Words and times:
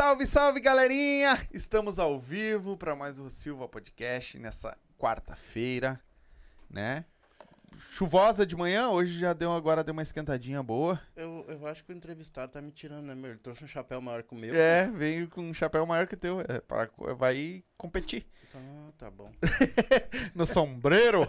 Salve, 0.00 0.26
salve, 0.26 0.60
galerinha! 0.60 1.46
Estamos 1.52 1.98
ao 1.98 2.18
vivo 2.18 2.74
para 2.74 2.96
mais 2.96 3.18
um 3.18 3.28
Silva 3.28 3.68
Podcast 3.68 4.38
nessa 4.38 4.74
quarta-feira, 4.98 6.00
né? 6.70 7.04
Chuvosa 7.90 8.46
de 8.46 8.56
manhã, 8.56 8.88
hoje 8.88 9.18
já 9.18 9.34
deu 9.34 9.52
agora 9.52 9.84
deu 9.84 9.92
uma 9.92 10.00
esquentadinha 10.00 10.62
boa. 10.62 10.98
Eu, 11.14 11.29
eu 11.60 11.66
acho 11.66 11.84
que 11.84 11.92
o 11.92 11.96
entrevistado 11.96 12.52
tá 12.52 12.60
me 12.60 12.70
tirando, 12.70 13.06
né, 13.06 13.14
meu? 13.14 13.30
Ele 13.30 13.38
trouxe 13.38 13.64
um 13.64 13.68
chapéu 13.68 14.00
maior 14.00 14.22
que 14.22 14.34
o 14.34 14.38
meu. 14.38 14.54
É, 14.54 14.90
veio 14.90 15.28
com 15.28 15.42
um 15.42 15.54
chapéu 15.54 15.84
maior 15.86 16.06
que 16.06 16.14
o 16.14 16.16
teu, 16.16 16.40
é, 16.40 16.60
para, 16.60 16.90
vai 17.16 17.62
competir. 17.76 18.26
Ah, 18.54 18.90
tá 18.98 19.10
bom. 19.10 19.30
no 20.34 20.46
sombreiro. 20.46 21.20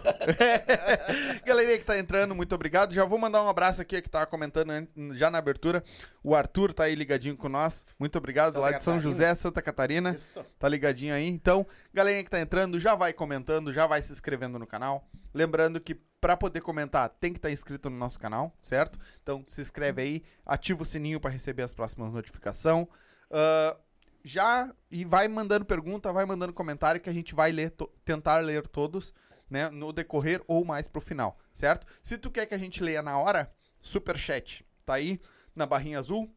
Galerinha 1.46 1.78
que 1.78 1.84
tá 1.84 1.98
entrando, 1.98 2.34
muito 2.34 2.54
obrigado. 2.54 2.92
Já 2.92 3.04
vou 3.04 3.18
mandar 3.18 3.42
um 3.42 3.48
abraço 3.48 3.80
aqui 3.80 4.02
que 4.02 4.10
tava 4.10 4.26
comentando 4.26 4.72
já 5.12 5.30
na 5.30 5.38
abertura. 5.38 5.84
O 6.22 6.34
Arthur 6.34 6.72
tá 6.72 6.84
aí 6.84 6.94
ligadinho 6.94 7.36
com 7.36 7.48
nós. 7.48 7.86
Muito 7.98 8.18
obrigado, 8.18 8.54
Santa 8.54 8.60
lá 8.60 8.72
de 8.72 8.82
São 8.82 9.00
José, 9.00 9.34
Santa 9.34 9.62
Catarina. 9.62 10.12
Isso. 10.12 10.44
Tá 10.58 10.68
ligadinho 10.68 11.14
aí. 11.14 11.28
Então, 11.28 11.66
galerinha 11.94 12.24
que 12.24 12.30
tá 12.30 12.40
entrando, 12.40 12.80
já 12.80 12.94
vai 12.94 13.12
comentando, 13.12 13.72
já 13.72 13.86
vai 13.86 14.02
se 14.02 14.12
inscrevendo 14.12 14.58
no 14.58 14.66
canal. 14.66 15.08
Lembrando 15.34 15.80
que 15.80 15.94
para 16.20 16.36
poder 16.36 16.60
comentar 16.60 17.08
tem 17.08 17.32
que 17.32 17.38
estar 17.38 17.48
tá 17.48 17.52
inscrito 17.52 17.90
no 17.90 17.96
nosso 17.96 18.18
canal, 18.18 18.56
certo? 18.60 18.98
Então 19.22 19.44
se 19.46 19.60
inscreve 19.60 20.02
aí, 20.02 20.22
ativa 20.46 20.82
o 20.82 20.86
sininho 20.86 21.20
para 21.20 21.30
receber 21.30 21.62
as 21.62 21.74
próximas 21.74 22.12
notificações. 22.12 22.86
Uh, 22.86 23.76
já 24.24 24.72
e 24.90 25.04
vai 25.04 25.26
mandando 25.26 25.64
pergunta, 25.64 26.12
vai 26.12 26.24
mandando 26.24 26.52
comentário 26.52 27.00
que 27.00 27.10
a 27.10 27.12
gente 27.12 27.34
vai 27.34 27.50
ler, 27.50 27.74
tentar 28.04 28.38
ler 28.38 28.66
todos, 28.68 29.12
né, 29.50 29.68
no 29.68 29.92
decorrer 29.92 30.40
ou 30.46 30.64
mais 30.64 30.86
pro 30.86 31.00
final, 31.00 31.38
certo? 31.52 31.86
Se 32.02 32.16
tu 32.16 32.30
quer 32.30 32.46
que 32.46 32.54
a 32.54 32.58
gente 32.58 32.82
leia 32.82 33.02
na 33.02 33.18
hora, 33.18 33.52
super 33.80 34.16
chat, 34.16 34.64
tá 34.86 34.94
aí 34.94 35.20
na 35.54 35.66
barrinha 35.66 35.98
azul, 35.98 36.32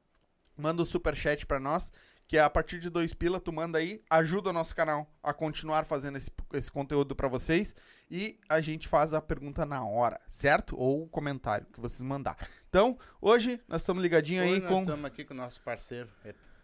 manda 0.57 0.81
o 0.81 0.85
super 0.85 1.15
chat 1.15 1.45
para 1.45 1.59
nós, 1.59 1.91
que 2.27 2.37
é 2.37 2.41
a 2.41 2.49
partir 2.49 2.79
de 2.79 2.89
dois 2.89 3.13
pila, 3.13 3.39
tu 3.39 3.53
manda 3.53 3.77
aí, 3.77 4.01
ajuda 4.09 4.49
o 4.49 4.53
nosso 4.53 4.75
canal 4.75 5.07
a 5.21 5.33
continuar 5.33 5.85
fazendo 5.85 6.17
esse, 6.17 6.31
esse 6.53 6.71
conteúdo 6.71 7.15
para 7.15 7.27
vocês 7.27 7.75
e 8.09 8.37
a 8.49 8.59
gente 8.61 8.87
faz 8.87 9.13
a 9.13 9.21
pergunta 9.21 9.65
na 9.65 9.85
hora, 9.85 10.19
certo? 10.29 10.75
Ou 10.77 11.03
o 11.03 11.07
comentário 11.07 11.67
que 11.71 11.79
vocês 11.79 12.01
mandar. 12.01 12.37
Então, 12.69 12.97
hoje 13.21 13.61
nós 13.67 13.81
estamos 13.81 14.01
ligadinhos 14.01 14.45
aí 14.45 14.59
nós 14.59 14.67
com. 14.67 14.75
Nós 14.75 14.81
estamos 14.81 15.05
aqui 15.05 15.23
com 15.23 15.33
o 15.33 15.37
nosso 15.37 15.61
parceiro, 15.61 16.09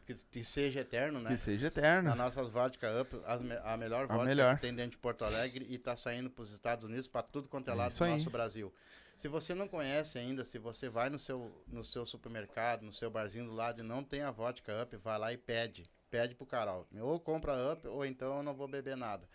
que, 0.06 0.16
que, 0.32 0.44
seja 0.44 0.82
eterno, 0.82 1.20
né? 1.20 1.30
Que 1.30 1.38
seja 1.38 1.68
eterno. 1.68 2.10
Nas 2.10 2.18
nossas 2.18 2.50
vodka 2.50 3.02
up, 3.02 3.22
as, 3.26 3.42
a 3.64 3.78
melhor 3.78 4.08
vodka 4.08 4.26
melhor. 4.26 4.56
que 4.56 4.62
tem 4.62 4.74
dentro 4.74 4.92
de 4.92 4.98
Porto 4.98 5.24
Alegre 5.24 5.66
e 5.70 5.78
tá 5.78 5.96
saindo 5.96 6.30
para 6.30 6.44
os 6.44 6.52
Estados 6.52 6.84
Unidos, 6.84 7.08
para 7.08 7.24
tudo 7.24 7.48
quanto 7.48 7.70
é 7.70 7.74
lado 7.74 7.94
do 7.94 8.06
nosso 8.08 8.30
Brasil. 8.30 8.74
Se 9.22 9.28
você 9.28 9.54
não 9.54 9.68
conhece 9.68 10.18
ainda, 10.18 10.44
se 10.44 10.58
você 10.58 10.90
vai 10.90 11.08
no 11.08 11.20
seu, 11.20 11.52
no 11.68 11.84
seu 11.84 12.08
supermercado, 12.08 12.82
no 12.82 12.92
seu 12.92 13.08
barzinho 13.08 13.46
do 13.46 13.54
lado 13.54 13.80
e 13.80 13.84
não 13.84 14.04
tem 14.04 14.24
a 14.24 14.32
vodka 14.32 14.82
up, 14.82 14.98
vai 14.98 15.20
lá 15.20 15.32
e 15.32 15.38
pede. 15.38 15.88
Pede 16.10 16.34
pro 16.34 16.44
Carol. 16.44 16.88
Ou 17.00 17.20
compra 17.20 17.72
up, 17.72 17.88
ou 17.88 18.04
então 18.04 18.38
eu 18.38 18.42
não 18.42 18.56
vou 18.56 18.68
beber 18.68 18.98
nada. 18.98 19.30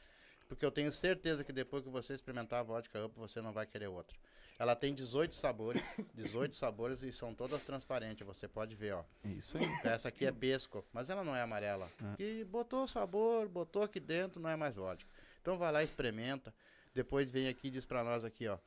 Porque 0.49 0.67
eu 0.67 0.73
tenho 0.73 0.91
certeza 0.91 1.45
que 1.45 1.53
depois 1.53 1.85
que 1.85 1.89
você 1.89 2.15
experimentar 2.15 2.59
a 2.59 2.63
vodka 2.65 3.07
up, 3.07 3.15
você 3.17 3.41
não 3.41 3.53
vai 3.53 3.65
querer 3.65 3.87
outra. 3.87 4.17
Ela 4.59 4.75
tem 4.75 4.93
18 4.93 5.37
sabores, 5.37 5.81
18 6.15 6.57
sabores 6.57 7.01
e 7.03 7.13
são 7.13 7.33
todas 7.33 7.63
transparentes, 7.63 8.27
você 8.27 8.49
pode 8.49 8.75
ver, 8.75 8.93
ó. 8.95 9.05
Isso 9.25 9.57
aí. 9.57 9.69
Essa 9.85 10.09
aqui 10.09 10.27
é 10.27 10.33
pesco, 10.33 10.85
mas 10.93 11.11
ela 11.11 11.23
não 11.23 11.37
é 11.37 11.43
amarela. 11.43 11.89
É. 12.19 12.25
E 12.25 12.45
botou 12.45 12.89
sabor, 12.89 13.49
botou 13.49 13.85
aqui 13.85 14.01
dentro, 14.01 14.41
não 14.41 14.51
é 14.51 14.57
mais 14.57 14.75
vodka. 14.75 15.09
Então 15.41 15.57
vai 15.57 15.71
lá, 15.71 15.85
experimenta, 15.85 16.53
depois 16.93 17.31
vem 17.31 17.47
aqui 17.47 17.69
e 17.69 17.71
diz 17.71 17.85
pra 17.85 18.03
nós 18.03 18.25
aqui, 18.25 18.49
ó. 18.49 18.59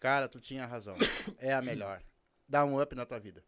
Cara, 0.00 0.28
tu 0.28 0.40
tinha 0.40 0.66
razão. 0.66 0.96
É 1.38 1.52
a 1.52 1.60
melhor. 1.60 2.02
Dá 2.48 2.64
um 2.64 2.80
up 2.80 2.94
na 2.94 3.04
tua 3.04 3.18
vida. 3.18 3.42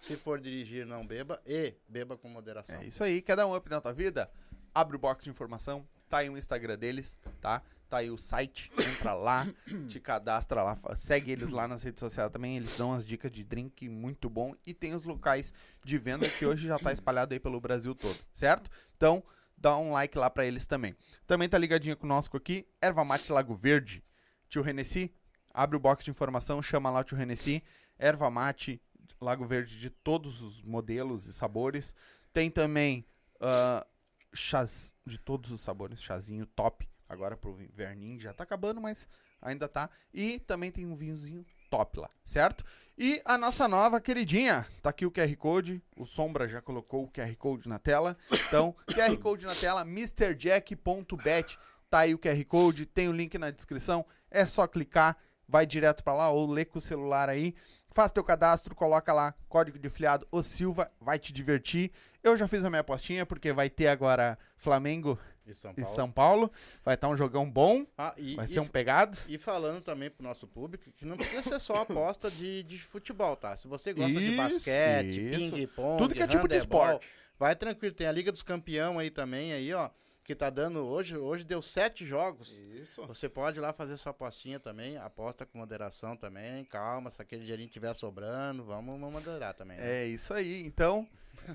Se 0.00 0.16
for 0.16 0.40
dirigir, 0.40 0.86
não 0.86 1.06
beba 1.06 1.40
e 1.46 1.74
beba 1.88 2.16
com 2.16 2.28
moderação. 2.28 2.80
É 2.80 2.86
isso 2.86 3.02
aí. 3.02 3.22
Quer 3.22 3.36
dar 3.36 3.46
um 3.46 3.56
up 3.56 3.68
na 3.68 3.80
tua 3.80 3.92
vida? 3.92 4.30
Abre 4.74 4.96
o 4.96 4.98
box 4.98 5.24
de 5.24 5.30
informação. 5.30 5.86
Tá 6.08 6.18
aí 6.18 6.30
o 6.30 6.36
Instagram 6.36 6.78
deles, 6.78 7.18
tá? 7.40 7.62
Tá 7.88 7.98
aí 7.98 8.10
o 8.10 8.18
site. 8.18 8.70
Entra 8.78 9.14
lá, 9.14 9.46
te 9.88 9.98
cadastra 9.98 10.62
lá. 10.62 10.78
Segue 10.94 11.32
eles 11.32 11.50
lá 11.50 11.66
nas 11.66 11.82
redes 11.82 12.00
sociais 12.00 12.30
também. 12.30 12.56
Eles 12.56 12.76
dão 12.76 12.92
as 12.92 13.04
dicas 13.04 13.32
de 13.32 13.42
drink 13.42 13.88
muito 13.88 14.28
bom. 14.28 14.54
E 14.66 14.74
tem 14.74 14.94
os 14.94 15.02
locais 15.02 15.52
de 15.82 15.98
venda 15.98 16.28
que 16.28 16.44
hoje 16.46 16.68
já 16.68 16.78
tá 16.78 16.92
espalhado 16.92 17.32
aí 17.32 17.40
pelo 17.40 17.60
Brasil 17.60 17.94
todo, 17.94 18.18
certo? 18.32 18.70
Então, 18.96 19.24
dá 19.56 19.76
um 19.76 19.92
like 19.92 20.16
lá 20.18 20.28
para 20.28 20.44
eles 20.44 20.66
também. 20.66 20.94
Também 21.26 21.48
tá 21.48 21.58
ligadinho 21.58 21.96
conosco 21.96 22.36
aqui, 22.36 22.66
Erva 22.80 23.04
Mate 23.04 23.32
Lago 23.32 23.54
Verde. 23.54 24.04
Tio 24.48 24.62
Renessi, 24.62 25.12
abre 25.54 25.76
o 25.76 25.80
box 25.80 26.04
de 26.04 26.10
informação, 26.10 26.60
chama 26.60 26.90
lá 26.90 27.00
o 27.00 27.04
tio 27.04 27.16
Renessi, 27.16 27.62
erva 27.96 28.28
mate, 28.28 28.82
Lago 29.20 29.46
Verde 29.46 29.78
de 29.78 29.88
todos 29.88 30.42
os 30.42 30.60
modelos 30.60 31.26
e 31.26 31.32
sabores. 31.32 31.94
Tem 32.32 32.50
também 32.50 33.06
uh, 33.36 33.86
chás 34.34 34.92
de 35.06 35.18
todos 35.18 35.50
os 35.52 35.60
sabores, 35.60 36.02
chazinho 36.02 36.44
top, 36.46 36.88
agora 37.08 37.36
pro 37.36 37.62
inverninho, 37.62 38.18
já 38.18 38.32
tá 38.32 38.42
acabando, 38.42 38.80
mas 38.80 39.08
ainda 39.40 39.68
tá. 39.68 39.88
E 40.12 40.40
também 40.40 40.70
tem 40.70 40.84
um 40.84 40.96
vinhozinho 40.96 41.46
top 41.70 42.00
lá, 42.00 42.10
certo? 42.24 42.64
E 42.96 43.20
a 43.24 43.36
nossa 43.36 43.66
nova 43.66 44.00
queridinha, 44.00 44.66
tá 44.82 44.90
aqui 44.90 45.04
o 45.06 45.10
QR 45.10 45.34
Code, 45.36 45.82
o 45.96 46.04
Sombra 46.04 46.48
já 46.48 46.60
colocou 46.60 47.04
o 47.04 47.10
QR 47.10 47.34
Code 47.36 47.68
na 47.68 47.78
tela. 47.78 48.16
Então, 48.30 48.74
QR 48.92 49.16
Code 49.18 49.46
na 49.46 49.54
tela, 49.54 49.84
mrjack.bet, 49.84 51.58
tá 51.90 52.00
aí 52.00 52.14
o 52.14 52.18
QR 52.18 52.44
Code, 52.44 52.86
tem 52.86 53.08
o 53.08 53.12
link 53.12 53.36
na 53.38 53.50
descrição, 53.50 54.04
é 54.30 54.46
só 54.46 54.66
clicar 54.66 55.16
vai 55.48 55.66
direto 55.66 56.02
para 56.02 56.14
lá 56.14 56.30
ou 56.30 56.50
lê 56.50 56.64
com 56.64 56.78
o 56.78 56.82
celular 56.82 57.28
aí. 57.28 57.54
Faz 57.90 58.10
teu 58.10 58.24
cadastro, 58.24 58.74
coloca 58.74 59.12
lá 59.12 59.34
código 59.48 59.78
de 59.78 59.88
filiado 59.88 60.26
o 60.30 60.42
Silva, 60.42 60.90
vai 61.00 61.18
te 61.18 61.32
divertir. 61.32 61.92
Eu 62.22 62.36
já 62.36 62.48
fiz 62.48 62.64
a 62.64 62.70
minha 62.70 62.80
apostinha 62.80 63.24
porque 63.24 63.52
vai 63.52 63.70
ter 63.70 63.86
agora 63.86 64.38
Flamengo 64.56 65.18
e 65.46 65.54
São 65.54 65.74
Paulo. 65.74 65.90
E 65.90 65.94
São 65.94 66.10
Paulo. 66.10 66.52
Vai 66.84 66.94
estar 66.94 67.06
tá 67.06 67.12
um 67.12 67.16
jogão 67.16 67.48
bom. 67.48 67.86
Ah, 67.96 68.14
e, 68.16 68.34
vai 68.34 68.46
ser 68.46 68.60
um 68.60 68.66
pegado. 68.66 69.16
E 69.28 69.38
falando 69.38 69.80
também 69.80 70.10
pro 70.10 70.26
nosso 70.26 70.46
público 70.46 70.90
que 70.96 71.04
não 71.04 71.16
precisa 71.16 71.42
ser 71.42 71.60
só 71.60 71.82
aposta 71.82 72.30
de, 72.30 72.62
de 72.62 72.78
futebol, 72.78 73.36
tá? 73.36 73.56
Se 73.56 73.68
você 73.68 73.92
gosta 73.92 74.10
isso, 74.10 74.20
de 74.20 74.36
basquete, 74.36 75.30
ping-pong, 75.30 75.98
tudo 75.98 76.14
que 76.14 76.22
é 76.22 76.26
tipo 76.26 76.48
de 76.48 76.56
esporte. 76.56 77.06
Vai 77.38 77.54
tranquilo, 77.54 77.94
tem 77.94 78.06
a 78.06 78.12
Liga 78.12 78.32
dos 78.32 78.42
Campeão 78.42 78.98
aí 78.98 79.10
também 79.10 79.52
aí, 79.52 79.72
ó 79.74 79.90
que 80.24 80.34
tá 80.34 80.48
dando 80.48 80.78
hoje, 80.78 81.16
hoje 81.18 81.44
deu 81.44 81.60
sete 81.60 82.06
jogos. 82.06 82.56
Isso. 82.80 83.06
Você 83.06 83.28
pode 83.28 83.58
ir 83.58 83.60
lá 83.60 83.74
fazer 83.74 83.98
sua 83.98 84.10
apostinha 84.10 84.58
também, 84.58 84.96
aposta 84.96 85.44
com 85.44 85.58
moderação 85.58 86.16
também, 86.16 86.64
calma, 86.64 87.10
se 87.10 87.20
aquele 87.20 87.42
dinheirinho 87.42 87.68
tiver 87.68 87.92
sobrando, 87.94 88.64
vamos 88.64 88.98
moderar 88.98 89.52
também. 89.52 89.76
Né? 89.76 90.02
É 90.02 90.06
isso 90.06 90.32
aí. 90.32 90.64
Então, 90.64 91.06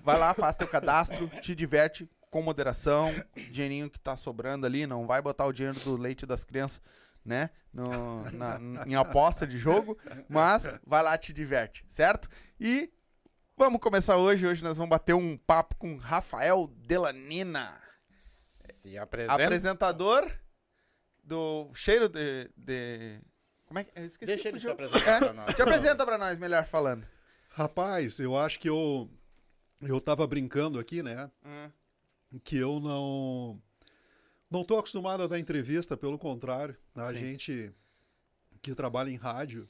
vai 0.04 0.20
lá, 0.20 0.36
faz 0.36 0.56
teu 0.56 0.68
cadastro, 0.68 1.28
te 1.42 1.56
diverte 1.56 2.08
com 2.30 2.44
moderação, 2.44 3.12
dinheirinho 3.50 3.90
que 3.90 4.00
tá 4.00 4.16
sobrando 4.16 4.68
ali, 4.68 4.86
não 4.86 5.08
vai 5.08 5.20
botar 5.20 5.48
o 5.48 5.52
dinheiro 5.52 5.80
do 5.80 5.98
leite 5.98 6.28
das 6.28 6.46
crianças, 6.46 6.80
né, 7.26 7.50
no, 7.74 8.30
na, 8.32 8.60
em 8.86 8.94
aposta 8.94 9.48
de 9.48 9.58
jogo, 9.58 9.98
mas 10.30 10.80
vai 10.86 11.02
lá, 11.02 11.18
te 11.18 11.34
diverte, 11.34 11.84
certo? 11.90 12.30
E 12.60 12.92
vamos 13.58 13.82
começar 13.82 14.18
hoje, 14.18 14.46
hoje 14.46 14.64
nós 14.64 14.78
vamos 14.78 14.92
bater 14.92 15.16
um 15.16 15.36
papo 15.36 15.76
com 15.76 15.98
Rafael 15.98 16.68
Delanina. 16.86 17.79
Se 18.80 18.98
apresenta. 18.98 19.44
Apresentador 19.44 20.32
do 21.22 21.70
cheiro 21.74 22.08
de. 22.08 22.50
de... 22.56 23.20
Como 23.66 23.78
é 23.78 23.84
que. 23.84 23.92
Eu 23.94 24.06
esqueci 24.06 24.34
Deixa 24.34 24.48
ele 24.48 24.60
se 24.60 24.70
apresentar 24.70 25.18
é? 25.18 25.20
pra 25.20 25.34
nós. 25.34 25.54
Te 25.54 25.62
apresenta 25.62 26.06
pra 26.06 26.18
nós, 26.18 26.38
melhor 26.38 26.66
falando. 26.66 27.06
Rapaz, 27.50 28.20
eu 28.20 28.38
acho 28.38 28.58
que 28.58 28.70
eu. 28.70 29.10
Eu 29.82 30.00
tava 30.00 30.26
brincando 30.26 30.80
aqui, 30.80 31.04
né? 31.04 31.30
Hum. 31.46 32.40
Que 32.42 32.56
eu 32.56 32.80
não. 32.80 33.62
Não 34.50 34.64
tô 34.64 34.78
acostumado 34.78 35.24
a 35.24 35.28
dar 35.28 35.40
entrevista, 35.40 35.98
pelo 35.98 36.18
contrário. 36.18 36.78
A 36.96 37.10
Sim. 37.10 37.18
gente 37.18 37.74
que 38.62 38.74
trabalha 38.74 39.10
em 39.10 39.18
rádio, 39.18 39.68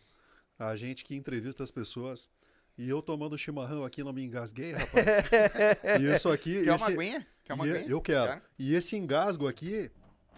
a 0.58 0.76
gente 0.76 1.04
que 1.04 1.16
entrevista 1.16 1.64
as 1.64 1.72
pessoas. 1.72 2.30
E 2.80 2.88
eu 2.90 3.02
tomando 3.02 3.38
chimarrão 3.38 3.84
aqui 3.84 4.02
não 4.06 4.14
me 4.14 4.24
engasguei, 4.24 4.72
rapaz. 4.72 5.06
e 6.00 6.14
isso 6.14 6.32
aqui. 6.32 6.64
Quer 6.64 6.76
esse... 6.76 6.84
uma 6.86 6.94
aguinha? 6.94 7.28
Quer 7.44 7.54
uma 7.54 7.66
aguinha? 7.66 7.86
Eu 7.86 8.00
quero. 8.00 8.32
Quer? 8.32 8.42
E 8.58 8.74
esse 8.74 8.96
engasgo 8.96 9.50
aqui 9.50 9.92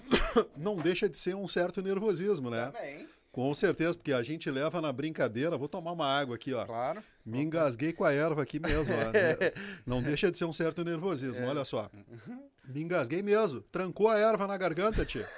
não 0.57 0.75
deixa 0.75 1.07
de 1.07 1.15
ser 1.19 1.36
um 1.36 1.48
certo 1.48 1.83
nervosismo, 1.83 2.50
né? 2.50 2.71
Também. 2.71 3.07
Com 3.31 3.53
certeza, 3.53 3.93
porque 3.93 4.12
a 4.12 4.24
gente 4.24 4.50
leva 4.50 4.81
na 4.81 4.91
brincadeira. 4.91 5.55
Vou 5.55 5.67
tomar 5.67 5.91
uma 5.91 6.07
água 6.07 6.36
aqui, 6.36 6.51
ó. 6.51 6.65
Claro. 6.65 7.03
Me 7.24 7.43
engasguei 7.43 7.93
com 7.93 8.03
a 8.03 8.12
erva 8.12 8.41
aqui 8.41 8.60
mesmo. 8.60 8.91
Ó. 8.91 9.12
Não 9.86 10.01
deixa 10.01 10.31
de 10.31 10.38
ser 10.38 10.45
um 10.45 10.51
certo 10.51 10.83
nervosismo, 10.83 11.43
é. 11.43 11.48
olha 11.48 11.63
só. 11.63 11.91
Me 12.67 12.81
engasguei 12.81 13.21
mesmo. 13.21 13.62
Trancou 13.71 14.10
a 14.10 14.17
erva 14.17 14.48
na 14.48 14.57
garganta, 14.57 15.05
tia. 15.05 15.29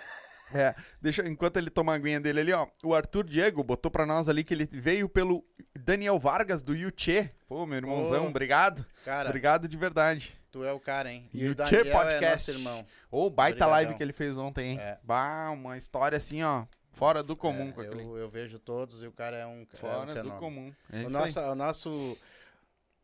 É, 0.54 0.76
deixa, 1.02 1.28
enquanto 1.28 1.58
ele 1.58 1.70
toma 1.70 1.94
a 1.94 1.96
aguinha 1.96 2.20
dele 2.20 2.42
ali, 2.42 2.54
ó. 2.54 2.68
O 2.84 2.94
Arthur 2.94 3.24
Diego 3.24 3.64
botou 3.64 3.90
pra 3.90 4.06
nós 4.06 4.30
ali 4.30 4.44
que 4.44 4.54
ele 4.54 4.70
veio 4.72 5.10
pelo 5.10 5.44
Daniel 5.76 6.20
Vargas 6.20 6.62
do 6.62 6.76
Yuchê. 6.76 7.32
Pô, 7.48 7.66
meu 7.66 7.78
irmãozão, 7.78 8.26
oh, 8.26 8.30
obrigado. 8.30 8.86
Cara, 9.04 9.30
obrigado 9.30 9.68
de 9.68 9.76
verdade. 9.76 10.38
Tu 10.52 10.64
é 10.64 10.72
o 10.72 10.80
cara, 10.80 11.12
hein? 11.12 11.28
E 11.34 11.48
o 11.48 11.52
Yuchê 11.52 11.86
Podcast. 11.86 12.52
É 12.52 12.54
irmão. 12.54 12.86
Ô, 13.10 13.30
baita 13.30 13.66
Obrigadão. 13.66 13.72
live 13.72 13.96
que 13.96 14.04
ele 14.04 14.14
fez 14.14 14.38
ontem, 14.38 14.72
hein? 14.72 14.80
É. 14.80 15.00
Bah, 15.04 15.50
uma 15.52 15.76
história 15.78 16.18
assim, 16.18 16.44
ó. 16.44 16.66
Fora 16.92 17.24
do 17.24 17.36
comum 17.36 17.70
é, 17.70 17.72
com 17.72 17.82
aquele. 17.82 18.04
Eu, 18.04 18.18
eu, 18.18 18.30
vejo 18.30 18.60
todos 18.60 19.02
e 19.02 19.08
o 19.08 19.12
cara 19.12 19.38
é 19.38 19.48
um. 19.48 19.66
Fora 19.74 20.12
é 20.12 20.22
um 20.22 20.30
do 20.30 20.32
comum. 20.34 20.72
É 20.92 21.04
o, 21.06 21.10
nosso, 21.10 21.40
o 21.40 21.56
nosso 21.56 22.18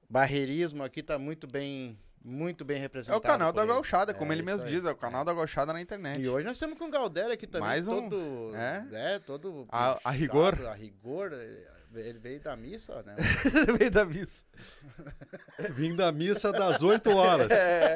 barreirismo 0.07 0.83
aqui 0.83 1.01
tá 1.01 1.17
muito 1.17 1.47
bem 1.47 1.97
muito 2.23 2.65
bem 2.65 2.79
representado. 2.79 3.15
É 3.15 3.19
o 3.19 3.21
canal 3.21 3.53
da 3.53 3.65
Gauchada, 3.65 4.13
como 4.13 4.31
é, 4.31 4.35
ele 4.35 4.43
mesmo 4.43 4.67
diz, 4.67 4.83
é 4.85 4.91
o 4.91 4.95
canal 4.95 5.21
é. 5.21 5.25
da 5.25 5.33
Gauchada 5.33 5.73
na 5.73 5.81
internet. 5.81 6.21
E 6.21 6.27
hoje 6.27 6.45
nós 6.45 6.57
temos 6.57 6.77
com 6.77 6.85
o 6.85 6.91
Galdério 6.91 7.31
aqui 7.31 7.47
também, 7.47 7.67
Mais 7.67 7.87
um, 7.87 8.09
todo, 8.09 8.55
é? 8.55 8.87
é 8.91 9.19
todo 9.19 9.67
a, 9.69 9.99
a 10.03 10.11
rigor. 10.11 10.59
A 10.65 10.73
rigor, 10.73 11.31
ele 11.95 12.19
veio 12.19 12.39
da 12.39 12.55
missa, 12.55 13.01
né? 13.03 13.15
ele 13.67 13.77
veio 13.77 13.91
da 13.91 14.05
missa. 14.05 14.43
Vim 15.71 15.95
da 15.95 16.11
missa 16.11 16.51
das 16.51 16.81
8 16.81 17.09
horas. 17.09 17.51
É. 17.51 17.95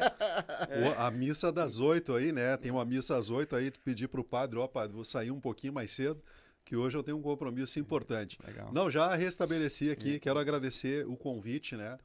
A 0.97 1.11
missa 1.11 1.51
das 1.51 1.79
8 1.79 2.15
aí, 2.15 2.31
né? 2.31 2.57
Tem 2.57 2.71
uma 2.71 2.85
missa 2.85 3.17
às 3.17 3.29
8 3.29 3.55
aí, 3.55 3.71
pedir 3.83 4.07
pro 4.07 4.23
padre, 4.23 4.57
ó, 4.57 4.67
padre, 4.67 4.95
vou 4.95 5.05
sair 5.05 5.31
um 5.31 5.39
pouquinho 5.39 5.73
mais 5.73 5.91
cedo 5.91 6.21
que 6.65 6.75
hoje 6.75 6.97
eu 6.97 7.03
tenho 7.03 7.17
um 7.17 7.21
compromisso 7.21 7.79
importante. 7.79 8.37
Legal. 8.45 8.71
Não, 8.71 8.89
já 8.89 9.13
restabeleci 9.15 9.89
aqui, 9.89 10.19
quero 10.19 10.39
agradecer 10.39 11.05
o 11.07 11.15
convite, 11.15 11.75
né? 11.75 11.97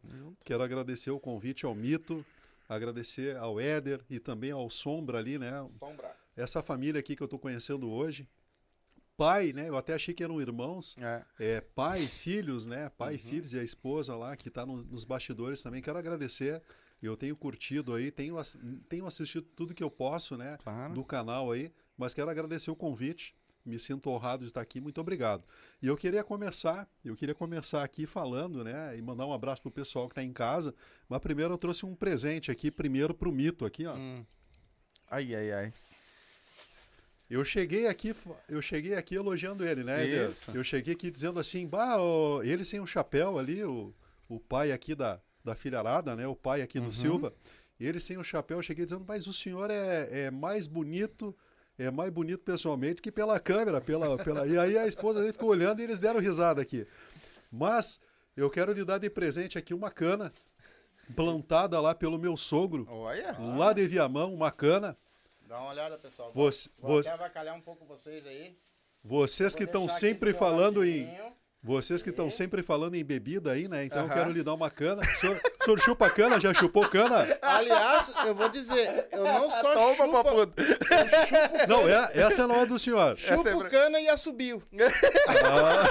Quero 0.44 0.62
agradecer 0.62 1.10
o 1.10 1.20
convite 1.20 1.64
ao 1.64 1.74
Mito, 1.74 2.24
agradecer 2.68 3.36
ao 3.36 3.60
Éder 3.60 4.00
e 4.10 4.18
também 4.18 4.50
ao 4.50 4.68
Sombra 4.68 5.18
ali, 5.18 5.38
né? 5.38 5.52
Sombra. 5.78 6.14
Essa 6.36 6.62
família 6.62 7.00
aqui 7.00 7.16
que 7.16 7.22
eu 7.22 7.26
estou 7.26 7.38
conhecendo 7.38 7.90
hoje. 7.90 8.28
Pai, 9.16 9.52
né? 9.52 9.68
Eu 9.68 9.76
até 9.76 9.94
achei 9.94 10.14
que 10.14 10.22
eram 10.22 10.40
irmãos. 10.40 10.96
É. 10.98 11.24
é 11.38 11.60
pai, 11.60 12.06
filhos, 12.06 12.68
né? 12.68 12.88
Pai, 12.96 13.14
uhum. 13.14 13.18
filhos 13.18 13.52
e 13.52 13.58
a 13.58 13.64
esposa 13.64 14.14
lá 14.14 14.36
que 14.36 14.48
está 14.48 14.64
no, 14.64 14.76
nos 14.84 15.04
bastidores 15.04 15.60
também. 15.60 15.82
Quero 15.82 15.98
agradecer. 15.98 16.62
Eu 17.02 17.16
tenho 17.16 17.36
curtido 17.36 17.94
aí, 17.94 18.10
tenho, 18.10 18.36
tenho 18.88 19.06
assistido 19.06 19.46
tudo 19.56 19.74
que 19.74 19.82
eu 19.82 19.90
posso, 19.90 20.36
né? 20.36 20.56
Claro. 20.62 20.94
Do 20.94 21.04
canal 21.04 21.50
aí. 21.50 21.72
Mas 21.96 22.14
quero 22.14 22.30
agradecer 22.30 22.70
o 22.70 22.76
convite 22.76 23.34
me 23.68 23.78
sinto 23.78 24.10
honrado 24.10 24.44
de 24.44 24.50
estar 24.50 24.60
aqui, 24.60 24.80
muito 24.80 25.00
obrigado. 25.00 25.44
E 25.80 25.86
eu 25.86 25.96
queria 25.96 26.24
começar, 26.24 26.88
eu 27.04 27.14
queria 27.14 27.34
começar 27.34 27.84
aqui 27.84 28.06
falando, 28.06 28.64
né, 28.64 28.96
e 28.96 29.02
mandar 29.02 29.26
um 29.26 29.32
abraço 29.32 29.62
pro 29.62 29.70
pessoal 29.70 30.08
que 30.08 30.12
está 30.12 30.22
em 30.22 30.32
casa, 30.32 30.74
mas 31.08 31.20
primeiro 31.20 31.54
eu 31.54 31.58
trouxe 31.58 31.86
um 31.86 31.94
presente 31.94 32.50
aqui, 32.50 32.70
primeiro 32.70 33.14
pro 33.14 33.30
Mito 33.30 33.64
aqui, 33.64 33.86
ó. 33.86 33.94
Hum. 33.94 34.24
Ai, 35.10 35.34
ai, 35.34 35.52
ai. 35.52 35.72
Eu 37.30 37.44
cheguei 37.44 37.86
aqui, 37.86 38.14
eu 38.48 38.62
cheguei 38.62 38.94
aqui 38.94 39.14
elogiando 39.14 39.66
ele, 39.66 39.84
né? 39.84 40.06
Eu 40.54 40.64
cheguei 40.64 40.94
aqui 40.94 41.10
dizendo 41.10 41.38
assim, 41.38 41.66
bah, 41.66 41.98
ele 42.42 42.64
sem 42.64 42.80
um 42.80 42.86
chapéu 42.86 43.38
ali, 43.38 43.62
o, 43.62 43.94
o 44.28 44.40
pai 44.40 44.72
aqui 44.72 44.94
da, 44.94 45.20
da 45.44 45.54
filharada, 45.54 46.16
né? 46.16 46.26
O 46.26 46.34
pai 46.34 46.62
aqui 46.62 46.80
do 46.80 46.86
uhum. 46.86 46.92
Silva, 46.92 47.34
ele 47.78 48.00
sem 48.00 48.16
o 48.16 48.24
chapéu, 48.24 48.58
eu 48.58 48.62
cheguei 48.62 48.84
dizendo, 48.84 49.04
mas 49.06 49.26
o 49.26 49.32
senhor 49.32 49.70
é, 49.70 50.24
é 50.24 50.30
mais 50.30 50.66
bonito 50.66 51.36
é 51.78 51.90
mais 51.90 52.10
bonito 52.10 52.42
pessoalmente 52.42 53.00
que 53.00 53.12
pela 53.12 53.38
câmera. 53.38 53.80
Pela, 53.80 54.16
pela... 54.18 54.46
E 54.46 54.58
aí 54.58 54.76
a 54.76 54.86
esposa 54.86 55.20
dele 55.20 55.32
ficou 55.32 55.50
olhando 55.50 55.80
e 55.80 55.84
eles 55.84 55.98
deram 55.98 56.20
risada 56.20 56.60
aqui. 56.60 56.86
Mas 57.50 58.00
eu 58.36 58.50
quero 58.50 58.72
lhe 58.72 58.84
dar 58.84 58.98
de 58.98 59.08
presente 59.08 59.56
aqui 59.56 59.72
uma 59.72 59.90
cana 59.90 60.32
plantada 61.14 61.80
lá 61.80 61.94
pelo 61.94 62.18
meu 62.18 62.36
sogro. 62.36 62.86
Olha. 62.90 63.36
Lá 63.38 63.72
de 63.72 63.86
Viamão, 63.86 64.34
uma 64.34 64.50
cana. 64.50 64.96
Dá 65.46 65.60
uma 65.60 65.70
olhada, 65.70 65.96
pessoal. 65.96 66.32
Você, 66.34 66.68
vou 66.78 67.02
você... 67.02 67.08
até 67.08 67.22
avacalhar 67.22 67.56
um 67.56 67.60
pouco 67.60 67.84
vocês 67.86 68.26
aí. 68.26 68.58
Vocês 69.02 69.54
que 69.54 69.64
estão 69.64 69.88
sempre 69.88 70.34
falando 70.34 70.84
em 70.84 71.08
vocês 71.62 72.02
que 72.02 72.10
estão 72.10 72.30
sempre 72.30 72.62
falando 72.62 72.94
em 72.94 73.04
bebida 73.04 73.52
aí, 73.52 73.66
né? 73.66 73.84
Então 73.84 74.04
eu 74.04 74.08
quero 74.08 74.30
lhe 74.30 74.42
dar 74.44 74.54
uma 74.54 74.70
cana. 74.70 75.02
O 75.02 75.16
senhor, 75.16 75.40
o 75.60 75.64
senhor 75.64 75.80
chupa 75.80 76.08
cana? 76.08 76.38
Já 76.38 76.54
chupou 76.54 76.88
cana? 76.88 77.26
Aliás, 77.42 78.12
eu 78.26 78.34
vou 78.34 78.48
dizer, 78.48 79.08
eu 79.10 79.24
não 79.24 79.50
só 79.50 79.74
Toma, 79.74 79.94
chupo... 79.96 80.12
Papudo. 80.12 80.54
Não, 81.68 81.88
é, 81.88 82.10
essa 82.14 82.46
não 82.46 82.60
é 82.60 82.66
do 82.66 82.78
senhor. 82.78 83.18
Chupo 83.18 83.48
é 83.48 83.68
cana 83.68 84.00
e 84.00 84.08
assobio. 84.08 84.62
Ah. 85.28 85.88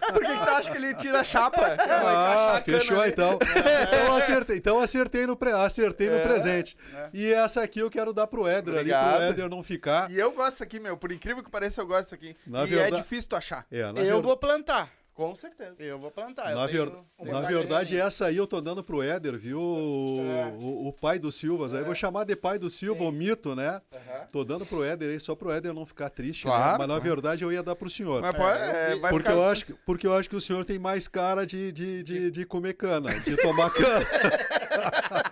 Por 0.12 0.22
que, 0.22 0.32
que 0.32 0.44
tu 0.44 0.50
acha 0.50 0.70
que 0.70 0.76
ele 0.76 0.94
tira 0.94 1.20
a 1.20 1.24
chapa? 1.24 1.76
Ah, 1.78 2.62
fechou 2.64 3.04
então. 3.04 3.38
É. 3.42 3.82
Então 3.82 4.16
acertei, 4.16 4.56
então 4.56 4.80
acertei 4.80 5.26
no, 5.26 5.36
pre... 5.36 5.50
acertei 5.50 6.08
é. 6.08 6.16
no 6.16 6.22
presente. 6.22 6.76
É. 6.94 7.08
E 7.12 7.32
essa 7.32 7.60
aqui 7.60 7.80
eu 7.80 7.90
quero 7.90 8.12
dar 8.12 8.28
pro 8.28 8.46
Éder 8.46 8.78
ali, 8.78 8.90
pro 8.90 9.22
Éder 9.22 9.48
não 9.48 9.64
ficar. 9.64 10.10
E 10.10 10.18
eu 10.18 10.30
gosto 10.30 10.52
disso 10.52 10.62
aqui, 10.62 10.78
meu. 10.78 10.96
Por 10.96 11.10
incrível 11.10 11.42
que 11.42 11.50
pareça, 11.50 11.80
eu 11.80 11.86
gosto 11.86 12.04
disso 12.04 12.14
aqui. 12.14 12.36
Na 12.46 12.60
e 12.60 12.62
é 12.62 12.66
verdade... 12.66 12.94
é 12.94 12.98
difícil 12.98 13.28
tu 13.28 13.36
achar. 13.36 13.66
É, 13.70 13.80
eu 13.80 13.92
verdade... 13.92 14.22
vou 14.22 14.36
plantar 14.36 14.59
plantar. 14.60 14.90
Com 15.12 15.34
certeza. 15.34 15.74
Eu 15.82 15.98
vou 15.98 16.10
plantar. 16.10 16.54
Na, 16.54 16.66
ver... 16.66 16.90
na 17.20 17.40
verdade, 17.42 17.94
essa 17.94 18.26
aí 18.26 18.38
eu 18.38 18.46
tô 18.46 18.58
dando 18.58 18.82
pro 18.82 19.02
Éder, 19.02 19.36
viu? 19.36 19.60
É. 19.60 20.46
O, 20.58 20.88
o, 20.88 20.92
pai 20.94 21.18
do 21.18 21.30
Silvas. 21.30 21.74
É. 21.74 21.76
Aí 21.76 21.82
eu 21.82 21.86
vou 21.86 21.94
chamar 21.94 22.24
de 22.24 22.34
pai 22.34 22.58
do 22.58 22.70
Silva, 22.70 23.04
o 23.04 23.12
mito, 23.12 23.54
né? 23.54 23.82
Uhum. 23.92 24.26
Tô 24.32 24.44
dando 24.44 24.64
pro 24.64 24.82
Éder 24.82 25.10
aí, 25.10 25.20
só 25.20 25.34
pro 25.34 25.50
Éder 25.50 25.74
não 25.74 25.84
ficar 25.84 26.08
triste, 26.08 26.46
né? 26.46 26.52
claro, 26.52 26.72
né? 26.72 26.78
Mas 26.78 26.88
na 26.88 26.98
verdade 26.98 27.44
eu 27.44 27.52
ia 27.52 27.62
dar 27.62 27.76
pro 27.76 27.90
senhor. 27.90 28.22
Mas 28.22 28.34
pode, 28.34 28.62
é, 28.62 28.96
porque, 28.96 29.16
ficar... 29.18 29.32
eu 29.32 29.44
acho, 29.44 29.66
que, 29.66 29.74
porque 29.84 30.06
eu 30.06 30.14
acho 30.14 30.30
que 30.30 30.36
o 30.36 30.40
senhor 30.40 30.64
tem 30.64 30.78
mais 30.78 31.06
cara 31.06 31.44
de, 31.44 31.70
de, 31.70 32.02
de, 32.02 32.30
de 32.30 32.46
comer 32.46 32.72
cana, 32.72 33.12
de 33.20 33.36
tomar 33.36 33.70
cana. 33.70 34.06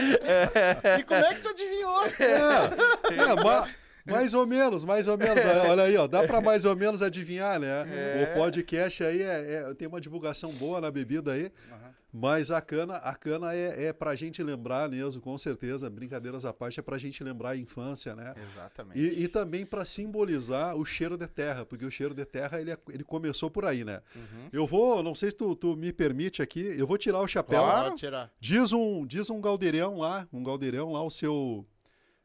E 0.98 1.02
como 1.04 1.24
é 1.24 1.34
que 1.34 1.40
tu 1.40 1.48
adivinhou? 1.48 2.06
É, 2.06 3.22
é 3.22 3.44
mas, 3.44 3.76
mais 4.06 4.34
ou 4.34 4.46
menos, 4.46 4.84
mais 4.84 5.08
ou 5.08 5.16
menos. 5.16 5.44
Olha 5.44 5.84
aí, 5.84 5.96
ó, 5.96 6.06
dá 6.06 6.26
para 6.26 6.40
mais 6.40 6.64
ou 6.64 6.76
menos 6.76 7.02
adivinhar, 7.02 7.58
né? 7.58 7.68
É. 7.68 8.30
O 8.30 8.38
podcast 8.38 9.02
aí 9.04 9.22
é, 9.22 9.54
é, 9.54 9.74
tem 9.74 9.88
uma 9.88 10.00
divulgação 10.00 10.52
boa 10.52 10.80
na 10.80 10.90
bebida 10.90 11.32
aí. 11.32 11.52
Uhum. 11.70 11.90
Mas 12.12 12.50
a 12.50 12.60
cana, 12.60 12.94
a 12.96 13.14
cana 13.14 13.54
é, 13.54 13.86
é 13.86 13.92
pra 13.92 14.16
gente 14.16 14.42
lembrar 14.42 14.88
mesmo, 14.88 15.22
com 15.22 15.36
certeza, 15.38 15.88
brincadeiras 15.88 16.44
à 16.44 16.52
parte, 16.52 16.80
é 16.80 16.82
pra 16.82 16.98
gente 16.98 17.22
lembrar 17.22 17.50
a 17.50 17.56
infância, 17.56 18.16
né? 18.16 18.34
Exatamente. 18.36 18.98
E, 18.98 19.24
e 19.24 19.28
também 19.28 19.64
para 19.64 19.84
simbolizar 19.84 20.74
o 20.74 20.84
cheiro 20.84 21.16
de 21.16 21.28
terra, 21.28 21.64
porque 21.64 21.84
o 21.84 21.90
cheiro 21.90 22.12
de 22.12 22.24
terra 22.24 22.60
ele, 22.60 22.72
é, 22.72 22.78
ele 22.88 23.04
começou 23.04 23.48
por 23.48 23.64
aí, 23.64 23.84
né? 23.84 24.02
Uhum. 24.14 24.48
Eu 24.52 24.66
vou, 24.66 25.02
não 25.02 25.14
sei 25.14 25.30
se 25.30 25.36
tu, 25.36 25.54
tu, 25.54 25.76
me 25.76 25.92
permite 25.92 26.42
aqui, 26.42 26.60
eu 26.76 26.86
vou 26.86 26.98
tirar 26.98 27.20
o 27.20 27.28
chapéu. 27.28 27.62
Claro. 27.62 27.94
tirar. 27.94 28.30
Diz 28.40 28.72
um, 28.72 29.06
diz 29.06 29.30
um 29.30 29.40
galdeirão 29.40 29.98
lá, 29.98 30.26
um 30.32 30.42
galdeirão 30.42 30.92
lá, 30.92 31.02
o 31.02 31.10
seu 31.10 31.64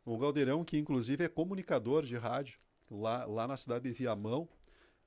o 0.06 0.18
Galdeirão, 0.18 0.64
que 0.64 0.78
inclusive 0.78 1.26
é 1.26 1.28
comunicador 1.28 2.04
de 2.04 2.16
rádio, 2.16 2.60
lá, 2.90 3.26
lá 3.26 3.48
na 3.48 3.58
cidade 3.58 3.90
de 3.90 3.94
Viamão, 3.94 4.48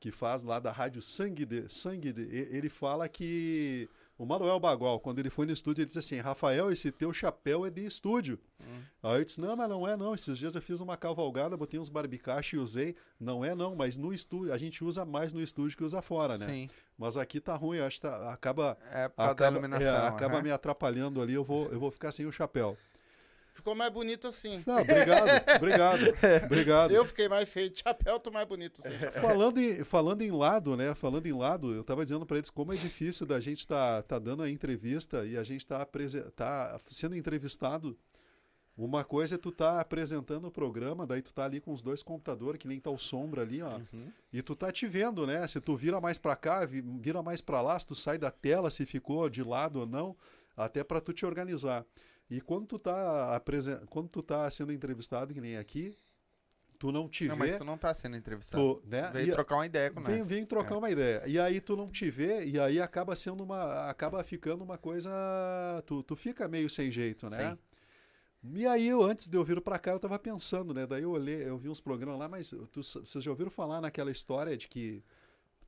que 0.01 0.11
faz 0.11 0.43
lá 0.43 0.59
da 0.59 0.73
rádio 0.73 1.01
Sangue 1.03 1.45
de. 1.45 1.69
Sangue 1.69 2.13
de 2.13 2.23
ele 2.23 2.69
fala 2.69 3.09
que. 3.09 3.89
O 4.17 4.27
Manuel 4.27 4.59
Bagual, 4.59 4.99
quando 4.99 5.21
ele 5.21 5.31
foi 5.31 5.47
no 5.47 5.53
estúdio, 5.53 5.83
ele 5.83 5.87
disse 5.87 6.01
assim: 6.01 6.17
Rafael, 6.17 6.73
esse 6.73 6.91
teu 6.91 7.13
chapéu 7.13 7.65
é 7.65 7.71
de 7.71 7.87
estúdio. 7.87 8.37
Hum. 8.61 8.81
Aí 9.01 9.21
eu 9.21 9.25
disse: 9.25 9.41
Não, 9.41 9.55
mas 9.55 9.69
não 9.69 9.87
é 9.87 9.97
não. 9.97 10.13
Esses 10.13 10.37
dias 10.37 10.57
eu 10.57 10.63
fiz 10.63 10.81
uma 10.81 10.97
cavalgada, 10.97 11.57
botei 11.57 11.79
uns 11.79 11.89
barbicachos 11.89 12.53
e 12.53 12.57
usei. 12.57 12.97
Não 13.21 13.45
é 13.45 13.55
não, 13.55 13.77
mas 13.77 13.97
no 13.97 14.13
estúdio, 14.13 14.53
a 14.53 14.59
gente 14.59 14.83
usa 14.83 15.05
mais 15.05 15.33
no 15.33 15.41
estúdio 15.41 15.77
que 15.77 15.85
usa 15.85 16.03
fora, 16.03 16.37
né? 16.37 16.47
Sim. 16.47 16.71
Mas 16.99 17.17
aqui 17.17 17.41
tá 17.41 17.55
ruim, 17.55 17.79
acho 17.79 18.01
que 18.01 18.09
tá, 18.09 18.33
acaba. 18.33 18.77
É, 18.91 19.05
acaba, 19.05 19.61
é, 19.81 20.09
acaba 20.09 20.37
uhum. 20.39 20.43
me 20.43 20.51
atrapalhando 20.51 21.23
ali, 21.23 21.35
eu 21.35 21.45
vou, 21.45 21.69
eu 21.69 21.79
vou 21.79 21.93
ficar 21.93 22.11
sem 22.11 22.27
o 22.27 22.33
chapéu. 22.33 22.77
Ficou 23.59 23.75
mais 23.75 23.91
bonito 23.91 24.29
assim. 24.29 24.63
Não, 24.65 24.83
obrigado, 24.83 25.29
obrigado, 25.57 26.01
obrigado. 26.47 26.91
Eu 26.93 27.05
fiquei 27.05 27.29
mais 27.29 27.49
feio 27.49 27.69
de 27.69 27.81
chapéu, 27.81 28.21
tô 28.21 28.31
mais 28.31 28.47
bonito 28.47 28.81
assim. 28.81 28.97
Falando 29.21 29.59
em, 29.59 29.83
falando 29.83 30.23
em 30.23 30.31
lado, 30.31 30.77
né? 30.77 30.95
Falando 30.95 31.27
em 31.27 31.33
lado, 31.33 31.75
eu 31.75 31.83
tava 31.83 32.05
dizendo 32.05 32.25
para 32.25 32.37
eles 32.37 32.51
como 32.51 32.73
é 32.73 32.77
difícil 32.77 33.27
da 33.27 33.41
gente 33.41 33.67
tá, 33.67 34.01
tá 34.03 34.17
dando 34.17 34.45
a 34.45 34.49
entrevista 34.49 35.27
e 35.27 35.37
a 35.37 35.43
gente 35.43 35.67
tá, 35.67 35.85
tá 36.37 36.81
sendo 36.89 37.17
entrevistado. 37.17 37.99
Uma 38.77 39.03
coisa 39.03 39.35
é 39.35 39.39
tu 39.39 39.51
tá 39.51 39.81
apresentando 39.81 40.47
o 40.47 40.53
programa, 40.53 41.05
daí 41.05 41.21
tu 41.21 41.35
tá 41.35 41.45
ali 41.45 41.61
com 41.61 41.73
os 41.73 41.83
dois 41.83 42.01
computadores, 42.01 42.61
que 42.61 42.69
nem 42.69 42.79
tá 42.79 42.93
o 42.93 42.97
sombra 42.97 43.43
ali, 43.43 43.61
ó. 43.61 43.79
Uhum. 43.93 44.13
E 44.33 44.41
tu 44.41 44.55
tá 44.55 44.71
te 44.71 44.87
vendo, 44.87 45.27
né? 45.27 45.45
Se 45.49 45.61
tu 45.61 45.75
vira 45.75 46.01
mais 46.01 46.17
para 46.17 46.37
cá, 46.37 46.65
vira 46.65 47.25
mais 47.25 47.41
para 47.41 47.61
lá, 47.61 47.77
se 47.77 47.89
tu 47.89 47.97
sai 47.97 48.19
da 48.19 48.31
tela, 48.31 48.71
se 48.71 48.87
ficou 48.87 49.29
de 49.29 49.43
lado 49.43 49.81
ou 49.81 49.87
não, 49.87 50.17
até 50.57 50.85
para 50.85 51.01
tu 51.01 51.13
te 51.13 51.27
organizar. 51.27 51.85
E 52.31 52.41
quando 52.41 52.67
tu 52.67 52.79
tá, 52.79 53.35
apresen... 53.35 53.79
quando 53.87 54.09
tu 54.09 54.23
tá 54.23 54.49
sendo 54.51 54.73
entrevistado, 54.73 55.33
que 55.33 55.41
nem 55.41 55.57
aqui, 55.57 55.97
tu 56.79 56.93
não 56.93 57.09
te 57.09 57.27
não, 57.27 57.37
vê. 57.37 57.47
Mas 57.47 57.59
tu 57.59 57.65
não 57.65 57.79
tá 57.79 57.93
sendo 57.95 58.17
entrevistado. 58.17 58.81
Tu, 58.83 58.89
né? 58.89 59.11
Vem 59.13 59.31
trocar 59.31 59.55
uma 59.57 59.67
ideia 59.67 59.91
com 59.91 60.01
nós. 60.01 60.13
Vem, 60.13 60.23
vem 60.23 60.47
trocar 60.47 60.75
é. 60.75 60.79
uma 60.79 60.91
ideia. 60.91 61.23
E 61.27 61.39
aí 61.39 61.61
tu 61.61 61.77
não 61.77 61.87
te 61.87 62.11
vê, 62.11 62.45
e 62.45 62.61
aí 62.61 62.81
acaba 62.81 63.17
sendo 63.17 63.43
uma. 63.43 63.89
acaba 63.89 64.23
ficando 64.23 64.63
uma 64.63 64.77
coisa. 64.77 65.11
Tu, 65.87 66.03
tu 66.03 66.15
fica 66.15 66.47
meio 66.47 66.69
sem 66.69 66.91
jeito, 66.91 67.29
né? 67.31 67.53
Sim. 67.53 67.59
E 68.55 68.67
aí, 68.67 68.87
eu, 68.87 69.03
antes 69.03 69.29
de 69.29 69.37
eu 69.37 69.43
vir 69.43 69.61
para 69.61 69.79
cá, 69.79 69.91
eu 69.91 69.99
tava 69.99 70.17
pensando, 70.19 70.73
né? 70.73 70.87
Daí 70.87 71.03
eu 71.03 71.11
olhei, 71.11 71.43
eu 71.49 71.59
vi 71.59 71.69
uns 71.69 71.81
programas 71.81 72.19
lá, 72.19 72.29
mas 72.29 72.51
tu, 72.71 72.83
vocês 72.83 73.25
já 73.25 73.31
ouviram 73.31 73.51
falar 73.51 73.81
naquela 73.81 74.13
história 74.13 74.57
de 74.57 74.69
que 74.69 75.03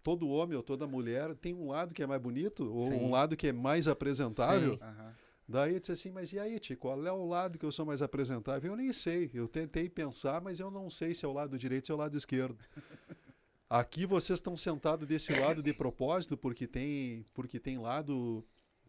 todo 0.05 0.29
homem 0.29 0.57
ou 0.57 0.63
toda 0.63 0.87
mulher 0.87 1.35
tem 1.35 1.53
um 1.53 1.71
lado 1.71 1.93
que 1.93 2.03
é 2.03 2.07
mais 2.07 2.23
bonito, 2.23 2.73
ou 2.73 2.85
Sim. 2.85 2.95
um 2.95 3.11
lado 3.11 3.37
que 3.37 3.49
é 3.49 3.53
mais 3.53 3.89
apresentável? 3.89 4.75
Sim. 4.75 4.85
Uhum. 4.85 5.11
Daí 5.51 5.75
eu 5.75 5.81
disse 5.81 5.91
assim, 5.91 6.13
mas 6.13 6.33
e 6.33 6.39
aí, 6.39 6.61
Tio, 6.61 6.77
qual 6.77 7.05
é 7.05 7.11
o 7.11 7.27
lado 7.27 7.59
que 7.59 7.67
eu 7.67 7.73
sou 7.73 7.85
mais 7.85 8.01
apresentável? 8.01 8.71
Eu 8.71 8.77
nem 8.77 8.93
sei. 8.93 9.29
Eu 9.35 9.49
tentei 9.49 9.89
pensar, 9.89 10.41
mas 10.41 10.61
eu 10.61 10.71
não 10.71 10.89
sei 10.89 11.13
se 11.13 11.25
é 11.25 11.29
o 11.29 11.33
lado 11.33 11.59
direito 11.59 11.83
ou 11.83 11.87
se 11.87 11.91
é 11.91 11.95
o 11.97 11.99
lado 11.99 12.17
esquerdo. 12.17 12.57
Aqui 13.69 14.07
vocês 14.07 14.39
estão 14.39 14.57
sentados 14.57 15.09
desse 15.09 15.33
lado 15.33 15.61
de 15.61 15.73
propósito, 15.73 16.37
porque 16.37 16.69
tem, 16.69 17.27
porque 17.35 17.59
tem 17.59 17.79
lado 17.79 18.45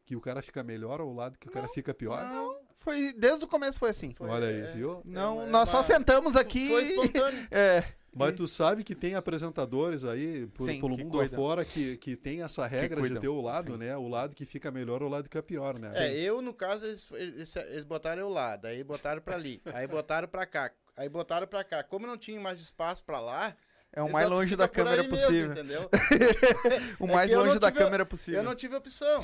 que 0.06 0.15
o 0.15 0.22
cara 0.22 0.44
fica 0.44 0.63
melhor 0.63 1.01
ou 1.01 1.10
o 1.12 1.15
lado 1.15 1.39
que 1.39 1.48
o 1.48 1.51
cara 1.51 1.68
fica 1.68 1.96
pior? 1.96 2.22
Não, 2.22 2.60
foi 2.77 3.12
desde 3.13 3.44
o 3.44 3.48
começo 3.48 3.80
foi 3.80 3.89
assim. 3.89 4.13
Olha 4.20 4.48
aí, 4.48 4.75
viu? 4.75 5.01
Não, 5.03 5.44
é, 5.44 5.48
nós 5.48 5.68
só 5.68 5.82
sentamos 5.82 6.36
aqui. 6.36 6.70
Foi 6.70 6.84
espontâneo. 6.84 7.48
é. 7.50 7.86
Mas 8.13 8.34
tu 8.34 8.48
sabe 8.48 8.84
que 8.84 8.94
tem 8.94 9.15
apresentadores 9.15 10.03
aí 10.03 10.46
por, 10.48 10.65
Sim, 10.65 10.82
pelo 10.82 10.98
mundo 10.98 11.18
cuidam. 11.18 11.39
afora 11.39 11.63
que, 11.63 11.96
que 11.98 12.15
tem 12.18 12.41
essa 12.44 12.68
regra 12.68 13.01
de 13.01 13.20
ter 13.20 13.30
o 13.30 13.39
lado, 13.39 13.74
Sim. 13.74 13.77
né? 13.77 13.96
O 13.96 14.08
lado 14.08 14.36
que 14.36 14.46
fica 14.46 14.70
melhor 14.70 15.01
ou 15.01 15.08
o 15.08 15.12
lado 15.12 15.30
que 15.30 15.38
é 15.38 15.41
pior, 15.41 15.80
né? 15.80 15.91
É, 15.94 16.10
Sim. 16.10 16.15
eu, 16.15 16.41
no 16.41 16.53
caso, 16.53 16.86
eles, 16.86 17.08
eles, 17.13 17.56
eles 17.56 17.84
botaram 17.86 18.27
o 18.27 18.30
lado, 18.30 18.65
aí 18.65 18.84
botaram 18.84 19.22
pra 19.22 19.36
ali, 19.36 19.62
aí 19.74 19.88
botaram 19.88 20.27
pra 20.27 20.46
cá, 20.46 20.72
aí 20.98 21.08
botaram 21.08 21.48
pra 21.48 21.63
cá. 21.63 21.84
Como 21.84 22.06
não 22.06 22.18
tinha 22.18 22.39
mais 22.39 22.60
espaço 22.60 23.01
pra 23.03 23.22
lá, 23.22 23.56
é 23.94 24.01
o 24.01 24.12
mais 24.12 24.30
longe 24.30 24.56
da 24.56 24.68
câmera 24.68 25.03
possível. 25.03 25.50
Mesmo, 25.50 25.53
entendeu? 25.53 25.89
o 27.00 27.08
é 27.08 27.12
mais 27.12 27.32
é 27.32 27.38
longe 27.38 27.60
da 27.60 27.72
câmera 27.72 28.06
possível. 28.06 28.39
Eu 28.39 28.44
não 28.44 28.56
tive 28.56 28.75
opção. 28.75 29.24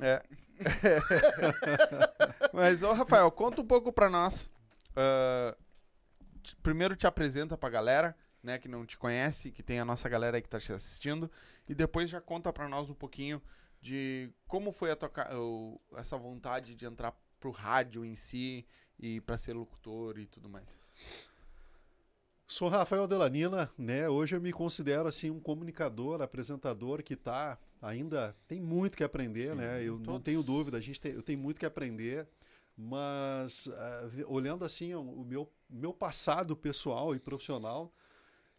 É. 0.00 0.22
Mas, 2.52 2.82
ô 2.82 2.92
Rafael, 2.92 3.30
conta 3.30 3.60
um 3.60 3.66
pouco 3.66 3.92
pra 3.92 4.08
nós. 4.08 4.50
Uh, 4.92 5.56
primeiro 6.62 6.94
te 6.94 7.06
apresenta 7.06 7.56
pra 7.56 7.68
galera, 7.68 8.16
né, 8.42 8.58
que 8.58 8.68
não 8.68 8.86
te 8.86 8.96
conhece, 8.96 9.50
que 9.50 9.62
tem 9.62 9.78
a 9.78 9.84
nossa 9.84 10.08
galera 10.08 10.36
aí 10.36 10.42
que 10.42 10.48
tá 10.48 10.60
te 10.60 10.72
assistindo. 10.72 11.30
E 11.68 11.74
depois 11.74 12.08
já 12.08 12.20
conta 12.20 12.52
pra 12.52 12.68
nós 12.68 12.90
um 12.90 12.94
pouquinho 12.94 13.42
de 13.80 14.30
como 14.46 14.72
foi 14.72 14.90
a 14.90 14.96
tua, 14.96 15.10
essa 15.96 16.16
vontade 16.16 16.74
de 16.74 16.86
entrar 16.86 17.12
pro 17.38 17.50
rádio 17.50 18.04
em 18.04 18.14
si 18.14 18.66
e 18.98 19.20
para 19.20 19.36
ser 19.36 19.52
locutor 19.52 20.18
e 20.18 20.26
tudo 20.26 20.48
mais. 20.48 20.66
Sou 22.46 22.68
Rafael 22.68 23.08
Delanina, 23.08 23.70
né? 23.76 24.08
Hoje 24.08 24.36
eu 24.36 24.40
me 24.40 24.52
considero 24.52 25.08
assim 25.08 25.30
um 25.30 25.40
comunicador, 25.40 26.22
apresentador 26.22 27.02
que 27.02 27.16
tá 27.16 27.58
ainda 27.82 28.36
tem 28.46 28.60
muito 28.60 28.96
que 28.96 29.04
aprender, 29.04 29.50
Sim, 29.50 29.56
né? 29.56 29.82
Eu 29.82 29.94
todos... 29.94 30.06
não 30.06 30.20
tenho 30.20 30.42
dúvida, 30.42 30.76
a 30.76 30.80
gente 30.80 31.00
tem, 31.00 31.12
eu 31.12 31.22
tenho 31.22 31.38
muito 31.38 31.58
que 31.58 31.66
aprender, 31.66 32.26
mas 32.76 33.66
uh, 33.66 34.24
olhando 34.28 34.64
assim 34.64 34.94
o, 34.94 35.00
o 35.00 35.24
meu 35.24 35.52
meu 35.68 35.92
passado 35.92 36.56
pessoal 36.56 37.16
e 37.16 37.18
profissional, 37.18 37.92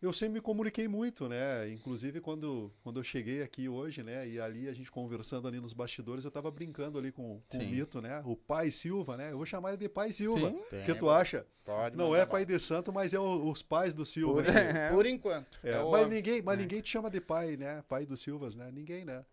eu 0.02 0.14
sempre 0.14 0.36
me 0.36 0.42
comuniquei 0.42 0.88
muito, 0.88 1.28
né? 1.28 1.70
Inclusive 1.70 2.22
quando, 2.22 2.72
quando 2.84 3.00
eu 3.00 3.04
cheguei 3.04 3.42
aqui 3.42 3.68
hoje, 3.68 4.04
né? 4.04 4.28
E 4.28 4.40
ali 4.40 4.70
a 4.70 4.74
gente 4.74 4.92
conversando 4.92 5.48
ali 5.48 5.60
nos 5.60 5.74
bastidores, 5.74 6.24
eu 6.24 6.32
tava 6.32 6.52
brincando 6.52 7.00
ali 7.00 7.12
com, 7.12 7.42
com 7.48 7.58
o 7.58 7.68
Mito, 7.68 8.02
né? 8.02 8.22
O 8.26 8.36
pai 8.36 8.70
Silva, 8.70 9.18
né? 9.18 9.32
Eu 9.32 9.38
vou 9.38 9.46
chamar 9.46 9.70
ele 9.70 9.78
de 9.78 9.90
pai 9.90 10.12
Silva. 10.12 10.50
O 10.50 10.86
que 10.86 10.94
tu 10.94 11.10
acha? 11.10 11.46
Pode 11.66 11.98
Não 11.98 12.16
é 12.16 12.26
pai 12.26 12.46
de 12.46 12.58
santo, 12.60 12.94
mas 12.94 13.14
é 13.14 13.20
o, 13.20 13.50
os 13.50 13.64
pais 13.64 13.94
do 13.94 14.06
Silva. 14.06 14.44
Por, 14.44 14.50
é. 14.56 14.90
por 14.92 15.06
enquanto. 15.06 15.60
É, 15.64 15.72
é 15.72 15.84
mas 15.84 16.08
ninguém, 16.08 16.42
mas 16.42 16.58
é. 16.58 16.62
ninguém 16.62 16.82
te 16.82 16.90
chama 16.90 17.10
de 17.10 17.20
pai, 17.20 17.58
né? 17.58 17.84
Pai 17.90 18.06
dos 18.06 18.22
Silvas, 18.22 18.56
né? 18.56 18.70
Ninguém, 18.72 19.04
né? 19.04 19.26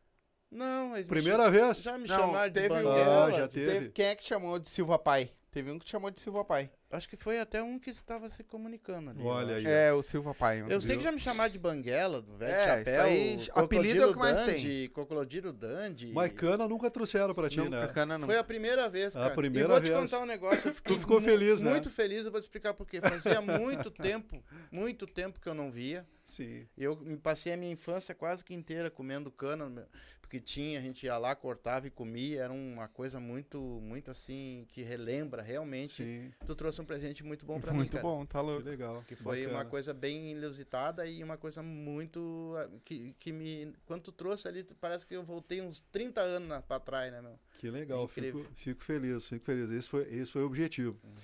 Não, 0.50 0.92
Primeira 1.04 1.50
vez? 1.50 1.82
Já 1.82 1.98
me 1.98 2.08
Não, 2.08 2.16
chamaram 2.16 2.48
de 2.48 2.60
teve, 2.60 2.74
Ah, 2.74 3.30
já 3.30 3.48
teve. 3.48 3.72
teve. 3.72 3.90
Quem 3.90 4.06
é 4.06 4.14
que 4.14 4.24
chamou 4.24 4.58
de 4.58 4.68
Silva 4.68 4.98
pai? 4.98 5.30
Teve 5.54 5.70
um 5.70 5.78
que 5.78 5.88
chamou 5.88 6.10
de 6.10 6.20
Silva 6.20 6.44
Pai. 6.44 6.68
Acho 6.94 7.08
que 7.08 7.16
foi 7.16 7.40
até 7.40 7.60
um 7.60 7.76
que 7.76 7.90
estava 7.90 8.28
se 8.28 8.44
comunicando 8.44 9.10
ali. 9.10 9.20
Olha 9.22 9.56
aí. 9.56 9.66
É, 9.66 9.92
o 9.92 10.00
Silva 10.00 10.32
Pai. 10.32 10.64
Eu 10.68 10.80
sei 10.80 10.96
que 10.96 11.02
já 11.02 11.10
me 11.10 11.18
chamaram 11.18 11.52
de 11.52 11.58
Banguela, 11.58 12.22
do 12.22 12.36
velho 12.36 12.52
é, 12.52 12.78
chapéu. 12.78 13.02
Aí, 13.02 13.46
apelido 13.52 14.02
é 14.02 14.06
o 14.06 14.12
que 14.12 14.18
mais 14.18 14.36
Dandy, 14.36 14.52
tem. 14.52 14.88
Cocodilo 14.90 15.52
Dandy. 15.52 16.12
Mas 16.12 16.32
cana 16.32 16.68
nunca 16.68 16.88
trouxeram 16.88 17.34
pra 17.34 17.48
ti, 17.48 17.58
nunca, 17.58 17.86
né? 17.86 17.86
Cana 17.88 18.16
nunca. 18.16 18.32
Foi 18.32 18.38
a 18.38 18.44
primeira 18.44 18.88
vez, 18.88 19.14
cara. 19.14 19.26
A 19.26 19.30
primeira 19.30 19.68
e 19.68 19.72
vou 19.72 19.80
vez. 19.80 19.92
te 19.92 20.00
contar 20.00 20.22
um 20.22 20.26
negócio. 20.26 20.74
tu 20.84 20.98
ficou 20.98 21.20
feliz, 21.20 21.62
né? 21.62 21.72
Muito 21.72 21.90
feliz, 21.90 22.24
eu 22.24 22.30
vou 22.30 22.40
te 22.40 22.44
explicar 22.44 22.74
por 22.74 22.86
quê. 22.86 23.00
Fazia 23.00 23.40
muito 23.40 23.90
tempo, 23.92 24.40
muito 24.70 25.04
tempo 25.06 25.40
que 25.40 25.48
eu 25.48 25.54
não 25.54 25.72
via. 25.72 26.06
Sim. 26.24 26.66
Eu 26.76 26.96
passei 27.22 27.52
a 27.52 27.56
minha 27.56 27.72
infância 27.72 28.14
quase 28.14 28.44
que 28.44 28.54
inteira 28.54 28.90
comendo 28.90 29.30
cana 29.30 29.88
que 30.34 30.40
tinha, 30.40 30.80
a 30.80 30.82
gente 30.82 31.06
ia 31.06 31.16
lá, 31.16 31.32
cortava 31.36 31.86
e 31.86 31.90
comia, 31.90 32.42
era 32.42 32.52
uma 32.52 32.88
coisa 32.88 33.20
muito, 33.20 33.60
muito 33.80 34.10
assim, 34.10 34.66
que 34.68 34.82
relembra 34.82 35.40
realmente. 35.42 36.02
Sim. 36.02 36.32
Tu 36.44 36.56
trouxe 36.56 36.80
um 36.80 36.84
presente 36.84 37.22
muito 37.22 37.46
bom 37.46 37.60
para 37.60 37.70
mim, 37.70 37.78
Muito 37.78 38.00
bom, 38.00 38.26
tá 38.26 38.40
louco. 38.40 38.64
Que 38.64 38.68
legal. 38.68 39.04
Que 39.06 39.14
foi 39.14 39.42
Bacana. 39.42 39.58
uma 39.58 39.64
coisa 39.64 39.94
bem 39.94 40.32
inusitada 40.32 41.06
e 41.06 41.22
uma 41.22 41.36
coisa 41.36 41.62
muito, 41.62 42.52
que, 42.84 43.14
que 43.16 43.32
me, 43.32 43.72
quando 43.86 44.02
tu 44.02 44.12
trouxe 44.12 44.48
ali, 44.48 44.64
parece 44.80 45.06
que 45.06 45.14
eu 45.14 45.22
voltei 45.22 45.60
uns 45.60 45.78
30 45.92 46.20
anos 46.20 46.64
para 46.66 46.80
trás, 46.80 47.12
né, 47.12 47.22
meu? 47.22 47.38
Que 47.58 47.70
legal, 47.70 48.08
fico, 48.08 48.44
fico, 48.56 48.82
feliz, 48.82 49.28
fico 49.28 49.44
feliz. 49.44 49.70
Esse 49.70 49.88
foi, 49.88 50.02
esse 50.12 50.32
foi 50.32 50.42
o 50.42 50.46
objetivo. 50.46 50.98
Hum. 51.04 51.14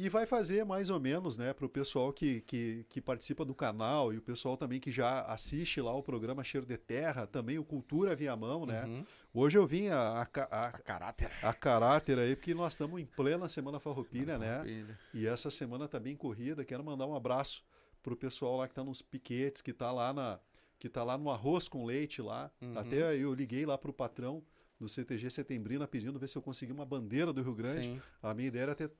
E 0.00 0.08
vai 0.08 0.24
fazer 0.24 0.64
mais 0.64 0.88
ou 0.88 0.98
menos, 0.98 1.36
né, 1.36 1.52
para 1.52 1.66
o 1.66 1.68
pessoal 1.68 2.10
que, 2.10 2.40
que, 2.40 2.86
que, 2.88 3.02
participa 3.02 3.44
do 3.44 3.54
canal 3.54 4.14
e 4.14 4.16
o 4.16 4.22
pessoal 4.22 4.56
também 4.56 4.80
que 4.80 4.90
já 4.90 5.20
assiste 5.26 5.78
lá 5.78 5.94
o 5.94 6.02
programa 6.02 6.42
Cheiro 6.42 6.66
de 6.66 6.78
Terra, 6.78 7.26
também 7.26 7.58
o 7.58 7.64
Cultura 7.64 8.16
Via 8.16 8.34
Mão, 8.34 8.64
né? 8.64 8.86
Uhum. 8.86 9.04
Hoje 9.34 9.58
eu 9.58 9.66
vim 9.66 9.88
a, 9.88 9.98
a, 9.98 10.22
a, 10.22 10.66
a, 10.68 10.72
caráter. 10.72 11.30
A 11.42 11.52
caráter 11.52 12.18
aí, 12.18 12.34
porque 12.34 12.54
nós 12.54 12.72
estamos 12.72 12.98
em 12.98 13.04
plena 13.04 13.46
Semana 13.46 13.78
Farroupilha, 13.78 14.38
né? 14.38 14.64
E 15.12 15.26
essa 15.26 15.50
semana 15.50 15.86
tá 15.86 16.00
bem 16.00 16.16
corrida. 16.16 16.64
Quero 16.64 16.82
mandar 16.82 17.06
um 17.06 17.14
abraço 17.14 17.62
pro 18.02 18.16
pessoal 18.16 18.56
lá 18.56 18.66
que 18.66 18.74
tá 18.74 18.82
nos 18.82 19.02
piquetes, 19.02 19.60
que 19.60 19.74
tá 19.74 19.92
lá 19.92 20.14
na 20.14 20.40
que 20.78 20.88
tá 20.88 21.04
lá 21.04 21.18
no 21.18 21.30
arroz 21.30 21.68
com 21.68 21.84
leite 21.84 22.22
lá. 22.22 22.50
Uhum. 22.62 22.78
Até 22.78 23.14
eu 23.14 23.34
liguei 23.34 23.66
lá 23.66 23.76
pro 23.76 23.92
patrão 23.92 24.42
do 24.80 24.88
CTG 24.88 25.28
Setembrina 25.28 25.86
pedindo 25.86 26.18
ver 26.18 26.26
se 26.26 26.38
eu 26.38 26.42
consegui 26.42 26.72
uma 26.72 26.86
bandeira 26.86 27.34
do 27.34 27.42
Rio 27.42 27.54
Grande. 27.54 27.84
Sim. 27.84 28.02
A 28.22 28.32
minha 28.32 28.48
ideia 28.48 28.62
era 28.62 28.74
ter 28.74 28.90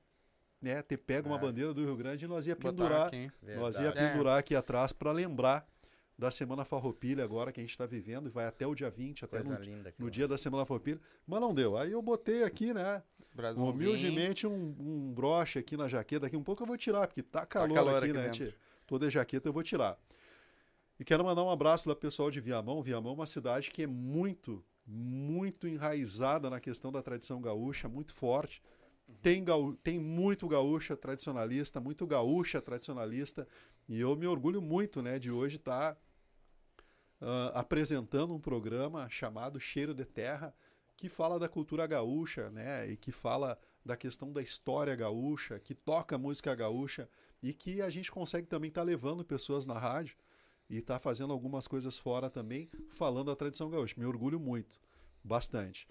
né, 0.60 0.82
ter 0.82 0.96
pego 0.98 1.28
é. 1.28 1.32
uma 1.32 1.38
bandeira 1.38 1.72
do 1.72 1.82
Rio 1.82 1.96
Grande 1.96 2.24
e 2.24 2.28
nós 2.28 2.46
ia 2.46 2.56
pendurar, 2.56 3.10
nós 3.56 3.78
ia 3.78 3.92
pendurar 3.92 4.36
é. 4.36 4.40
aqui 4.40 4.54
atrás 4.54 4.92
para 4.92 5.10
lembrar 5.12 5.66
da 6.20 6.30
Semana 6.30 6.66
Farroupilha 6.66 7.24
agora 7.24 7.50
que 7.50 7.60
a 7.60 7.62
gente 7.62 7.70
está 7.70 7.86
vivendo 7.86 8.26
e 8.26 8.30
vai 8.30 8.44
até 8.44 8.66
o 8.66 8.74
dia 8.74 8.90
20, 8.90 9.24
até 9.24 9.42
no, 9.42 9.58
no 9.98 10.10
dia 10.10 10.28
da 10.28 10.36
Semana 10.36 10.66
Farroupilha. 10.66 11.00
Mas 11.26 11.40
não 11.40 11.54
deu. 11.54 11.78
Aí 11.78 11.92
eu 11.92 12.02
botei 12.02 12.42
aqui, 12.42 12.74
né? 12.74 13.02
Humildemente 13.56 14.46
um, 14.46 14.76
um 14.78 15.14
broche 15.14 15.58
aqui 15.58 15.78
na 15.78 15.88
jaqueta. 15.88 16.26
Daqui 16.26 16.36
um 16.36 16.42
pouco 16.42 16.62
eu 16.62 16.66
vou 16.66 16.76
tirar, 16.76 17.06
porque 17.06 17.22
tá 17.22 17.46
calor, 17.46 17.68
tá 17.70 17.74
calor 17.74 17.96
aqui, 17.96 18.10
aqui, 18.10 18.12
né? 18.12 18.28
Tia? 18.28 18.54
Toda 18.86 19.06
a 19.06 19.10
jaqueta 19.10 19.48
eu 19.48 19.52
vou 19.52 19.62
tirar. 19.62 19.98
E 20.98 21.04
quero 21.04 21.24
mandar 21.24 21.42
um 21.42 21.50
abraço 21.50 21.88
lá 21.88 21.96
pessoal 21.96 22.30
de 22.30 22.38
Viamão. 22.38 22.82
Viamão 22.82 23.12
é 23.12 23.14
uma 23.14 23.26
cidade 23.26 23.70
que 23.70 23.84
é 23.84 23.86
muito, 23.86 24.62
muito 24.86 25.66
enraizada 25.66 26.50
na 26.50 26.60
questão 26.60 26.92
da 26.92 27.02
tradição 27.02 27.40
gaúcha, 27.40 27.88
muito 27.88 28.12
forte. 28.12 28.62
Tem, 29.22 29.44
gaú 29.44 29.74
tem 29.76 29.98
muito 29.98 30.48
gaúcha 30.48 30.96
tradicionalista, 30.96 31.80
muito 31.80 32.06
gaúcha 32.06 32.60
tradicionalista, 32.60 33.46
e 33.88 34.00
eu 34.00 34.16
me 34.16 34.26
orgulho 34.26 34.62
muito 34.62 35.02
né, 35.02 35.18
de 35.18 35.30
hoje 35.30 35.56
estar 35.56 35.94
tá, 35.94 36.00
uh, 37.20 37.58
apresentando 37.58 38.34
um 38.34 38.40
programa 38.40 39.08
chamado 39.08 39.60
Cheiro 39.60 39.94
de 39.94 40.04
Terra, 40.04 40.54
que 40.96 41.08
fala 41.08 41.38
da 41.38 41.48
cultura 41.48 41.86
gaúcha, 41.86 42.50
né, 42.50 42.90
e 42.90 42.96
que 42.96 43.10
fala 43.10 43.58
da 43.84 43.96
questão 43.96 44.32
da 44.32 44.42
história 44.42 44.94
gaúcha, 44.94 45.58
que 45.58 45.74
toca 45.74 46.18
música 46.18 46.54
gaúcha, 46.54 47.08
e 47.42 47.54
que 47.54 47.80
a 47.80 47.90
gente 47.90 48.10
consegue 48.12 48.46
também 48.46 48.68
estar 48.68 48.82
tá 48.82 48.86
levando 48.86 49.24
pessoas 49.24 49.64
na 49.64 49.78
rádio 49.78 50.16
e 50.68 50.78
estar 50.78 50.94
tá 50.94 51.00
fazendo 51.00 51.32
algumas 51.32 51.66
coisas 51.66 51.98
fora 51.98 52.28
também, 52.28 52.70
falando 52.90 53.26
da 53.26 53.36
tradição 53.36 53.70
gaúcha. 53.70 53.94
Me 53.98 54.04
orgulho 54.04 54.38
muito, 54.38 54.80
bastante. 55.24 55.88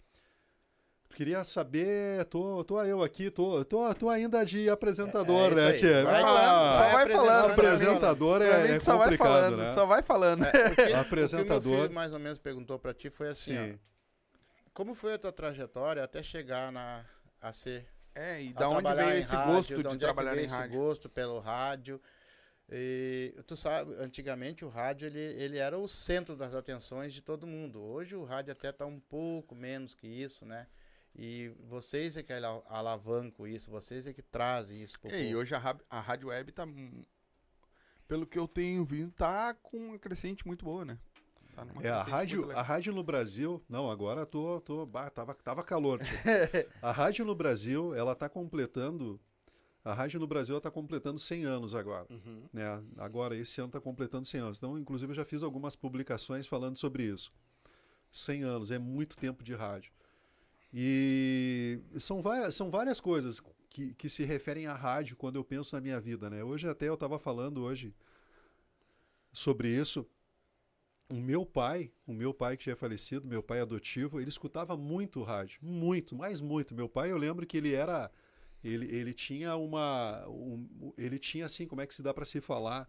Queria 1.16 1.44
saber, 1.44 2.24
tô, 2.26 2.64
tô 2.64 2.82
eu 2.84 3.02
aqui, 3.04 3.30
tô, 3.30 3.66
tô, 3.66 3.94
tô 3.94 4.10
ainda 4.10 4.46
de 4.46 4.70
apresentador, 4.70 5.52
é, 5.52 5.52
é 5.52 5.56
né, 5.56 5.74
Tia? 5.74 6.04
Vai, 6.06 6.22
ah, 6.24 6.74
só 6.78 6.90
vai 6.94 7.10
falando. 7.10 7.52
Apresentador 7.52 8.42
é, 8.42 8.72
é 8.72 8.80
só 8.80 8.98
vai 8.98 9.18
falando, 9.18 9.58
né? 9.58 9.74
Só 9.74 9.86
vai 9.86 10.02
falando. 10.04 10.46
É, 10.46 10.94
apresentador. 10.94 11.58
O 11.58 11.62
que 11.62 11.70
meu 11.70 11.82
filho 11.82 11.94
mais 11.94 12.14
ou 12.14 12.20
menos 12.20 12.38
perguntou 12.40 12.80
para 12.80 12.94
ti 12.94 13.10
foi 13.10 13.28
assim, 13.28 13.58
ó, 13.58 13.78
como 14.74 14.96
foi 14.96 15.16
a 15.16 15.18
tua 15.18 15.32
trajetória 15.32 16.04
até 16.04 16.24
chegar 16.24 16.72
na, 16.72 17.04
a 17.42 17.52
ser... 17.52 17.86
É, 18.16 18.42
e 18.42 18.54
da 18.54 18.70
onde 18.70 18.94
veio 18.94 19.18
esse 19.18 19.36
rádio, 19.36 19.54
gosto 19.54 19.76
de, 19.76 19.90
de 19.90 19.98
trabalhar 19.98 20.38
é 20.38 20.44
em 20.44 20.48
rádio? 20.48 20.66
esse 20.68 20.78
gosto 20.78 21.10
pelo 21.10 21.40
rádio? 21.40 22.02
E 22.72 23.34
tu 23.48 23.58
sabe, 23.58 23.96
antigamente 23.96 24.64
o 24.64 24.70
rádio 24.70 25.08
ele, 25.08 25.20
ele 25.20 25.58
era 25.58 25.78
o 25.78 25.88
centro 25.88 26.36
das 26.36 26.54
atenções 26.54 27.14
de 27.14 27.22
todo 27.22 27.48
mundo. 27.48 27.82
Hoje 27.82 28.16
o 28.16 28.24
rádio 28.24 28.52
até 28.52 28.70
está 28.70 28.86
um 28.86 29.00
pouco 29.00 29.56
menos 29.56 29.96
que 29.96 30.08
isso, 30.08 30.46
né? 30.46 30.68
E 31.22 31.50
vocês 31.68 32.16
é 32.16 32.24
que 32.24 32.32
alavancam 32.32 33.46
isso, 33.46 33.70
vocês 33.70 34.08
é 34.08 34.14
que 34.14 34.22
trazem 34.22 34.82
isso. 34.82 34.98
Pro 35.02 35.14
e 35.14 35.36
hoje 35.36 35.54
a, 35.54 35.78
a 35.90 36.00
Rádio 36.00 36.30
Web 36.30 36.54
tá, 36.54 36.66
pelo 38.08 38.26
que 38.26 38.40
eu 38.40 38.48
tenho 38.48 38.86
visto, 38.86 39.12
tá 39.12 39.54
com 39.54 39.78
uma 39.78 40.00
crescente 40.00 40.48
muito 40.48 40.64
boa, 40.64 40.86
né? 40.86 40.98
Tá 41.54 41.68
é, 41.82 41.90
a 41.90 42.04
rádio, 42.04 42.50
a 42.52 42.62
rádio 42.62 42.94
no 42.94 43.04
Brasil, 43.04 43.62
não, 43.68 43.92
agora 43.92 44.26
tô, 44.26 44.62
tô 44.62 44.86
bah, 44.86 45.10
tava, 45.10 45.34
tava 45.36 45.62
calor. 45.62 46.00
a 46.82 46.92
rádio 46.92 47.26
no 47.26 47.36
Brasil, 47.36 47.94
ela 47.94 48.16
tá 48.16 48.30
completando 48.30 49.20
a 49.84 49.94
rádio 49.94 50.22
no 50.22 50.28
Brasil 50.28 50.58
está 50.58 50.72
completando 50.72 51.20
100 51.20 51.44
anos 51.44 51.76
agora. 51.76 52.06
Uhum. 52.10 52.44
Né? 52.54 52.64
Agora, 52.98 53.36
esse 53.36 53.60
ano 53.60 53.70
está 53.70 53.82
completando 53.82 54.26
100 54.26 54.42
anos. 54.42 54.58
Então, 54.58 54.78
inclusive, 54.78 55.12
eu 55.12 55.16
já 55.16 55.26
fiz 55.26 55.42
algumas 55.42 55.76
publicações 55.76 56.48
falando 56.48 56.78
sobre 56.78 57.04
isso. 57.04 57.32
100 58.12 58.44
anos, 58.44 58.72
é 58.72 58.78
muito 58.78 59.18
tempo 59.18 59.44
de 59.44 59.56
rádio. 59.56 59.92
E 60.74 61.80
são 61.98 62.22
várias, 62.22 62.56
são 62.56 62.70
várias 62.70 63.00
coisas 63.00 63.42
que, 63.70 63.94
que 63.94 64.10
se 64.10 64.24
referem 64.24 64.68
à 64.68 64.74
rádio 64.74 65.16
quando 65.16 65.36
eu 65.36 65.44
penso 65.44 65.76
na 65.76 65.82
minha 65.82 66.00
vida. 66.00 66.30
Né? 66.30 66.44
Hoje 66.44 66.68
até 66.68 66.88
eu 66.88 66.94
estava 66.94 67.18
falando 67.18 67.62
hoje 67.62 67.94
sobre 69.32 69.70
isso. 69.70 70.06
O 71.10 71.16
meu 71.16 71.44
pai, 71.44 71.92
o 72.06 72.14
meu 72.14 72.34
pai 72.34 72.56
que 72.56 72.66
já 72.66 72.74
é 72.74 72.76
falecido, 72.76 73.28
meu 73.28 73.42
pai 73.42 73.62
adotivo, 73.62 74.20
ele 74.20 74.30
escutava 74.30 74.78
muito 74.78 75.24
rádio, 75.24 75.60
muito, 75.64 76.16
mais 76.16 76.40
muito. 76.40 76.76
Meu 76.76 76.88
pai, 76.88 77.12
eu 77.12 77.18
lembro 77.18 77.48
que 77.48 77.58
ele 77.58 77.74
era, 77.74 78.12
ele, 78.64 78.86
ele 78.96 79.12
tinha 79.12 79.56
uma, 79.56 80.28
um, 80.28 80.94
ele 80.96 81.18
tinha 81.18 81.48
assim, 81.48 81.66
como 81.66 81.82
é 81.82 81.88
que 81.88 81.96
se 81.96 82.04
dá 82.04 82.14
para 82.14 82.26
se 82.26 82.40
falar? 82.40 82.88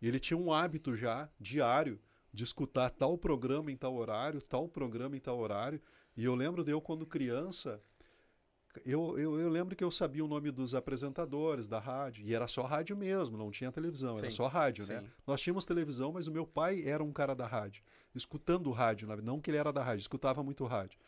ele 0.00 0.20
tinha 0.20 0.36
um 0.36 0.52
hábito 0.52 0.96
já 0.96 1.28
diário 1.40 2.00
de 2.32 2.44
escutar 2.44 2.90
tal 2.90 3.18
programa 3.18 3.72
em 3.72 3.76
tal 3.76 3.94
horário, 3.96 4.40
tal 4.40 4.68
programa 4.68 5.16
em 5.16 5.20
tal 5.20 5.38
horário. 5.38 5.80
E 6.18 6.24
eu 6.24 6.34
lembro 6.34 6.64
de 6.64 6.72
eu, 6.72 6.80
quando 6.80 7.06
criança, 7.06 7.80
eu, 8.84 9.16
eu, 9.16 9.38
eu, 9.38 9.48
lembro 9.48 9.76
que 9.76 9.84
eu 9.84 9.90
sabia 9.90 10.24
o 10.24 10.26
nome 10.26 10.50
dos 10.50 10.74
apresentadores 10.74 11.68
da 11.68 11.78
rádio, 11.78 12.26
e 12.26 12.34
era 12.34 12.48
só 12.48 12.62
rádio 12.62 12.96
mesmo, 12.96 13.38
não 13.38 13.52
tinha 13.52 13.70
televisão, 13.70 14.16
sim, 14.16 14.22
era 14.22 14.30
só 14.32 14.48
rádio, 14.48 14.84
né? 14.88 14.96
sim. 14.96 15.04
né? 15.04 15.10
Nós 15.24 15.40
tínhamos 15.40 15.64
televisão, 15.64 16.10
mas 16.10 16.26
o 16.26 16.32
meu 16.32 16.44
pai 16.44 16.82
era 16.84 17.04
um 17.04 17.12
cara 17.12 17.36
da 17.36 17.46
rádio, 17.46 17.84
escutando 18.16 18.68
rádio, 18.72 19.06
não 19.22 19.40
que 19.40 19.48
ele 19.48 19.58
era 19.58 19.72
da 19.72 19.80
rádio, 19.80 20.00
escutava 20.00 20.42
muito 20.42 20.66
rádio. 20.66 20.98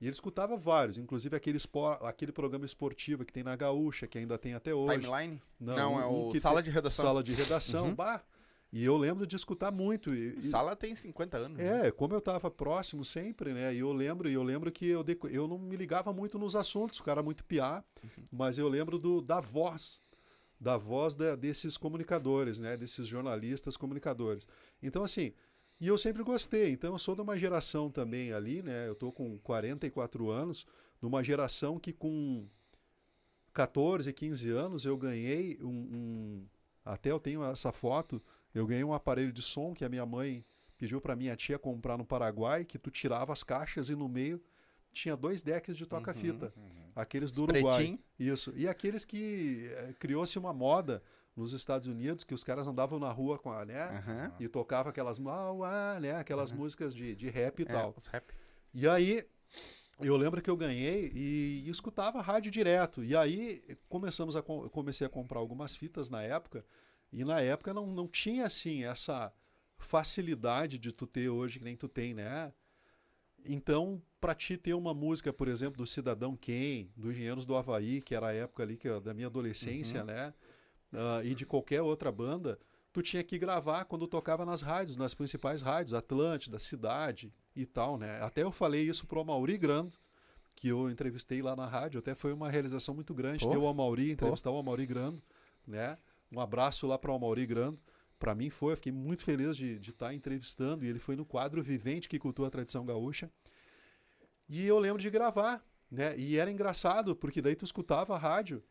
E 0.00 0.06
ele 0.06 0.12
escutava 0.12 0.56
vários, 0.56 0.98
inclusive 0.98 1.36
aquele, 1.36 1.56
espor, 1.56 1.96
aquele 2.02 2.32
programa 2.32 2.66
esportivo 2.66 3.24
que 3.24 3.32
tem 3.32 3.44
na 3.44 3.54
Gaúcha, 3.54 4.08
que 4.08 4.18
ainda 4.18 4.36
tem 4.36 4.54
até 4.54 4.74
hoje. 4.74 4.98
Timeline? 4.98 5.40
Não, 5.60 5.76
não 5.76 6.00
é 6.00 6.06
o 6.06 6.34
Sala 6.34 6.60
de 6.60 6.70
Redação. 6.70 7.04
Sala 7.04 7.22
de 7.22 7.32
Redação, 7.32 7.86
uhum. 7.86 7.94
bah, 7.94 8.24
e 8.70 8.84
eu 8.84 8.96
lembro 8.96 9.26
de 9.26 9.34
escutar 9.34 9.72
muito. 9.72 10.14
E, 10.14 10.48
Sala 10.48 10.76
tem 10.76 10.94
50 10.94 11.36
anos. 11.38 11.58
É, 11.58 11.84
né? 11.84 11.90
como 11.90 12.14
eu 12.14 12.18
estava 12.18 12.50
próximo 12.50 13.04
sempre, 13.04 13.54
né? 13.54 13.74
E 13.74 13.78
eu 13.78 13.92
lembro, 13.92 14.28
eu 14.28 14.42
lembro 14.42 14.70
que 14.70 14.86
eu, 14.86 15.04
eu 15.30 15.48
não 15.48 15.58
me 15.58 15.76
ligava 15.76 16.12
muito 16.12 16.38
nos 16.38 16.54
assuntos, 16.54 17.00
o 17.00 17.02
cara 17.02 17.22
muito 17.22 17.44
piar, 17.44 17.84
uhum. 18.02 18.24
mas 18.30 18.58
eu 18.58 18.68
lembro 18.68 18.98
do, 18.98 19.22
da 19.22 19.40
voz, 19.40 20.02
da 20.60 20.76
voz 20.76 21.14
da, 21.14 21.34
desses 21.34 21.78
comunicadores, 21.78 22.58
né? 22.58 22.76
Desses 22.76 23.06
jornalistas 23.06 23.76
comunicadores. 23.76 24.46
Então, 24.82 25.02
assim, 25.02 25.32
e 25.80 25.88
eu 25.88 25.96
sempre 25.96 26.22
gostei. 26.22 26.70
Então, 26.72 26.92
eu 26.92 26.98
sou 26.98 27.14
de 27.14 27.22
uma 27.22 27.38
geração 27.38 27.90
também 27.90 28.34
ali, 28.34 28.62
né? 28.62 28.86
Eu 28.86 28.94
tô 28.94 29.10
com 29.10 29.38
44 29.38 30.28
anos, 30.28 30.66
de 31.00 31.06
uma 31.06 31.24
geração 31.24 31.78
que 31.78 31.92
com 31.92 32.46
14, 33.54 34.12
15 34.12 34.50
anos 34.50 34.84
eu 34.84 34.96
ganhei 34.96 35.58
um, 35.62 35.68
um 35.68 36.46
até 36.84 37.10
eu 37.10 37.18
tenho 37.18 37.42
essa 37.44 37.72
foto 37.72 38.22
eu 38.54 38.66
ganhei 38.66 38.84
um 38.84 38.92
aparelho 38.92 39.32
de 39.32 39.42
som 39.42 39.74
que 39.74 39.84
a 39.84 39.88
minha 39.88 40.06
mãe 40.06 40.44
pediu 40.76 41.00
para 41.00 41.16
minha 41.16 41.36
tia 41.36 41.58
comprar 41.58 41.98
no 41.98 42.04
Paraguai, 42.04 42.64
que 42.64 42.78
tu 42.78 42.90
tirava 42.90 43.32
as 43.32 43.42
caixas 43.42 43.90
e 43.90 43.96
no 43.96 44.08
meio 44.08 44.42
tinha 44.92 45.16
dois 45.16 45.42
decks 45.42 45.76
de 45.76 45.86
toca-fita. 45.86 46.52
Uhum, 46.56 46.62
uhum. 46.62 46.92
Aqueles 46.94 47.30
do 47.30 47.42
Uruguai. 47.42 47.98
Isso. 48.18 48.52
E 48.56 48.66
aqueles 48.66 49.04
que 49.04 49.70
eh, 49.70 49.94
criou-se 49.98 50.36
uma 50.38 50.52
moda 50.52 51.02
nos 51.36 51.52
Estados 51.52 51.86
Unidos, 51.86 52.24
que 52.24 52.34
os 52.34 52.42
caras 52.42 52.66
andavam 52.66 52.98
na 52.98 53.12
rua 53.12 53.38
com 53.38 53.52
a, 53.52 53.64
né? 53.64 53.90
Uhum. 53.90 54.32
E 54.40 54.48
tocava 54.48 54.90
aquelas, 54.90 55.20
ah, 55.20 55.98
né? 56.00 56.16
aquelas 56.16 56.50
músicas 56.50 56.92
de, 56.94 57.14
de 57.14 57.28
rap 57.28 57.60
e 57.60 57.62
é, 57.62 57.66
tal. 57.66 57.94
Rap. 58.10 58.34
E 58.74 58.88
aí 58.88 59.24
eu 60.00 60.16
lembro 60.16 60.42
que 60.42 60.50
eu 60.50 60.56
ganhei 60.56 61.12
e, 61.14 61.62
e 61.64 61.70
escutava 61.70 62.20
rádio 62.20 62.50
direto. 62.50 63.04
E 63.04 63.16
aí 63.16 63.62
começamos 63.88 64.34
a, 64.34 64.42
comecei 64.42 65.06
a 65.06 65.10
comprar 65.10 65.38
algumas 65.38 65.76
fitas 65.76 66.10
na 66.10 66.22
época 66.22 66.64
e 67.12 67.24
na 67.24 67.40
época 67.40 67.72
não, 67.72 67.86
não 67.86 68.06
tinha 68.06 68.44
assim 68.44 68.84
essa 68.84 69.32
facilidade 69.78 70.78
de 70.78 70.92
tu 70.92 71.06
ter 71.06 71.28
hoje 71.28 71.58
que 71.58 71.64
nem 71.64 71.76
tu 71.76 71.88
tem, 71.88 72.14
né? 72.14 72.52
Então, 73.44 74.02
para 74.20 74.34
ti 74.34 74.56
ter 74.56 74.74
uma 74.74 74.92
música, 74.92 75.32
por 75.32 75.48
exemplo, 75.48 75.78
do 75.78 75.86
Cidadão 75.86 76.36
Quem, 76.36 76.90
do 76.96 77.10
Engenheiros 77.10 77.46
do 77.46 77.56
Havaí, 77.56 78.00
que 78.00 78.14
era 78.14 78.28
a 78.28 78.34
época 78.34 78.62
ali 78.62 78.76
que, 78.76 78.88
da 79.00 79.14
minha 79.14 79.28
adolescência, 79.28 80.00
uhum. 80.00 80.06
né? 80.06 80.34
Uh, 80.92 81.24
e 81.24 81.34
de 81.34 81.46
qualquer 81.46 81.82
outra 81.82 82.10
banda, 82.10 82.58
tu 82.92 83.02
tinha 83.02 83.22
que 83.22 83.38
gravar 83.38 83.84
quando 83.84 84.08
tocava 84.08 84.44
nas 84.44 84.62
rádios, 84.62 84.96
nas 84.96 85.14
principais 85.14 85.62
rádios, 85.62 85.94
Atlântida, 85.94 86.58
Cidade 86.58 87.32
e 87.54 87.64
tal, 87.64 87.96
né? 87.96 88.20
Até 88.22 88.42
eu 88.42 88.50
falei 88.50 88.82
isso 88.82 89.06
pro 89.06 89.24
Mauri 89.24 89.56
Grando, 89.56 89.96
que 90.56 90.68
eu 90.68 90.90
entrevistei 90.90 91.40
lá 91.40 91.54
na 91.54 91.66
rádio, 91.66 92.00
até 92.00 92.14
foi 92.14 92.32
uma 92.32 92.50
realização 92.50 92.94
muito 92.94 93.14
grande 93.14 93.46
oh. 93.46 93.50
ter 93.50 93.56
o 93.56 93.68
Amauri, 93.68 94.10
entrevistar 94.10 94.50
oh. 94.50 94.56
o 94.56 94.58
Amauri 94.58 94.86
Grando, 94.86 95.22
né? 95.66 95.96
Um 96.32 96.40
abraço 96.40 96.86
lá 96.86 96.98
para 96.98 97.12
o 97.12 97.18
Mauri 97.18 97.46
Grando. 97.46 97.82
Para 98.18 98.34
mim 98.34 98.50
foi, 98.50 98.72
eu 98.72 98.76
fiquei 98.76 98.92
muito 98.92 99.22
feliz 99.22 99.56
de, 99.56 99.78
de 99.78 99.90
estar 99.90 100.08
tá 100.08 100.14
entrevistando 100.14 100.84
e 100.84 100.88
ele 100.88 100.98
foi 100.98 101.16
no 101.16 101.24
quadro 101.24 101.62
Vivente 101.62 102.08
que 102.08 102.18
cultua 102.18 102.48
a 102.48 102.50
tradição 102.50 102.84
gaúcha. 102.84 103.30
E 104.48 104.66
eu 104.66 104.78
lembro 104.78 105.00
de 105.00 105.08
gravar, 105.10 105.64
né? 105.90 106.18
E 106.18 106.36
era 106.36 106.50
engraçado, 106.50 107.14
porque 107.14 107.40
daí 107.40 107.54
tu 107.54 107.64
escutava 107.64 108.14
a 108.14 108.18
rádio 108.18 108.62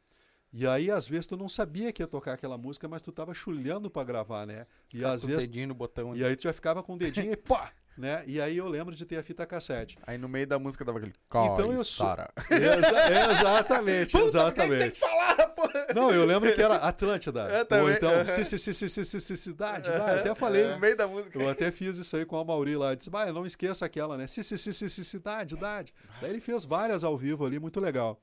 e 0.52 0.66
aí, 0.66 0.90
às 0.90 1.08
vezes, 1.08 1.28
tu 1.28 1.36
não 1.36 1.50
sabia 1.50 1.92
que 1.92 2.02
ia 2.02 2.08
tocar 2.08 2.34
aquela 2.34 2.58
música, 2.58 2.88
mas 2.88 3.02
tu 3.02 3.12
tava 3.12 3.34
chulhando 3.34 3.90
para 3.90 4.04
gravar, 4.04 4.46
né? 4.46 4.66
E 4.94 5.04
às 5.04 5.24
vezes. 5.24 5.46
Dedinho 5.46 5.68
no 5.68 5.76
botão. 5.76 6.16
E 6.16 6.24
aí 6.24 6.36
tu 6.36 6.44
já 6.44 6.54
ficava 6.54 6.82
com 6.82 6.94
o 6.94 6.98
dedinho 6.98 7.32
e 7.32 7.36
pá! 7.38 7.72
né? 7.98 8.24
E 8.28 8.40
aí 8.40 8.56
eu 8.58 8.68
lembro 8.68 8.96
de 8.96 9.06
ter 9.06 9.18
a 9.18 9.24
fita 9.24 9.46
cassete. 9.46 9.98
Aí 10.06 10.18
no 10.18 10.30
meio 10.30 10.46
da 10.46 10.60
música 10.60 10.86
dava 10.86 11.00
aquele 11.00 11.14
Então 11.28 11.74
eu 11.74 11.84
sou... 11.84 12.08
Exa 12.52 13.32
exatamente, 13.32 14.12
Puta, 14.12 14.26
exatamente. 14.26 14.80
Tem 14.80 14.92
que 14.92 15.00
falar. 15.00 15.47
Não, 15.96 16.12
eu 16.12 16.26
lembro 16.26 16.54
que 16.54 16.62
era 16.62 16.76
Atlântida. 16.76 17.48
Eu 17.50 17.66
também. 17.66 17.86
Ou 17.86 17.92
então, 17.92 18.12
uh 18.12 19.38
cidade, 19.38 19.90
até 19.90 20.30
falei. 20.36 20.68
No 20.68 20.80
meio 20.80 20.96
da 20.96 21.08
música. 21.08 21.40
Eu 21.40 21.50
até 21.50 21.72
fiz 21.72 21.98
isso 21.98 22.16
aí 22.16 22.26
com 22.26 22.38
a 22.38 22.44
Mauri 22.44 22.76
lá, 22.76 22.96
disse: 22.96 23.10
"Bah, 23.10 23.32
não 23.32 23.46
esqueça 23.46 23.86
aquela, 23.86 24.18
né? 24.18 24.28
cidade, 24.28 25.56
idade". 25.56 25.94
Daí 26.22 26.32
ele 26.32 26.42
fez 26.42 26.66
várias 26.66 27.04
ao 27.04 27.18
vivo 27.18 27.46
ali, 27.46 27.60
muito 27.60 27.80
legal. 27.80 28.22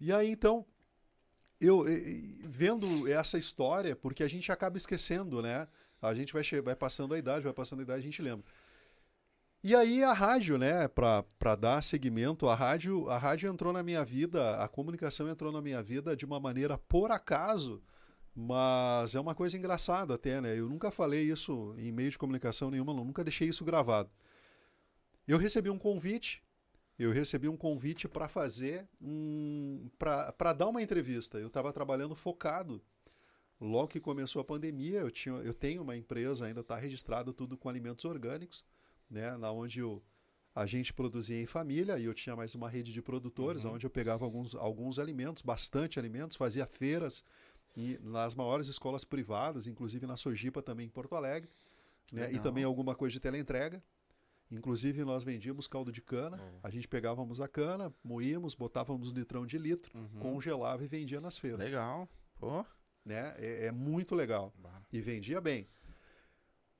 E 0.00 0.12
aí 0.12 0.30
então 0.30 0.64
eu 1.60 1.84
vendo 2.44 3.08
essa 3.08 3.38
história, 3.38 3.96
porque 3.96 4.22
a 4.22 4.28
gente 4.28 4.50
acaba 4.52 4.76
esquecendo, 4.76 5.40
né? 5.40 5.66
A 6.02 6.14
gente 6.14 6.32
vai, 6.32 6.42
vai 6.62 6.76
passando 6.76 7.14
a 7.14 7.18
idade, 7.18 7.44
vai 7.44 7.52
passando 7.52 7.80
a 7.80 7.82
idade, 7.82 8.00
a 8.00 8.02
gente 8.04 8.20
lembra. 8.20 8.44
E 9.66 9.74
aí 9.74 10.04
a 10.04 10.12
rádio, 10.12 10.58
né, 10.58 10.86
para 10.88 11.56
dar 11.56 11.82
seguimento, 11.82 12.46
a 12.50 12.54
rádio, 12.54 13.08
a 13.08 13.16
rádio 13.16 13.50
entrou 13.50 13.72
na 13.72 13.82
minha 13.82 14.04
vida, 14.04 14.56
a 14.56 14.68
comunicação 14.68 15.26
entrou 15.26 15.50
na 15.50 15.62
minha 15.62 15.82
vida 15.82 16.14
de 16.14 16.26
uma 16.26 16.38
maneira 16.38 16.76
por 16.76 17.10
acaso, 17.10 17.82
mas 18.34 19.14
é 19.14 19.20
uma 19.20 19.34
coisa 19.34 19.56
engraçada 19.56 20.16
até, 20.16 20.38
né? 20.38 20.54
Eu 20.54 20.68
nunca 20.68 20.90
falei 20.90 21.22
isso 21.32 21.74
em 21.78 21.90
meio 21.90 22.10
de 22.10 22.18
comunicação 22.18 22.70
nenhuma, 22.70 22.92
não, 22.92 23.06
nunca 23.06 23.24
deixei 23.24 23.48
isso 23.48 23.64
gravado. 23.64 24.10
Eu 25.26 25.38
recebi 25.38 25.70
um 25.70 25.78
convite, 25.78 26.44
eu 26.98 27.10
recebi 27.10 27.48
um 27.48 27.56
convite 27.56 28.06
para 28.06 28.28
fazer 28.28 28.86
um 29.00 29.88
para 29.98 30.52
dar 30.52 30.68
uma 30.68 30.82
entrevista. 30.82 31.38
Eu 31.38 31.46
estava 31.46 31.72
trabalhando 31.72 32.14
focado. 32.14 32.82
Logo 33.58 33.88
que 33.88 33.98
começou 34.00 34.42
a 34.42 34.44
pandemia, 34.44 35.00
eu 35.00 35.10
tinha 35.10 35.36
eu 35.36 35.54
tenho 35.54 35.80
uma 35.80 35.96
empresa, 35.96 36.44
ainda 36.44 36.60
está 36.60 36.76
registrada 36.76 37.32
tudo 37.32 37.56
com 37.56 37.70
alimentos 37.70 38.04
orgânicos 38.04 38.62
né, 39.10 39.36
na 39.36 39.50
onde 39.50 39.80
eu, 39.80 40.02
a 40.54 40.66
gente 40.66 40.92
produzia 40.92 41.40
em 41.40 41.46
família 41.46 41.98
e 41.98 42.04
eu 42.04 42.14
tinha 42.14 42.36
mais 42.36 42.54
uma 42.54 42.68
rede 42.68 42.92
de 42.92 43.02
produtores, 43.02 43.64
uhum. 43.64 43.74
onde 43.74 43.86
eu 43.86 43.90
pegava 43.90 44.24
alguns, 44.24 44.54
alguns 44.54 44.98
alimentos, 44.98 45.42
bastante 45.42 45.98
alimentos, 45.98 46.36
fazia 46.36 46.66
feiras 46.66 47.24
e 47.76 47.98
nas 48.02 48.34
maiores 48.34 48.68
escolas 48.68 49.04
privadas, 49.04 49.66
inclusive 49.66 50.06
na 50.06 50.16
Sojipa 50.16 50.62
também 50.62 50.86
em 50.86 50.90
Porto 50.90 51.14
Alegre, 51.16 51.50
né, 52.12 52.32
e 52.32 52.38
também 52.38 52.64
alguma 52.64 52.94
coisa 52.94 53.12
de 53.12 53.20
teleentrega. 53.20 53.82
Inclusive 54.50 55.04
nós 55.04 55.24
vendíamos 55.24 55.66
caldo 55.66 55.90
de 55.90 56.00
cana, 56.00 56.36
uhum. 56.36 56.60
a 56.62 56.70
gente 56.70 56.86
pegávamos 56.86 57.40
a 57.40 57.48
cana, 57.48 57.92
moíamos, 58.04 58.54
botávamos 58.54 59.10
um 59.10 59.14
litrão 59.14 59.46
de 59.46 59.58
litro, 59.58 59.98
uhum. 59.98 60.20
congelava 60.20 60.84
e 60.84 60.86
vendia 60.86 61.20
nas 61.20 61.38
feiras. 61.38 61.58
Legal, 61.58 62.08
pô. 62.38 62.64
Né? 63.04 63.34
É, 63.38 63.66
é 63.66 63.72
muito 63.72 64.14
legal. 64.14 64.54
Bah. 64.58 64.82
E 64.92 65.00
vendia 65.00 65.40
bem. 65.40 65.66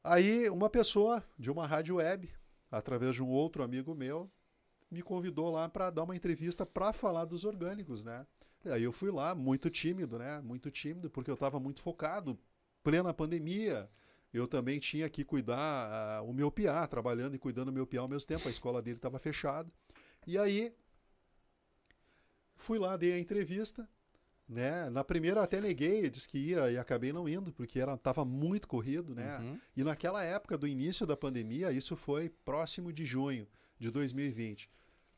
Aí 0.04 0.50
uma 0.50 0.68
pessoa 0.68 1.24
de 1.38 1.50
uma 1.50 1.66
rádio 1.66 1.96
web, 1.96 2.30
através 2.70 3.14
de 3.14 3.22
um 3.22 3.30
outro 3.30 3.62
amigo 3.62 3.94
meu, 3.94 4.30
me 4.90 5.00
convidou 5.00 5.50
lá 5.50 5.66
para 5.66 5.88
dar 5.88 6.02
uma 6.02 6.14
entrevista 6.14 6.66
para 6.66 6.92
falar 6.92 7.24
dos 7.24 7.46
orgânicos, 7.46 8.04
né? 8.04 8.26
Aí 8.66 8.82
eu 8.82 8.92
fui 8.92 9.10
lá, 9.10 9.34
muito 9.34 9.70
tímido, 9.70 10.18
né? 10.18 10.42
Muito 10.42 10.70
tímido, 10.70 11.08
porque 11.08 11.30
eu 11.30 11.34
estava 11.34 11.58
muito 11.58 11.80
focado, 11.80 12.38
plena 12.82 13.14
pandemia. 13.14 13.90
Eu 14.30 14.46
também 14.46 14.78
tinha 14.78 15.08
que 15.08 15.24
cuidar 15.24 16.20
uh, 16.20 16.28
o 16.28 16.34
meu 16.34 16.50
PIA, 16.50 16.86
trabalhando 16.86 17.34
e 17.34 17.38
cuidando 17.38 17.66
do 17.66 17.72
meu 17.72 17.86
PIA 17.86 18.00
ao 18.00 18.08
mesmo 18.08 18.28
tempo. 18.28 18.46
A 18.46 18.50
escola 18.50 18.82
dele 18.82 18.96
estava 18.96 19.18
fechada. 19.18 19.72
E 20.26 20.36
aí 20.36 20.74
fui 22.56 22.78
lá, 22.78 22.96
dei 22.98 23.14
a 23.14 23.18
entrevista. 23.18 23.88
Né? 24.48 24.90
Na 24.90 25.02
primeira 25.02 25.42
até 25.42 25.60
neguei, 25.60 26.08
disse 26.10 26.28
que 26.28 26.38
ia 26.38 26.70
e 26.70 26.76
acabei 26.76 27.12
não 27.12 27.28
indo, 27.28 27.52
porque 27.52 27.78
era 27.80 27.96
tava 27.96 28.24
muito 28.24 28.68
corrido, 28.68 29.14
né? 29.14 29.38
Uhum. 29.38 29.58
E 29.74 29.82
naquela 29.82 30.22
época 30.22 30.58
do 30.58 30.68
início 30.68 31.06
da 31.06 31.16
pandemia, 31.16 31.72
isso 31.72 31.96
foi 31.96 32.28
próximo 32.28 32.92
de 32.92 33.06
junho 33.06 33.48
de 33.78 33.90
2020. 33.90 34.70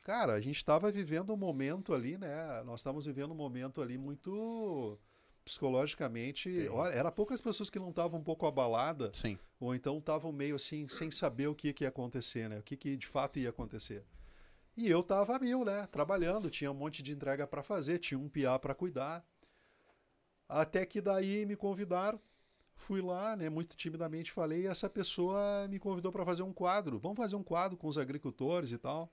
Cara, 0.05 0.35
a 0.35 0.41
gente 0.41 0.57
estava 0.57 0.89
vivendo 0.93 1.33
um 1.33 1.37
momento 1.37 1.93
ali, 1.93 2.17
né? 2.17 2.63
Nós 2.65 2.81
estávamos 2.81 3.07
vivendo 3.07 3.33
um 3.33 3.37
momento 3.37 3.83
ali 3.83 3.99
muito 3.99 4.97
psicologicamente, 5.45 6.69
era 6.93 7.11
poucas 7.13 7.41
pessoas 7.41 7.71
que 7.71 7.79
não 7.79 7.91
estavam 7.91 8.19
um 8.19 8.23
pouco 8.23 8.47
abalada, 8.47 9.13
Sim. 9.15 9.39
ou 9.61 9.77
então 9.77 9.99
estavam 9.99 10.33
meio 10.33 10.57
assim 10.57 10.89
sem 10.89 11.09
saber 11.09 11.47
o 11.47 11.55
que, 11.55 11.73
que 11.73 11.85
ia 11.85 11.89
acontecer, 11.89 12.49
né? 12.49 12.59
O 12.59 12.63
que, 12.65 12.77
que 12.77 12.97
de 12.97 13.07
fato 13.07 13.39
ia 13.39 13.51
acontecer. 13.51 14.03
E 14.77 14.89
eu 14.89 15.03
tava 15.03 15.39
mil, 15.39 15.65
né? 15.65 15.87
Trabalhando, 15.87 16.51
tinha 16.51 16.71
um 16.71 16.75
monte 16.75 17.03
de 17.03 17.13
entrega 17.13 17.47
para 17.47 17.63
fazer, 17.63 17.99
tinha 17.99 18.19
um 18.19 18.29
PA 18.29 18.59
para 18.59 18.75
cuidar. 18.75 19.25
Até 20.49 20.85
que 20.85 21.01
daí 21.01 21.47
me 21.47 21.57
convidaram, 21.57 22.21
fui 22.75 23.01
lá, 23.01 23.35
né? 23.35 23.49
Muito 23.49 23.77
timidamente 23.77 24.31
falei, 24.31 24.63
e 24.63 24.67
essa 24.67 24.89
pessoa 24.89 25.67
me 25.69 25.79
convidou 25.79 26.13
para 26.13 26.25
fazer 26.25 26.43
um 26.43 26.53
quadro. 26.53 26.99
Vamos 26.99 27.17
fazer 27.17 27.37
um 27.37 27.43
quadro 27.43 27.77
com 27.77 27.89
os 27.89 27.97
agricultores 27.97 28.73
e 28.73 28.79
tal. 28.79 29.11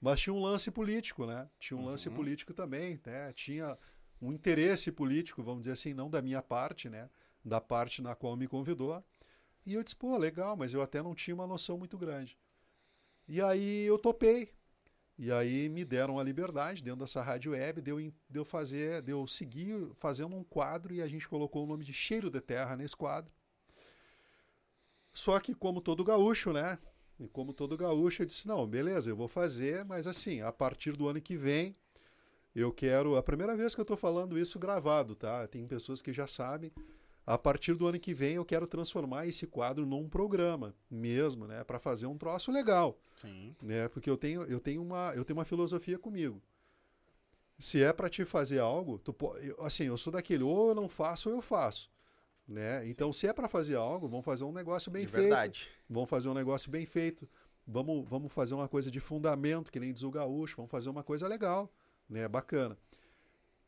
Mas 0.00 0.20
tinha 0.20 0.32
um 0.34 0.40
lance 0.40 0.70
político, 0.70 1.26
né? 1.26 1.48
Tinha 1.58 1.78
um 1.78 1.84
lance 1.84 2.08
uhum. 2.08 2.14
político 2.14 2.54
também, 2.54 3.00
né? 3.04 3.32
Tinha 3.32 3.76
um 4.20 4.32
interesse 4.32 4.92
político, 4.92 5.42
vamos 5.42 5.62
dizer 5.62 5.72
assim, 5.72 5.94
não 5.94 6.08
da 6.08 6.22
minha 6.22 6.42
parte, 6.42 6.88
né? 6.88 7.08
da 7.44 7.60
parte 7.60 8.00
na 8.00 8.14
qual 8.14 8.36
me 8.36 8.46
convidou. 8.46 9.02
E 9.64 9.74
eu 9.74 9.82
disse, 9.82 9.96
pô, 9.96 10.16
legal, 10.16 10.56
mas 10.56 10.74
eu 10.74 10.82
até 10.82 11.02
não 11.02 11.14
tinha 11.14 11.34
uma 11.34 11.46
noção 11.46 11.78
muito 11.78 11.98
grande. 11.98 12.38
E 13.28 13.40
aí 13.40 13.84
eu 13.84 13.98
topei. 13.98 14.52
E 15.22 15.30
aí 15.30 15.68
me 15.68 15.84
deram 15.84 16.18
a 16.18 16.24
liberdade 16.24 16.82
dentro 16.82 16.98
dessa 16.98 17.22
rádio 17.22 17.52
web, 17.52 17.80
deu 17.80 18.00
de, 18.00 18.12
eu 18.34 18.44
fazer, 18.44 19.00
de 19.02 19.12
eu 19.12 19.24
seguir 19.24 19.88
fazendo 19.94 20.34
um 20.34 20.42
quadro 20.42 20.92
e 20.92 21.00
a 21.00 21.06
gente 21.06 21.28
colocou 21.28 21.62
o 21.62 21.66
nome 21.68 21.84
de 21.84 21.92
Cheiro 21.92 22.28
de 22.28 22.40
Terra 22.40 22.76
nesse 22.76 22.96
quadro. 22.96 23.32
Só 25.14 25.38
que 25.38 25.54
como 25.54 25.80
todo 25.80 26.02
gaúcho, 26.02 26.52
né? 26.52 26.76
E 27.20 27.28
como 27.28 27.52
todo 27.52 27.76
gaúcho, 27.76 28.22
eu 28.22 28.26
disse, 28.26 28.48
não, 28.48 28.66
beleza, 28.66 29.10
eu 29.10 29.14
vou 29.14 29.28
fazer, 29.28 29.84
mas 29.84 30.08
assim, 30.08 30.40
a 30.40 30.50
partir 30.50 30.96
do 30.96 31.06
ano 31.06 31.20
que 31.20 31.36
vem, 31.36 31.76
eu 32.52 32.72
quero. 32.72 33.14
A 33.14 33.22
primeira 33.22 33.54
vez 33.54 33.76
que 33.76 33.80
eu 33.80 33.84
estou 33.84 33.96
falando 33.96 34.36
isso 34.36 34.58
gravado, 34.58 35.14
tá? 35.14 35.46
Tem 35.46 35.64
pessoas 35.68 36.02
que 36.02 36.12
já 36.12 36.26
sabem 36.26 36.72
a 37.26 37.38
partir 37.38 37.74
do 37.74 37.86
ano 37.86 37.98
que 37.98 38.12
vem 38.12 38.34
eu 38.34 38.44
quero 38.44 38.66
transformar 38.66 39.26
esse 39.26 39.46
quadro 39.46 39.86
num 39.86 40.08
programa 40.08 40.74
mesmo, 40.90 41.46
né, 41.46 41.62
para 41.64 41.78
fazer 41.78 42.06
um 42.06 42.18
troço 42.18 42.50
legal. 42.50 42.98
Sim. 43.16 43.54
Né? 43.62 43.88
Porque 43.88 44.10
eu 44.10 44.16
tenho 44.16 44.42
eu 44.42 44.60
tenho 44.60 44.82
uma 44.82 45.12
eu 45.14 45.24
tenho 45.24 45.38
uma 45.38 45.44
filosofia 45.44 45.98
comigo. 45.98 46.42
Se 47.58 47.80
é 47.80 47.92
para 47.92 48.08
te 48.08 48.24
fazer 48.24 48.58
algo, 48.58 48.98
tu 48.98 49.14
assim, 49.60 49.84
eu 49.84 49.96
sou 49.96 50.12
daquele 50.12 50.42
ou 50.42 50.70
eu 50.70 50.74
não 50.74 50.88
faço 50.88 51.28
ou 51.28 51.36
eu 51.36 51.42
faço, 51.42 51.90
né? 52.46 52.88
Então 52.88 53.12
Sim. 53.12 53.20
se 53.20 53.26
é 53.28 53.32
para 53.32 53.48
fazer 53.48 53.76
algo, 53.76 54.08
vamos 54.08 54.24
fazer 54.24 54.44
um 54.44 54.52
negócio 54.52 54.90
bem 54.90 55.02
de 55.02 55.12
feito. 55.12 55.22
Verdade. 55.22 55.68
Vamos 55.88 56.10
fazer 56.10 56.28
um 56.28 56.34
negócio 56.34 56.70
bem 56.70 56.84
feito. 56.84 57.28
Vamos 57.64 58.08
vamos 58.08 58.32
fazer 58.32 58.54
uma 58.54 58.66
coisa 58.66 58.90
de 58.90 58.98
fundamento, 58.98 59.70
que 59.70 59.78
nem 59.78 59.92
diz 59.92 60.02
o 60.02 60.10
gaúcho, 60.10 60.56
vamos 60.56 60.70
fazer 60.70 60.88
uma 60.88 61.04
coisa 61.04 61.28
legal, 61.28 61.72
né, 62.08 62.26
bacana. 62.26 62.76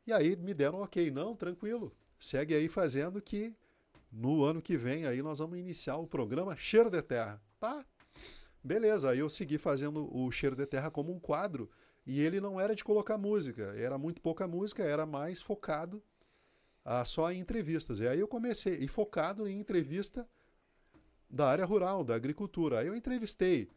E 0.04 0.12
aí 0.12 0.34
me 0.34 0.52
deram 0.52 0.82
OK, 0.82 1.12
não, 1.12 1.36
tranquilo 1.36 1.94
segue 2.18 2.54
aí 2.54 2.68
fazendo 2.68 3.20
que 3.20 3.54
no 4.10 4.44
ano 4.44 4.62
que 4.62 4.76
vem 4.76 5.06
aí 5.06 5.22
nós 5.22 5.38
vamos 5.38 5.58
iniciar 5.58 5.96
o 5.96 6.06
programa 6.06 6.56
Cheiro 6.56 6.90
de 6.90 7.02
Terra. 7.02 7.42
Tá? 7.58 7.84
Beleza, 8.62 9.10
aí 9.10 9.18
eu 9.18 9.28
segui 9.28 9.58
fazendo 9.58 10.08
o 10.14 10.30
Cheiro 10.30 10.56
de 10.56 10.66
Terra 10.66 10.90
como 10.90 11.12
um 11.12 11.18
quadro 11.18 11.70
e 12.06 12.20
ele 12.20 12.40
não 12.40 12.60
era 12.60 12.74
de 12.74 12.84
colocar 12.84 13.18
música, 13.18 13.74
era 13.76 13.98
muito 13.98 14.20
pouca 14.20 14.46
música, 14.46 14.82
era 14.82 15.06
mais 15.06 15.40
focado 15.40 16.02
ah, 16.84 17.04
só 17.04 17.32
em 17.32 17.40
entrevistas. 17.40 17.98
E 17.98 18.06
aí 18.06 18.20
eu 18.20 18.28
comecei, 18.28 18.74
e 18.74 18.86
focado 18.86 19.48
em 19.48 19.58
entrevista 19.58 20.28
da 21.28 21.48
área 21.48 21.64
rural, 21.64 22.04
da 22.04 22.14
agricultura. 22.14 22.80
Aí 22.80 22.86
eu 22.86 22.94
entrevistei 22.94 23.70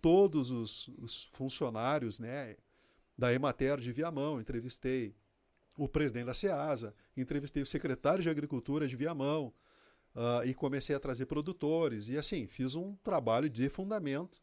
todos 0.00 0.50
os, 0.50 0.88
os 0.98 1.24
funcionários 1.24 2.18
né, 2.18 2.56
da 3.16 3.32
Emater 3.32 3.78
de 3.78 3.92
Viamão, 3.92 4.40
entrevistei 4.40 5.14
o 5.78 5.88
presidente 5.88 6.26
da 6.26 6.34
SEASA, 6.34 6.92
entrevistei 7.16 7.62
o 7.62 7.66
secretário 7.66 8.22
de 8.22 8.28
Agricultura 8.28 8.88
de 8.88 8.96
Viamão 8.96 9.54
uh, 10.14 10.44
e 10.44 10.52
comecei 10.52 10.94
a 10.94 10.98
trazer 10.98 11.26
produtores. 11.26 12.08
E 12.08 12.18
assim, 12.18 12.48
fiz 12.48 12.74
um 12.74 12.96
trabalho 12.96 13.48
de 13.48 13.68
fundamento, 13.68 14.42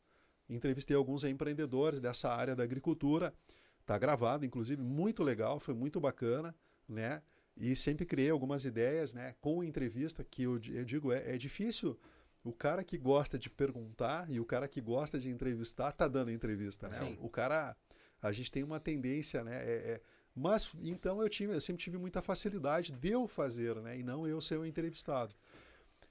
entrevistei 0.50 0.96
alguns 0.96 1.26
empreendedores 1.26 2.00
dessa 2.00 2.30
área 2.34 2.56
da 2.56 2.64
agricultura. 2.64 3.34
Está 3.82 3.98
gravado, 3.98 4.46
inclusive, 4.46 4.82
muito 4.82 5.24
legal, 5.24 5.60
foi 5.60 5.74
muito 5.74 6.00
bacana, 6.00 6.56
né? 6.88 7.22
E 7.58 7.76
sempre 7.76 8.06
criei 8.06 8.30
algumas 8.30 8.66
ideias, 8.66 9.14
né? 9.14 9.36
Com 9.42 9.64
entrevista, 9.64 10.24
que 10.24 10.44
eu, 10.44 10.60
eu 10.70 10.86
digo, 10.86 11.12
é, 11.12 11.36
é 11.36 11.38
difícil 11.38 12.00
o 12.46 12.54
cara 12.54 12.84
que 12.84 12.98
gosta 12.98 13.38
de 13.38 13.50
perguntar 13.50 14.30
e 14.30 14.40
o 14.40 14.46
cara 14.46 14.68
que 14.68 14.80
gosta 14.80 15.20
de 15.20 15.30
entrevistar 15.30 15.92
tá 15.92 16.08
dando 16.08 16.32
entrevista, 16.32 16.88
né? 16.88 17.00
Sim. 17.00 17.18
O, 17.20 17.30
cara, 17.30 17.76
a 18.22 18.32
gente 18.32 18.52
tem 18.52 18.64
uma 18.64 18.80
tendência, 18.80 19.44
né? 19.44 19.58
É, 19.58 19.74
é, 19.74 20.02
mas 20.36 20.70
então 20.82 21.22
eu, 21.22 21.30
tive, 21.30 21.54
eu 21.54 21.62
sempre 21.62 21.82
tive 21.82 21.98
muita 21.98 22.22
facilidade 22.22 22.92
de 22.92 23.10
eu 23.10 23.28
fazer, 23.28 23.76
né? 23.78 23.98
E 23.98 24.04
não 24.04 24.28
eu 24.28 24.42
ser 24.42 24.60
o 24.60 24.66
entrevistado. 24.66 25.34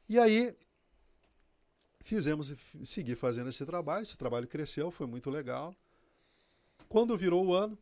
E 0.08 0.18
aí 0.18 0.56
fizemos, 2.00 2.54
segui 2.84 3.14
fazendo 3.14 3.50
esse 3.50 3.64
trabalho, 3.66 4.02
esse 4.02 4.16
trabalho 4.16 4.48
cresceu, 4.48 4.90
foi 4.90 5.06
muito 5.06 5.30
legal. 5.30 5.74
Quando 6.88 7.16
virou 7.16 7.44
o 7.46 7.54
ano, 7.54 7.78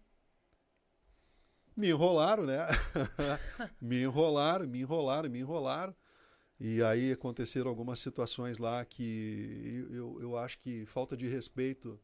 me 1.76 1.90
enrolaram, 1.90 2.44
né? 2.44 2.58
me 3.80 4.02
enrolaram, 4.02 4.66
me 4.66 4.80
enrolaram, 4.80 5.30
me 5.30 5.38
enrolaram. 5.38 5.94
E 6.58 6.82
aí 6.82 7.12
aconteceram 7.12 7.68
algumas 7.68 7.98
situações 7.98 8.58
lá 8.58 8.84
que 8.84 9.86
eu, 9.90 10.20
eu 10.20 10.36
acho 10.36 10.58
que 10.58 10.86
falta 10.86 11.16
de 11.16 11.26
respeito 11.26 12.00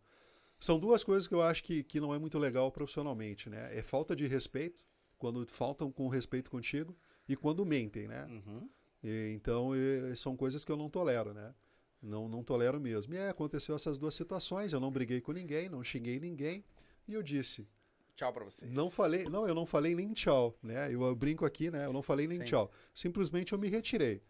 são 0.58 0.78
duas 0.78 1.04
coisas 1.04 1.28
que 1.28 1.34
eu 1.34 1.42
acho 1.42 1.62
que, 1.62 1.82
que 1.82 2.00
não 2.00 2.14
é 2.14 2.18
muito 2.18 2.38
legal 2.38 2.70
profissionalmente, 2.72 3.48
né? 3.48 3.76
É 3.76 3.82
falta 3.82 4.14
de 4.14 4.26
respeito, 4.26 4.84
quando 5.16 5.46
faltam 5.46 5.90
com 5.90 6.08
respeito 6.08 6.50
contigo, 6.50 6.96
e 7.28 7.36
quando 7.36 7.64
mentem, 7.64 8.08
né? 8.08 8.24
Uhum. 8.26 8.68
E, 9.02 9.32
então, 9.34 9.74
e, 9.74 10.14
são 10.16 10.36
coisas 10.36 10.64
que 10.64 10.72
eu 10.72 10.76
não 10.76 10.88
tolero, 10.88 11.32
né? 11.32 11.54
Não, 12.02 12.28
não 12.28 12.42
tolero 12.42 12.80
mesmo. 12.80 13.14
E 13.14 13.18
é, 13.18 13.28
aconteceu 13.28 13.74
essas 13.74 13.98
duas 13.98 14.14
situações, 14.14 14.72
eu 14.72 14.80
não 14.80 14.90
briguei 14.90 15.20
com 15.20 15.32
ninguém, 15.32 15.68
não 15.68 15.82
xinguei 15.82 16.18
ninguém, 16.18 16.64
e 17.06 17.14
eu 17.14 17.22
disse... 17.22 17.68
Tchau 18.16 18.32
para 18.32 18.44
vocês. 18.44 18.72
Não 18.72 18.90
falei, 18.90 19.24
não, 19.24 19.46
eu 19.46 19.54
não 19.54 19.64
falei 19.64 19.94
nem 19.94 20.12
tchau, 20.12 20.58
né? 20.60 20.92
Eu, 20.92 21.02
eu 21.02 21.14
brinco 21.14 21.44
aqui, 21.44 21.70
né? 21.70 21.86
Eu 21.86 21.92
não 21.92 22.02
falei 22.02 22.26
nem 22.26 22.38
Sim. 22.38 22.44
tchau. 22.46 22.70
Simplesmente 22.92 23.52
eu 23.52 23.58
me 23.58 23.68
retirei. 23.68 24.20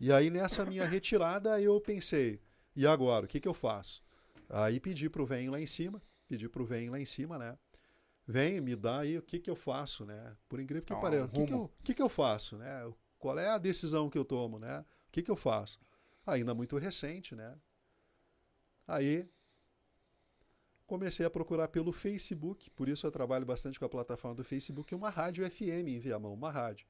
E 0.00 0.12
aí 0.12 0.28
nessa 0.28 0.64
minha 0.64 0.84
retirada 0.84 1.60
eu 1.60 1.80
pensei, 1.80 2.40
e 2.74 2.84
agora, 2.84 3.26
o 3.26 3.28
que, 3.28 3.38
que 3.38 3.46
eu 3.46 3.54
faço? 3.54 4.02
Aí 4.48 4.80
pedi 4.80 5.10
para 5.10 5.22
o 5.22 5.26
vem 5.26 5.50
lá 5.50 5.60
em 5.60 5.66
cima, 5.66 6.02
pedi 6.26 6.48
para 6.48 6.62
o 6.62 6.64
vem 6.64 6.88
lá 6.88 6.98
em 6.98 7.04
cima, 7.04 7.38
né? 7.38 7.58
Vem, 8.26 8.60
me 8.60 8.76
dá 8.76 9.00
aí 9.00 9.16
o 9.16 9.22
que, 9.22 9.38
que 9.38 9.48
eu 9.48 9.56
faço, 9.56 10.04
né? 10.04 10.36
Por 10.48 10.60
incrível 10.60 10.86
que 10.86 10.92
ah, 10.92 10.96
pareça, 10.96 11.24
o 11.24 11.28
que, 11.28 11.46
que, 11.46 11.52
eu, 11.52 11.70
que, 11.82 11.94
que 11.94 12.02
eu 12.02 12.08
faço, 12.08 12.58
né? 12.58 12.92
Qual 13.18 13.38
é 13.38 13.48
a 13.48 13.58
decisão 13.58 14.10
que 14.10 14.18
eu 14.18 14.24
tomo, 14.24 14.58
né? 14.58 14.80
O 14.80 15.10
que, 15.10 15.22
que 15.22 15.30
eu 15.30 15.36
faço? 15.36 15.80
Ainda 16.26 16.54
muito 16.54 16.76
recente, 16.76 17.34
né? 17.34 17.56
Aí 18.86 19.28
comecei 20.86 21.24
a 21.24 21.30
procurar 21.30 21.68
pelo 21.68 21.92
Facebook, 21.92 22.70
por 22.70 22.88
isso 22.88 23.06
eu 23.06 23.10
trabalho 23.10 23.44
bastante 23.44 23.78
com 23.78 23.84
a 23.84 23.88
plataforma 23.88 24.34
do 24.34 24.44
Facebook, 24.44 24.94
uma 24.94 25.10
rádio 25.10 25.48
FM 25.50 25.88
em 25.88 25.98
Viamão, 25.98 26.32
uma 26.32 26.50
rádio. 26.50 26.86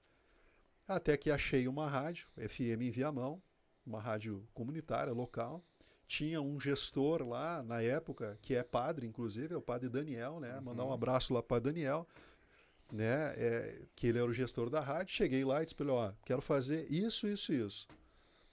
Até 0.87 1.16
que 1.16 1.31
achei 1.31 1.66
uma 1.66 1.88
rádio 1.88 2.29
FM 2.37 2.83
em 2.83 2.90
Viamão, 2.90 3.42
uma 3.85 4.01
rádio 4.01 4.49
comunitária, 4.55 5.12
local, 5.12 5.64
tinha 6.09 6.40
um 6.40 6.59
gestor 6.59 7.23
lá 7.23 7.62
na 7.62 7.83
época, 7.83 8.38
que 8.40 8.55
é 8.55 8.62
padre, 8.62 9.07
inclusive, 9.07 9.53
é 9.53 9.57
o 9.57 9.62
padre 9.62 9.90
Daniel, 9.90 10.40
né? 10.40 10.57
Uhum. 10.57 10.62
Mandar 10.62 10.85
um 10.87 10.92
abraço 10.92 11.35
lá 11.35 11.42
para 11.42 11.61
Daniel, 11.61 12.09
né? 12.90 13.35
É, 13.37 13.83
que 13.94 14.07
ele 14.07 14.18
era 14.18 14.27
o 14.27 14.33
gestor 14.33 14.71
da 14.71 14.81
rádio. 14.81 15.14
Cheguei 15.14 15.44
lá 15.44 15.62
e 15.62 15.66
disse 15.66 15.75
para 15.75 15.85
ele: 15.85 15.92
ó, 15.92 16.12
quero 16.25 16.40
fazer 16.40 16.90
isso, 16.90 17.29
isso, 17.29 17.53
isso. 17.53 17.87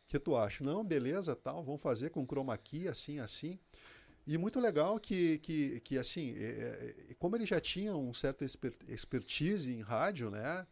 O 0.06 0.12
que 0.12 0.20
tu 0.20 0.36
acha? 0.36 0.64
Não, 0.64 0.84
beleza, 0.84 1.34
tal, 1.34 1.64
vamos 1.64 1.82
fazer 1.82 2.10
com 2.10 2.28
chroma 2.28 2.58
key, 2.58 2.90
assim, 2.90 3.20
assim. 3.20 3.58
E 4.28 4.38
muito 4.38 4.60
legal 4.60 5.00
que, 5.00 5.38
que, 5.38 5.80
que 5.80 5.98
assim, 5.98 6.36
é, 6.38 6.96
é, 7.10 7.14
como 7.18 7.38
ele 7.38 7.46
já 7.46 7.62
tinha 7.62 7.96
um 7.96 8.14
certo 8.14 8.44
expertise 8.88 9.72
em 9.72 9.82
rádio, 9.82 10.30
né? 10.30 10.68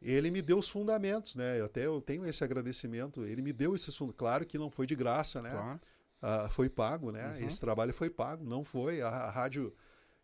Ele 0.00 0.30
me 0.30 0.40
deu 0.40 0.58
os 0.58 0.70
fundamentos, 0.70 1.34
né? 1.34 1.60
Eu 1.60 1.66
até 1.66 1.84
eu 1.84 2.00
tenho 2.00 2.24
esse 2.24 2.42
agradecimento. 2.42 3.24
Ele 3.24 3.42
me 3.42 3.52
deu 3.52 3.74
esses 3.74 3.94
fundamentos. 3.94 4.18
Claro 4.18 4.46
que 4.46 4.56
não 4.56 4.70
foi 4.70 4.86
de 4.86 4.94
graça, 4.94 5.42
né? 5.42 5.50
Claro. 5.50 5.80
Uh, 6.22 6.50
foi 6.50 6.68
pago, 6.68 7.12
né? 7.12 7.28
Uhum. 7.28 7.46
Esse 7.46 7.60
trabalho 7.60 7.94
foi 7.94 8.10
pago, 8.10 8.44
não 8.44 8.64
foi. 8.64 9.00
A, 9.00 9.08
a, 9.08 9.30
rádio. 9.30 9.74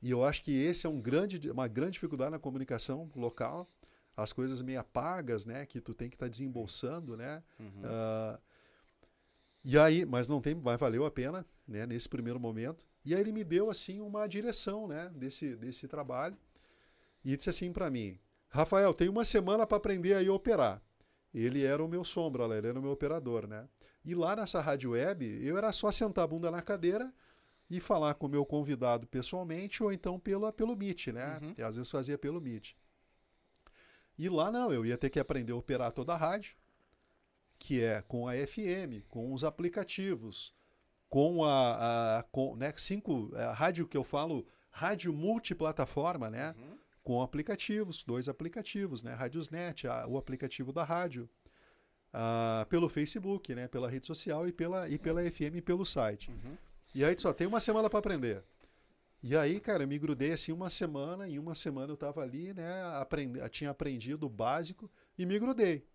E 0.02 0.10
eu 0.10 0.24
acho 0.24 0.42
que 0.42 0.52
esse 0.52 0.86
é 0.86 0.90
um 0.90 1.00
grande, 1.00 1.50
uma 1.50 1.68
grande 1.68 1.92
dificuldade 1.92 2.32
na 2.32 2.38
comunicação 2.38 3.10
local. 3.14 3.68
As 4.16 4.32
coisas 4.32 4.60
meio 4.62 4.82
pagas, 4.84 5.44
né? 5.44 5.66
Que 5.66 5.80
tu 5.80 5.94
tem 5.94 6.08
que 6.08 6.16
estar 6.16 6.26
tá 6.26 6.30
desembolsando, 6.30 7.16
né? 7.16 7.42
Uhum. 7.58 7.66
Uh, 7.66 8.38
e 9.64 9.78
aí, 9.78 10.04
mas 10.04 10.28
não 10.28 10.40
tem, 10.40 10.54
mas 10.54 10.78
valeu 10.78 11.06
a 11.06 11.10
pena, 11.10 11.46
né? 11.66 11.86
Nesse 11.86 12.08
primeiro 12.08 12.38
momento. 12.38 12.86
E 13.04 13.14
aí 13.14 13.20
ele 13.20 13.32
me 13.32 13.44
deu 13.44 13.70
assim 13.70 14.00
uma 14.00 14.26
direção, 14.26 14.86
né? 14.86 15.10
Desse, 15.14 15.56
desse 15.56 15.88
trabalho 15.88 16.36
e 17.24 17.36
disse 17.36 17.50
assim 17.50 17.72
para 17.72 17.90
mim: 17.90 18.18
Rafael, 18.48 18.92
tem 18.92 19.08
uma 19.08 19.24
semana 19.24 19.66
para 19.66 19.78
aprender 19.78 20.14
aí 20.14 20.28
a 20.28 20.32
operar. 20.32 20.82
Ele 21.32 21.64
era 21.64 21.82
o 21.82 21.88
meu 21.88 22.04
sombra, 22.04 22.44
ele 22.56 22.68
era 22.68 22.78
o 22.78 22.82
meu 22.82 22.92
operador, 22.92 23.46
né? 23.46 23.68
E 24.04 24.14
lá 24.14 24.36
nessa 24.36 24.60
rádio 24.60 24.90
web, 24.90 25.24
eu 25.42 25.56
era 25.56 25.72
só 25.72 25.90
sentar 25.90 26.24
a 26.24 26.26
bunda 26.26 26.50
na 26.50 26.60
cadeira 26.60 27.12
e 27.70 27.80
falar 27.80 28.14
com 28.14 28.26
o 28.26 28.28
meu 28.28 28.44
convidado 28.44 29.06
pessoalmente 29.06 29.82
ou 29.82 29.92
então 29.92 30.18
pelo, 30.18 30.52
pelo 30.52 30.76
Meet, 30.76 31.08
né? 31.08 31.40
Uhum. 31.42 31.66
Às 31.66 31.76
vezes 31.76 31.90
fazia 31.90 32.18
pelo 32.18 32.40
Meet. 32.40 32.74
E 34.18 34.28
lá 34.28 34.50
não, 34.50 34.72
eu 34.72 34.84
ia 34.84 34.98
ter 34.98 35.10
que 35.10 35.18
aprender 35.18 35.52
a 35.52 35.56
operar 35.56 35.90
toda 35.90 36.12
a 36.12 36.16
rádio, 36.16 36.54
que 37.58 37.82
é 37.82 38.02
com 38.02 38.28
a 38.28 38.34
FM, 38.34 39.02
com 39.08 39.32
os 39.32 39.42
aplicativos, 39.42 40.54
com 41.08 41.44
a, 41.44 42.18
a 42.18 42.22
com, 42.24 42.54
né, 42.56 42.72
cinco, 42.76 43.34
a 43.34 43.52
rádio 43.52 43.86
que 43.88 43.96
eu 43.96 44.04
falo, 44.04 44.46
rádio 44.70 45.12
multiplataforma, 45.12 46.28
né? 46.28 46.54
Uhum. 46.58 46.78
Com 47.02 47.22
aplicativos, 47.22 48.04
dois 48.04 48.28
aplicativos, 48.28 49.02
né? 49.02 49.14
Radiosnet, 49.14 49.86
a, 49.86 50.06
o 50.06 50.16
aplicativo 50.16 50.72
da 50.72 50.84
rádio, 50.84 51.28
uh, 52.14 52.64
pelo 52.66 52.88
Facebook, 52.88 53.54
né, 53.54 53.66
pela 53.66 53.90
rede 53.90 54.06
social 54.06 54.46
e 54.46 54.52
pela, 54.52 54.88
e 54.88 54.98
pela 54.98 55.22
FM 55.28 55.56
e 55.56 55.62
pelo 55.62 55.84
site. 55.84 56.30
Uhum. 56.30 56.56
E 56.94 57.04
aí 57.04 57.14
só 57.18 57.32
tem 57.32 57.46
uma 57.46 57.60
semana 57.60 57.90
para 57.90 57.98
aprender. 57.98 58.42
E 59.22 59.36
aí, 59.36 59.58
cara, 59.58 59.82
eu 59.82 59.88
me 59.88 59.98
grudei 59.98 60.32
assim 60.32 60.52
uma 60.52 60.70
semana, 60.70 61.28
em 61.28 61.38
uma 61.38 61.54
semana 61.54 61.90
eu 61.90 61.94
estava 61.94 62.22
ali, 62.22 62.52
né, 62.54 62.82
aprendi, 62.94 63.48
tinha 63.48 63.70
aprendido 63.70 64.26
o 64.26 64.28
básico 64.28 64.90
e 65.18 65.26
me 65.26 65.38
grudei. 65.38 65.86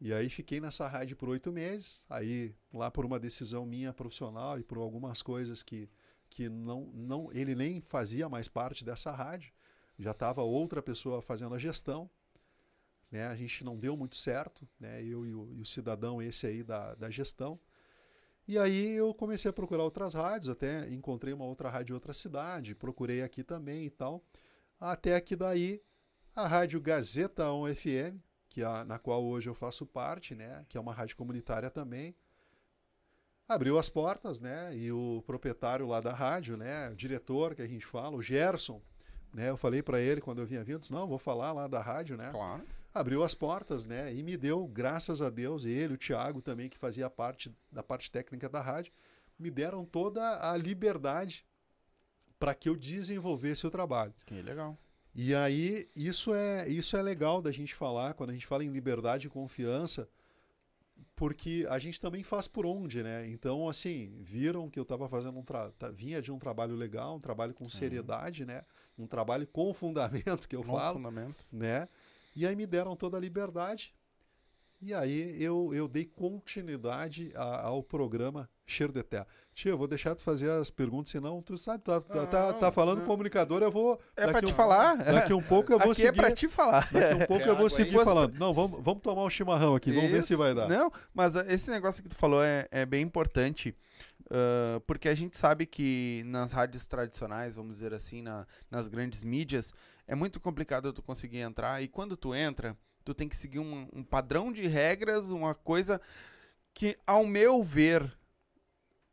E 0.00 0.14
aí 0.14 0.30
fiquei 0.30 0.60
nessa 0.60 0.88
rádio 0.88 1.14
por 1.14 1.28
oito 1.28 1.52
meses. 1.52 2.06
Aí, 2.08 2.54
lá 2.72 2.90
por 2.90 3.04
uma 3.04 3.20
decisão 3.20 3.66
minha 3.66 3.92
profissional 3.92 4.58
e 4.58 4.64
por 4.64 4.78
algumas 4.78 5.20
coisas 5.20 5.62
que, 5.62 5.90
que 6.30 6.48
não, 6.48 6.86
não 6.94 7.30
ele 7.32 7.54
nem 7.54 7.82
fazia 7.82 8.26
mais 8.26 8.48
parte 8.48 8.82
dessa 8.82 9.10
rádio, 9.12 9.52
já 9.98 10.12
estava 10.12 10.40
outra 10.40 10.80
pessoa 10.80 11.20
fazendo 11.20 11.54
a 11.54 11.58
gestão. 11.58 12.10
Né? 13.10 13.26
A 13.26 13.34
gente 13.34 13.64
não 13.64 13.76
deu 13.76 13.96
muito 13.96 14.16
certo, 14.16 14.68
né? 14.78 15.02
eu 15.02 15.26
e 15.26 15.34
o, 15.34 15.52
e 15.54 15.60
o 15.60 15.64
cidadão 15.64 16.22
esse 16.22 16.46
aí 16.46 16.62
da, 16.62 16.94
da 16.94 17.10
gestão. 17.10 17.58
E 18.46 18.58
aí 18.58 18.92
eu 18.92 19.12
comecei 19.14 19.48
a 19.48 19.52
procurar 19.52 19.84
outras 19.84 20.14
rádios, 20.14 20.48
até 20.48 20.88
encontrei 20.90 21.32
uma 21.32 21.44
outra 21.44 21.68
rádio 21.68 21.92
em 21.92 21.94
outra 21.94 22.12
cidade, 22.12 22.74
procurei 22.74 23.22
aqui 23.22 23.42
também 23.42 23.84
e 23.84 23.90
tal. 23.90 24.24
Até 24.78 25.20
que 25.20 25.36
daí 25.36 25.80
a 26.34 26.46
rádio 26.46 26.80
Gazeta 26.80 27.52
1 27.52 27.74
FM, 27.74 28.18
que 28.48 28.62
é 28.62 28.84
na 28.84 28.98
qual 28.98 29.22
hoje 29.24 29.48
eu 29.48 29.54
faço 29.54 29.86
parte, 29.86 30.34
né, 30.34 30.64
que 30.68 30.76
é 30.76 30.80
uma 30.80 30.92
rádio 30.92 31.16
comunitária 31.16 31.70
também, 31.70 32.14
abriu 33.46 33.78
as 33.78 33.88
portas, 33.88 34.40
né, 34.40 34.76
e 34.76 34.90
o 34.90 35.22
proprietário 35.26 35.86
lá 35.86 36.00
da 36.00 36.12
rádio, 36.12 36.56
né, 36.56 36.90
o 36.90 36.96
diretor 36.96 37.54
que 37.54 37.62
a 37.62 37.68
gente 37.68 37.86
fala, 37.86 38.16
o 38.16 38.22
Gerson, 38.22 38.80
né, 39.32 39.50
eu 39.50 39.56
falei 39.56 39.82
para 39.82 40.00
ele 40.00 40.20
quando 40.20 40.40
eu 40.40 40.46
vinha 40.46 40.64
vindo, 40.64 40.84
não, 40.90 41.06
vou 41.06 41.18
falar 41.18 41.52
lá 41.52 41.68
da 41.68 41.80
rádio, 41.80 42.16
né. 42.16 42.30
Claro 42.32 42.64
abriu 42.92 43.22
as 43.22 43.34
portas, 43.34 43.86
né? 43.86 44.14
E 44.14 44.22
me 44.22 44.36
deu, 44.36 44.66
graças 44.66 45.22
a 45.22 45.30
Deus, 45.30 45.64
ele, 45.64 45.94
o 45.94 45.98
Thiago 45.98 46.42
também, 46.42 46.68
que 46.68 46.78
fazia 46.78 47.08
parte 47.08 47.54
da 47.70 47.82
parte 47.82 48.10
técnica 48.10 48.48
da 48.48 48.60
rádio, 48.60 48.92
me 49.38 49.50
deram 49.50 49.84
toda 49.84 50.50
a 50.50 50.56
liberdade 50.56 51.44
para 52.38 52.54
que 52.54 52.68
eu 52.68 52.76
desenvolvesse 52.76 53.66
o 53.66 53.70
trabalho. 53.70 54.14
Que 54.26 54.40
legal. 54.42 54.76
E 55.14 55.34
aí, 55.34 55.88
isso 55.94 56.32
é, 56.32 56.68
isso 56.68 56.96
é 56.96 57.02
legal 57.02 57.42
da 57.42 57.50
gente 57.50 57.74
falar, 57.74 58.14
quando 58.14 58.30
a 58.30 58.32
gente 58.32 58.46
fala 58.46 58.64
em 58.64 58.70
liberdade 58.70 59.26
e 59.26 59.30
confiança, 59.30 60.08
porque 61.16 61.66
a 61.68 61.78
gente 61.78 62.00
também 62.00 62.22
faz 62.22 62.46
por 62.46 62.64
onde, 62.64 63.02
né? 63.02 63.26
Então, 63.28 63.68
assim, 63.68 64.16
viram 64.20 64.70
que 64.70 64.78
eu 64.78 64.84
estava 64.84 65.08
fazendo 65.08 65.38
um 65.38 65.42
tra... 65.42 65.70
vinha 65.92 66.22
de 66.22 66.30
um 66.30 66.38
trabalho 66.38 66.74
legal, 66.74 67.16
um 67.16 67.20
trabalho 67.20 67.52
com 67.52 67.68
seriedade, 67.68 68.46
né? 68.46 68.62
Um 68.96 69.06
trabalho 69.06 69.46
com 69.46 69.74
fundamento 69.74 70.48
que 70.48 70.56
eu 70.56 70.62
com 70.62 70.72
falo, 70.72 70.96
fundamento. 70.96 71.46
né? 71.52 71.88
E 72.40 72.46
aí 72.46 72.56
me 72.56 72.66
deram 72.66 72.96
toda 72.96 73.18
a 73.18 73.20
liberdade. 73.20 73.94
E 74.80 74.94
aí 74.94 75.36
eu, 75.38 75.74
eu 75.74 75.86
dei 75.86 76.06
continuidade 76.06 77.30
a, 77.34 77.66
ao 77.66 77.82
programa 77.82 78.48
Cheiro 78.64 78.94
de 78.94 79.02
Terra. 79.02 79.26
Tia, 79.52 79.72
eu 79.72 79.76
vou 79.76 79.86
deixar 79.86 80.16
de 80.16 80.24
fazer 80.24 80.50
as 80.50 80.70
perguntas, 80.70 81.12
senão 81.12 81.42
tu 81.42 81.58
sabe, 81.58 81.84
tá, 81.84 82.00
tá, 82.00 82.26
tá, 82.26 82.52
tá 82.54 82.72
falando 82.72 83.00
não. 83.00 83.06
comunicador, 83.06 83.60
eu 83.62 83.70
vou. 83.70 84.00
É 84.16 84.26
para 84.26 84.40
te 84.40 84.46
um, 84.46 84.54
falar. 84.54 84.96
Daqui 84.96 85.34
um 85.34 85.42
pouco 85.42 85.70
eu 85.70 85.78
vou 85.78 85.90
aqui 85.90 86.00
seguir. 86.00 86.08
é 86.08 86.12
para 86.12 86.32
te 86.32 86.48
falar. 86.48 86.90
Daqui 86.90 87.24
um 87.24 87.26
pouco 87.26 87.44
eu 87.44 87.54
vou 87.54 87.68
seguir 87.68 88.02
falando. 88.02 88.32
Não, 88.38 88.54
vamos, 88.54 88.82
vamos 88.82 89.02
tomar 89.02 89.22
um 89.22 89.28
chimarrão 89.28 89.74
aqui, 89.74 89.90
vamos 89.90 90.04
Isso. 90.04 90.14
ver 90.14 90.24
se 90.24 90.34
vai 90.34 90.54
dar. 90.54 90.66
Não, 90.66 90.90
mas 91.12 91.34
esse 91.36 91.70
negócio 91.70 92.02
que 92.02 92.08
tu 92.08 92.16
falou 92.16 92.42
é, 92.42 92.66
é 92.70 92.86
bem 92.86 93.02
importante. 93.02 93.76
Uh, 94.30 94.80
porque 94.82 95.08
a 95.08 95.14
gente 95.14 95.36
sabe 95.36 95.66
que 95.66 96.22
nas 96.26 96.52
rádios 96.52 96.86
tradicionais, 96.86 97.56
vamos 97.56 97.76
dizer 97.76 97.92
assim, 97.92 98.22
na, 98.22 98.46
nas 98.70 98.88
grandes 98.88 99.24
mídias, 99.24 99.74
é 100.06 100.14
muito 100.14 100.38
complicado 100.38 100.92
tu 100.92 101.02
conseguir 101.02 101.38
entrar. 101.38 101.82
E 101.82 101.88
quando 101.88 102.16
tu 102.16 102.32
entra, 102.32 102.76
tu 103.04 103.12
tem 103.12 103.28
que 103.28 103.36
seguir 103.36 103.58
um, 103.58 103.88
um 103.92 104.04
padrão 104.04 104.52
de 104.52 104.68
regras, 104.68 105.30
uma 105.30 105.52
coisa 105.52 106.00
que, 106.72 106.96
ao 107.04 107.26
meu 107.26 107.62
ver, 107.64 108.16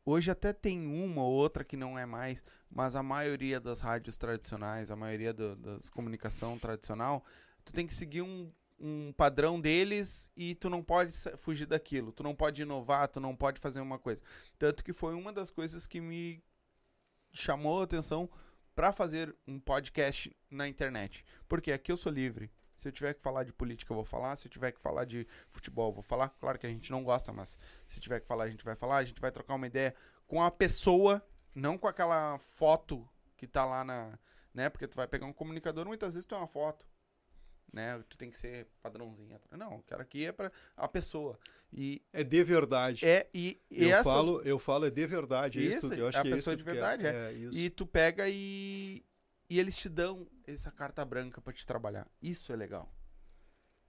hoje 0.05 0.29
até 0.29 0.53
tem 0.53 0.85
uma 0.85 1.23
ou 1.23 1.33
outra 1.33 1.63
que 1.63 1.75
não 1.75 1.97
é 1.97 2.05
mais, 2.05 2.43
mas 2.69 2.95
a 2.95 3.01
maioria 3.01 3.59
das 3.59 3.81
rádios 3.81 4.17
tradicionais, 4.17 4.91
a 4.91 4.95
maioria 4.95 5.33
do, 5.33 5.55
das 5.55 5.89
comunicação 5.89 6.59
tradicional, 6.59 7.25
tu 7.65 7.73
tem 7.73 7.87
que 7.87 7.93
seguir 7.95 8.21
um 8.21 8.51
um 8.79 9.11
padrão 9.13 9.59
deles 9.59 10.31
e 10.35 10.55
tu 10.55 10.69
não 10.69 10.83
pode 10.83 11.15
fugir 11.37 11.65
daquilo, 11.65 12.11
tu 12.11 12.23
não 12.23 12.35
pode 12.35 12.61
inovar, 12.61 13.07
tu 13.07 13.19
não 13.19 13.35
pode 13.35 13.59
fazer 13.59 13.81
uma 13.81 13.97
coisa. 13.97 14.21
Tanto 14.57 14.83
que 14.83 14.93
foi 14.93 15.13
uma 15.15 15.33
das 15.33 15.49
coisas 15.49 15.87
que 15.87 15.99
me 15.99 16.43
chamou 17.33 17.81
a 17.81 17.83
atenção 17.83 18.29
para 18.75 18.91
fazer 18.91 19.35
um 19.47 19.59
podcast 19.59 20.35
na 20.51 20.67
internet. 20.67 21.25
Porque 21.47 21.71
aqui 21.71 21.91
eu 21.91 21.97
sou 21.97 22.11
livre. 22.11 22.51
Se 22.75 22.87
eu 22.87 22.91
tiver 22.91 23.15
que 23.15 23.21
falar 23.21 23.43
de 23.43 23.51
política, 23.51 23.91
eu 23.91 23.95
vou 23.95 24.05
falar. 24.05 24.35
Se 24.35 24.45
eu 24.45 24.51
tiver 24.51 24.71
que 24.71 24.79
falar 24.79 25.05
de 25.05 25.27
futebol, 25.49 25.89
eu 25.89 25.93
vou 25.93 26.03
falar. 26.03 26.29
Claro 26.29 26.59
que 26.59 26.67
a 26.67 26.69
gente 26.69 26.91
não 26.91 27.03
gosta, 27.03 27.33
mas 27.33 27.57
se 27.87 27.99
tiver 27.99 28.19
que 28.19 28.27
falar, 28.27 28.43
a 28.43 28.49
gente 28.49 28.63
vai 28.63 28.75
falar. 28.75 28.97
A 28.97 29.03
gente 29.03 29.19
vai 29.19 29.31
trocar 29.31 29.55
uma 29.55 29.65
ideia 29.65 29.95
com 30.27 30.43
a 30.43 30.51
pessoa, 30.51 31.25
não 31.55 31.75
com 31.75 31.87
aquela 31.87 32.37
foto 32.37 33.09
que 33.35 33.47
tá 33.47 33.65
lá 33.65 33.83
na. 33.83 34.19
Né? 34.53 34.69
Porque 34.69 34.87
tu 34.87 34.95
vai 34.95 35.07
pegar 35.07 35.25
um 35.25 35.33
comunicador, 35.33 35.87
muitas 35.87 36.13
vezes 36.13 36.27
tem 36.27 36.37
uma 36.37 36.47
foto 36.47 36.87
né? 37.71 38.03
Tu 38.09 38.17
tem 38.17 38.29
que 38.29 38.37
ser 38.37 38.67
padrãozinho. 38.81 39.39
Não, 39.51 39.77
o 39.77 39.83
cara 39.83 40.03
aqui 40.03 40.25
é 40.25 40.31
para 40.31 40.51
a 40.75 40.87
pessoa. 40.87 41.39
E 41.71 42.01
é 42.13 42.23
de 42.23 42.43
verdade. 42.43 43.05
É 43.05 43.29
e, 43.33 43.61
e 43.69 43.83
eu 43.83 43.89
essas... 43.89 44.03
falo, 44.03 44.41
eu 44.41 44.59
falo 44.59 44.85
é 44.85 44.89
de 44.89 45.05
verdade, 45.05 45.59
isso, 45.59 45.87
é 45.87 45.89
isso 45.89 45.93
eu 45.93 46.07
acho 46.07 46.19
é 46.19 46.21
que 46.21 46.27
a 46.27 46.31
é 46.31 46.35
pessoa 46.35 46.55
de 46.55 46.63
verdade, 46.63 47.05
é. 47.05 47.33
é 47.33 47.33
e 47.53 47.69
tu 47.69 47.85
pega 47.85 48.27
e 48.29 49.03
e 49.49 49.59
eles 49.59 49.77
te 49.77 49.87
dão 49.87 50.27
essa 50.45 50.71
carta 50.71 51.03
branca 51.05 51.39
para 51.39 51.53
te 51.53 51.65
trabalhar. 51.65 52.07
Isso 52.21 52.51
é 52.51 52.55
legal. 52.55 52.93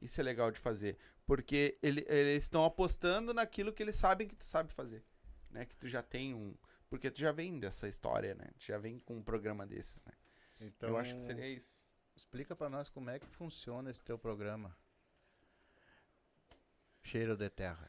Isso 0.01 0.20
é 0.20 0.24
legal 0.24 0.53
de 0.53 0.61
fazer, 0.61 0.97
porque 1.26 1.76
ele, 1.83 2.05
eles 2.09 2.45
estão 2.45 2.64
apostando 2.64 3.35
naquilo 3.35 3.72
que 3.72 3.83
eles 3.83 3.97
sabem 3.97 4.29
que 4.29 4.37
tu 4.37 4.45
sabe 4.45 4.72
fazer, 4.72 5.05
né? 5.51 5.64
Que 5.64 5.76
tu 5.76 5.89
já 5.89 6.01
tem 6.01 6.33
um, 6.35 6.55
porque 6.89 7.11
tu 7.11 7.18
já 7.18 7.33
vem 7.33 7.59
dessa 7.59 7.89
história, 7.89 8.35
né? 8.35 8.47
Tu 8.59 8.66
já 8.66 8.79
vem 8.79 9.01
com 9.01 9.16
um 9.16 9.22
programa 9.22 9.66
desses, 9.66 10.05
né? 10.05 10.12
Então, 10.61 10.91
eu 10.91 10.97
acho 10.97 11.14
que 11.14 11.20
seria 11.22 11.49
isso. 11.49 11.88
Explica 12.19 12.57
para 12.57 12.69
nós 12.69 12.89
como 12.89 13.09
é 13.11 13.19
que 13.21 13.29
funciona 13.29 13.91
esse 13.91 14.03
teu 14.03 14.19
programa. 14.19 14.77
Cheiro 17.01 17.37
de 17.37 17.49
terra. 17.49 17.89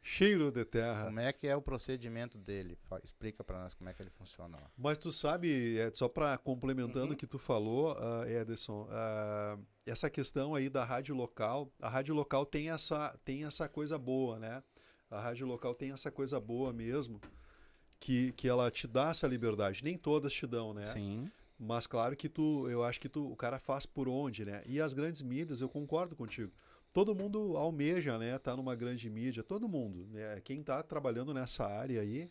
Cheiro 0.00 0.52
de 0.52 0.64
terra. 0.64 1.06
Como 1.06 1.18
é 1.18 1.32
que 1.32 1.48
é 1.48 1.56
o 1.56 1.60
procedimento 1.60 2.38
dele? 2.38 2.78
Explica 3.02 3.42
para 3.42 3.60
nós 3.60 3.74
como 3.74 3.90
é 3.90 3.92
que 3.92 4.00
ele 4.00 4.10
funciona 4.10 4.56
lá. 4.56 4.70
Mas 4.78 4.98
tu 4.98 5.10
sabe, 5.10 5.78
é, 5.78 5.90
só 5.92 6.08
para 6.08 6.38
complementando 6.38 7.06
uhum. 7.06 7.12
o 7.14 7.16
que 7.16 7.26
tu 7.26 7.40
falou, 7.40 7.96
uh, 7.96 8.24
Ederson, 8.28 8.84
uh, 8.84 9.60
essa 9.84 10.08
questão 10.08 10.54
aí 10.54 10.68
da 10.68 10.84
rádio 10.84 11.16
local, 11.16 11.68
a 11.82 11.88
rádio 11.88 12.14
local 12.14 12.46
tem 12.46 12.70
essa, 12.70 13.18
tem 13.24 13.44
essa 13.44 13.68
coisa 13.68 13.98
boa, 13.98 14.38
né? 14.38 14.62
A 15.10 15.18
rádio 15.20 15.44
local 15.44 15.74
tem 15.74 15.90
essa 15.90 16.12
coisa 16.12 16.38
boa 16.38 16.72
mesmo, 16.72 17.20
que, 17.98 18.30
que 18.34 18.46
ela 18.46 18.70
te 18.70 18.86
dá 18.86 19.10
essa 19.10 19.26
liberdade. 19.26 19.82
Nem 19.82 19.98
todas 19.98 20.32
te 20.32 20.46
dão, 20.46 20.72
né? 20.72 20.86
Sim. 20.86 21.28
Mas 21.58 21.86
claro 21.86 22.14
que 22.14 22.28
tu, 22.28 22.68
eu 22.68 22.84
acho 22.84 23.00
que 23.00 23.08
tu, 23.08 23.30
o 23.30 23.36
cara 23.36 23.58
faz 23.58 23.86
por 23.86 24.08
onde, 24.08 24.44
né? 24.44 24.62
E 24.66 24.80
as 24.80 24.92
grandes 24.92 25.22
mídias, 25.22 25.60
eu 25.60 25.68
concordo 25.68 26.14
contigo. 26.14 26.52
Todo 26.92 27.14
mundo 27.14 27.56
almeja, 27.56 28.18
né? 28.18 28.38
Tá 28.38 28.54
numa 28.56 28.74
grande 28.74 29.08
mídia, 29.08 29.42
todo 29.42 29.68
mundo, 29.68 30.06
né? 30.10 30.40
Quem 30.42 30.60
está 30.60 30.82
trabalhando 30.82 31.32
nessa 31.32 31.64
área 31.64 32.00
aí, 32.00 32.30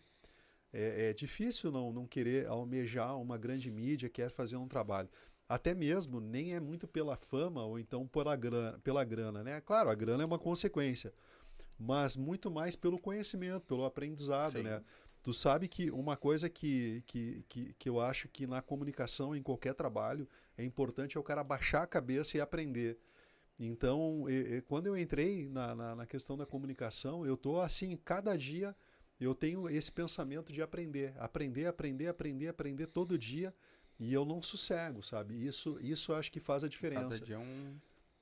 é, 0.72 1.10
é, 1.10 1.14
difícil 1.14 1.72
não, 1.72 1.92
não 1.92 2.06
querer 2.06 2.48
almejar 2.48 3.18
uma 3.18 3.38
grande 3.38 3.72
mídia, 3.72 4.10
quer 4.10 4.30
fazer 4.30 4.58
um 4.58 4.68
trabalho. 4.68 5.10
Até 5.48 5.74
mesmo 5.74 6.20
nem 6.20 6.54
é 6.54 6.60
muito 6.60 6.88
pela 6.88 7.16
fama 7.16 7.64
ou 7.64 7.80
então 7.80 8.08
pela 8.08 8.36
grana, 8.36 8.80
pela 8.84 9.04
grana, 9.04 9.44
né? 9.44 9.62
Claro, 9.62 9.90
a 9.90 9.96
grana 9.96 10.24
é 10.24 10.26
uma 10.26 10.40
consequência, 10.40 11.14
mas 11.80 12.16
muito 12.16 12.52
mais 12.52 12.76
pelo 12.76 13.00
conhecimento, 13.00 13.66
pelo 13.66 13.86
aprendizado, 13.86 14.54
Sim. 14.54 14.64
né? 14.64 14.84
Tu 15.26 15.34
sabe 15.34 15.68
que 15.68 15.90
uma 15.90 16.16
coisa 16.16 16.48
que, 16.48 17.02
que, 17.08 17.44
que, 17.50 17.74
que 17.80 17.90
eu 17.90 18.00
acho 18.00 18.28
que 18.28 18.46
na 18.46 18.62
comunicação, 18.62 19.36
em 19.36 19.42
qualquer 19.42 19.74
trabalho, 19.74 20.30
é 20.56 20.64
importante 20.64 21.18
é 21.18 21.20
o 21.20 21.24
cara 21.24 21.44
baixar 21.44 21.82
a 21.82 21.88
cabeça 21.88 22.38
e 22.38 22.42
aprender. 22.42 23.00
Então, 23.60 24.30
e, 24.30 24.58
e, 24.58 24.62
quando 24.62 24.86
eu 24.86 24.96
entrei 24.96 25.50
na, 25.50 25.74
na, 25.74 25.96
na, 25.96 26.06
questão 26.06 26.38
da 26.38 26.46
comunicação, 26.46 27.26
eu 27.26 27.34
estou 27.34 27.60
assim, 27.60 27.98
cada 28.06 28.38
dia 28.38 28.76
eu 29.20 29.34
tenho 29.34 29.68
esse 29.68 29.92
pensamento 29.92 30.54
de 30.54 30.62
aprender. 30.62 31.16
Aprender, 31.18 31.66
aprender, 31.66 32.08
aprender, 32.08 32.50
aprender 32.50 32.86
todo 32.86 33.18
dia. 33.18 33.52
E 33.98 34.14
eu 34.14 34.26
não 34.26 34.44
sossego, 34.44 35.02
sabe? 35.02 35.44
Isso, 35.44 35.80
isso 35.82 36.14
acho 36.14 36.32
que 36.32 36.40
faz 36.40 36.64
a 36.64 36.68
diferença. 36.68 37.10
Cada 37.10 37.26
dia 37.26 37.36
é 37.38 37.40
um 37.40 37.76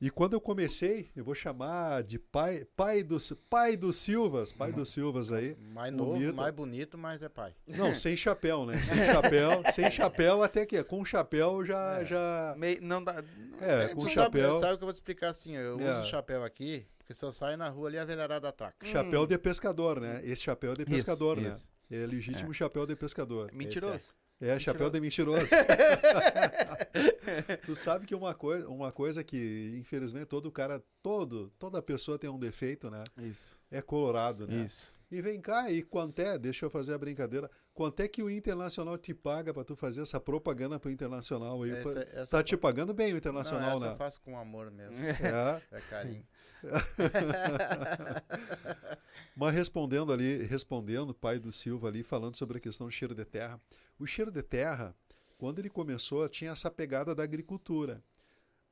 e 0.03 0.09
quando 0.09 0.33
eu 0.33 0.41
comecei, 0.41 1.09
eu 1.15 1.23
vou 1.23 1.33
chamar 1.33 2.03
de 2.03 2.19
pai, 2.19 2.67
pai 2.75 3.01
dos 3.01 3.31
pai 3.49 3.77
dos 3.77 3.95
Silvas, 3.95 4.51
pai 4.51 4.69
dos 4.69 4.89
Silvas 4.89 5.31
aí. 5.31 5.55
Mais 5.73 5.93
novo, 5.93 6.17
mito. 6.17 6.35
mais 6.35 6.53
bonito, 6.53 6.97
mas 6.97 7.21
é 7.23 7.29
pai. 7.29 7.55
Não, 7.65 7.95
sem 7.95 8.17
chapéu, 8.17 8.65
né? 8.65 8.81
Sem 8.81 8.97
chapéu, 8.97 9.63
sem 9.71 9.89
chapéu 9.89 10.43
até 10.43 10.65
que 10.65 10.83
com 10.83 11.05
chapéu 11.05 11.63
já 11.63 12.01
é. 12.01 12.05
já 12.05 12.53
Meio, 12.57 12.79
não 12.81 13.01
dá. 13.01 13.23
É, 13.61 13.95
com 13.95 14.05
chapéu. 14.09 14.49
Sabe, 14.49 14.59
sabe 14.59 14.73
o 14.73 14.77
que 14.77 14.83
eu 14.83 14.87
vou 14.87 14.93
te 14.93 14.97
explicar 14.97 15.29
assim, 15.29 15.55
eu 15.55 15.79
é. 15.79 15.99
uso 15.99 16.09
chapéu 16.09 16.43
aqui, 16.43 16.85
porque 16.97 17.13
se 17.13 17.23
eu 17.23 17.31
sair 17.31 17.55
na 17.55 17.69
rua 17.69 17.87
ali 17.87 17.97
a 17.97 18.03
velharada 18.03 18.49
ataca. 18.49 18.85
Chapéu 18.85 19.21
hum. 19.21 19.27
de 19.27 19.37
pescador, 19.37 20.01
né? 20.01 20.19
Esse 20.25 20.41
chapéu 20.41 20.73
é 20.73 20.75
de 20.75 20.85
pescador, 20.85 21.37
isso, 21.37 21.47
né? 21.47 21.53
Isso. 21.53 21.69
É 21.89 22.05
legítimo 22.05 22.51
é. 22.51 22.53
chapéu 22.53 22.85
de 22.85 22.97
pescador. 22.97 23.49
Mentiroso. 23.53 24.13
É, 24.41 24.59
chapéu 24.59 24.89
de 24.89 24.99
mentiroso. 24.99 25.55
tu 27.65 27.75
sabe 27.75 28.05
que 28.05 28.15
uma 28.15 28.33
coisa, 28.33 28.67
uma 28.69 28.91
coisa 28.91 29.23
que, 29.23 29.75
infelizmente, 29.77 30.25
todo 30.25 30.51
cara, 30.51 30.83
todo, 31.01 31.51
toda 31.57 31.81
pessoa 31.81 32.17
tem 32.17 32.29
um 32.29 32.39
defeito, 32.39 32.89
né? 32.89 33.03
Isso. 33.17 33.59
É 33.71 33.81
colorado, 33.81 34.47
né? 34.47 34.63
Isso. 34.63 34.93
E 35.13 35.21
vem 35.21 35.39
cá, 35.39 35.69
e 35.69 35.83
quanto 35.83 36.19
é, 36.19 36.39
deixa 36.39 36.65
eu 36.65 36.71
fazer 36.71 36.93
a 36.93 36.97
brincadeira, 36.97 37.47
quanto 37.71 37.99
é 37.99 38.07
que 38.07 38.23
o 38.23 38.31
Internacional 38.31 38.97
te 38.97 39.13
paga 39.13 39.53
para 39.53 39.63
tu 39.63 39.75
fazer 39.75 40.01
essa 40.01 40.19
propaganda 40.19 40.79
pro 40.79 40.89
Internacional 40.89 41.61
aí? 41.61 41.69
Essa, 41.69 42.09
essa 42.13 42.37
tá 42.37 42.43
te 42.43 42.57
pagando 42.57 42.95
bem 42.95 43.13
o 43.13 43.17
Internacional, 43.17 43.69
Não, 43.69 43.77
essa 43.77 43.85
né? 43.85 43.91
eu 43.91 43.97
faço 43.97 44.19
com 44.21 44.35
amor 44.35 44.71
mesmo. 44.71 44.97
É, 44.97 45.61
é 45.71 45.81
carinho. 45.81 46.25
Mas 49.35 49.53
respondendo 49.53 50.11
ali, 50.11 50.43
respondendo 50.43 51.13
pai 51.13 51.37
do 51.37 51.51
Silva 51.51 51.89
ali, 51.89 52.01
falando 52.01 52.35
sobre 52.35 52.57
a 52.57 52.61
questão 52.61 52.87
do 52.87 52.91
cheiro 52.91 53.13
de 53.13 53.25
terra. 53.25 53.61
O 53.99 54.07
cheiro 54.07 54.31
de 54.31 54.41
terra, 54.41 54.95
quando 55.43 55.59
ele 55.59 55.69
começou, 55.69 56.29
tinha 56.29 56.51
essa 56.51 56.71
pegada 56.71 57.13
da 57.13 57.21
agricultura. 57.21 58.01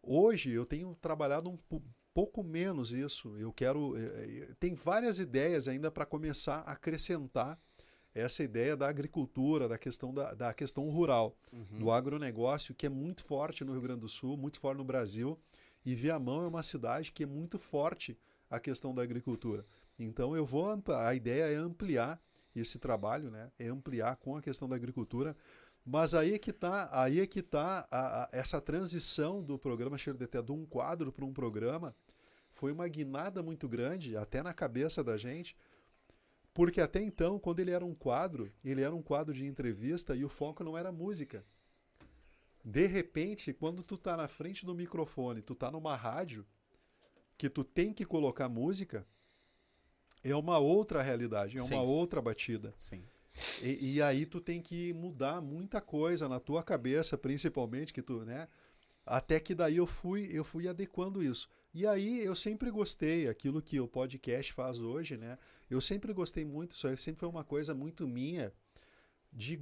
Hoje 0.02 0.52
eu 0.52 0.66
tenho 0.66 0.96
trabalhado 1.02 1.50
um 1.50 1.60
pouco 2.14 2.42
menos 2.42 2.94
isso. 2.94 3.38
Eu 3.38 3.52
quero. 3.52 3.98
Eh, 3.98 4.04
eh, 4.04 4.56
tem 4.58 4.74
várias 4.74 5.20
ideias 5.20 5.68
ainda 5.68 5.92
para 5.92 6.06
começar 6.06 6.60
a 6.60 6.72
acrescentar 6.72 7.60
essa 8.16 8.42
ideia 8.42 8.78
da 8.78 8.88
agricultura, 8.88 9.68
da 9.68 9.78
questão, 9.78 10.14
da, 10.14 10.34
da 10.34 10.54
questão 10.54 10.90
rural, 10.90 11.36
uhum. 11.52 11.78
do 11.78 11.92
agronegócio, 11.92 12.74
que 12.74 12.86
é 12.86 12.90
muito 12.90 13.22
forte 13.22 13.66
no 13.66 13.74
Rio 13.74 13.82
Grande 13.82 14.00
do 14.00 14.10
Sul, 14.10 14.38
muito 14.38 14.58
forte 14.58 14.78
no 14.78 14.86
Brasil. 14.86 15.38
E 15.86 15.94
Viamão 15.94 16.46
é 16.46 16.48
uma 16.48 16.64
cidade 16.64 17.12
que 17.12 17.24
é 17.24 17.28
muito 17.28 17.60
forte 17.60 18.18
a 18.50 18.62
questão 18.62 18.96
da 18.96 19.02
agricultura. 19.02 19.66
Então 20.00 20.38
eu 20.38 20.46
vou 20.46 20.82
a 20.88 21.14
ideia 21.14 21.52
é 21.52 21.56
ampliar 21.56 22.18
esse 22.56 22.80
trabalho, 22.80 23.30
né? 23.30 23.52
É 23.60 23.68
ampliar 23.68 24.16
com 24.16 24.38
a 24.38 24.42
questão 24.42 24.70
da 24.70 24.76
agricultura. 24.78 25.36
Mas 25.86 26.14
aí 26.14 26.36
é 26.36 26.38
que 26.38 26.52
está, 26.52 26.90
aí 26.92 27.20
é 27.20 27.28
que 27.28 27.40
está 27.40 27.88
essa 28.32 28.62
transição 28.62 29.42
do 29.42 29.58
programa 29.58 29.98
Cheiro 29.98 30.18
de 30.18 30.28
Terra, 30.28 30.44
de 30.44 30.52
um 30.52 30.66
quadro 30.66 31.12
para 31.12 31.26
um 31.26 31.34
programa, 31.34 31.96
foi 32.52 32.72
uma 32.72 32.88
guinada 32.88 33.42
muito 33.42 33.68
grande, 33.68 34.16
até 34.16 34.44
na 34.44 34.54
cabeça 34.54 35.04
da 35.04 35.18
gente, 35.18 35.56
porque 36.54 36.82
até 36.82 37.02
então, 37.02 37.40
quando 37.40 37.62
ele 37.62 37.72
era 37.72 37.86
um 37.86 37.96
quadro, 37.96 38.52
ele 38.64 38.82
era 38.82 38.94
um 38.94 39.02
quadro 39.02 39.34
de 39.34 39.46
entrevista 39.46 40.16
e 40.16 40.24
o 40.24 40.30
foco 40.30 40.64
não 40.64 40.78
era 40.78 40.92
música. 40.92 41.46
De 42.64 42.86
repente, 42.86 43.54
quando 43.54 43.82
tu 43.82 43.98
tá 43.98 44.16
na 44.16 44.28
frente 44.28 44.66
do 44.66 44.76
microfone, 44.76 45.42
tu 45.42 45.56
tá 45.56 45.72
numa 45.72 45.96
rádio, 45.96 46.46
que 47.38 47.50
tu 47.50 47.64
tem 47.64 47.92
que 47.92 48.06
colocar 48.06 48.48
música, 48.48 49.08
é 50.24 50.36
uma 50.36 50.60
outra 50.60 51.02
realidade, 51.02 51.58
é 51.58 51.62
Sim. 51.62 51.74
uma 51.74 51.82
outra 51.82 52.22
batida. 52.22 52.76
Sim. 52.78 53.04
E, 53.62 53.96
e, 53.96 54.02
aí 54.02 54.26
tu 54.26 54.42
tem 54.42 54.62
que 54.62 54.94
mudar 54.94 55.42
muita 55.42 55.80
coisa 55.80 56.28
na 56.28 56.40
tua 56.40 56.62
cabeça, 56.62 57.18
principalmente 57.18 57.94
que 57.94 58.02
tu, 58.02 58.26
né? 58.26 58.48
Até 59.06 59.40
que 59.40 59.56
daí 59.56 59.78
eu 59.78 59.88
fui, 59.88 60.30
eu 60.32 60.44
fui 60.44 60.68
adequando 60.68 61.24
isso. 61.24 61.48
E 61.74 61.88
aí 61.88 62.24
eu 62.24 62.36
sempre 62.36 62.70
gostei, 62.70 63.28
aquilo 63.28 63.62
que 63.62 63.80
o 63.80 63.88
podcast 63.88 64.52
faz 64.52 64.80
hoje, 64.80 65.18
né? 65.18 65.38
Eu 65.70 65.80
sempre 65.80 66.14
gostei 66.14 66.44
muito, 66.44 66.76
isso 66.76 66.98
sempre 66.98 67.20
foi 67.20 67.30
uma 67.30 67.44
coisa 67.44 67.74
muito 67.74 68.08
minha 68.08 68.54
de 69.32 69.62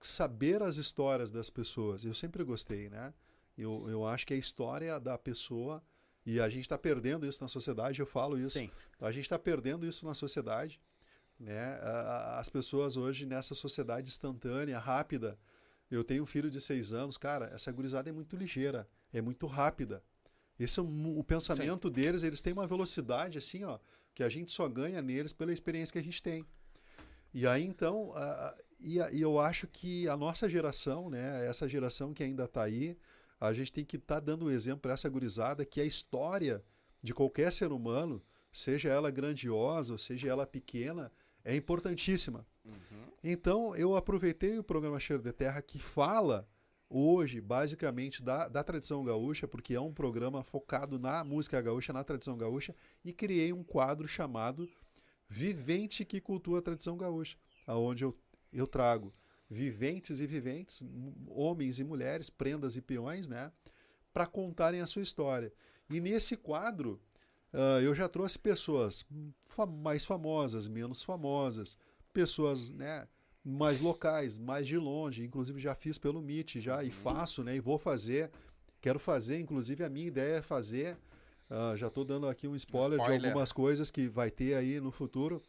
saber 0.00 0.62
as 0.62 0.76
histórias 0.76 1.30
das 1.30 1.50
pessoas. 1.50 2.04
Eu 2.04 2.14
sempre 2.14 2.42
gostei, 2.42 2.88
né? 2.88 3.12
Eu, 3.56 3.86
eu 3.88 4.06
acho 4.06 4.26
que 4.26 4.32
a 4.32 4.38
história 4.38 4.98
da 4.98 5.18
pessoa 5.18 5.82
e 6.24 6.40
a 6.40 6.48
gente 6.48 6.62
está 6.62 6.78
perdendo 6.78 7.26
isso 7.26 7.42
na 7.42 7.48
sociedade, 7.48 8.00
eu 8.00 8.06
falo 8.06 8.38
isso. 8.38 8.58
Sim. 8.58 8.70
A 9.00 9.10
gente 9.10 9.24
está 9.24 9.38
perdendo 9.38 9.84
isso 9.86 10.06
na 10.06 10.14
sociedade. 10.14 10.80
Né? 11.42 11.80
As 12.38 12.48
pessoas 12.48 12.96
hoje, 12.96 13.26
nessa 13.26 13.52
sociedade 13.54 14.08
instantânea, 14.08 14.78
rápida. 14.78 15.36
Eu 15.90 16.04
tenho 16.04 16.22
um 16.22 16.26
filho 16.26 16.48
de 16.48 16.60
seis 16.60 16.92
anos, 16.92 17.18
cara, 17.18 17.50
essa 17.52 17.70
gurizada 17.72 18.08
é 18.08 18.12
muito 18.12 18.36
ligeira, 18.36 18.88
é 19.12 19.20
muito 19.20 19.46
rápida. 19.46 20.02
Esse 20.58 20.78
é 20.78 20.82
o, 20.82 21.18
o 21.18 21.24
pensamento 21.24 21.88
Sim. 21.88 21.94
deles, 21.94 22.22
eles 22.22 22.40
têm 22.40 22.52
uma 22.52 22.66
velocidade 22.66 23.38
assim, 23.38 23.64
ó, 23.64 23.78
que 24.14 24.22
a 24.22 24.28
gente 24.28 24.52
só 24.52 24.68
ganha 24.68 25.02
neles 25.02 25.32
pela 25.32 25.52
experiência 25.52 25.92
que 25.92 25.98
a 25.98 26.02
gente 26.02 26.22
tem. 26.22 26.46
E 27.34 27.46
aí 27.46 27.64
então, 27.64 28.10
uh, 28.10 28.62
e, 28.78 28.98
e, 28.98 29.20
eu 29.20 29.40
acho 29.40 29.66
que 29.66 30.08
a 30.08 30.16
nossa 30.16 30.48
geração, 30.48 31.10
né, 31.10 31.44
essa 31.46 31.68
geração 31.68 32.14
que 32.14 32.22
ainda 32.22 32.44
está 32.44 32.62
aí, 32.62 32.96
a 33.40 33.52
gente 33.52 33.72
tem 33.72 33.84
que 33.84 33.96
estar 33.96 34.16
tá 34.16 34.20
dando 34.20 34.44
o 34.44 34.46
um 34.46 34.50
exemplo 34.50 34.80
para 34.82 34.92
essa 34.92 35.08
gurizada 35.08 35.64
que 35.64 35.80
a 35.80 35.84
história 35.84 36.62
de 37.02 37.12
qualquer 37.12 37.52
ser 37.52 37.72
humano, 37.72 38.22
seja 38.52 38.88
ela 38.88 39.10
grandiosa 39.10 39.92
ou 39.92 39.98
seja 39.98 40.28
ela 40.28 40.46
pequena, 40.46 41.10
é 41.44 41.56
importantíssima. 41.56 42.46
Uhum. 42.64 43.12
Então, 43.22 43.76
eu 43.76 43.96
aproveitei 43.96 44.58
o 44.58 44.64
programa 44.64 44.98
Cheiro 44.98 45.22
de 45.22 45.32
Terra 45.32 45.62
que 45.62 45.78
fala 45.78 46.48
hoje, 46.88 47.40
basicamente, 47.40 48.22
da, 48.22 48.48
da 48.48 48.62
tradição 48.62 49.02
gaúcha, 49.02 49.48
porque 49.48 49.74
é 49.74 49.80
um 49.80 49.92
programa 49.92 50.42
focado 50.42 50.98
na 50.98 51.24
música 51.24 51.60
gaúcha, 51.60 51.92
na 51.92 52.04
tradição 52.04 52.36
gaúcha, 52.36 52.74
e 53.04 53.12
criei 53.12 53.52
um 53.52 53.64
quadro 53.64 54.06
chamado 54.06 54.68
Vivente 55.28 56.04
que 56.04 56.20
Cultua 56.20 56.58
a 56.58 56.62
Tradição 56.62 56.96
Gaúcha, 56.96 57.38
onde 57.66 58.04
eu, 58.04 58.14
eu 58.52 58.66
trago 58.66 59.10
viventes 59.48 60.20
e 60.20 60.26
viventes, 60.26 60.82
homens 61.26 61.78
e 61.78 61.84
mulheres, 61.84 62.28
prendas 62.28 62.76
e 62.76 62.82
peões, 62.82 63.28
né, 63.28 63.50
para 64.12 64.26
contarem 64.26 64.80
a 64.80 64.86
sua 64.86 65.02
história. 65.02 65.52
E 65.88 66.00
nesse 66.00 66.36
quadro, 66.36 67.00
uh, 67.52 67.80
eu 67.82 67.94
já 67.94 68.08
trouxe 68.08 68.38
pessoas 68.38 69.04
mais 69.82 70.04
famosas, 70.04 70.68
menos 70.68 71.02
famosas, 71.02 71.76
pessoas, 72.12 72.70
né, 72.70 73.06
mais 73.44 73.80
locais, 73.80 74.38
mais 74.38 74.66
de 74.66 74.78
longe, 74.78 75.24
inclusive 75.24 75.58
já 75.58 75.74
fiz 75.74 75.98
pelo 75.98 76.22
Meet 76.22 76.56
já 76.56 76.82
e 76.82 76.86
uhum. 76.86 76.92
faço, 76.92 77.42
né, 77.42 77.56
e 77.56 77.60
vou 77.60 77.78
fazer, 77.78 78.30
quero 78.80 78.98
fazer, 78.98 79.38
inclusive 79.38 79.84
a 79.84 79.90
minha 79.90 80.06
ideia 80.06 80.36
é 80.36 80.42
fazer, 80.42 80.96
uh, 81.50 81.76
já 81.76 81.88
estou 81.88 82.04
dando 82.04 82.28
aqui 82.28 82.46
um 82.46 82.56
spoiler, 82.56 82.98
spoiler, 82.98 83.20
de 83.20 83.26
algumas 83.26 83.52
coisas 83.52 83.90
que 83.90 84.08
vai 84.08 84.30
ter 84.30 84.54
aí 84.54 84.80
no 84.80 84.90
futuro, 84.90 85.42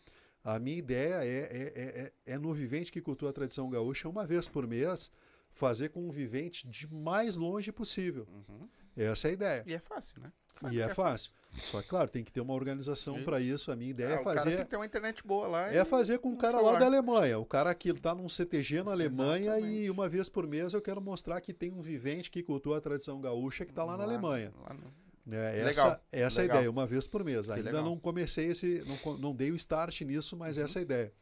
a 0.44 0.60
minha 0.60 0.78
ideia 0.78 1.24
é, 1.24 1.40
é, 1.40 2.14
é, 2.26 2.34
é, 2.34 2.38
no 2.38 2.54
Vivente 2.54 2.92
que 2.92 3.00
Cultua 3.02 3.30
a 3.30 3.34
Tradição 3.34 3.70
Gaúcha, 3.70 4.10
uma 4.10 4.26
vez 4.26 4.46
por 4.48 4.68
mês, 4.68 5.10
fazer 5.50 5.90
com 5.90 6.06
um 6.06 6.10
vivente 6.10 6.68
de 6.68 6.92
mais 6.94 7.38
longe 7.38 7.72
possível. 7.72 8.28
Uhum. 8.30 8.68
Essa 8.96 9.28
é 9.28 9.32
a 9.32 9.34
ideia. 9.34 9.64
E 9.66 9.74
é 9.74 9.80
fácil, 9.80 10.22
né? 10.22 10.34
Sabe 10.54 10.76
e 10.76 10.82
é, 10.82 10.84
é 10.84 10.88
fácil. 10.90 11.32
fácil. 11.32 11.43
Só 11.62 11.82
que, 11.82 11.88
claro, 11.88 12.10
tem 12.10 12.24
que 12.24 12.32
ter 12.32 12.42
uma 12.42 12.54
organização 12.54 13.24
para 13.24 13.40
isso. 13.40 13.72
A 13.72 13.76
minha 13.76 13.92
ideia 13.92 14.14
é, 14.14 14.14
é 14.14 14.24
fazer. 14.24 14.40
O 14.40 14.44
cara 14.44 14.56
tem 14.56 14.66
que 14.66 14.72
ter 14.72 14.76
uma 14.76 14.86
internet 14.86 15.26
boa 15.26 15.48
lá. 15.48 15.72
É 15.72 15.86
fazer 15.86 16.20
com 16.20 16.30
um 16.30 16.36
cara 16.36 16.58
celular. 16.58 16.74
lá 16.74 16.80
da 16.80 16.86
Alemanha. 16.86 17.40
O 17.40 17.46
cara 17.46 17.74
que 17.76 17.90
está 17.90 18.16
num 18.16 18.28
CTG 18.28 18.84
na 18.84 18.92
Alemanha 18.92 19.58
Exatamente. 19.58 19.80
e 19.84 19.90
uma 19.90 20.10
vez 20.10 20.30
por 20.30 20.48
mês 20.48 20.74
eu 20.74 20.82
quero 20.82 21.02
mostrar 21.02 21.40
que 21.42 21.54
tem 21.54 21.72
um 21.72 21.82
vivente 21.82 22.32
que 22.32 22.42
cultua 22.42 22.78
a 22.78 22.82
tradição 22.82 23.22
gaúcha 23.22 23.66
que 23.66 23.72
está 23.72 23.84
lá, 23.84 23.92
lá, 23.92 24.00
na 24.00 24.04
Alemanha. 24.04 24.52
Lá 24.62 24.74
no... 24.74 25.04
Né? 25.26 25.60
Essa, 25.60 26.02
essa 26.12 26.42
é 26.42 26.44
a 26.44 26.46
ideia, 26.46 26.70
uma 26.70 26.86
vez 26.86 27.08
por 27.08 27.24
mês. 27.24 27.48
Que 27.48 27.54
Ainda 27.54 27.66
legal. 27.66 27.84
não 27.84 27.98
comecei 27.98 28.48
esse, 28.48 28.84
não, 28.86 29.18
não 29.18 29.36
dei 29.36 29.52
o 29.52 29.56
start 29.56 30.02
nisso, 30.02 30.36
mas 30.36 30.58
uhum. 30.58 30.64
essa 30.66 30.80
é 30.80 30.82
a 30.82 30.84
ideia. 30.84 31.14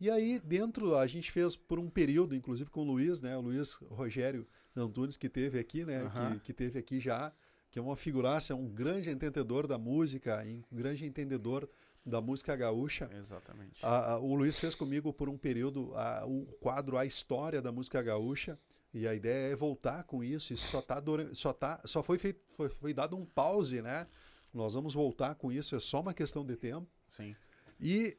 E 0.00 0.08
aí, 0.08 0.40
dentro, 0.42 0.96
a 0.96 1.06
gente 1.06 1.30
fez 1.30 1.56
por 1.56 1.78
um 1.78 1.90
período, 1.90 2.34
inclusive 2.34 2.70
com 2.70 2.80
o 2.80 2.84
Luiz, 2.84 3.20
né? 3.20 3.36
O 3.36 3.40
Luiz 3.40 3.72
Rogério 3.90 4.46
Antunes, 4.74 5.16
que 5.16 5.28
teve 5.28 5.58
aqui, 5.58 5.84
né? 5.84 6.04
Uhum. 6.04 6.38
Que, 6.38 6.40
que 6.40 6.52
teve 6.54 6.78
aqui 6.78 6.98
já, 7.00 7.32
que 7.70 7.78
é 7.78 7.82
uma 7.82 7.96
figuraça, 7.96 8.52
é 8.52 8.56
um 8.56 8.68
grande 8.68 9.10
entendedor 9.10 9.66
da 9.66 9.78
música, 9.78 10.42
um 10.70 10.76
grande 10.76 11.06
entendedor 11.06 11.68
da 12.04 12.20
música 12.20 12.56
gaúcha. 12.56 13.08
Exatamente. 13.12 13.80
O 14.22 14.34
Luiz 14.34 14.58
fez 14.58 14.74
comigo 14.74 15.12
por 15.12 15.28
um 15.28 15.38
período 15.38 15.94
a, 15.94 16.24
o 16.26 16.46
quadro 16.60 16.98
A 16.98 17.04
História 17.04 17.62
da 17.62 17.70
Música 17.70 18.02
Gaúcha. 18.02 18.58
E 18.92 19.06
a 19.06 19.14
ideia 19.14 19.52
é 19.52 19.56
voltar 19.56 20.02
com 20.02 20.24
isso. 20.24 20.52
E 20.52 20.56
só, 20.56 20.82
tá, 20.82 21.00
só, 21.32 21.52
tá, 21.52 21.80
só 21.84 22.02
foi, 22.02 22.18
feito, 22.18 22.40
foi, 22.48 22.68
foi 22.68 22.92
dado 22.92 23.16
um 23.16 23.24
pause, 23.24 23.80
né? 23.80 24.06
Nós 24.52 24.74
vamos 24.74 24.94
voltar 24.94 25.36
com 25.36 25.52
isso, 25.52 25.76
é 25.76 25.80
só 25.80 26.00
uma 26.00 26.12
questão 26.12 26.44
de 26.44 26.56
tempo. 26.56 26.88
Sim. 27.08 27.36
E 27.78 28.18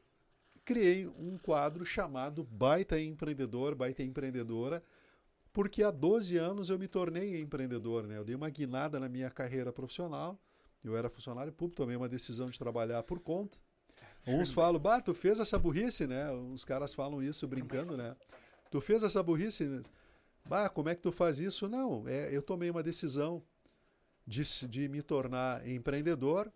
criei 0.64 1.06
um 1.06 1.36
quadro 1.36 1.84
chamado 1.84 2.42
Baita 2.42 2.98
Empreendedor, 2.98 3.74
Baita 3.74 4.02
Empreendedora, 4.02 4.82
porque 5.52 5.82
há 5.82 5.90
12 5.90 6.36
anos 6.36 6.70
eu 6.70 6.78
me 6.78 6.88
tornei 6.88 7.40
empreendedor, 7.40 8.06
né? 8.06 8.18
Eu 8.18 8.24
dei 8.24 8.34
uma 8.34 8.48
guinada 8.48 8.98
na 8.98 9.08
minha 9.08 9.30
carreira 9.30 9.72
profissional. 9.72 10.40
Eu 10.82 10.96
era 10.96 11.08
funcionário 11.08 11.52
público, 11.52 11.76
tomei 11.76 11.94
uma 11.94 12.08
decisão 12.08 12.50
de 12.50 12.58
trabalhar 12.58 13.02
por 13.02 13.20
conta. 13.20 13.58
Uns 14.26 14.52
falam, 14.52 14.80
bah, 14.80 15.00
tu 15.00 15.12
fez 15.12 15.38
essa 15.38 15.58
burrice, 15.58 16.06
né? 16.06 16.30
Os 16.32 16.64
caras 16.64 16.94
falam 16.94 17.22
isso 17.22 17.46
brincando, 17.46 17.96
né? 17.96 18.16
Tu 18.70 18.80
fez 18.80 19.02
essa 19.02 19.22
burrice. 19.22 19.82
Bah, 20.44 20.68
como 20.68 20.88
é 20.88 20.94
que 20.94 21.02
tu 21.02 21.12
faz 21.12 21.38
isso? 21.38 21.68
Não, 21.68 22.06
é, 22.08 22.34
eu 22.34 22.42
tomei 22.42 22.70
uma 22.70 22.82
decisão 22.82 23.42
de, 24.26 24.42
de 24.68 24.88
me 24.88 25.02
tornar 25.02 25.66
empreendedor 25.68 26.52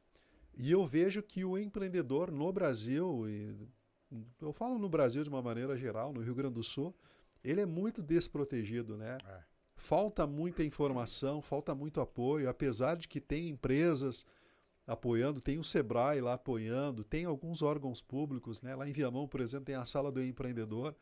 e 0.56 0.72
eu 0.72 0.86
vejo 0.86 1.22
que 1.22 1.44
o 1.44 1.58
empreendedor 1.58 2.30
no 2.30 2.50
Brasil, 2.52 3.28
e 3.28 3.54
eu 4.40 4.52
falo 4.52 4.78
no 4.78 4.88
Brasil 4.88 5.22
de 5.22 5.28
uma 5.28 5.42
maneira 5.42 5.76
geral, 5.76 6.12
no 6.12 6.22
Rio 6.22 6.34
Grande 6.34 6.54
do 6.54 6.62
Sul, 6.62 6.94
ele 7.46 7.60
é 7.60 7.66
muito 7.66 8.02
desprotegido, 8.02 8.96
né? 8.96 9.16
É. 9.24 9.40
Falta 9.76 10.26
muita 10.26 10.64
informação, 10.64 11.40
falta 11.40 11.74
muito 11.74 12.00
apoio, 12.00 12.48
apesar 12.48 12.96
de 12.96 13.06
que 13.06 13.20
tem 13.20 13.48
empresas 13.48 14.26
apoiando, 14.86 15.40
tem 15.40 15.58
o 15.58 15.64
Sebrae 15.64 16.20
lá 16.20 16.34
apoiando, 16.34 17.04
tem 17.04 17.24
alguns 17.24 17.62
órgãos 17.62 18.02
públicos, 18.02 18.62
né? 18.62 18.74
Lá 18.74 18.88
em 18.88 18.92
Viamão, 18.92 19.28
por 19.28 19.40
exemplo, 19.40 19.66
tem 19.66 19.74
a 19.76 19.84
sala 19.84 20.10
do 20.10 20.22
empreendedor, 20.22 20.96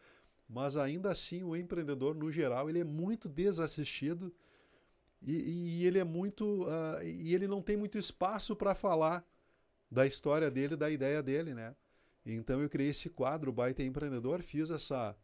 mas 0.47 0.77
ainda 0.77 1.11
assim 1.11 1.43
o 1.43 1.57
empreendedor 1.57 2.15
no 2.15 2.31
geral 2.31 2.69
ele 2.69 2.81
é 2.81 2.85
muito 2.85 3.29
desassistido 3.29 4.35
e, 5.23 5.81
e 5.81 5.87
ele 5.87 5.99
é 5.99 6.05
muito 6.05 6.65
uh, 6.65 7.03
e 7.03 7.35
ele 7.35 7.49
não 7.49 7.63
tem 7.63 7.77
muito 7.77 7.97
espaço 7.97 8.55
para 8.55 8.75
falar 8.75 9.25
da 9.91 10.07
história 10.07 10.51
dele, 10.51 10.77
da 10.77 10.91
ideia 10.91 11.23
dele, 11.23 11.55
né? 11.55 11.75
Então 12.27 12.61
eu 12.61 12.69
criei 12.69 12.91
esse 12.91 13.09
quadro 13.09 13.53
Baita 13.53 13.83
Empreendedor, 13.83 14.43
fiz 14.43 14.71
essa 14.71 15.17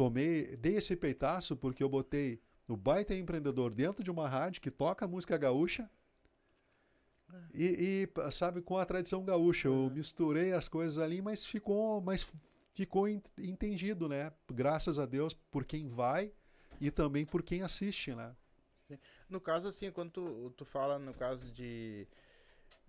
tomei, 0.00 0.56
dei 0.56 0.76
esse 0.76 0.96
peitaço 0.96 1.54
porque 1.54 1.82
eu 1.82 1.88
botei 1.88 2.40
o 2.66 2.74
Baita 2.74 3.14
Empreendedor 3.14 3.70
dentro 3.70 4.02
de 4.02 4.10
uma 4.10 4.26
rádio 4.26 4.62
que 4.62 4.70
toca 4.70 5.06
música 5.06 5.36
gaúcha 5.36 5.90
E, 7.52 8.08
e, 8.16 8.32
sabe, 8.32 8.62
com 8.62 8.78
a 8.78 8.86
tradição 8.86 9.22
gaúcha, 9.22 9.68
eu 9.68 9.74
uhum. 9.74 9.90
misturei 9.90 10.54
as 10.54 10.70
coisas 10.70 10.98
ali, 10.98 11.20
mas 11.20 11.44
ficou, 11.44 12.00
mas 12.00 12.26
ficou 12.72 13.06
entendido, 13.06 14.08
né? 14.08 14.32
Graças 14.50 14.98
a 14.98 15.04
Deus 15.04 15.34
por 15.34 15.66
quem 15.66 15.86
vai 15.86 16.32
e 16.80 16.90
também 16.90 17.26
por 17.26 17.42
quem 17.42 17.60
assiste, 17.60 18.14
né? 18.14 18.34
Sim. 18.86 18.98
No 19.28 19.38
caso, 19.38 19.68
assim, 19.68 19.92
quando 19.92 20.12
tu, 20.12 20.50
tu 20.56 20.64
fala 20.64 20.98
no 20.98 21.12
caso 21.12 21.44
de 21.52 22.08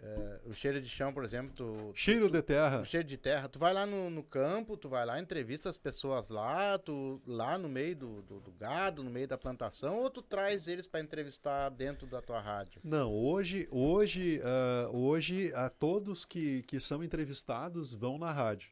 é, 0.03 0.39
o 0.45 0.53
cheiro 0.53 0.81
de 0.81 0.89
chão, 0.89 1.13
por 1.13 1.23
exemplo. 1.23 1.53
Tu, 1.53 1.91
cheiro 1.93 2.27
tu, 2.27 2.31
de 2.31 2.41
terra. 2.41 2.81
O 2.81 2.85
cheiro 2.85 3.07
de 3.07 3.17
terra. 3.17 3.47
Tu 3.47 3.59
vai 3.59 3.71
lá 3.71 3.85
no, 3.85 4.09
no, 4.09 4.23
campo, 4.23 4.75
tu 4.75 4.89
vai 4.89 5.05
lá, 5.05 5.19
entrevista 5.19 5.69
as 5.69 5.77
pessoas 5.77 6.29
lá, 6.29 6.79
tu 6.79 7.21
lá 7.27 7.55
no 7.57 7.69
meio 7.69 7.95
do, 7.95 8.21
do, 8.23 8.39
do 8.39 8.51
gado, 8.53 9.03
no 9.03 9.11
meio 9.11 9.27
da 9.27 9.37
plantação, 9.37 9.99
ou 9.99 10.09
tu 10.09 10.23
traz 10.23 10.67
eles 10.67 10.87
para 10.87 11.01
entrevistar 11.01 11.69
dentro 11.69 12.07
da 12.07 12.19
tua 12.19 12.41
rádio? 12.41 12.81
Não, 12.83 13.13
hoje, 13.13 13.67
hoje, 13.69 14.41
uh, 14.41 14.97
hoje 14.97 15.53
a 15.53 15.69
todos 15.69 16.25
que, 16.25 16.63
que 16.63 16.79
são 16.79 17.03
entrevistados 17.03 17.93
vão 17.93 18.17
na 18.17 18.31
rádio. 18.31 18.71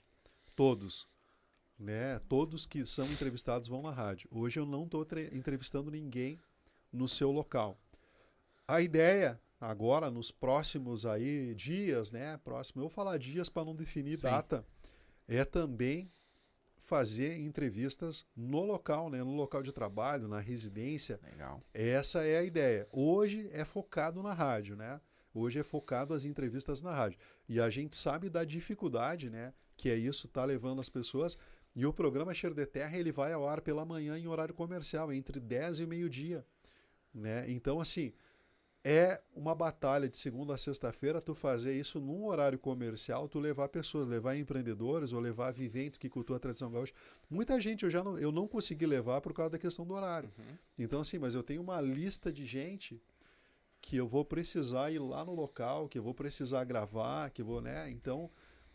Todos. 0.55 1.07
Né? 1.77 2.19
Todos 2.27 2.65
que 2.65 2.85
são 2.87 3.05
entrevistados 3.05 3.69
vão 3.69 3.83
na 3.83 3.91
rádio. 3.91 4.27
Hoje 4.31 4.59
eu 4.59 4.65
não 4.65 4.85
estou 4.85 5.05
entrevistando 5.31 5.91
ninguém 5.91 6.39
no 6.91 7.07
seu 7.07 7.31
local. 7.31 7.77
A 8.67 8.81
ideia 8.81 9.39
agora 9.59 10.09
nos 10.09 10.31
próximos 10.31 11.05
aí 11.05 11.53
dias, 11.55 12.11
né? 12.11 12.37
Próximo, 12.43 12.81
eu 12.81 12.83
vou 12.83 12.89
falar 12.89 13.17
dias 13.17 13.49
para 13.49 13.65
não 13.65 13.75
definir 13.75 14.17
Sim. 14.17 14.23
data, 14.23 14.65
é 15.27 15.43
também 15.43 16.11
fazer 16.79 17.37
entrevistas 17.39 18.25
no 18.35 18.63
local, 18.63 19.09
né? 19.09 19.19
No 19.19 19.35
local 19.35 19.61
de 19.61 19.71
trabalho, 19.71 20.27
na 20.27 20.39
residência. 20.39 21.19
Legal. 21.23 21.61
Essa 21.73 22.23
é 22.23 22.37
a 22.37 22.43
ideia. 22.43 22.87
Hoje 22.91 23.49
é 23.51 23.65
focado 23.65 24.23
na 24.23 24.33
rádio, 24.33 24.75
né? 24.75 24.99
Hoje 25.33 25.59
é 25.59 25.63
focado 25.63 26.13
as 26.13 26.25
entrevistas 26.25 26.81
na 26.81 26.93
rádio. 26.93 27.19
E 27.47 27.59
a 27.59 27.69
gente 27.69 27.95
sabe 27.95 28.29
da 28.29 28.43
dificuldade, 28.43 29.29
né? 29.29 29.53
Que 29.75 29.89
é 29.89 29.95
isso 29.95 30.27
tá 30.27 30.43
levando 30.45 30.79
as 30.79 30.89
pessoas. 30.89 31.37
E 31.75 31.85
o 31.85 31.93
programa 31.93 32.33
Cheiro 32.33 32.55
de 32.55 32.65
Terra 32.65 32.97
ele 32.97 33.11
vai 33.11 33.31
ao 33.33 33.47
ar 33.47 33.61
pela 33.61 33.85
manhã 33.85 34.17
em 34.17 34.27
horário 34.27 34.53
comercial, 34.53 35.13
entre 35.13 35.39
10 35.39 35.81
e 35.81 35.85
meio-dia. 35.85 36.45
Né? 37.13 37.45
Então, 37.49 37.79
assim, 37.79 38.13
é 38.83 39.21
uma 39.35 39.53
batalha 39.53 40.07
de 40.07 40.17
segunda 40.17 40.55
a 40.55 40.57
sexta-feira 40.57 41.21
tu 41.21 41.35
fazer 41.35 41.77
isso 41.77 41.99
num 41.99 42.25
horário 42.25 42.57
comercial, 42.57 43.27
tu 43.27 43.39
levar 43.39 43.67
pessoas, 43.69 44.07
levar 44.07 44.35
empreendedores 44.37 45.11
ou 45.11 45.19
levar 45.19 45.51
viventes 45.51 45.97
que 45.97 46.09
cultuam 46.09 46.37
a 46.37 46.39
tradição 46.39 46.71
gaúcha. 46.71 46.93
Muita 47.29 47.59
gente 47.59 47.83
eu 47.83 47.89
já 47.89 48.03
não, 48.03 48.17
eu 48.17 48.31
não 48.31 48.47
consegui 48.47 48.85
levar 48.85 49.21
por 49.21 49.33
causa 49.33 49.51
da 49.51 49.59
questão 49.59 49.85
do 49.85 49.93
horário. 49.93 50.31
Uhum. 50.37 50.57
Então 50.77 51.01
assim, 51.01 51.19
mas 51.19 51.35
eu 51.35 51.43
tenho 51.43 51.61
uma 51.61 51.81
lista 51.81 52.31
de 52.31 52.45
gente 52.45 53.01
que 53.81 53.97
eu 53.97 54.07
vou 54.07 54.25
precisar 54.25 54.91
ir 54.91 54.99
lá 54.99 55.23
no 55.23 55.33
local, 55.33 55.87
que 55.87 55.97
eu 55.97 56.03
vou 56.03 56.13
precisar 56.13 56.63
gravar, 56.63 57.29
que 57.29 57.41
vou, 57.41 57.61
né? 57.61 57.89
Então, 57.89 58.29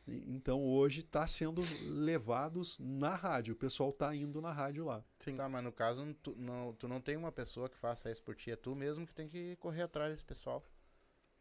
então 0.06 0.62
hoje 0.62 1.00
está 1.00 1.26
sendo 1.26 1.62
levados 1.82 2.78
na 2.78 3.14
rádio. 3.14 3.54
O 3.54 3.56
pessoal 3.56 3.90
está 3.90 4.14
indo 4.14 4.40
na 4.40 4.52
rádio 4.52 4.84
lá. 4.84 5.02
Sim. 5.18 5.36
Tá, 5.36 5.48
mas 5.48 5.64
no 5.64 5.72
caso, 5.72 6.14
tu 6.22 6.34
não, 6.36 6.72
tu 6.74 6.86
não 6.86 7.00
tem 7.00 7.16
uma 7.16 7.32
pessoa 7.32 7.68
que 7.68 7.76
faça 7.76 8.10
isso 8.10 8.22
por 8.22 8.34
ti, 8.34 8.50
é 8.50 8.56
tu 8.56 8.74
mesmo 8.74 9.06
que 9.06 9.14
tem 9.14 9.28
que 9.28 9.56
correr 9.56 9.82
atrás 9.82 10.12
desse 10.12 10.24
pessoal. 10.24 10.62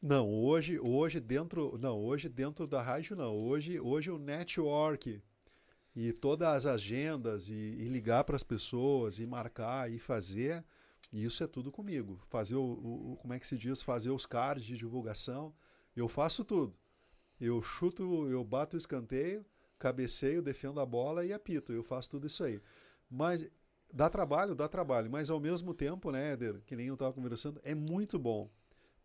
Não, 0.01 0.30
hoje, 0.30 0.80
hoje 0.80 1.20
dentro, 1.20 1.78
não, 1.78 1.97
hoje 1.97 2.28
dentro 2.28 2.68
da 2.68 2.82
rádio 2.82 3.16
não. 3.16 3.36
Hoje, 3.36 3.80
hoje 3.80 4.11
o 4.11 4.18
network 4.18 5.22
e 5.95 6.11
todas 6.11 6.47
as 6.47 6.66
agendas 6.66 7.49
e, 7.49 7.55
e 7.55 7.88
ligar 7.88 8.24
para 8.24 8.36
as 8.36 8.43
pessoas 8.43 9.20
e 9.20 9.26
marcar 9.26 9.91
e 9.91 9.99
fazer, 9.99 10.64
isso 11.11 11.43
é 11.43 11.47
tudo 11.47 11.72
comigo. 11.72 12.20
Fazer 12.30 12.55
o, 12.55 12.64
o, 12.64 13.18
como 13.22 13.34
é 13.34 13.39
que 13.39 13.47
se 13.47 13.57
diz, 13.57 13.82
fazer 13.82 14.09
os 14.09 14.26
cards 14.26 14.66
de 14.66 14.76
divulgação, 14.76 15.53
eu 15.95 16.07
faço 16.07 16.43
tudo. 16.43 16.76
Eu 17.40 17.62
chuto, 17.62 18.28
eu 18.30 18.44
bato 18.44 18.76
o 18.76 18.80
escanteio, 18.80 19.46
cabeceio, 19.78 20.42
defendo 20.42 20.80
a 20.80 20.86
bola 20.86 21.26
e 21.26 21.34
apito. 21.34 21.74
Eu 21.74 21.84
faço 21.84 22.12
tudo 22.12 22.28
isso 22.28 22.44
aí. 22.44 22.62
Mas 23.10 23.50
dá 23.92 24.10
trabalho, 24.10 24.56
dá 24.56 24.68
trabalho. 24.68 25.10
Mas 25.12 25.30
ao 25.30 25.40
mesmo 25.40 25.74
tempo, 25.74 26.12
né, 26.12 26.34
Éder, 26.34 26.62
que 26.66 26.76
nem 26.76 26.88
eu 26.88 26.94
estava 26.94 27.14
conversando, 27.14 27.60
é 27.64 27.76
muito 27.76 28.18
bom. 28.18 28.50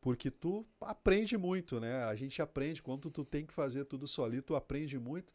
Porque 0.01 0.31
tu 0.31 0.65
aprende 0.81 1.37
muito, 1.37 1.81
né? 1.81 2.05
A 2.05 2.15
gente 2.15 2.41
aprende. 2.41 2.83
Quando 2.83 3.11
tu 3.11 3.25
tem 3.25 3.45
que 3.45 3.53
fazer 3.53 3.85
tudo 3.85 4.07
solito, 4.07 4.47
tu 4.47 4.57
aprende 4.57 4.99
muito. 4.99 5.35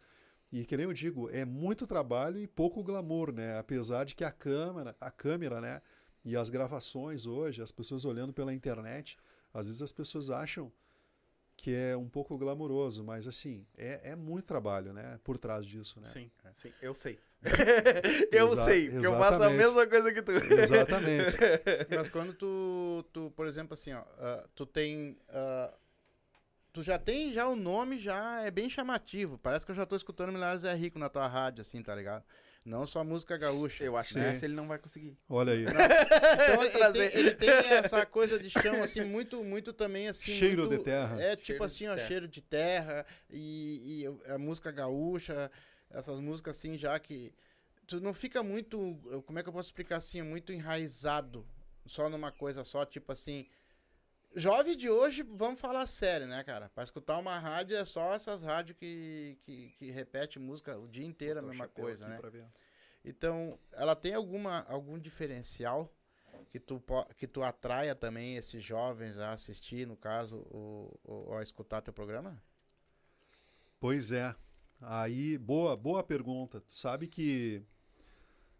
E 0.51 0.65
que 0.65 0.77
nem 0.77 0.85
eu 0.85 0.93
digo, 0.93 1.29
é 1.29 1.43
muito 1.43 1.85
trabalho 1.85 2.39
e 2.39 2.47
pouco 2.47 2.83
glamour, 2.83 3.33
né? 3.33 3.57
Apesar 3.57 4.05
de 4.05 4.15
que 4.15 4.23
a 4.23 4.31
câmera, 4.31 4.95
a 5.01 5.11
câmera, 5.11 5.59
né? 5.59 5.81
E 6.23 6.37
as 6.37 6.49
gravações 6.49 7.25
hoje, 7.25 7.61
as 7.61 7.71
pessoas 7.71 8.05
olhando 8.05 8.31
pela 8.31 8.53
internet, 8.53 9.17
às 9.53 9.67
vezes 9.67 9.81
as 9.81 9.91
pessoas 9.91 10.29
acham 10.29 10.71
que 11.55 11.73
é 11.73 11.95
um 11.95 12.09
pouco 12.09 12.37
glamouroso, 12.37 13.03
mas 13.03 13.27
assim, 13.27 13.65
é, 13.77 14.11
é 14.11 14.15
muito 14.15 14.45
trabalho, 14.45 14.93
né? 14.93 15.19
Por 15.23 15.37
trás 15.37 15.65
disso, 15.65 15.99
né? 15.99 16.07
Sim, 16.07 16.31
sim, 16.53 16.73
eu 16.81 16.93
sei. 16.95 17.19
eu 18.31 18.47
Exa 18.47 18.63
sei, 18.63 18.89
porque 18.89 19.05
eu 19.05 19.17
faço 19.17 19.43
a 19.43 19.49
mesma 19.49 19.85
coisa 19.87 20.13
que 20.13 20.21
tu. 20.21 20.31
Exatamente. 20.31 21.37
mas 21.95 22.09
quando 22.09 22.33
tu, 22.33 23.05
tu, 23.11 23.31
por 23.35 23.45
exemplo, 23.45 23.73
assim, 23.73 23.93
ó, 23.93 24.01
uh, 24.01 24.47
tu 24.55 24.65
tem. 24.65 25.17
Uh, 25.29 25.73
tu 26.71 26.81
já 26.81 26.97
tem 26.97 27.33
já 27.33 27.47
o 27.47 27.55
nome, 27.55 27.99
já 27.99 28.41
é 28.41 28.49
bem 28.49 28.69
chamativo. 28.69 29.37
Parece 29.37 29.65
que 29.65 29.71
eu 29.71 29.75
já 29.75 29.85
tô 29.85 29.95
escutando 29.95 30.31
Milhares 30.31 30.63
é 30.63 30.73
Rico 30.73 30.97
na 30.97 31.09
tua 31.09 31.27
rádio, 31.27 31.61
assim, 31.61 31.83
tá 31.83 31.93
ligado? 31.93 32.23
Não 32.65 32.87
só 32.87 33.03
música 33.03 33.37
gaúcha. 33.37 33.83
Eu 33.83 33.97
acho 33.97 34.13
que 34.13 34.19
essa 34.19 34.45
ele 34.45 34.53
não 34.53 34.67
vai 34.67 34.77
conseguir. 34.77 35.17
Olha 35.27 35.53
aí. 35.53 35.65
Então 36.33 36.63
ele 36.63 36.93
tem, 36.93 37.19
ele 37.19 37.31
tem, 37.35 37.49
essa 37.49 38.05
coisa 38.05 38.39
de 38.39 38.49
chão, 38.49 38.81
assim, 38.81 39.03
muito, 39.03 39.43
muito 39.43 39.73
também, 39.73 40.07
assim... 40.07 40.33
Cheiro 40.33 40.65
muito, 40.65 40.77
de 40.77 40.83
terra. 40.83 41.21
É, 41.21 41.35
tipo 41.35 41.45
cheiro 41.45 41.63
assim, 41.63 41.87
ó, 41.87 41.95
terra. 41.95 42.07
cheiro 42.07 42.27
de 42.27 42.41
terra 42.41 43.05
e, 43.29 44.03
e, 44.03 44.31
a 44.31 44.37
música 44.37 44.71
gaúcha, 44.71 45.51
essas 45.89 46.19
músicas 46.19 46.57
assim, 46.57 46.77
já 46.77 46.97
que... 46.99 47.33
Tu 47.85 47.99
não 47.99 48.13
fica 48.13 48.41
muito, 48.41 48.97
como 49.25 49.37
é 49.39 49.43
que 49.43 49.49
eu 49.49 49.53
posso 49.53 49.67
explicar 49.67 49.97
assim, 49.97 50.21
muito 50.21 50.53
enraizado 50.53 51.45
só 51.85 52.09
numa 52.09 52.31
coisa 52.31 52.63
só, 52.63 52.85
tipo 52.85 53.11
assim... 53.11 53.45
Jovem 54.35 54.75
de 54.75 54.89
hoje, 54.89 55.21
vamos 55.21 55.59
falar 55.59 55.85
sério, 55.85 56.25
né, 56.25 56.43
cara? 56.43 56.67
Pra 56.69 56.83
escutar 56.83 57.19
uma 57.19 57.37
rádio 57.37 57.77
é 57.77 57.85
só 57.85 58.13
essas 58.15 58.41
rádios 58.41 58.77
que, 58.77 59.37
que, 59.43 59.69
que 59.77 59.91
repete 59.91 60.39
música 60.39 60.77
o 60.77 60.87
dia 60.87 61.05
inteiro 61.05 61.39
a 61.39 61.43
mesma 61.43 61.67
coisa, 61.67 62.07
né? 62.07 62.19
Então, 63.05 63.59
ela 63.73 63.95
tem 63.95 64.13
alguma, 64.13 64.61
algum 64.61 64.97
diferencial 64.97 65.93
que 66.49 66.59
tu, 66.59 66.81
que 67.17 67.27
tu 67.27 67.43
atraia 67.43 67.93
também 67.93 68.35
esses 68.35 68.63
jovens 68.63 69.17
a 69.17 69.31
assistir, 69.31 69.85
no 69.85 69.95
caso, 69.95 70.45
ou, 70.49 70.99
ou 71.03 71.37
a 71.37 71.43
escutar 71.43 71.81
teu 71.81 71.93
programa? 71.93 72.41
Pois 73.79 74.11
é. 74.11 74.35
Aí, 74.81 75.37
boa, 75.37 75.77
boa 75.77 76.03
pergunta. 76.03 76.59
Tu 76.59 76.75
sabe 76.75 77.07
que. 77.07 77.61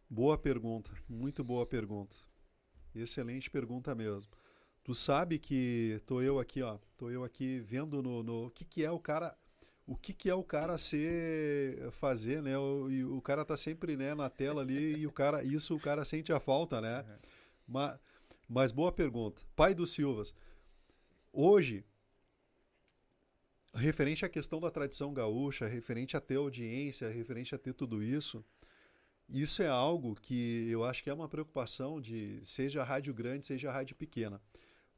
Boa 0.10 0.38
pergunta, 0.38 0.92
muito 1.10 1.44
boa 1.44 1.66
pergunta. 1.66 2.16
Excelente 2.94 3.50
pergunta 3.50 3.96
mesmo. 3.96 4.32
Tu 4.84 4.94
sabe 4.94 5.40
que 5.40 6.02
tô 6.06 6.22
eu 6.22 6.40
aqui, 6.40 6.62
ó, 6.62 6.78
tô 6.98 7.10
eu 7.10 7.24
aqui 7.24 7.60
vendo 7.60 8.04
no, 8.04 8.22
no 8.22 8.48
o 8.48 8.50
que 8.50 8.66
que 8.66 8.84
é 8.84 8.92
o 8.92 9.00
cara, 9.00 9.34
o 9.88 9.96
que 9.96 10.12
que 10.12 10.30
é 10.30 10.36
o 10.36 10.44
cara 10.44 10.78
ser 10.78 11.90
fazer, 11.92 12.42
né? 12.42 12.58
O, 12.58 12.92
e 12.92 13.04
o 13.06 13.22
cara 13.22 13.46
tá 13.46 13.56
sempre, 13.56 13.96
né, 13.96 14.14
na 14.14 14.30
tela 14.30 14.62
ali 14.62 14.98
e 14.98 15.08
o 15.08 15.12
cara, 15.12 15.42
isso 15.42 15.74
o 15.74 15.80
cara 15.80 16.04
sente 16.04 16.34
a 16.34 16.40
falta, 16.40 16.82
né? 16.82 17.00
Uhum. 17.00 17.16
Mas, 17.66 18.00
mas 18.50 18.72
boa 18.74 18.92
pergunta. 18.92 19.42
Pai 19.56 19.74
dos 19.74 19.92
Silvas. 19.92 20.36
Hoje, 21.32 21.86
referente 23.74 24.26
à 24.26 24.30
questão 24.30 24.60
da 24.60 24.70
tradição 24.70 25.14
gaúcha, 25.14 25.66
referente 25.66 26.18
a 26.18 26.22
ter 26.22 26.36
audiência, 26.36 27.10
referente 27.10 27.56
a 27.56 27.58
ter 27.58 27.74
tudo 27.74 28.04
isso, 28.04 28.44
isso 29.30 29.64
é 29.64 29.68
algo 29.68 30.14
que 30.16 30.68
eu 30.70 30.84
acho 30.84 31.02
que 31.02 31.10
é 31.10 31.14
uma 31.14 31.30
preocupação 31.30 32.02
de 32.02 32.40
seja 32.44 32.84
rádio 32.84 33.14
grande, 33.14 33.46
seja 33.46 33.72
rádio 33.72 33.96
pequena. 33.96 34.42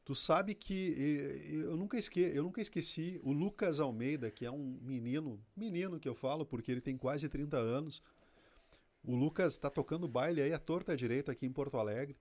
Tu 0.06 0.14
sabe 0.14 0.53
que 0.53 1.41
eu 1.49 1.76
nunca, 1.76 1.97
esque, 1.97 2.20
eu 2.20 2.43
nunca 2.43 2.62
esqueci 2.62 3.20
o 3.24 3.34
Lucas 3.34 3.80
Almeida, 3.80 4.30
que 4.30 4.45
é 4.45 4.51
um 4.51 4.80
menino, 4.84 5.43
menino 5.58 5.99
que 5.99 6.08
eu 6.08 6.14
falo, 6.14 6.45
porque 6.45 6.72
ele 6.72 6.80
tem 6.80 6.95
quase 6.95 7.28
30 7.28 7.58
anos. 7.58 8.03
O 9.03 9.16
Lucas 9.16 9.53
está 9.53 9.68
tocando 9.68 10.08
baile 10.08 10.43
aí 10.43 10.53
à 10.53 10.60
torta 10.60 10.95
direita 10.95 11.32
aqui 11.32 11.47
em 11.47 11.51
Porto 11.51 11.78
Alegre. 11.78 12.16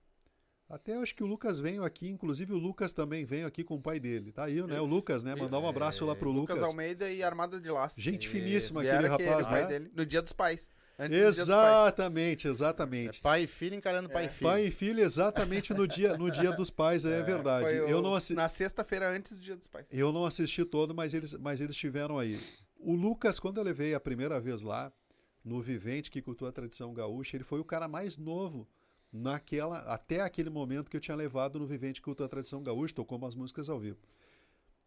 Até 0.67 0.95
acho 0.97 1.13
que 1.13 1.23
o 1.23 1.27
Lucas 1.27 1.59
veio 1.59 1.83
aqui, 1.83 2.09
inclusive 2.09 2.51
o 2.53 2.57
Lucas 2.57 2.91
também 2.91 3.23
veio 3.23 3.45
aqui 3.45 3.63
com 3.63 3.75
o 3.75 3.81
pai 3.81 3.99
dele. 3.99 4.31
Tá 4.31 4.45
aí, 4.45 4.65
né? 4.65 4.81
O 4.81 4.85
Lucas, 4.85 5.23
né? 5.23 5.35
Mandar 5.35 5.59
um 5.59 5.69
abraço 5.69 6.03
lá 6.07 6.15
pro 6.15 6.31
Lucas. 6.31 6.55
Lucas 6.55 6.69
Almeida 6.69 7.11
e 7.11 7.21
Armada 7.21 7.61
de 7.61 7.69
Laço. 7.69 8.01
Gente 8.01 8.27
finíssima 8.27 8.81
aquele 8.81 9.07
rapaz, 9.07 9.47
né? 9.47 9.63
Dele, 9.65 9.91
no 9.93 10.03
Dia 10.03 10.23
dos 10.23 10.33
Pais. 10.33 10.71
Exatamente, 10.97 12.47
exatamente. 12.47 13.19
É 13.19 13.21
pai 13.21 13.43
e 13.43 13.47
filho 13.47 13.75
encarando 13.75 14.09
é. 14.09 14.13
pai 14.13 14.25
e 14.25 14.29
filho. 14.29 14.49
Pai 14.49 14.65
e 14.65 14.71
filho 14.71 14.99
exatamente 15.01 15.73
no 15.73 15.87
dia, 15.87 16.17
no 16.17 16.31
dia 16.31 16.51
dos 16.51 16.69
pais, 16.69 17.05
é, 17.05 17.19
é 17.19 17.23
verdade. 17.23 17.75
eu 17.75 18.01
não 18.01 18.13
assi... 18.13 18.33
Na 18.33 18.47
sexta-feira 18.47 19.09
antes 19.09 19.37
do 19.37 19.43
dia 19.43 19.55
dos 19.55 19.67
pais. 19.67 19.85
Eu 19.91 20.11
não 20.11 20.25
assisti 20.25 20.63
todo, 20.63 20.95
mas 20.95 21.13
eles, 21.13 21.33
mas 21.33 21.59
eles 21.59 21.75
estiveram 21.75 22.17
aí. 22.17 22.39
O 22.77 22.93
Lucas, 22.93 23.39
quando 23.39 23.57
eu 23.57 23.63
levei 23.63 23.93
a 23.93 23.99
primeira 23.99 24.39
vez 24.39 24.61
lá, 24.61 24.91
no 25.43 25.61
Vivente, 25.61 26.09
que 26.09 26.21
cultua 26.21 26.49
a 26.49 26.51
tradição 26.51 26.93
gaúcha, 26.93 27.37
ele 27.37 27.43
foi 27.43 27.59
o 27.59 27.65
cara 27.65 27.87
mais 27.87 28.17
novo 28.17 28.67
naquela 29.11 29.79
até 29.79 30.19
aquele 30.21 30.49
momento 30.49 30.89
que 30.89 30.97
eu 30.97 31.01
tinha 31.01 31.15
levado 31.15 31.59
no 31.59 31.65
Vivente 31.65 32.01
que 32.01 32.05
cultua 32.05 32.25
a 32.25 32.29
tradição 32.29 32.61
gaúcha, 32.61 32.93
tocou 32.93 33.17
umas 33.17 33.35
músicas 33.35 33.69
ao 33.69 33.79
vivo. 33.79 33.99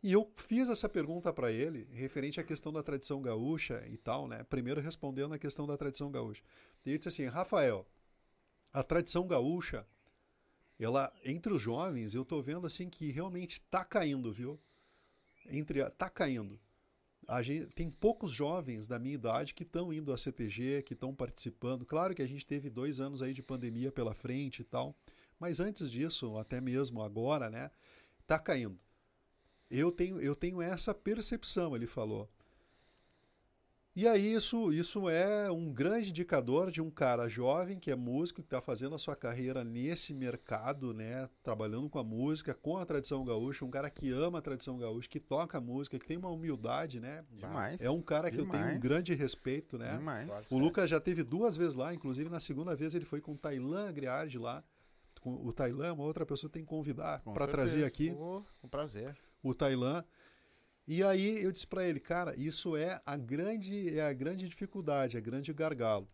E 0.02 0.12
eu 0.12 0.30
fiz 0.36 0.68
essa 0.68 0.88
pergunta 0.88 1.32
para 1.32 1.50
ele, 1.50 1.88
referente 1.92 2.38
à 2.38 2.44
questão 2.44 2.72
da 2.72 2.82
tradição 2.82 3.20
gaúcha 3.20 3.84
e 3.88 3.96
tal, 3.96 4.28
né? 4.28 4.44
Primeiro 4.44 4.80
respondendo 4.80 5.34
a 5.34 5.38
questão 5.38 5.66
da 5.66 5.76
tradição 5.76 6.10
gaúcha. 6.10 6.42
E 6.86 6.90
ele 6.90 6.98
disse 6.98 7.08
assim: 7.08 7.26
Rafael, 7.26 7.84
a 8.72 8.84
tradição 8.84 9.26
gaúcha, 9.26 9.84
ela 10.78 11.12
entre 11.24 11.52
os 11.52 11.60
jovens, 11.60 12.14
eu 12.14 12.24
tô 12.24 12.40
vendo 12.40 12.66
assim 12.66 12.88
que 12.88 13.10
realmente 13.10 13.60
tá 13.62 13.84
caindo, 13.84 14.32
viu? 14.32 14.60
Entre 15.46 15.82
a, 15.82 15.90
tá 15.90 16.08
caindo. 16.08 16.60
A 17.26 17.42
gente, 17.42 17.66
tem 17.74 17.90
poucos 17.90 18.30
jovens 18.30 18.86
da 18.86 18.98
minha 18.98 19.16
idade 19.16 19.52
que 19.52 19.64
estão 19.64 19.92
indo 19.92 20.12
à 20.12 20.16
CTG, 20.16 20.82
que 20.82 20.94
estão 20.94 21.14
participando. 21.14 21.84
Claro 21.84 22.14
que 22.14 22.22
a 22.22 22.26
gente 22.26 22.46
teve 22.46 22.70
dois 22.70 23.00
anos 23.00 23.20
aí 23.20 23.32
de 23.34 23.42
pandemia 23.42 23.90
pela 23.90 24.14
frente 24.14 24.60
e 24.60 24.64
tal, 24.64 24.96
mas 25.40 25.58
antes 25.58 25.90
disso, 25.90 26.38
até 26.38 26.60
mesmo 26.60 27.02
agora, 27.02 27.50
né, 27.50 27.70
tá 28.26 28.38
caindo. 28.38 28.78
Eu 29.70 29.92
tenho, 29.92 30.20
eu 30.20 30.34
tenho 30.34 30.62
essa 30.62 30.94
percepção, 30.94 31.76
ele 31.76 31.86
falou. 31.86 32.28
E 33.98 34.06
aí 34.06 34.32
isso, 34.32 34.72
isso 34.72 35.08
é 35.08 35.50
um 35.50 35.72
grande 35.72 36.10
indicador 36.10 36.70
de 36.70 36.80
um 36.80 36.88
cara 36.88 37.28
jovem 37.28 37.80
que 37.80 37.90
é 37.90 37.96
músico, 37.96 38.40
que 38.40 38.46
está 38.46 38.60
fazendo 38.60 38.94
a 38.94 38.98
sua 38.98 39.16
carreira 39.16 39.64
nesse 39.64 40.14
mercado, 40.14 40.94
né, 40.94 41.28
trabalhando 41.42 41.90
com 41.90 41.98
a 41.98 42.04
música, 42.04 42.54
com 42.54 42.76
a 42.76 42.86
tradição 42.86 43.24
gaúcha, 43.24 43.64
um 43.64 43.70
cara 43.70 43.90
que 43.90 44.12
ama 44.12 44.38
a 44.38 44.40
tradição 44.40 44.78
gaúcha, 44.78 45.08
que 45.08 45.18
toca 45.18 45.60
música, 45.60 45.98
que 45.98 46.06
tem 46.06 46.16
uma 46.16 46.30
humildade, 46.30 47.00
né? 47.00 47.24
Demais. 47.28 47.80
É 47.80 47.90
um 47.90 48.00
cara 48.00 48.30
que 48.30 48.36
Demais. 48.36 48.60
eu 48.60 48.66
tenho 48.66 48.76
um 48.76 48.80
grande 48.80 49.14
respeito, 49.14 49.76
né? 49.76 49.96
Demais. 49.96 50.48
O 50.48 50.58
Lucas 50.58 50.88
já 50.88 51.00
teve 51.00 51.24
duas 51.24 51.56
vezes 51.56 51.74
lá, 51.74 51.92
inclusive 51.92 52.30
na 52.30 52.38
segunda 52.38 52.76
vez 52.76 52.94
ele 52.94 53.04
foi 53.04 53.20
com 53.20 53.32
o 53.32 53.36
Tailan 53.36 53.88
Agriardi 53.88 54.38
lá. 54.38 54.62
O 55.24 55.52
Tailan, 55.52 55.94
uma 55.94 56.04
outra 56.04 56.24
pessoa 56.24 56.48
tem 56.48 56.62
que 56.62 56.68
convidar 56.68 57.20
para 57.22 57.48
trazer 57.48 57.82
aqui. 57.84 58.12
Com 58.12 58.44
um 58.62 58.68
prazer 58.68 59.18
o 59.42 59.54
Tailã. 59.54 60.04
E 60.86 61.02
aí 61.02 61.42
eu 61.42 61.52
disse 61.52 61.66
para 61.66 61.86
ele, 61.86 62.00
cara, 62.00 62.34
isso 62.36 62.76
é 62.76 63.00
a 63.04 63.16
grande 63.16 63.98
é 63.98 64.02
a 64.02 64.12
grande 64.12 64.48
dificuldade, 64.48 65.16
a 65.16 65.20
grande 65.20 65.52
gargalo. 65.52 66.08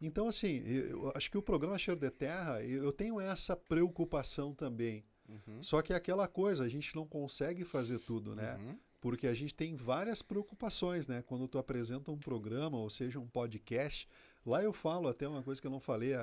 Então 0.00 0.28
assim, 0.28 0.62
eu 0.64 1.10
acho 1.14 1.30
que 1.30 1.38
o 1.38 1.42
programa 1.42 1.78
Cheiro 1.78 1.98
de 1.98 2.10
Terra, 2.10 2.62
eu 2.62 2.92
tenho 2.92 3.20
essa 3.20 3.56
preocupação 3.56 4.54
também. 4.54 5.04
Uhum. 5.28 5.62
Só 5.62 5.82
que 5.82 5.92
é 5.92 5.96
aquela 5.96 6.26
coisa, 6.26 6.64
a 6.64 6.68
gente 6.68 6.94
não 6.94 7.06
consegue 7.06 7.64
fazer 7.64 7.98
tudo, 8.00 8.34
né? 8.34 8.56
Uhum. 8.56 8.78
Porque 9.00 9.26
a 9.26 9.34
gente 9.34 9.54
tem 9.54 9.76
várias 9.76 10.22
preocupações, 10.22 11.06
né? 11.06 11.22
Quando 11.22 11.46
tu 11.46 11.58
apresenta 11.58 12.10
um 12.10 12.18
programa, 12.18 12.78
ou 12.78 12.90
seja, 12.90 13.20
um 13.20 13.28
podcast, 13.28 14.08
lá 14.44 14.62
eu 14.62 14.72
falo 14.72 15.08
até 15.08 15.28
uma 15.28 15.42
coisa 15.42 15.60
que 15.60 15.66
eu 15.66 15.70
não 15.70 15.80
falei, 15.80 16.14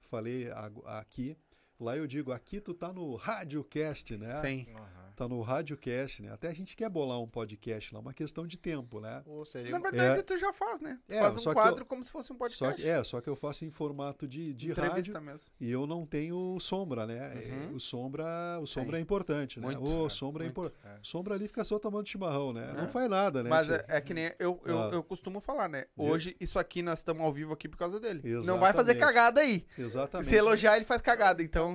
falei 0.00 0.48
aqui. 0.86 1.36
Lá 1.82 1.96
eu 1.96 2.06
digo, 2.06 2.30
aqui 2.30 2.60
tu 2.60 2.72
tá 2.72 2.92
no 2.92 3.16
Radiocast, 3.16 4.16
né? 4.16 4.36
Sim. 4.40 4.66
Uhum 4.68 5.02
tá 5.22 5.28
no 5.28 5.40
Radiocast, 5.40 6.22
né? 6.22 6.32
Até 6.32 6.48
a 6.48 6.54
gente 6.54 6.76
quer 6.76 6.88
bolar 6.88 7.20
um 7.20 7.28
podcast 7.28 7.94
lá, 7.94 8.00
uma 8.00 8.12
questão 8.12 8.46
de 8.46 8.58
tempo, 8.58 9.00
né? 9.00 9.22
Ou 9.26 9.44
seria... 9.44 9.70
Na 9.70 9.78
verdade, 9.78 10.20
é... 10.20 10.22
tu 10.22 10.36
já 10.36 10.52
faz, 10.52 10.80
né? 10.80 10.98
Tu 11.06 11.14
é, 11.14 11.20
faz 11.20 11.46
um 11.46 11.52
quadro 11.52 11.82
eu... 11.82 11.86
como 11.86 12.02
se 12.02 12.10
fosse 12.10 12.32
um 12.32 12.36
podcast. 12.36 12.64
Só 12.64 12.72
que, 12.72 12.88
é, 12.88 13.04
só 13.04 13.20
que 13.20 13.28
eu 13.28 13.36
faço 13.36 13.64
em 13.64 13.70
formato 13.70 14.26
de, 14.26 14.52
de 14.52 14.72
rádio 14.72 15.20
mesmo. 15.20 15.50
e 15.60 15.70
eu 15.70 15.86
não 15.86 16.04
tenho 16.06 16.58
sombra, 16.60 17.06
né? 17.06 17.34
Uhum. 17.34 17.74
O 17.74 17.80
sombra, 17.80 18.24
o 18.60 18.66
sombra 18.66 18.98
é 18.98 19.00
importante, 19.00 19.60
né? 19.60 19.66
Muito, 19.66 19.82
o 19.82 20.10
sombra 20.10 20.44
é, 20.44 20.46
é 20.46 20.50
importante. 20.50 20.82
É. 20.84 20.98
Sombra 21.02 21.34
ali 21.34 21.46
fica 21.46 21.64
só 21.64 21.78
tomando 21.78 22.08
chimarrão, 22.08 22.52
né? 22.52 22.72
Não 22.74 22.84
é. 22.84 22.88
faz 22.88 23.08
nada, 23.08 23.42
né? 23.42 23.50
Mas 23.50 23.70
é, 23.70 23.84
é, 23.88 24.00
que 24.00 24.14
nem 24.14 24.32
eu, 24.38 24.60
eu, 24.64 24.82
ah. 24.82 24.90
eu 24.92 25.02
costumo 25.02 25.40
falar, 25.40 25.68
né? 25.68 25.84
Hoje, 25.96 26.36
isso 26.40 26.58
aqui 26.58 26.82
nós 26.82 26.98
estamos 26.98 27.22
ao 27.22 27.32
vivo 27.32 27.52
aqui 27.52 27.68
por 27.68 27.76
causa 27.76 28.00
dele. 28.00 28.20
Exatamente. 28.24 28.46
Não 28.46 28.58
vai 28.58 28.72
fazer 28.72 28.94
cagada 28.96 29.40
aí. 29.40 29.64
Exatamente. 29.78 30.28
Se 30.28 30.36
elogiar, 30.36 30.76
ele 30.76 30.84
faz 30.84 31.02
cagada, 31.02 31.42
então... 31.42 31.71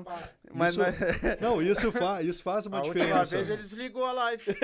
Mas, 0.54 0.72
isso, 0.72 0.80
mas... 0.80 0.96
Não, 1.42 1.62
isso, 1.62 1.92
fa 1.92 2.22
isso 2.22 2.42
faz 2.42 2.66
uma 2.66 2.80
a 2.80 2.82
diferença. 2.82 3.38
Última 3.38 3.44
vez 3.44 3.50
ele 3.50 3.62
desligou 3.62 4.06
a 4.06 4.14
live. 4.14 4.44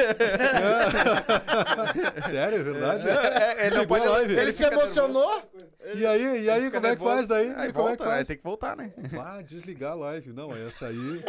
Sério, 2.27 2.59
é 2.59 2.63
verdade? 2.63 3.07
É, 3.07 3.63
é, 3.63 3.67
ele, 3.67 3.85
pode, 3.85 4.07
live. 4.07 4.33
ele 4.33 4.51
se 4.51 4.63
emocionou. 4.63 5.43
E 5.95 6.05
aí, 6.05 6.43
e 6.43 6.49
aí 6.49 6.71
como 6.71 6.87
é 6.87 6.95
que 6.95 7.03
faz 7.03 7.27
daí? 7.27 7.53
Aí 7.55 7.73
como 7.73 7.87
volta, 7.87 7.93
é 7.93 7.97
que 7.97 8.03
faz? 8.03 8.27
Tem 8.27 8.37
que 8.37 8.43
voltar, 8.43 8.77
né? 8.77 8.93
Ah, 9.19 9.41
desligar 9.41 9.91
a 9.91 9.95
live. 9.95 10.31
Não, 10.31 10.55
essa 10.55 10.87
aí. 10.87 11.23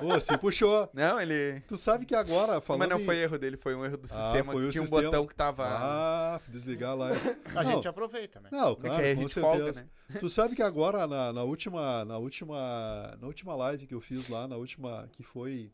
Pô, 0.00 0.18
se 0.18 0.36
puxou. 0.38 0.88
Não, 0.92 1.20
ele. 1.20 1.60
Tu 1.68 1.76
sabe 1.76 2.04
que 2.04 2.14
agora 2.14 2.60
falando. 2.60 2.80
Mas 2.80 2.88
não 2.88 3.04
foi 3.04 3.18
erro 3.18 3.38
dele, 3.38 3.56
foi 3.56 3.74
um 3.74 3.84
erro 3.84 3.96
do 3.96 4.04
ah, 4.06 4.08
sistema. 4.08 4.52
Ah, 4.52 4.54
foi 4.54 4.66
o 4.66 4.70
Tinha 4.70 4.82
sistema... 4.82 5.00
um 5.00 5.04
botão 5.04 5.26
que 5.26 5.34
tava. 5.34 5.64
Ah, 5.66 6.40
desligar 6.48 6.90
a 6.90 6.94
live. 6.94 7.36
A 7.54 7.62
não. 7.62 7.72
gente 7.72 7.88
aproveita, 7.88 8.40
né? 8.40 8.48
Não, 8.50 8.74
claro, 8.74 9.04
é 9.04 9.14
com 9.14 9.28
certeza. 9.28 9.40
Folga, 9.40 9.72
né? 9.72 9.86
Tu 10.20 10.28
sabe 10.28 10.54
que 10.54 10.62
agora, 10.62 11.06
na, 11.06 11.32
na, 11.32 11.42
última, 11.42 12.04
na, 12.04 12.18
última, 12.18 13.16
na 13.20 13.26
última 13.26 13.33
live 13.42 13.86
que 13.86 13.94
eu 13.94 14.00
fiz 14.00 14.28
lá, 14.28 14.46
na 14.46 14.56
última. 14.56 15.08
que 15.12 15.22
foi 15.22 15.72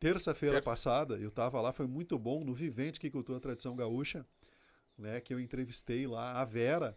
terça-feira 0.00 0.56
Terça. 0.56 0.70
passada, 0.70 1.16
eu 1.16 1.30
tava 1.30 1.60
lá, 1.60 1.72
foi 1.72 1.86
muito 1.86 2.18
bom, 2.18 2.44
no 2.44 2.54
Vivente 2.54 3.00
que 3.00 3.10
cultua 3.10 3.36
a 3.36 3.40
tradição 3.40 3.74
gaúcha, 3.74 4.24
né? 4.96 5.20
Que 5.20 5.34
eu 5.34 5.40
entrevistei 5.40 6.06
lá 6.06 6.40
a 6.40 6.44
Vera, 6.44 6.96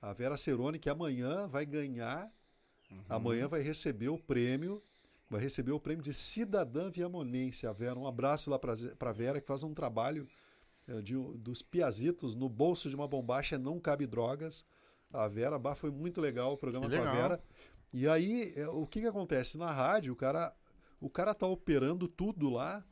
a 0.00 0.12
Vera 0.12 0.36
Cerone, 0.36 0.78
que 0.78 0.88
amanhã 0.88 1.46
vai 1.46 1.66
ganhar, 1.66 2.30
uhum. 2.90 3.04
amanhã 3.08 3.48
vai 3.48 3.60
receber 3.60 4.08
o 4.08 4.18
prêmio 4.18 4.82
vai 5.28 5.40
receber 5.40 5.72
o 5.72 5.80
prêmio 5.80 6.02
de 6.02 6.14
cidadã 6.14 6.90
viamonense. 6.90 7.66
A 7.66 7.72
Vera, 7.72 7.98
um 7.98 8.06
abraço 8.06 8.50
lá 8.50 8.58
para 8.58 8.72
a 8.72 9.12
Vera, 9.12 9.40
que 9.40 9.46
faz 9.46 9.62
um 9.62 9.74
trabalho 9.74 10.26
é, 10.86 11.00
de, 11.00 11.14
dos 11.38 11.62
piazitos 11.62 12.34
no 12.34 12.48
bolso 12.48 12.88
de 12.88 12.94
uma 12.94 13.08
bombacha 13.08 13.58
não 13.58 13.80
cabe 13.80 14.06
drogas. 14.06 14.64
A 15.12 15.28
Vera 15.28 15.58
bah, 15.58 15.74
foi 15.74 15.90
muito 15.90 16.20
legal 16.20 16.52
o 16.52 16.56
programa 16.56 16.88
com 16.88 16.94
a 16.96 17.12
Vera. 17.12 17.40
E 17.92 18.08
aí, 18.08 18.52
é, 18.56 18.68
o 18.68 18.86
que, 18.86 19.00
que 19.00 19.06
acontece? 19.06 19.56
Na 19.56 19.72
rádio, 19.72 20.12
o 20.12 20.16
cara, 20.16 20.54
o 21.00 21.08
cara 21.08 21.34
tá 21.34 21.46
operando 21.46 22.08
tudo 22.08 22.50
lá. 22.50 22.84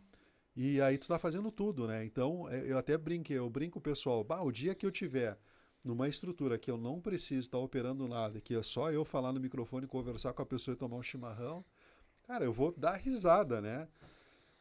E 0.57 0.81
aí 0.81 0.97
tu 0.97 1.09
tá 1.09 1.19
fazendo 1.19 1.51
tudo, 1.51 1.89
né? 1.89 2.05
Então, 2.05 2.49
é, 2.49 2.71
eu 2.71 2.79
até 2.79 2.97
brinquei, 2.97 3.39
eu 3.39 3.51
brinco 3.51 3.81
pessoal, 3.81 4.23
bah, 4.23 4.41
o 4.41 4.53
dia 4.53 4.75
que 4.75 4.87
eu 4.87 4.91
tiver 4.91 5.37
numa 5.85 6.09
estrutura 6.09 6.57
que 6.57 6.71
eu 6.71 6.79
não 6.79 7.01
preciso 7.01 7.41
estar 7.41 7.59
tá 7.59 7.65
operando 7.65 8.09
nada, 8.09 8.41
que 8.41 8.55
é 8.55 8.63
só 8.63 8.91
eu 8.91 9.05
falar 9.05 9.33
no 9.33 9.41
microfone, 9.41 9.87
conversar 9.87 10.33
com 10.33 10.43
a 10.43 10.47
pessoa 10.47 10.75
e 10.75 10.79
tomar 10.79 10.97
um 10.97 11.03
chimarrão, 11.03 11.65
cara, 12.27 12.45
eu 12.45 12.53
vou 12.53 12.73
dar 12.77 12.95
risada, 12.97 13.61
né? 13.61 13.87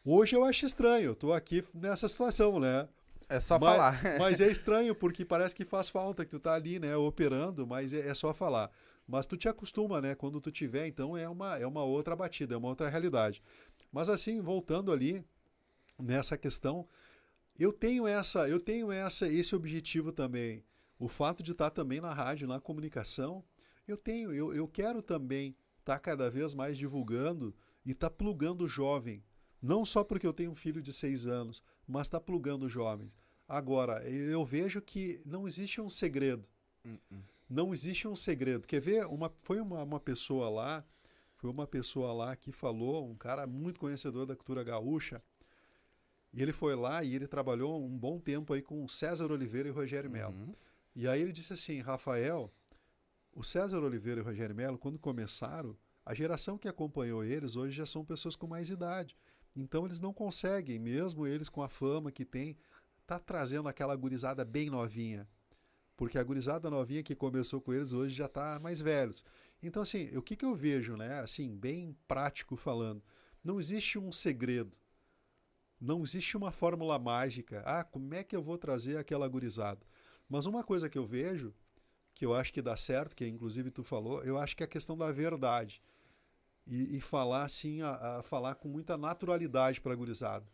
Hoje 0.03 0.35
eu 0.35 0.43
acho 0.43 0.65
estranho, 0.65 1.05
eu 1.05 1.15
tô 1.15 1.31
aqui 1.31 1.63
nessa 1.73 2.09
situação, 2.09 2.59
né? 2.59 2.89
É 3.29 3.39
só 3.39 3.57
mas, 3.57 3.71
falar. 3.71 4.19
mas 4.19 4.41
é 4.41 4.47
estranho, 4.51 4.93
porque 4.93 5.23
parece 5.23 5.55
que 5.55 5.63
faz 5.63 5.89
falta 5.89 6.25
que 6.25 6.31
tu 6.31 6.39
tá 6.39 6.53
ali, 6.53 6.77
né, 6.77 6.95
operando, 6.97 7.65
mas 7.65 7.93
é, 7.93 8.09
é, 8.09 8.13
só 8.13 8.33
falar. 8.33 8.69
Mas 9.07 9.25
tu 9.25 9.35
te 9.35 9.47
acostuma, 9.49 9.99
né? 10.01 10.15
Quando 10.15 10.39
tu 10.39 10.51
tiver, 10.51 10.87
então 10.87 11.17
é 11.17 11.27
uma, 11.27 11.57
é 11.57 11.67
uma 11.67 11.83
outra 11.83 12.15
batida, 12.15 12.55
é 12.55 12.57
uma 12.57 12.69
outra 12.69 12.89
realidade. 12.89 13.41
Mas 13.91 14.09
assim, 14.09 14.41
voltando 14.41 14.91
ali 14.91 15.23
nessa 15.99 16.37
questão, 16.37 16.87
eu 17.57 17.71
tenho 17.71 18.07
essa, 18.07 18.47
eu 18.47 18.59
tenho 18.59 18.91
essa 18.91 19.27
esse 19.27 19.55
objetivo 19.55 20.11
também. 20.11 20.63
O 20.97 21.07
fato 21.07 21.43
de 21.43 21.51
estar 21.51 21.69
tá 21.69 21.75
também 21.75 21.99
na 21.99 22.13
rádio, 22.13 22.47
na 22.47 22.59
comunicação, 22.59 23.43
eu 23.87 23.97
tenho, 23.97 24.33
eu, 24.33 24.53
eu 24.53 24.67
quero 24.67 25.01
também 25.01 25.55
estar 25.79 25.95
tá 25.95 25.99
cada 25.99 26.29
vez 26.29 26.53
mais 26.53 26.77
divulgando 26.77 27.53
e 27.85 27.91
estar 27.91 28.09
tá 28.09 28.15
plugando 28.15 28.63
o 28.63 28.67
jovem. 28.67 29.23
Não 29.61 29.85
só 29.85 30.03
porque 30.03 30.25
eu 30.25 30.33
tenho 30.33 30.51
um 30.51 30.55
filho 30.55 30.81
de 30.81 30.91
seis 30.91 31.25
anos, 31.25 31.63
mas 31.87 32.07
está 32.07 32.19
plugando 32.19 32.69
jovens. 32.69 33.11
Agora, 33.47 34.01
eu 34.09 34.43
vejo 34.43 34.81
que 34.81 35.21
não 35.25 35.47
existe 35.47 35.81
um 35.81 35.89
segredo. 35.89 36.47
Uh 36.85 36.97
-uh. 37.11 37.32
Não 37.53 37.71
existe 37.71 38.07
um 38.07 38.15
segredo. 38.15 38.67
Quer 38.67 38.81
ver? 38.81 39.05
Uma, 39.05 39.31
foi 39.43 39.59
uma, 39.59 39.83
uma 39.83 39.99
pessoa 39.99 40.49
lá, 40.49 40.83
foi 41.35 41.51
uma 41.51 41.67
pessoa 41.67 42.11
lá 42.11 42.35
que 42.35 42.51
falou, 42.51 43.07
um 43.07 43.13
cara 43.13 43.45
muito 43.45 43.79
conhecedor 43.79 44.25
da 44.25 44.35
cultura 44.35 44.63
gaúcha, 44.63 45.21
e 46.33 46.41
ele 46.41 46.51
foi 46.51 46.75
lá 46.75 47.03
e 47.03 47.13
ele 47.13 47.27
trabalhou 47.27 47.79
um 47.79 47.95
bom 47.95 48.19
tempo 48.19 48.53
aí 48.53 48.61
com 48.63 48.87
César 48.87 49.31
Oliveira 49.31 49.69
e 49.69 49.71
Rogério 49.71 50.09
Melo. 50.09 50.33
Uhum. 50.33 50.55
E 50.95 51.07
aí 51.07 51.21
ele 51.21 51.31
disse 51.31 51.53
assim, 51.53 51.79
Rafael, 51.79 52.51
o 53.31 53.43
César 53.43 53.83
Oliveira 53.83 54.19
e 54.19 54.23
o 54.23 54.25
Rogério 54.25 54.55
Melo, 54.55 54.79
quando 54.79 54.97
começaram, 54.97 55.77
a 56.03 56.15
geração 56.15 56.57
que 56.57 56.67
acompanhou 56.67 57.23
eles 57.23 57.55
hoje 57.55 57.77
já 57.77 57.85
são 57.85 58.03
pessoas 58.03 58.35
com 58.35 58.47
mais 58.47 58.71
idade. 58.71 59.15
Então 59.55 59.85
eles 59.85 59.99
não 59.99 60.11
conseguem, 60.11 60.79
mesmo 60.79 61.27
eles 61.27 61.49
com 61.49 61.61
a 61.61 61.69
fama 61.69 62.11
que 62.11 62.25
tem, 62.25 62.57
tá 63.05 63.19
trazendo 63.19 63.69
aquela 63.69 63.95
gurizada 63.95 64.43
bem 64.43 64.71
novinha. 64.71 65.29
Porque 65.95 66.17
a 66.17 66.23
gurizada 66.23 66.69
novinha 66.69 67.03
que 67.03 67.15
começou 67.15 67.61
com 67.61 67.73
eles 67.73 67.93
hoje 67.93 68.15
já 68.15 68.25
está 68.25 68.59
mais 68.59 68.81
velhos. 68.81 69.23
Então, 69.61 69.81
assim, 69.81 70.15
o 70.17 70.21
que, 70.21 70.35
que 70.35 70.45
eu 70.45 70.55
vejo, 70.55 70.97
né? 70.97 71.19
Assim, 71.19 71.55
bem 71.55 71.95
prático 72.07 72.55
falando. 72.55 73.03
Não 73.43 73.59
existe 73.59 73.97
um 73.99 74.11
segredo. 74.11 74.77
Não 75.79 76.03
existe 76.03 76.35
uma 76.35 76.51
fórmula 76.51 76.97
mágica. 76.97 77.61
Ah, 77.65 77.83
como 77.83 78.13
é 78.13 78.23
que 78.23 78.35
eu 78.35 78.41
vou 78.41 78.57
trazer 78.57 78.97
aquela 78.97 79.27
gurizada? 79.27 79.85
Mas 80.27 80.45
uma 80.45 80.63
coisa 80.63 80.89
que 80.89 80.97
eu 80.97 81.05
vejo 81.05 81.53
que 82.13 82.25
eu 82.25 82.33
acho 82.33 82.53
que 82.53 82.61
dá 82.61 82.77
certo, 82.77 83.15
que 83.15 83.27
inclusive 83.27 83.71
tu 83.71 83.83
falou, 83.83 84.23
eu 84.23 84.37
acho 84.37 84.55
que 84.55 84.63
é 84.63 84.65
a 84.65 84.69
questão 84.69 84.97
da 84.97 85.11
verdade. 85.11 85.81
E, 86.65 86.97
e 86.97 87.01
falar 87.01 87.43
assim, 87.43 87.81
a, 87.81 88.19
a, 88.19 88.23
falar 88.23 88.55
com 88.55 88.69
muita 88.69 88.97
naturalidade 88.97 89.81
para 89.81 89.93
a 89.93 89.95
gurizada. 89.95 90.47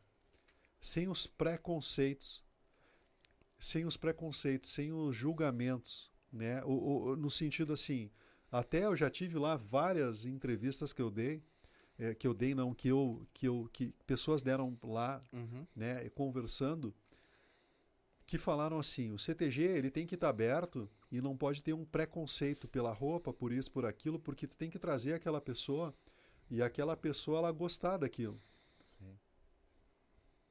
Sem 0.79 1.07
os 1.07 1.27
preconceitos. 1.27 2.43
Sem 3.59 3.85
os 3.85 3.97
preconceitos, 3.97 4.69
sem 4.69 4.91
os 4.93 5.15
julgamentos. 5.15 6.09
Né? 6.31 6.63
O, 6.63 7.09
o, 7.09 7.15
no 7.15 7.29
sentido 7.29 7.73
assim, 7.73 8.09
até 8.51 8.85
eu 8.85 8.95
já 8.95 9.09
tive 9.09 9.37
lá 9.37 9.55
várias 9.55 10.25
entrevistas 10.25 10.93
que 10.93 11.01
eu 11.01 11.11
dei 11.11 11.43
é, 11.99 12.15
que 12.15 12.25
eu 12.25 12.33
dei 12.33 12.55
não, 12.55 12.73
que 12.73 12.87
eu 12.87 13.27
que 13.33 13.47
eu 13.47 13.69
que 13.73 13.93
pessoas 14.07 14.41
deram 14.41 14.77
lá, 14.81 15.21
uhum. 15.33 15.67
né, 15.75 16.09
conversando, 16.09 16.95
que 18.25 18.37
falaram 18.37 18.79
assim, 18.79 19.11
o 19.11 19.19
CTG 19.19 19.63
ele 19.63 19.91
tem 19.91 20.07
que 20.07 20.15
estar 20.15 20.27
tá 20.27 20.31
aberto 20.31 20.89
e 21.11 21.19
não 21.19 21.35
pode 21.35 21.61
ter 21.61 21.73
um 21.73 21.83
preconceito 21.83 22.67
pela 22.67 22.93
roupa, 22.93 23.33
por 23.33 23.51
isso, 23.51 23.71
por 23.71 23.85
aquilo, 23.85 24.17
porque 24.17 24.47
tu 24.47 24.55
tem 24.55 24.69
que 24.69 24.79
trazer 24.79 25.13
aquela 25.13 25.41
pessoa 25.41 25.93
e 26.49 26.61
aquela 26.61 26.95
pessoa 26.95 27.39
ela 27.39 27.51
gostar 27.51 27.97
daquilo. 27.97 28.41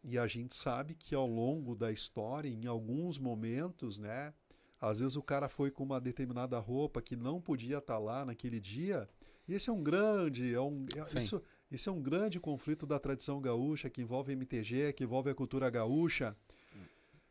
E 0.09 0.16
a 0.16 0.26
gente 0.26 0.54
sabe 0.54 0.94
que 0.94 1.14
ao 1.14 1.26
longo 1.26 1.74
da 1.74 1.92
história, 1.92 2.48
em 2.48 2.66
alguns 2.66 3.18
momentos, 3.18 3.98
né, 3.98 4.32
às 4.80 5.00
vezes 5.00 5.16
o 5.16 5.22
cara 5.22 5.50
foi 5.50 5.70
com 5.70 5.84
uma 5.84 6.00
determinada 6.00 6.59
roupa 6.59 7.02
que 7.02 7.14
não 7.14 7.42
podia 7.42 7.76
estar 7.76 7.94
tá 7.94 7.98
lá 7.98 8.24
naquele 8.24 8.59
dia. 8.59 9.06
E 9.46 9.52
esse 9.52 9.68
é 9.68 9.72
um 9.72 9.82
grande, 9.82 10.54
é 10.54 10.61
um, 10.61 10.86
é, 10.96 11.18
isso, 11.18 11.42
esse 11.70 11.90
é 11.90 11.92
um 11.92 12.00
grande 12.00 12.40
conflito 12.40 12.86
da 12.86 12.98
tradição 12.98 13.38
gaúcha 13.38 13.90
que 13.90 14.00
envolve 14.00 14.32
MTG, 14.32 14.94
que 14.94 15.04
envolve 15.04 15.28
a 15.28 15.34
cultura 15.34 15.68
gaúcha. 15.68 16.34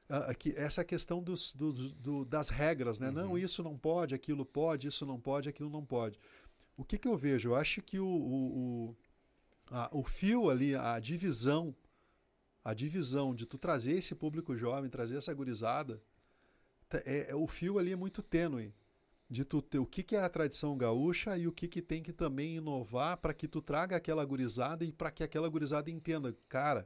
Uh, 0.07 0.37
que 0.37 0.53
essa 0.55 0.85
questão 0.85 1.21
dos, 1.21 1.51
do, 1.53 1.73
do, 1.73 2.25
das 2.25 2.47
regras, 2.47 2.99
né? 2.99 3.07
Uhum. 3.07 3.13
Não, 3.13 3.37
isso 3.37 3.63
não 3.63 3.75
pode, 3.75 4.13
aquilo 4.13 4.45
pode, 4.45 4.87
isso 4.87 5.05
não 5.05 5.19
pode, 5.19 5.49
aquilo 5.49 5.69
não 5.69 5.83
pode. 5.83 6.19
O 6.77 6.85
que, 6.85 6.97
que 6.97 7.07
eu 7.07 7.17
vejo? 7.17 7.49
Eu 7.49 7.55
acho 7.55 7.81
que 7.81 7.99
o, 7.99 8.07
o, 8.07 8.89
o, 8.89 8.95
a, 9.69 9.89
o 9.91 10.03
fio 10.03 10.49
ali, 10.49 10.75
a 10.75 10.97
divisão, 10.99 11.75
a 12.67 12.73
divisão 12.73 13.33
de 13.33 13.45
tu 13.45 13.57
trazer 13.57 13.97
esse 13.97 14.13
público 14.13 14.53
jovem, 14.53 14.89
trazer 14.89 15.15
essa 15.15 15.33
gurizada, 15.33 16.03
é, 17.05 17.27
é, 17.29 17.35
o 17.35 17.47
fio 17.47 17.79
ali 17.79 17.93
é 17.93 17.95
muito 17.95 18.21
tênue 18.21 18.73
de 19.29 19.45
tu 19.45 19.61
ter 19.61 19.79
o 19.79 19.85
que, 19.85 20.03
que 20.03 20.17
é 20.17 20.21
a 20.21 20.27
tradição 20.27 20.77
gaúcha 20.77 21.37
e 21.37 21.47
o 21.47 21.51
que, 21.53 21.65
que 21.65 21.81
tem 21.81 22.03
que 22.03 22.11
também 22.11 22.57
inovar 22.57 23.15
para 23.19 23.33
que 23.33 23.47
tu 23.47 23.61
traga 23.61 23.95
aquela 23.95 24.25
gurizada 24.25 24.83
e 24.83 24.91
para 24.91 25.09
que 25.09 25.23
aquela 25.23 25.47
gurizada 25.47 25.89
entenda, 25.89 26.35
cara, 26.49 26.85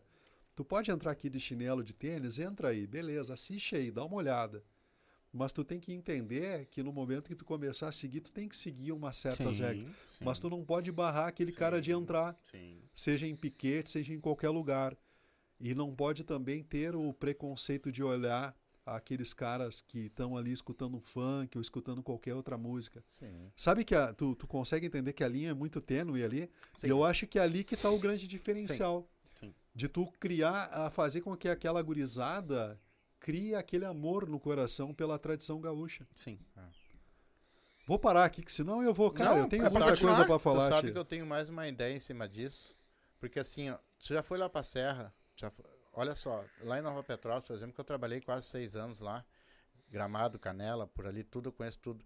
tu 0.56 0.64
pode 0.64 0.92
entrar 0.92 1.14
aqui 1.14 1.32
de 1.32 1.40
chinelo, 1.40 1.84
de 1.84 1.96
tênis, 1.96 2.38
entra 2.38 2.68
aí, 2.68 2.86
beleza, 2.86 3.34
assiste 3.34 3.76
aí, 3.76 3.90
dá 3.90 4.06
uma 4.06 4.18
olhada. 4.18 4.64
Mas 5.34 5.52
tu 5.52 5.64
tem 5.64 5.80
que 5.80 5.92
entender 5.92 6.68
que 6.68 6.84
no 6.84 6.94
momento 6.94 7.28
que 7.28 7.36
tu 7.36 7.44
começar 7.44 7.90
a 7.90 7.92
seguir, 7.92 8.22
tu 8.22 8.32
tem 8.32 8.48
que 8.48 8.56
seguir 8.56 8.92
umas 8.92 9.18
certas 9.18 9.56
sim, 9.56 9.64
regras. 9.64 9.96
Sim. 10.12 10.26
Mas 10.26 10.38
tu 10.38 10.48
não 10.48 10.64
pode 10.64 10.92
barrar 10.92 11.28
aquele 11.28 11.52
sim, 11.52 11.58
cara 11.58 11.82
de 11.82 11.92
entrar, 11.92 12.40
seja 12.94 13.26
em 13.26 13.36
piquete, 13.36 13.90
seja 13.90 14.14
em 14.14 14.20
qualquer 14.20 14.50
lugar. 14.50 14.96
E 15.62 15.76
não 15.76 15.94
pode 15.94 16.24
também 16.24 16.64
ter 16.64 16.96
o 16.96 17.14
preconceito 17.14 17.92
de 17.92 18.04
olhar 18.04 18.56
aqueles 18.84 19.32
caras 19.32 19.80
que 19.80 20.08
estão 20.08 20.36
ali 20.36 20.52
escutando 20.52 20.98
um 20.98 21.02
funk 21.02 21.56
ou 21.56 21.62
escutando 21.62 22.02
qualquer 22.02 22.34
outra 22.34 22.58
música. 22.58 23.04
Sim. 23.12 23.52
Sabe 23.56 23.86
que 23.86 23.94
a, 23.94 24.12
tu, 24.12 24.36
tu 24.36 24.48
consegue 24.48 24.88
entender 24.88 25.14
que 25.14 25.24
a 25.24 25.28
linha 25.28 25.52
é 25.52 25.54
muito 25.54 25.80
tênue 25.80 26.24
ali? 26.24 26.50
Sim. 26.76 26.88
E 26.88 26.90
eu 26.90 27.04
acho 27.04 27.28
que 27.28 27.38
é 27.38 27.44
ali 27.44 27.64
que 27.64 27.76
está 27.76 27.92
o 27.92 28.00
grande 28.00 28.28
diferencial. 28.28 29.08
Sim. 29.36 29.54
De 29.74 29.88
tu 29.88 30.12
criar, 30.20 30.66
a 30.74 30.90
fazer 30.90 31.22
com 31.22 31.38
que 31.38 31.48
aquela 31.48 31.82
gurizada 31.82 32.80
crie 33.20 33.54
aquele 33.54 33.86
amor 33.86 34.28
no 34.28 34.40
coração 34.40 34.94
pela 34.94 35.20
tradição 35.20 35.62
gaúcha. 35.62 36.08
Sim. 36.16 36.40
É. 36.58 36.62
Vou 37.86 38.00
parar 38.00 38.26
aqui, 38.26 38.42
que 38.42 38.52
senão 38.52 38.82
eu 38.82 38.94
vou. 38.94 39.12
Cara, 39.12 39.32
Não, 39.32 39.38
eu 39.40 39.48
tenho 39.48 39.66
é 39.66 39.70
muita 39.70 39.98
coisa 39.98 40.26
para 40.26 40.40
falar. 40.40 40.70
Tu 40.70 40.70
sabe 40.70 40.82
tia. 40.88 40.92
que 40.94 40.98
eu 40.98 41.06
tenho 41.06 41.26
mais 41.26 41.50
uma 41.50 41.68
ideia 41.68 41.96
em 41.96 42.00
cima 42.00 42.28
disso. 42.28 42.76
Porque 43.20 43.40
assim, 43.40 43.70
ó, 43.70 43.78
você 44.00 44.14
já 44.16 44.24
foi 44.24 44.38
lá 44.38 44.50
pra 44.50 44.64
Serra, 44.64 45.14
já, 45.42 45.52
olha 45.94 46.16
só, 46.16 46.46
lá 46.62 46.80
em 46.80 46.82
Nova 46.82 47.04
Petrópolis, 47.04 47.48
por 47.48 47.56
exemplo, 47.56 47.74
que 47.74 47.82
eu 47.82 47.86
trabalhei 47.86 48.22
quase 48.22 48.48
seis 48.48 48.76
anos 48.76 49.00
lá, 49.00 49.26
Gramado, 49.90 50.40
Canela, 50.40 50.88
por 50.88 51.08
ali, 51.08 51.24
tudo, 51.24 51.50
eu 51.50 51.54
conheço 51.54 51.80
tudo. 51.80 52.06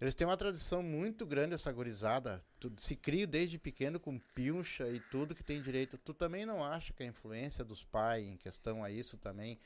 Eles 0.00 0.14
têm 0.14 0.26
uma 0.26 0.36
tradição 0.36 0.82
muito 0.82 1.24
grande, 1.24 1.54
essa 1.54 1.72
gurizada. 1.72 2.40
Tudo, 2.58 2.80
se 2.80 2.96
cria 2.96 3.26
desde 3.26 3.58
pequeno 3.58 3.98
com 3.98 4.18
pilcha 4.34 4.88
e 4.88 5.00
tudo 5.00 5.34
que 5.34 5.42
tem 5.42 5.62
direito. 5.62 5.96
Tu 5.96 6.12
também 6.12 6.44
não 6.44 6.62
acha 6.62 6.92
que 6.92 7.02
a 7.02 7.06
influência 7.06 7.64
dos 7.64 7.82
pais 7.82 8.26
em 8.26 8.36
questão 8.36 8.84
a 8.84 8.90
isso 8.90 9.16
também 9.16 9.58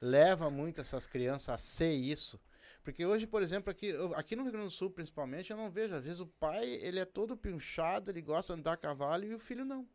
leva 0.00 0.50
muito 0.50 0.80
essas 0.80 1.06
crianças 1.06 1.48
a 1.48 1.58
ser 1.58 1.94
isso? 1.94 2.38
Porque 2.82 3.06
hoje, 3.06 3.26
por 3.26 3.42
exemplo, 3.42 3.70
aqui, 3.70 3.94
aqui 4.16 4.36
no 4.36 4.42
Rio 4.42 4.52
Grande 4.52 4.66
do 4.66 4.72
Sul, 4.72 4.90
principalmente, 4.90 5.50
eu 5.50 5.56
não 5.56 5.70
vejo. 5.70 5.94
Às 5.94 6.04
vezes 6.04 6.20
o 6.20 6.26
pai, 6.26 6.66
ele 6.66 6.98
é 6.98 7.04
todo 7.04 7.36
pinchado, 7.36 8.10
ele 8.10 8.20
gosta 8.20 8.52
de 8.52 8.60
andar 8.60 8.72
a 8.74 8.76
cavalo 8.76 9.24
e 9.24 9.34
o 9.34 9.38
filho 9.38 9.64
não. 9.64 9.88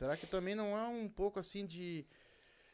Será 0.00 0.16
que 0.16 0.26
também 0.26 0.54
não 0.54 0.74
é 0.74 0.88
um 0.88 1.06
pouco 1.06 1.38
assim 1.38 1.66
de 1.66 2.06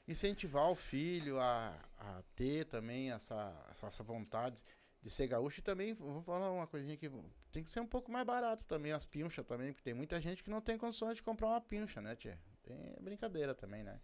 incentivar 0.06 0.70
o 0.70 0.76
filho 0.76 1.40
a, 1.40 1.76
a 1.98 2.22
ter 2.36 2.64
também 2.66 3.10
essa, 3.10 3.52
essa 3.68 4.04
vontade 4.04 4.62
de 5.02 5.10
ser 5.10 5.26
gaúcho? 5.26 5.58
E 5.58 5.62
também, 5.62 5.92
vou 5.92 6.22
falar 6.22 6.52
uma 6.52 6.68
coisinha 6.68 6.96
que 6.96 7.10
tem 7.50 7.64
que 7.64 7.70
ser 7.70 7.80
um 7.80 7.86
pouco 7.86 8.12
mais 8.12 8.24
barato 8.24 8.64
também, 8.64 8.92
as 8.92 9.04
pinchas 9.04 9.44
também, 9.44 9.72
porque 9.72 9.82
tem 9.82 9.92
muita 9.92 10.20
gente 10.20 10.44
que 10.44 10.48
não 10.48 10.60
tem 10.60 10.78
condições 10.78 11.16
de 11.16 11.22
comprar 11.24 11.48
uma 11.48 11.60
pincha, 11.60 12.00
né, 12.00 12.14
tia? 12.14 12.38
Tem 12.62 12.96
brincadeira 13.00 13.56
também, 13.56 13.82
né? 13.82 14.00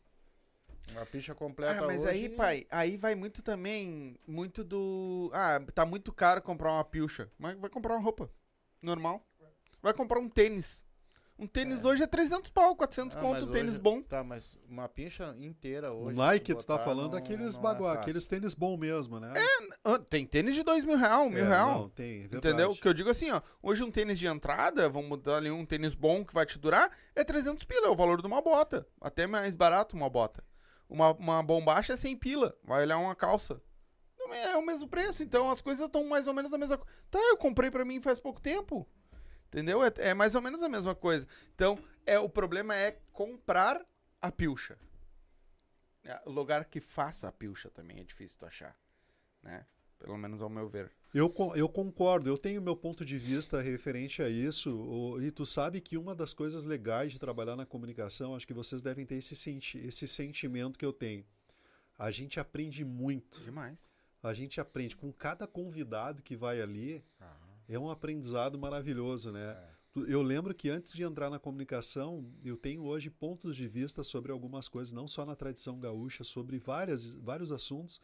Uma 0.89 1.07
pincha 1.07 1.33
completa 1.33 1.79
ah, 1.79 1.87
mas 1.87 2.01
hoje... 2.01 2.11
aí, 2.11 2.29
pai, 2.29 2.66
aí 2.68 2.97
vai 2.97 3.14
muito 3.14 3.41
também, 3.41 4.18
muito 4.27 4.64
do... 4.64 5.31
Ah, 5.33 5.61
tá 5.73 5.87
muito 5.87 6.12
caro 6.12 6.43
comprar 6.43 6.73
uma 6.73 6.85
pilcha, 6.85 7.31
mas 7.39 7.57
vai 7.57 7.70
comprar 7.70 7.95
uma 7.95 8.03
roupa 8.03 8.29
normal. 8.83 9.25
Vai 9.81 9.95
comprar 9.95 10.18
um 10.18 10.29
tênis. 10.29 10.85
Um 11.39 11.47
tênis 11.47 11.85
é. 11.85 11.89
hoje 11.89 12.03
é 12.03 12.07
300 12.07 12.51
pau, 12.51 12.76
400 12.76 13.16
ah, 13.16 13.20
conto, 13.20 13.47
um 13.47 13.51
tênis 13.51 13.72
hoje, 13.72 13.80
bom. 13.80 14.03
Tá, 14.03 14.22
mas 14.22 14.59
uma 14.68 14.89
pincha 14.89 15.35
inteira 15.39 15.93
hoje. 15.93 16.14
O 16.14 16.18
Nike, 16.18 16.55
tu 16.55 16.64
tá 16.64 16.78
falando 16.78 17.16
aqueles 17.16 17.57
baguá, 17.57 17.95
é 17.95 17.97
aqueles 17.97 18.28
tênis 18.28 18.55
bom 18.55 18.76
mesmo, 18.76 19.18
né? 19.18 19.33
É, 19.35 19.99
tem 20.09 20.26
tênis 20.26 20.55
de 20.55 20.62
2 20.62 20.85
mil 20.85 20.97
real, 20.97 21.28
mil 21.28 21.45
é, 21.45 21.49
real. 21.49 21.80
Não, 21.80 21.89
tem, 21.89 22.20
verdade. 22.20 22.37
Entendeu? 22.37 22.74
Que 22.74 22.87
eu 22.87 22.95
digo 22.95 23.11
assim, 23.11 23.30
ó, 23.30 23.41
hoje 23.62 23.83
um 23.83 23.91
tênis 23.91 24.18
de 24.18 24.26
entrada, 24.26 24.89
vamos 24.89 25.09
mudar 25.09 25.37
ali 25.37 25.51
um 25.51 25.66
tênis 25.66 25.95
bom 25.95 26.24
que 26.24 26.35
vai 26.35 26.47
te 26.47 26.59
durar, 26.59 26.91
é 27.14 27.24
300 27.24 27.64
pila, 27.64 27.87
é 27.87 27.91
o 27.91 27.97
valor 27.97 28.20
de 28.20 28.26
uma 28.26 28.41
bota. 28.41 28.87
Até 29.01 29.26
mais 29.26 29.55
barato 29.55 29.97
uma 29.97 30.09
bota. 30.09 30.45
Uma, 30.89 31.12
uma 31.12 31.43
bombacha 31.43 31.95
é 31.95 31.97
100 31.97 32.16
pila, 32.16 32.57
vai 32.62 32.83
olhar 32.83 32.99
uma 32.99 33.14
calça. 33.14 33.61
Não 34.18 34.33
é 34.33 34.57
o 34.57 34.64
mesmo 34.64 34.87
preço, 34.87 35.22
então 35.22 35.51
as 35.51 35.61
coisas 35.61 35.87
estão 35.87 36.05
mais 36.05 36.26
ou 36.26 36.35
menos 36.35 36.53
a 36.53 36.59
mesma 36.59 36.78
coisa. 36.78 36.93
Tá, 37.11 37.18
eu 37.18 37.37
comprei 37.37 37.70
pra 37.70 37.85
mim 37.85 38.01
faz 38.01 38.20
pouco 38.20 38.41
tempo. 38.41 38.87
Entendeu? 39.53 39.84
É, 39.84 39.92
é, 39.98 40.14
mais 40.14 40.34
ou 40.34 40.40
menos 40.40 40.62
a 40.62 40.68
mesma 40.68 40.94
coisa. 40.94 41.28
Então, 41.55 41.78
é, 42.07 42.18
o 42.18 42.28
problema 42.28 42.74
é 42.74 42.98
comprar 43.12 43.84
a 44.20 44.32
pilcha. 44.32 44.78
É, 46.03 46.18
o 46.24 46.30
lugar 46.30 46.64
que 46.64 46.80
faça 46.80 47.28
a 47.28 47.32
pilcha 47.32 47.68
também 47.68 48.00
é 48.00 48.03
difícil 48.03 48.38
tu 48.38 48.46
achar. 48.46 48.74
Né? 49.42 49.66
Pelo 49.98 50.16
menos 50.16 50.40
ao 50.40 50.48
meu 50.48 50.70
ver. 50.70 50.90
Eu, 51.12 51.32
eu 51.55 51.68
concordo, 51.68 52.30
eu 52.30 52.38
tenho 52.38 52.62
meu 52.62 52.74
ponto 52.74 53.05
de 53.05 53.18
vista 53.18 53.61
referente 53.61 54.22
a 54.22 54.28
isso. 54.30 55.18
E 55.20 55.30
tu 55.30 55.44
sabe 55.44 55.82
que 55.82 55.98
uma 55.98 56.14
das 56.14 56.32
coisas 56.32 56.64
legais 56.64 57.12
de 57.12 57.18
trabalhar 57.18 57.55
na 57.55 57.66
comunicação, 57.66 58.34
acho 58.34 58.46
que 58.46 58.55
vocês 58.55 58.80
devem 58.80 59.05
ter 59.05 59.16
esse, 59.16 59.36
senti 59.36 59.76
esse 59.76 60.09
sentimento 60.09 60.78
que 60.78 60.86
eu 60.86 60.94
tenho. 60.94 61.26
A 61.98 62.11
gente 62.11 62.40
aprende 62.40 62.86
muito. 62.86 63.44
Demais. 63.44 63.92
A 64.22 64.32
gente 64.32 64.59
aprende 64.59 64.96
com 64.96 65.12
cada 65.12 65.46
convidado 65.46 66.22
que 66.22 66.34
vai 66.34 66.62
ali. 66.62 67.05
Ah 67.20 67.41
é 67.75 67.79
um 67.79 67.91
aprendizado 67.91 68.59
maravilhoso, 68.59 69.33
né? 69.33 69.51
É. 69.51 69.73
Eu 69.95 70.23
lembro 70.23 70.55
que 70.55 70.70
antes 70.70 70.93
de 70.93 71.03
entrar 71.03 71.29
na 71.29 71.39
comunicação, 71.39 72.33
eu 72.43 72.57
tenho 72.57 72.83
hoje 72.83 73.11
pontos 73.11 73.55
de 73.55 73.68
vista 73.68 74.03
sobre 74.03 74.33
algumas 74.33 74.66
coisas, 74.66 74.93
não 74.93 75.07
só 75.07 75.27
na 75.27 75.37
tradição 75.37 75.79
gaúcha, 75.79 76.25
sobre 76.25 76.59
várias, 76.59 77.14
vários 77.14 77.53
assuntos 77.53 78.01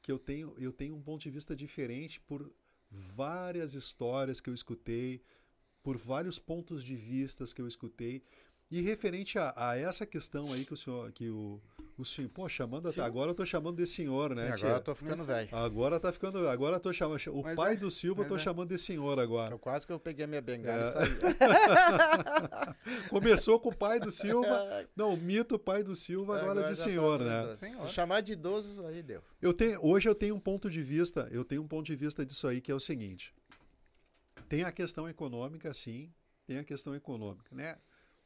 que 0.00 0.12
eu 0.12 0.18
tenho, 0.18 0.54
eu 0.58 0.72
tenho 0.72 0.94
um 0.94 1.02
ponto 1.02 1.22
de 1.22 1.30
vista 1.30 1.56
diferente 1.56 2.20
por 2.20 2.52
várias 2.88 3.74
histórias 3.74 4.40
que 4.40 4.48
eu 4.48 4.54
escutei, 4.54 5.20
por 5.82 5.96
vários 5.96 6.38
pontos 6.38 6.84
de 6.84 6.94
vistas 6.94 7.52
que 7.52 7.60
eu 7.60 7.66
escutei. 7.66 8.22
E 8.70 8.80
referente 8.80 9.38
a, 9.38 9.52
a 9.56 9.76
essa 9.76 10.06
questão 10.06 10.52
aí 10.52 10.64
que 10.64 10.72
o 10.72 10.76
senhor, 10.76 11.10
que 11.10 11.28
o, 11.30 11.60
o 11.96 12.04
senhor, 12.04 12.28
pô, 12.30 12.48
chamando 12.48 12.88
até 12.88 13.00
agora 13.00 13.30
eu 13.30 13.34
tô 13.34 13.46
chamando 13.46 13.76
de 13.76 13.86
senhor, 13.86 14.34
né? 14.34 14.46
Sim, 14.48 14.52
agora 14.52 14.74
eu 14.74 14.80
tô 14.80 14.94
ficando 14.94 15.24
velho. 15.24 15.48
Agora 15.52 16.00
tá 16.00 16.12
ficando, 16.12 16.48
agora 16.48 16.76
eu 16.76 16.80
tô 16.80 16.92
chamando, 16.92 17.20
o 17.32 17.42
mas 17.42 17.54
pai 17.54 17.74
é, 17.74 17.76
do 17.76 17.90
Silva 17.90 18.22
eu 18.22 18.26
tô 18.26 18.36
é. 18.36 18.38
chamando 18.38 18.70
de 18.70 18.78
senhor 18.78 19.18
agora. 19.20 19.54
Eu 19.54 19.58
quase 19.58 19.86
que 19.86 19.92
eu 19.92 20.00
peguei 20.00 20.24
a 20.24 20.28
minha 20.28 20.42
bengala 20.42 20.82
é. 20.82 20.88
e 20.88 20.92
saí. 20.92 21.10
Começou 23.08 23.60
com 23.60 23.68
o 23.68 23.76
pai 23.76 24.00
do 24.00 24.10
Silva, 24.10 24.86
não, 24.96 25.14
o 25.14 25.16
mito 25.16 25.58
pai 25.58 25.82
do 25.82 25.94
Silva 25.94 26.36
agora, 26.38 26.60
agora 26.60 26.72
de 26.72 26.78
senhor, 26.78 27.20
né? 27.20 27.56
Senhor. 27.58 27.88
Chamar 27.88 28.22
de 28.22 28.32
idoso 28.32 28.84
aí 28.86 29.02
deu. 29.02 29.22
Eu 29.40 29.54
tenho, 29.54 29.78
hoje 29.84 30.08
eu 30.08 30.14
tenho 30.14 30.34
um 30.34 30.40
ponto 30.40 30.68
de 30.68 30.82
vista, 30.82 31.28
eu 31.30 31.44
tenho 31.44 31.62
um 31.62 31.68
ponto 31.68 31.86
de 31.86 31.94
vista 31.94 32.26
disso 32.26 32.48
aí 32.48 32.60
que 32.60 32.72
é 32.72 32.74
o 32.74 32.80
seguinte. 32.80 33.32
Tem 34.48 34.64
a 34.64 34.72
questão 34.72 35.08
econômica, 35.08 35.72
sim, 35.72 36.12
tem 36.46 36.58
a 36.58 36.64
questão 36.64 36.94
econômica, 36.94 37.54
né? 37.54 37.76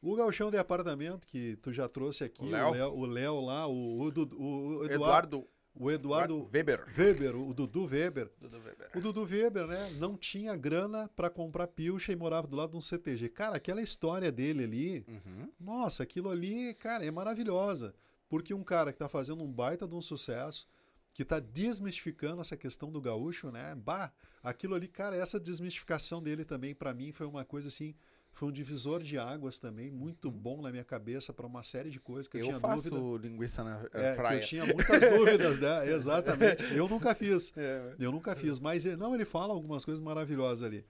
O 0.01 0.15
galchão 0.15 0.49
de 0.49 0.57
apartamento 0.57 1.27
que 1.27 1.57
tu 1.57 1.73
já 1.73 1.87
trouxe 1.89 2.23
aqui, 2.23 2.45
o 2.45 3.05
Léo 3.05 3.41
lá, 3.41 3.67
o, 3.67 3.99
o, 3.99 4.07
o, 4.07 4.77
o 4.77 4.85
Eduardo, 4.85 5.47
o 5.75 5.91
Eduardo 5.91 6.49
Weber. 6.53 6.85
Weber, 6.97 7.35
o 7.35 7.53
Dudu 7.53 7.85
Weber. 7.85 8.31
Dudu 8.39 8.57
Weber. 8.57 8.89
O 8.95 9.01
Dudu 9.01 9.23
Weber, 9.23 9.67
né, 9.67 9.91
não 9.97 10.17
tinha 10.17 10.55
grana 10.55 11.09
para 11.15 11.29
comprar 11.29 11.67
pilcha 11.67 12.11
e 12.11 12.15
morava 12.15 12.47
do 12.47 12.55
lado 12.55 12.71
de 12.71 12.77
um 12.77 12.81
CTG. 12.81 13.29
Cara, 13.29 13.57
aquela 13.57 13.81
história 13.81 14.31
dele 14.31 14.63
ali, 14.63 15.05
uhum. 15.07 15.49
nossa, 15.59 16.03
aquilo 16.03 16.29
ali, 16.29 16.73
cara, 16.75 17.05
é 17.05 17.11
maravilhosa. 17.11 17.93
Porque 18.27 18.53
um 18.53 18.63
cara 18.63 18.91
que 18.91 18.99
tá 18.99 19.09
fazendo 19.09 19.43
um 19.43 19.51
baita 19.51 19.87
de 19.87 19.95
um 19.95 20.01
sucesso, 20.01 20.67
que 21.13 21.25
tá 21.25 21.39
desmistificando 21.39 22.41
essa 22.41 22.55
questão 22.55 22.91
do 22.91 23.01
gaúcho, 23.01 23.51
né? 23.51 23.73
Bah, 23.75 24.11
aquilo 24.43 24.75
ali, 24.75 24.87
cara, 24.87 25.15
essa 25.15 25.39
desmistificação 25.39 26.21
dele 26.21 26.45
também 26.45 26.75
para 26.75 26.93
mim 26.93 27.11
foi 27.11 27.25
uma 27.25 27.43
coisa 27.43 27.67
assim 27.67 27.95
foi 28.39 28.47
um 28.47 28.51
divisor 28.53 29.03
de 29.03 29.17
águas 29.17 29.59
também, 29.59 29.91
muito 29.91 30.29
uhum. 30.29 30.33
bom 30.33 30.61
na 30.61 30.71
minha 30.71 30.85
cabeça 30.85 31.33
para 31.33 31.45
uma 31.45 31.61
série 31.61 31.89
de 31.89 31.99
coisas 31.99 32.25
que 32.25 32.37
eu, 32.37 32.39
eu 32.39 32.47
tinha 32.47 32.59
faço 32.61 32.89
dúvida. 32.89 33.27
linguiça 33.27 33.65
na 33.65 33.85
é, 33.91 34.15
praia. 34.15 34.37
eu 34.37 34.39
tinha 34.39 34.65
muitas 34.65 35.01
dúvidas, 35.01 35.59
né? 35.59 35.87
Exatamente. 35.91 36.73
Eu 36.73 36.87
nunca 36.87 37.13
fiz. 37.13 37.51
É, 37.59 37.95
eu 37.99 38.11
nunca 38.11 38.33
fiz, 38.37 38.57
mas 38.57 38.85
não, 38.85 39.13
ele 39.13 39.25
fala 39.25 39.53
algumas 39.53 39.83
coisas 39.83 40.01
maravilhosas 40.01 40.65
ali. 40.65 40.85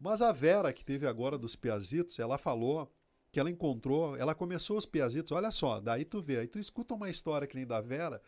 Mas 0.00 0.22
a 0.22 0.32
Vera, 0.32 0.72
que 0.72 0.82
teve 0.82 1.06
agora 1.06 1.36
dos 1.36 1.54
Piazitos, 1.54 2.18
ela 2.18 2.38
falou 2.38 2.90
que 3.30 3.38
ela 3.38 3.50
encontrou, 3.50 4.16
ela 4.16 4.34
começou 4.34 4.78
os 4.78 4.86
Piazitos, 4.86 5.32
olha 5.32 5.50
só, 5.50 5.80
daí 5.80 6.04
tu 6.04 6.22
vê, 6.22 6.38
aí 6.38 6.46
tu 6.46 6.58
escuta 6.58 6.94
uma 6.94 7.10
história 7.10 7.46
que 7.46 7.56
nem 7.56 7.66
da 7.66 7.82
Vera, 7.82 8.22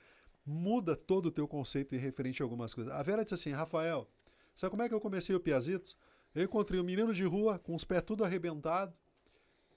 muda 0.44 0.94
todo 0.94 1.26
o 1.26 1.30
teu 1.30 1.48
conceito 1.48 1.94
em 1.94 1.98
referente 1.98 2.42
a 2.42 2.44
algumas 2.44 2.74
coisas. 2.74 2.92
A 2.92 3.02
Vera 3.02 3.24
disse 3.24 3.34
assim, 3.34 3.52
Rafael, 3.52 4.06
sabe 4.54 4.72
como 4.72 4.82
é 4.82 4.88
que 4.88 4.94
eu 4.94 5.00
comecei 5.00 5.34
o 5.34 5.40
Piazitos? 5.40 5.96
Eu 6.36 6.44
encontrei 6.44 6.78
um 6.78 6.84
menino 6.84 7.14
de 7.14 7.24
rua 7.24 7.58
com 7.58 7.74
os 7.74 7.82
pés 7.82 8.02
tudo 8.02 8.22
arrebentado 8.22 8.94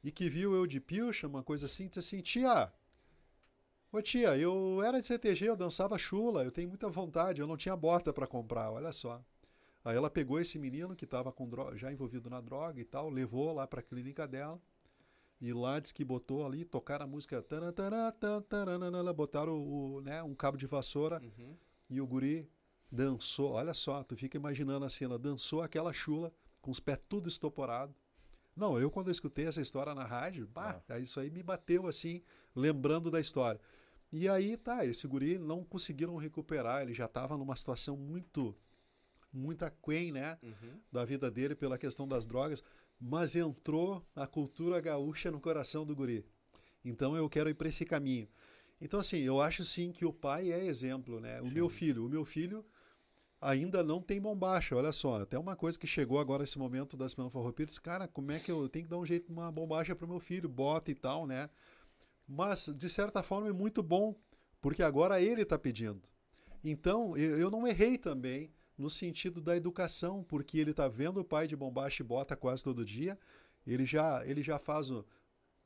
e 0.03 0.11
que 0.11 0.29
viu 0.29 0.53
eu 0.53 0.67
de 0.67 0.81
pilcha, 0.81 1.25
uma 1.25 1.41
coisa 1.41 1.67
assim, 1.67 1.87
disse 1.87 1.99
assim: 1.99 2.21
Tia, 2.21 2.69
ô 3.89 4.01
tia, 4.01 4.37
eu 4.37 4.83
era 4.83 4.99
de 4.99 5.05
CTG, 5.05 5.45
eu 5.45 5.55
dançava 5.55 5.97
chula, 5.97 6.43
eu 6.43 6.51
tenho 6.51 6.67
muita 6.67 6.89
vontade, 6.89 7.39
eu 7.39 7.47
não 7.47 7.55
tinha 7.55 7.77
bota 7.77 8.11
para 8.11 8.27
comprar, 8.27 8.69
olha 8.71 8.91
só. 8.91 9.23
Aí 9.85 9.95
ela 9.95 10.09
pegou 10.09 10.37
esse 10.37 10.59
menino 10.59 10.97
que 10.97 11.05
estava 11.05 11.33
já 11.75 11.93
envolvido 11.93 12.29
na 12.29 12.41
droga 12.41 12.81
e 12.81 12.83
tal, 12.83 13.09
levou 13.09 13.53
lá 13.53 13.65
para 13.65 13.79
a 13.79 13.83
clínica 13.83 14.27
dela. 14.27 14.61
E 15.39 15.53
lá 15.53 15.79
diz 15.79 15.93
que 15.93 16.03
botou 16.03 16.45
ali, 16.45 16.65
tocaram 16.65 17.05
a 17.05 17.07
música, 17.07 17.41
botaram 19.15 19.57
o, 19.57 20.01
né, 20.01 20.21
um 20.21 20.35
cabo 20.35 20.57
de 20.57 20.65
vassoura 20.65 21.21
uhum. 21.21 21.55
e 21.89 22.01
o 22.01 22.05
guri 22.05 22.51
dançou. 22.91 23.51
Olha 23.53 23.73
só, 23.73 24.03
tu 24.03 24.17
fica 24.17 24.35
imaginando 24.35 24.83
a 24.83 24.89
cena, 24.89 25.17
dançou 25.17 25.61
aquela 25.61 25.93
chula 25.93 26.33
com 26.61 26.71
os 26.71 26.79
pés 26.79 26.99
tudo 27.07 27.27
estoporado. 27.27 27.93
Não, 28.55 28.79
eu 28.79 28.91
quando 28.91 29.07
eu 29.07 29.11
escutei 29.11 29.45
essa 29.45 29.61
história 29.61 29.95
na 29.95 30.03
rádio, 30.03 30.47
bah, 30.47 30.81
ah. 30.89 30.99
isso 30.99 31.19
aí 31.19 31.29
me 31.29 31.41
bateu 31.41 31.87
assim, 31.87 32.21
lembrando 32.55 33.09
da 33.09 33.19
história. 33.19 33.59
E 34.11 34.27
aí, 34.27 34.57
tá, 34.57 34.85
esse 34.85 35.07
guri 35.07 35.37
não 35.37 35.63
conseguiram 35.63 36.17
recuperar, 36.17 36.81
ele 36.81 36.93
já 36.93 37.05
estava 37.05 37.37
numa 37.37 37.55
situação 37.55 37.95
muito, 37.95 38.55
muito 39.31 39.63
aquém, 39.63 40.11
né, 40.11 40.37
uhum. 40.41 40.81
da 40.91 41.05
vida 41.05 41.29
dele 41.29 41.55
pela 41.55 41.77
questão 41.77 42.07
das 42.07 42.25
drogas, 42.25 42.63
mas 42.99 43.35
entrou 43.35 44.05
a 44.15 44.25
cultura 44.25 44.81
gaúcha 44.81 45.31
no 45.31 45.39
coração 45.39 45.85
do 45.85 45.95
guri. 45.95 46.25
Então 46.83 47.15
eu 47.15 47.29
quero 47.29 47.49
ir 47.49 47.53
para 47.53 47.69
esse 47.69 47.85
caminho. 47.85 48.27
Então, 48.81 48.99
assim, 48.99 49.19
eu 49.19 49.41
acho 49.41 49.63
sim 49.63 49.91
que 49.91 50.05
o 50.05 50.13
pai 50.13 50.51
é 50.51 50.65
exemplo, 50.65 51.19
né? 51.19 51.41
O 51.41 51.47
sim. 51.47 51.53
meu 51.53 51.69
filho, 51.69 52.05
o 52.05 52.09
meu 52.09 52.25
filho 52.25 52.65
ainda 53.41 53.83
não 53.83 54.01
tem 54.01 54.19
bombacha. 54.19 54.75
Olha 54.75 54.91
só, 54.91 55.21
até 55.21 55.37
uma 55.37 55.55
coisa 55.55 55.77
que 55.77 55.87
chegou 55.87 56.19
agora 56.19 56.43
esse 56.43 56.57
momento 56.57 56.97
da 56.97 57.07
Semana 57.07 57.29
Farroupilha, 57.29 57.65
disse, 57.65 57.81
cara, 57.81 58.07
como 58.07 58.31
é 58.31 58.39
que 58.39 58.51
eu 58.51 58.67
tenho 58.67 58.85
que 58.85 58.91
dar 58.91 58.97
um 58.97 59.05
jeito 59.05 59.31
uma 59.31 59.51
bombacha 59.51 59.95
para 59.95 60.05
o 60.05 60.09
meu 60.09 60.19
filho, 60.19 60.49
bota 60.49 60.91
e 60.91 60.95
tal, 60.95 61.25
né? 61.25 61.49
Mas, 62.27 62.71
de 62.75 62.89
certa 62.89 63.23
forma, 63.23 63.49
é 63.49 63.53
muito 63.53 63.81
bom, 63.81 64.15
porque 64.61 64.83
agora 64.83 65.21
ele 65.21 65.41
está 65.41 65.57
pedindo. 65.57 66.01
Então, 66.63 67.17
eu 67.17 67.49
não 67.49 67.65
errei 67.65 67.97
também 67.97 68.51
no 68.77 68.89
sentido 68.89 69.41
da 69.41 69.55
educação, 69.55 70.23
porque 70.23 70.57
ele 70.57 70.71
está 70.71 70.87
vendo 70.87 71.19
o 71.19 71.25
pai 71.25 71.47
de 71.47 71.55
bombacha 71.55 72.03
e 72.03 72.05
bota 72.05 72.35
quase 72.35 72.63
todo 72.63 72.85
dia, 72.85 73.17
ele 73.65 73.85
já, 73.85 74.25
ele 74.25 74.41
já 74.41 74.57
faz 74.57 74.89
o, 74.89 75.05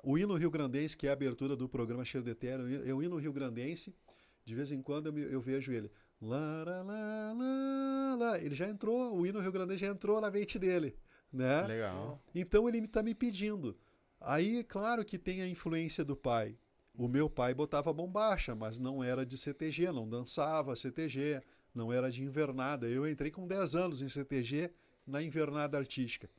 o 0.04 0.18
hino 0.18 0.36
Rio 0.36 0.50
Grandense, 0.50 0.98
que 0.98 1.08
é 1.08 1.10
a 1.10 1.14
abertura 1.14 1.56
do 1.56 1.70
programa 1.70 2.04
Cheiro 2.04 2.26
de 2.26 2.32
Eterno, 2.32 2.68
é 2.86 2.94
o 2.94 3.04
hino 3.04 3.18
Rio 3.18 3.32
Grandense, 3.32 3.96
de 4.44 4.56
vez 4.56 4.72
em 4.72 4.82
quando 4.82 5.08
eu, 5.08 5.32
eu 5.32 5.42
vejo 5.42 5.72
ele. 5.72 5.92
Lá, 6.26 6.64
lá, 6.64 7.34
lá, 7.34 8.16
lá, 8.18 8.40
Ele 8.40 8.56
já 8.56 8.70
entrou, 8.70 9.14
o 9.14 9.28
hino 9.28 9.42
Rio 9.42 9.52
Grande 9.52 9.78
já 9.78 9.88
entrou 9.88 10.22
na 10.22 10.32
mente 10.32 10.58
dele, 10.58 10.96
né? 11.32 11.64
Legal. 11.68 12.24
Então 12.34 12.70
ele 12.70 12.78
está 12.78 13.04
me 13.04 13.14
pedindo. 13.14 13.78
Aí, 14.22 14.64
claro 14.64 15.04
que 15.04 15.18
tem 15.18 15.42
a 15.42 15.48
influência 15.48 16.06
do 16.06 16.16
pai. 16.16 16.58
O 16.96 17.10
meu 17.10 17.30
pai 17.30 17.54
botava 17.54 17.92
bombacha, 17.92 18.56
mas 18.56 18.80
não 18.80 19.04
era 19.04 19.26
de 19.26 19.38
CTG, 19.38 19.92
não 19.92 20.08
dançava 20.08 20.78
CTG, 20.78 21.42
não 21.76 21.92
era 21.92 22.10
de 22.10 22.24
invernada. 22.24 22.88
Eu 22.88 23.06
entrei 23.06 23.30
com 23.30 23.46
10 23.46 23.76
anos 23.76 24.02
em 24.02 24.08
CTG 24.08 24.72
na 25.06 25.22
invernada 25.22 25.78
artística. 25.78 26.30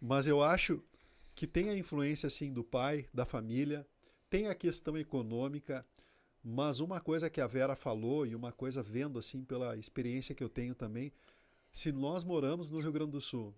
Mas 0.00 0.26
eu 0.26 0.42
acho 0.42 0.82
que 1.32 1.46
tem 1.46 1.70
a 1.70 1.78
influência 1.78 2.26
assim 2.26 2.52
do 2.52 2.64
pai, 2.64 3.06
da 3.14 3.24
família, 3.24 3.86
tem 4.28 4.48
a 4.48 4.54
questão 4.54 4.98
econômica, 4.98 5.86
mas 6.44 6.78
uma 6.78 7.00
coisa 7.00 7.30
que 7.30 7.40
a 7.40 7.46
Vera 7.46 7.74
falou 7.74 8.26
e 8.26 8.34
uma 8.34 8.52
coisa 8.52 8.82
vendo 8.82 9.18
assim 9.18 9.42
pela 9.42 9.76
experiência 9.78 10.34
que 10.34 10.44
eu 10.44 10.48
tenho 10.48 10.74
também, 10.74 11.10
se 11.72 11.90
nós 11.90 12.22
moramos 12.22 12.70
no 12.70 12.78
Rio 12.78 12.92
Grande 12.92 13.12
do 13.12 13.20
Sul, 13.20 13.54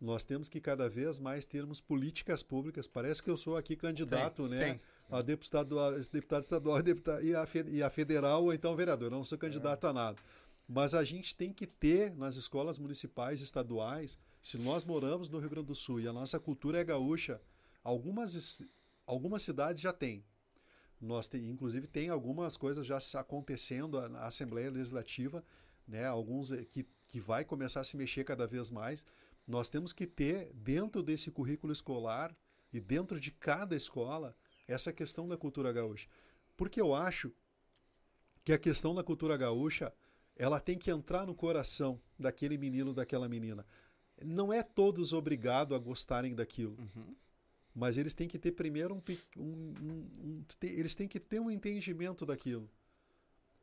nós 0.00 0.22
temos 0.22 0.48
que 0.48 0.60
cada 0.60 0.88
vez 0.88 1.18
mais 1.18 1.44
termos 1.44 1.80
políticas 1.80 2.42
públicas. 2.42 2.86
Parece 2.86 3.22
que 3.22 3.30
eu 3.30 3.36
sou 3.36 3.56
aqui 3.56 3.74
candidato, 3.74 4.44
sim, 4.44 4.50
né? 4.50 4.74
Sim. 4.74 4.80
A 5.10 5.22
deputado, 5.22 5.78
a 5.78 5.90
deputado 5.90 6.42
estadual 6.42 6.78
e, 7.22 7.34
a, 7.34 7.46
e 7.68 7.82
a 7.82 7.90
federal, 7.90 8.44
ou 8.44 8.52
então 8.52 8.76
vereador. 8.76 9.08
Eu 9.08 9.16
não 9.16 9.24
sou 9.24 9.36
candidato 9.36 9.86
é. 9.86 9.90
a 9.90 9.92
nada. 9.92 10.18
Mas 10.68 10.94
a 10.94 11.02
gente 11.04 11.34
tem 11.34 11.52
que 11.52 11.66
ter 11.66 12.14
nas 12.14 12.36
escolas 12.36 12.78
municipais 12.78 13.40
e 13.40 13.44
estaduais, 13.44 14.16
se 14.40 14.56
nós 14.56 14.84
moramos 14.84 15.28
no 15.28 15.38
Rio 15.38 15.50
Grande 15.50 15.66
do 15.66 15.74
Sul 15.74 16.00
e 16.00 16.06
a 16.06 16.12
nossa 16.12 16.38
cultura 16.38 16.78
é 16.78 16.84
gaúcha, 16.84 17.40
algumas, 17.82 18.62
algumas 19.06 19.42
cidades 19.42 19.82
já 19.82 19.92
têm. 19.92 20.24
Nós 21.04 21.28
tem, 21.28 21.48
inclusive 21.48 21.86
tem 21.86 22.08
algumas 22.08 22.56
coisas 22.56 22.86
já 22.86 22.98
acontecendo 23.20 24.08
na 24.08 24.26
Assembleia 24.26 24.70
Legislativa, 24.70 25.44
né, 25.86 26.06
alguns 26.06 26.50
eh, 26.50 26.64
que, 26.64 26.86
que 27.06 27.20
vai 27.20 27.44
começar 27.44 27.80
a 27.80 27.84
se 27.84 27.96
mexer 27.96 28.24
cada 28.24 28.46
vez 28.46 28.70
mais. 28.70 29.04
Nós 29.46 29.68
temos 29.68 29.92
que 29.92 30.06
ter 30.06 30.50
dentro 30.54 31.02
desse 31.02 31.30
currículo 31.30 31.72
escolar 31.72 32.34
e 32.72 32.80
dentro 32.80 33.20
de 33.20 33.30
cada 33.30 33.76
escola 33.76 34.34
essa 34.66 34.92
questão 34.92 35.28
da 35.28 35.36
cultura 35.36 35.70
gaúcha. 35.72 36.08
Porque 36.56 36.80
eu 36.80 36.94
acho 36.94 37.30
que 38.42 38.52
a 38.52 38.58
questão 38.58 38.94
da 38.94 39.04
cultura 39.04 39.36
gaúcha 39.36 39.92
ela 40.36 40.58
tem 40.58 40.78
que 40.78 40.90
entrar 40.90 41.26
no 41.26 41.34
coração 41.34 42.00
daquele 42.18 42.56
menino, 42.56 42.94
daquela 42.94 43.28
menina. 43.28 43.66
Não 44.24 44.52
é 44.52 44.62
todos 44.62 45.12
obrigados 45.12 45.76
a 45.76 45.78
gostarem 45.78 46.34
daquilo. 46.34 46.76
Uhum 46.78 47.14
mas 47.74 47.98
eles 47.98 48.14
têm 48.14 48.28
que 48.28 48.38
ter 48.38 48.52
primeiro 48.52 48.94
um, 48.94 49.02
um, 49.36 49.74
um, 49.82 50.08
um, 50.22 50.44
eles 50.62 50.94
têm 50.94 51.08
que 51.08 51.18
ter 51.18 51.40
um 51.40 51.50
entendimento 51.50 52.24
daquilo. 52.24 52.70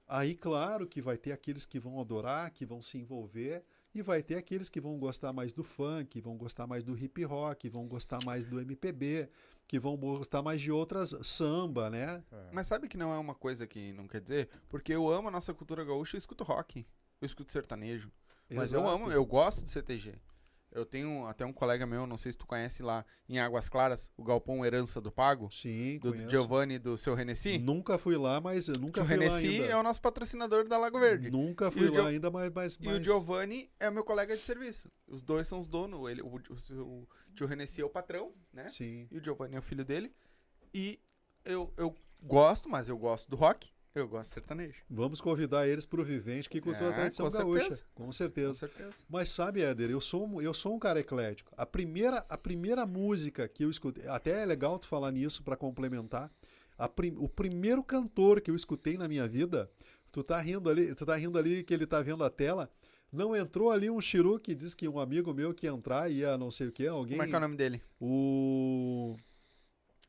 Aí, 0.08 0.36
claro 0.36 0.86
que 0.86 1.02
vai 1.02 1.18
ter 1.18 1.32
aqueles 1.32 1.66
que 1.66 1.80
vão 1.80 1.98
adorar, 2.02 2.52
que 2.52 2.66
vão 2.66 2.82
se 2.82 2.98
envolver, 2.98 3.64
e 3.96 4.02
vai 4.02 4.22
ter 4.22 4.36
aqueles 4.36 4.68
que 4.68 4.82
vão 4.82 5.00
gostar 5.00 5.32
mais 5.32 5.54
do 5.54 5.64
funk, 5.64 6.20
vão 6.20 6.36
gostar 6.36 6.68
mais 6.68 6.84
do 6.84 6.98
hip 6.98 7.24
rock, 7.24 7.70
vão 7.70 7.88
gostar 7.88 8.20
mais 8.26 8.46
do 8.46 8.60
MPB, 8.60 9.30
que 9.66 9.80
vão 9.80 9.96
gostar 9.96 10.42
mais 10.42 10.60
de 10.60 10.70
outras 10.70 11.16
samba, 11.24 11.90
né? 11.90 12.22
É. 12.30 12.50
Mas 12.52 12.68
sabe 12.68 12.90
que 12.90 12.98
não 12.98 13.14
é 13.14 13.18
uma 13.18 13.34
coisa 13.34 13.66
que 13.66 13.94
não 13.94 14.06
quer 14.06 14.20
dizer? 14.20 14.50
Porque 14.68 14.94
eu 14.94 15.10
amo 15.10 15.30
a 15.30 15.32
nossa 15.32 15.54
cultura 15.54 15.86
gaúcha, 15.86 16.18
eu 16.18 16.20
escuto 16.20 16.44
rock, 16.44 16.86
eu 17.22 17.26
escuto 17.26 17.50
sertanejo. 17.52 18.12
Mas 18.50 18.74
Exato. 18.74 18.86
eu 18.86 18.90
amo, 18.90 19.12
eu 19.14 19.26
gosto 19.26 19.64
de 19.64 19.72
CTG. 19.72 20.16
Eu 20.72 20.86
tenho 20.86 21.28
até 21.28 21.46
um 21.46 21.52
colega 21.52 21.86
meu, 21.86 22.08
não 22.08 22.16
sei 22.16 22.32
se 22.32 22.38
tu 22.38 22.48
conhece 22.48 22.82
lá 22.82 23.06
em 23.28 23.40
Águas 23.40 23.68
Claras, 23.68 24.10
o 24.16 24.24
Galpão 24.24 24.66
Herança 24.66 25.02
do 25.02 25.12
Pago. 25.12 25.52
Sim, 25.52 26.00
Do 26.00 26.12
conheço. 26.14 26.30
Giovanni 26.30 26.80
do 26.80 26.96
seu 26.96 27.14
Renessi. 27.14 27.58
Nunca 27.58 27.98
fui 27.98 28.16
lá, 28.16 28.40
mas 28.40 28.70
eu 28.70 28.78
nunca 28.78 29.02
o 29.02 29.06
fui 29.06 29.16
Renessi 29.16 29.48
lá 29.48 29.54
ainda. 29.64 29.66
é 29.66 29.76
o 29.76 29.84
nosso 29.84 30.02
patrocinador 30.02 30.66
da 30.68 30.78
Lago 30.78 30.98
Verde. 30.98 31.30
Nunca 31.30 31.70
fui 31.70 31.90
lá 31.90 32.08
ainda, 32.08 32.32
mas, 32.32 32.50
mas, 32.52 32.78
E 32.80 32.88
o 32.88 33.04
Giovanni 33.04 33.70
é 33.80 33.90
o 33.90 33.94
meu 33.94 34.04
colega 34.06 34.36
de 34.38 34.44
serviço. 34.44 34.90
Os 35.06 35.22
dois 35.22 35.46
são 35.46 35.60
os 35.60 35.68
donos. 35.68 36.10
Ele, 36.10 36.22
o, 36.22 36.28
o, 36.28 36.84
o 36.84 37.08
tio 37.36 37.48
Renessi 37.48 37.82
é 37.82 37.86
o 37.86 37.90
patrão, 37.90 38.34
né? 38.54 38.70
Sim. 38.70 39.08
E 39.12 39.18
o 39.18 39.24
Giovanni 39.24 39.56
é 39.56 39.60
o 39.60 39.64
filho 39.64 39.84
dele. 39.84 40.14
E 40.74 41.02
eu, 41.44 41.74
eu 41.76 41.94
gosto, 42.24 42.70
mas 42.70 42.88
eu 42.88 42.98
gosto 42.98 43.30
do 43.30 43.36
rock. 43.36 43.70
Eu 43.94 44.08
gosto 44.08 44.30
de 44.30 44.34
sertanejo. 44.36 44.82
Vamos 44.90 45.20
convidar 45.20 45.68
eles 45.68 45.86
para 45.86 46.00
o 46.00 46.04
Vivente, 46.04 46.50
que 46.50 46.62
cultua 46.62 46.88
é, 46.88 46.90
a 46.92 46.94
tradição 46.94 47.30
com 47.30 47.38
gaúcha. 47.38 47.62
Certeza. 47.62 47.86
Com 47.94 48.12
certeza. 48.12 48.48
Com 48.48 48.54
certeza. 48.54 48.96
Mas 49.10 49.30
sabe, 49.30 49.62
Éder, 49.62 49.92
eu 49.92 50.00
sou, 50.00 50.42
eu 50.42 50.54
sou 50.54 50.74
um 50.74 50.80
cara 50.80 51.02
eclético. 51.02 51.52
A 51.58 51.66
primeira, 51.66 52.26
a 52.30 52.38
primeira 52.38 52.86
música 52.86 53.48
que 53.50 53.66
eu 53.66 53.70
escutei, 53.70 54.08
até 54.08 54.44
é 54.44 54.46
legal 54.46 54.80
tu 54.80 54.88
falar 54.88 55.12
nisso 55.12 55.44
para 55.44 55.58
complementar. 55.58 56.32
Prim, 56.96 57.16
o 57.18 57.28
primeiro 57.28 57.84
cantor 57.84 58.42
que 58.42 58.50
eu 58.50 58.56
escutei 58.56 58.98
na 58.98 59.08
minha 59.08 59.28
vida, 59.28 59.70
tu 60.12 60.24
tá 60.24 60.40
rindo 60.40 60.70
ali, 60.70 60.96
tu 60.96 61.06
tá 61.06 61.16
rindo 61.16 61.38
ali 61.38 61.64
que 61.64 61.74
ele 61.74 61.86
tá 61.86 62.02
vendo 62.02 62.24
a 62.24 62.30
tela. 62.30 62.72
Não 63.12 63.36
entrou 63.36 63.72
ali 63.72 63.90
um 63.90 64.00
Chiru 64.00 64.40
que 64.40 64.56
diz 64.56 64.74
que 64.74 64.88
um 64.88 64.98
amigo 65.00 65.34
meu 65.34 65.54
que 65.54 65.66
ia 65.66 65.72
entrar 65.72 66.10
ia 66.10 66.38
não 66.38 66.50
sei 66.50 66.70
o 66.70 66.72
que, 66.72 66.88
alguém. 66.88 67.18
Como 67.18 67.24
é 67.24 67.28
que 67.28 67.36
é 67.36 67.38
o 67.38 67.42
nome 67.42 67.58
dele? 67.58 67.84
O 68.00 69.18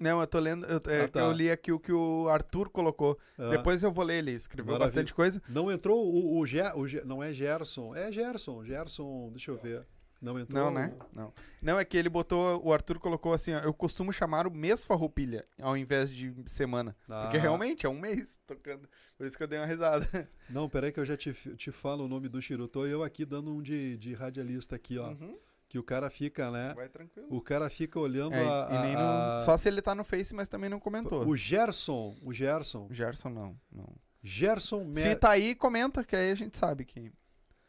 não, 0.03 0.21
eu 0.21 0.27
tô 0.27 0.41
lendo. 0.41 0.67
Eu, 0.67 0.83
é, 0.87 1.05
ah, 1.05 1.09
tá. 1.09 1.21
eu 1.21 1.33
li 1.33 1.49
aqui 1.49 1.71
o 1.71 1.79
que 1.79 1.93
o 1.93 2.29
Arthur 2.29 2.69
colocou. 2.69 3.17
Ah. 3.39 3.51
Depois 3.51 3.83
eu 3.85 3.93
vou 3.93 4.05
ler, 4.05 4.19
ele 4.19 4.33
escreveu 4.33 4.73
Maravilha. 4.73 4.89
bastante 4.89 5.15
coisa. 5.15 5.41
Não 5.49 5.71
entrou 5.71 6.05
o, 6.05 6.39
o, 6.41 6.47
Ger, 6.47 6.77
o 6.77 6.87
Ger, 6.89 7.07
Não 7.07 7.23
é 7.23 7.33
Gerson. 7.33 7.95
É 7.95 8.11
Gerson. 8.11 8.65
Gerson, 8.65 9.31
deixa 9.31 9.53
eu 9.53 9.57
ver. 9.57 9.87
Não 10.21 10.39
entrou. 10.39 10.65
Não, 10.65 10.71
né? 10.73 10.93
Não. 11.13 11.33
Não, 11.61 11.79
é 11.79 11.85
que 11.85 11.97
ele 11.97 12.09
botou. 12.09 12.61
O 12.65 12.73
Arthur 12.73 12.99
colocou 12.99 13.33
assim: 13.33 13.55
ó, 13.55 13.61
eu 13.61 13.73
costumo 13.73 14.13
chamar 14.13 14.47
o 14.47 14.51
mês 14.51 14.85
farroupilha 14.85 15.45
ao 15.61 15.77
invés 15.77 16.11
de 16.11 16.35
semana. 16.47 16.97
Ah. 17.09 17.23
Porque 17.23 17.39
realmente 17.39 17.87
é 17.87 17.89
um 17.89 17.99
mês 17.99 18.41
tocando. 18.45 18.89
Por 19.17 19.27
isso 19.27 19.37
que 19.37 19.43
eu 19.45 19.49
dei 19.49 19.59
uma 19.59 19.67
risada. 19.67 20.29
Não, 20.51 20.69
peraí 20.69 20.91
que 20.91 20.99
eu 20.99 21.05
já 21.05 21.17
te, 21.17 21.33
te 21.33 21.71
falo 21.71 22.05
o 22.05 22.09
nome 22.09 22.29
do 22.29 22.43
Chiru. 22.43 22.67
Tô 22.67 22.87
eu 22.87 23.05
aqui 23.05 23.25
dando 23.25 23.53
um 23.53 23.63
de, 23.63 23.97
de 23.97 24.15
radialista 24.15 24.75
aqui, 24.75 24.99
ó. 24.99 25.11
Uhum 25.11 25.39
que 25.73 25.79
o 25.79 25.83
cara 25.83 26.11
fica, 26.11 26.51
né? 26.51 26.75
Vai 26.77 26.87
tranquilo. 26.87 27.29
O 27.31 27.41
cara 27.41 27.71
fica 27.71 27.99
olhando 27.99 28.35
é, 28.35 28.45
a, 28.47 28.51
a, 28.51 29.37
a... 29.37 29.41
Só 29.41 29.57
se 29.57 29.71
ele 29.71 29.81
tá 29.81 29.95
no 29.95 30.05
Face, 30.05 30.35
mas 30.35 30.47
também 30.47 30.69
não 30.69 30.79
comentou. 30.79 31.27
O 31.27 31.35
Gerson, 31.35 32.15
o 32.27 32.35
Gerson. 32.35 32.89
Gerson 32.91 33.31
não, 33.31 33.57
não. 33.73 33.89
Gerson 34.23 34.85
Mer... 34.85 34.95
Se 35.03 35.17
tá 35.17 35.31
aí, 35.31 35.55
comenta, 35.55 36.05
que 36.05 36.15
aí 36.15 36.31
a 36.31 36.35
gente 36.35 36.59
sabe 36.59 36.85
que... 36.85 37.11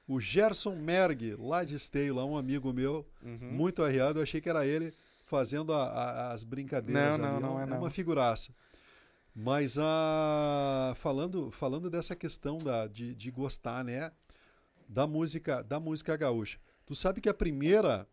O 0.05 0.19
Gerson 0.19 0.75
Merg, 0.75 1.33
lá 1.39 1.63
de 1.63 1.77
Esteio, 1.77 2.15
lá 2.15 2.25
um 2.25 2.35
amigo 2.35 2.73
meu, 2.73 3.07
uhum. 3.23 3.53
muito 3.53 3.81
arriado, 3.81 4.19
eu 4.19 4.23
achei 4.23 4.41
que 4.41 4.49
era 4.49 4.67
ele 4.67 4.93
fazendo 5.23 5.73
a, 5.73 6.33
as 6.33 6.43
brincadeiras 6.43 7.17
não, 7.17 7.25
ali. 7.25 7.33
Não, 7.35 7.51
não 7.51 7.59
é, 7.61 7.63
é 7.63 7.65
não. 7.67 7.77
uma 7.77 7.89
figuraça. 7.89 8.53
Mas 9.33 9.77
a, 9.79 10.93
falando, 10.97 11.49
falando 11.51 11.89
dessa 11.89 12.17
questão 12.17 12.57
da, 12.57 12.85
de, 12.85 13.15
de 13.15 13.31
gostar, 13.31 13.81
né? 13.81 14.11
Da 14.89 15.07
música, 15.07 15.63
da 15.63 15.79
música 15.79 16.17
gaúcha. 16.17 16.59
Tu 16.85 16.95
sabe 16.95 17.21
que 17.21 17.29
a 17.29 17.33
primeira. 17.33 18.07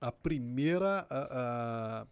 A 0.00 0.12
primeira. 0.12 1.06
A, 1.10 2.02
a 2.02 2.06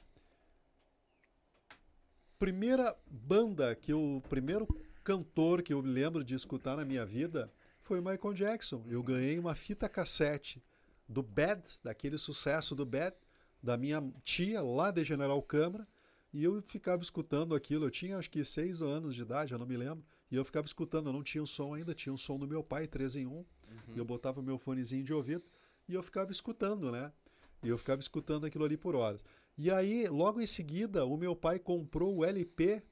primeira 2.38 2.96
banda 3.10 3.74
que. 3.74 3.92
O 3.92 4.22
primeiro 4.28 4.66
cantor 5.04 5.62
que 5.62 5.72
eu 5.72 5.80
lembro 5.80 6.24
de 6.24 6.34
escutar 6.34 6.76
na 6.76 6.84
minha 6.84 7.04
vida 7.04 7.52
foi 7.80 8.00
Michael 8.00 8.34
Jackson. 8.34 8.84
Eu 8.88 9.02
ganhei 9.02 9.38
uma 9.38 9.54
fita 9.54 9.88
cassete 9.88 10.62
do 11.08 11.22
Bad, 11.22 11.62
daquele 11.82 12.16
sucesso 12.16 12.74
do 12.74 12.86
Bad, 12.86 13.14
da 13.62 13.76
minha 13.76 14.02
tia 14.24 14.62
lá 14.62 14.90
de 14.90 15.04
General 15.04 15.42
Câmara. 15.42 15.86
E 16.32 16.42
eu 16.44 16.62
ficava 16.62 17.02
escutando 17.02 17.54
aquilo. 17.54 17.84
Eu 17.84 17.90
tinha 17.90 18.16
acho 18.16 18.30
que 18.30 18.42
seis 18.44 18.80
anos 18.80 19.14
de 19.14 19.22
idade, 19.22 19.52
eu 19.52 19.58
não 19.58 19.66
me 19.66 19.76
lembro. 19.76 20.04
E 20.30 20.36
eu 20.36 20.44
ficava 20.44 20.66
escutando, 20.66 21.08
eu 21.08 21.12
não 21.12 21.22
tinha 21.22 21.42
o 21.42 21.44
um 21.44 21.46
som 21.46 21.74
ainda, 21.74 21.94
tinha 21.94 22.12
o 22.12 22.14
um 22.14 22.18
som 22.18 22.38
do 22.38 22.48
meu 22.48 22.64
pai, 22.64 22.86
3 22.86 23.16
em 23.16 23.26
1. 23.26 23.44
Uhum. 23.72 23.94
E 23.94 23.98
eu 23.98 24.04
botava 24.04 24.40
o 24.40 24.42
meu 24.42 24.58
fonezinho 24.58 25.02
de 25.02 25.12
ouvido 25.12 25.44
e 25.88 25.94
eu 25.94 26.02
ficava 26.02 26.30
escutando, 26.30 26.90
né? 26.90 27.12
E 27.62 27.68
eu 27.68 27.78
ficava 27.78 28.00
escutando 28.00 28.46
aquilo 28.46 28.64
ali 28.64 28.76
por 28.76 28.94
horas. 28.94 29.24
E 29.56 29.70
aí, 29.70 30.08
logo 30.08 30.40
em 30.40 30.46
seguida, 30.46 31.04
o 31.04 31.16
meu 31.16 31.36
pai 31.36 31.58
comprou 31.58 32.16
o 32.16 32.24
LP 32.24 32.82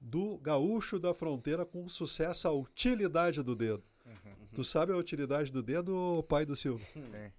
do 0.00 0.38
Gaúcho 0.38 0.98
da 0.98 1.12
Fronteira 1.12 1.64
com 1.64 1.88
sucesso 1.88 2.46
a 2.46 2.52
utilidade 2.52 3.42
do 3.42 3.54
dedo. 3.56 3.82
Uhum. 4.06 4.48
Tu 4.54 4.64
sabe 4.64 4.92
a 4.92 4.96
utilidade 4.96 5.50
do 5.50 5.62
dedo, 5.62 6.22
pai 6.28 6.44
do 6.44 6.54
Silvio? 6.54 6.86
Sim. 6.94 7.32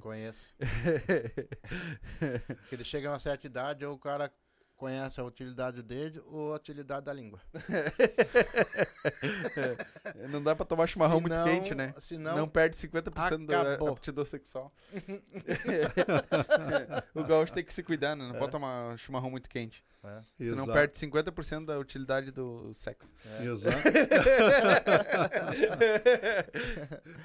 Conheço. 0.00 0.54
Porque 2.60 2.74
ele 2.74 2.84
chega 2.84 3.08
a 3.08 3.12
uma 3.12 3.18
certa 3.18 3.46
idade, 3.46 3.84
o 3.86 3.98
cara 3.98 4.32
conhece 4.76 5.20
a 5.20 5.24
utilidade 5.24 5.82
dele 5.82 6.20
ou 6.26 6.52
a 6.52 6.56
utilidade 6.56 7.06
da 7.06 7.12
língua. 7.12 7.40
é, 10.16 10.28
não 10.28 10.42
dá 10.42 10.54
pra 10.54 10.64
tomar 10.64 10.86
chimarrão 10.86 11.20
muito 11.20 11.42
quente, 11.44 11.74
né? 11.74 11.92
Senão 11.98 12.36
não 12.36 12.48
perde 12.48 12.76
50% 12.76 13.46
da 13.46 13.74
aptidão 13.90 14.24
sexual. 14.24 14.72
o 17.14 17.24
gaúcho 17.24 17.52
tem 17.52 17.64
que 17.64 17.72
se 17.72 17.82
cuidar, 17.82 18.16
né? 18.16 18.28
Não 18.28 18.34
é. 18.34 18.38
pode 18.38 18.52
tomar 18.52 18.98
chimarrão 18.98 19.30
muito 19.30 19.48
quente. 19.48 19.84
É. 20.02 20.20
Senão 20.44 20.64
Exato. 20.64 20.72
perde 20.72 20.98
50% 20.98 21.64
da 21.64 21.78
utilidade 21.78 22.30
do 22.30 22.72
sexo. 22.74 23.10
É. 23.40 23.44
Exato. 23.44 23.88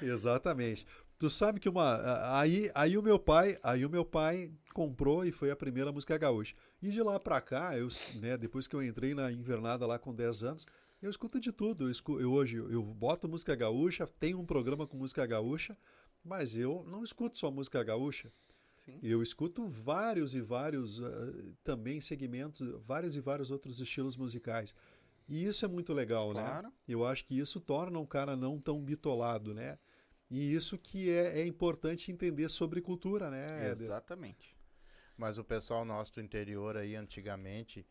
Exatamente. 0.00 0.86
Tu 1.18 1.28
sabe 1.28 1.60
que 1.60 1.68
uma 1.68 2.38
aí 2.38 2.70
aí 2.74 2.96
o 2.96 3.02
meu 3.02 3.18
pai, 3.18 3.58
aí 3.62 3.84
o 3.84 3.90
meu 3.90 4.06
pai 4.06 4.50
comprou 4.72 5.24
e 5.24 5.32
foi 5.32 5.50
a 5.50 5.56
primeira 5.56 5.92
música 5.92 6.16
gaúcha. 6.16 6.54
E 6.82 6.90
de 6.90 7.02
lá 7.02 7.18
para 7.18 7.40
cá, 7.40 7.76
eu, 7.76 7.88
né, 8.16 8.36
depois 8.36 8.66
que 8.66 8.74
eu 8.74 8.82
entrei 8.82 9.14
na 9.14 9.30
invernada 9.30 9.86
lá 9.86 9.98
com 9.98 10.14
10 10.14 10.42
anos, 10.42 10.66
eu 11.02 11.08
escuto 11.08 11.40
de 11.40 11.52
tudo. 11.52 11.84
Eu, 11.84 11.90
escuto, 11.90 12.20
eu 12.20 12.32
hoje 12.32 12.56
eu 12.56 12.82
boto 12.82 13.28
música 13.28 13.54
gaúcha, 13.54 14.06
tenho 14.06 14.38
um 14.38 14.46
programa 14.46 14.86
com 14.86 14.96
música 14.96 15.24
gaúcha, 15.26 15.76
mas 16.24 16.56
eu 16.56 16.84
não 16.86 17.02
escuto 17.02 17.38
só 17.38 17.50
música 17.50 17.82
gaúcha. 17.82 18.32
Sim. 18.84 18.98
Eu 19.02 19.22
escuto 19.22 19.66
vários 19.66 20.34
e 20.34 20.40
vários 20.40 20.98
uh, 20.98 21.54
também 21.62 22.00
segmentos, 22.00 22.60
vários 22.84 23.16
e 23.16 23.20
vários 23.20 23.50
outros 23.50 23.80
estilos 23.80 24.16
musicais. 24.16 24.74
E 25.28 25.44
isso 25.44 25.64
é 25.64 25.68
muito 25.68 25.92
legal, 25.92 26.34
né? 26.34 26.42
claro. 26.42 26.66
né? 26.68 26.72
Eu 26.88 27.04
acho 27.04 27.24
que 27.24 27.38
isso 27.38 27.60
torna 27.60 27.98
um 27.98 28.06
cara 28.06 28.36
não 28.36 28.58
tão 28.58 28.82
bitolado, 28.82 29.54
né? 29.54 29.78
E 30.30 30.54
isso 30.54 30.78
que 30.78 31.10
é, 31.10 31.40
é 31.40 31.46
importante 31.46 32.12
entender 32.12 32.48
sobre 32.48 32.80
cultura, 32.80 33.30
né? 33.30 33.68
Exatamente. 33.70 34.56
Mas 35.20 35.36
o 35.36 35.44
pessoal 35.44 35.84
nosso 35.84 36.14
do 36.14 36.22
interior 36.22 36.78
aí, 36.78 36.96
antigamente, 36.96 37.86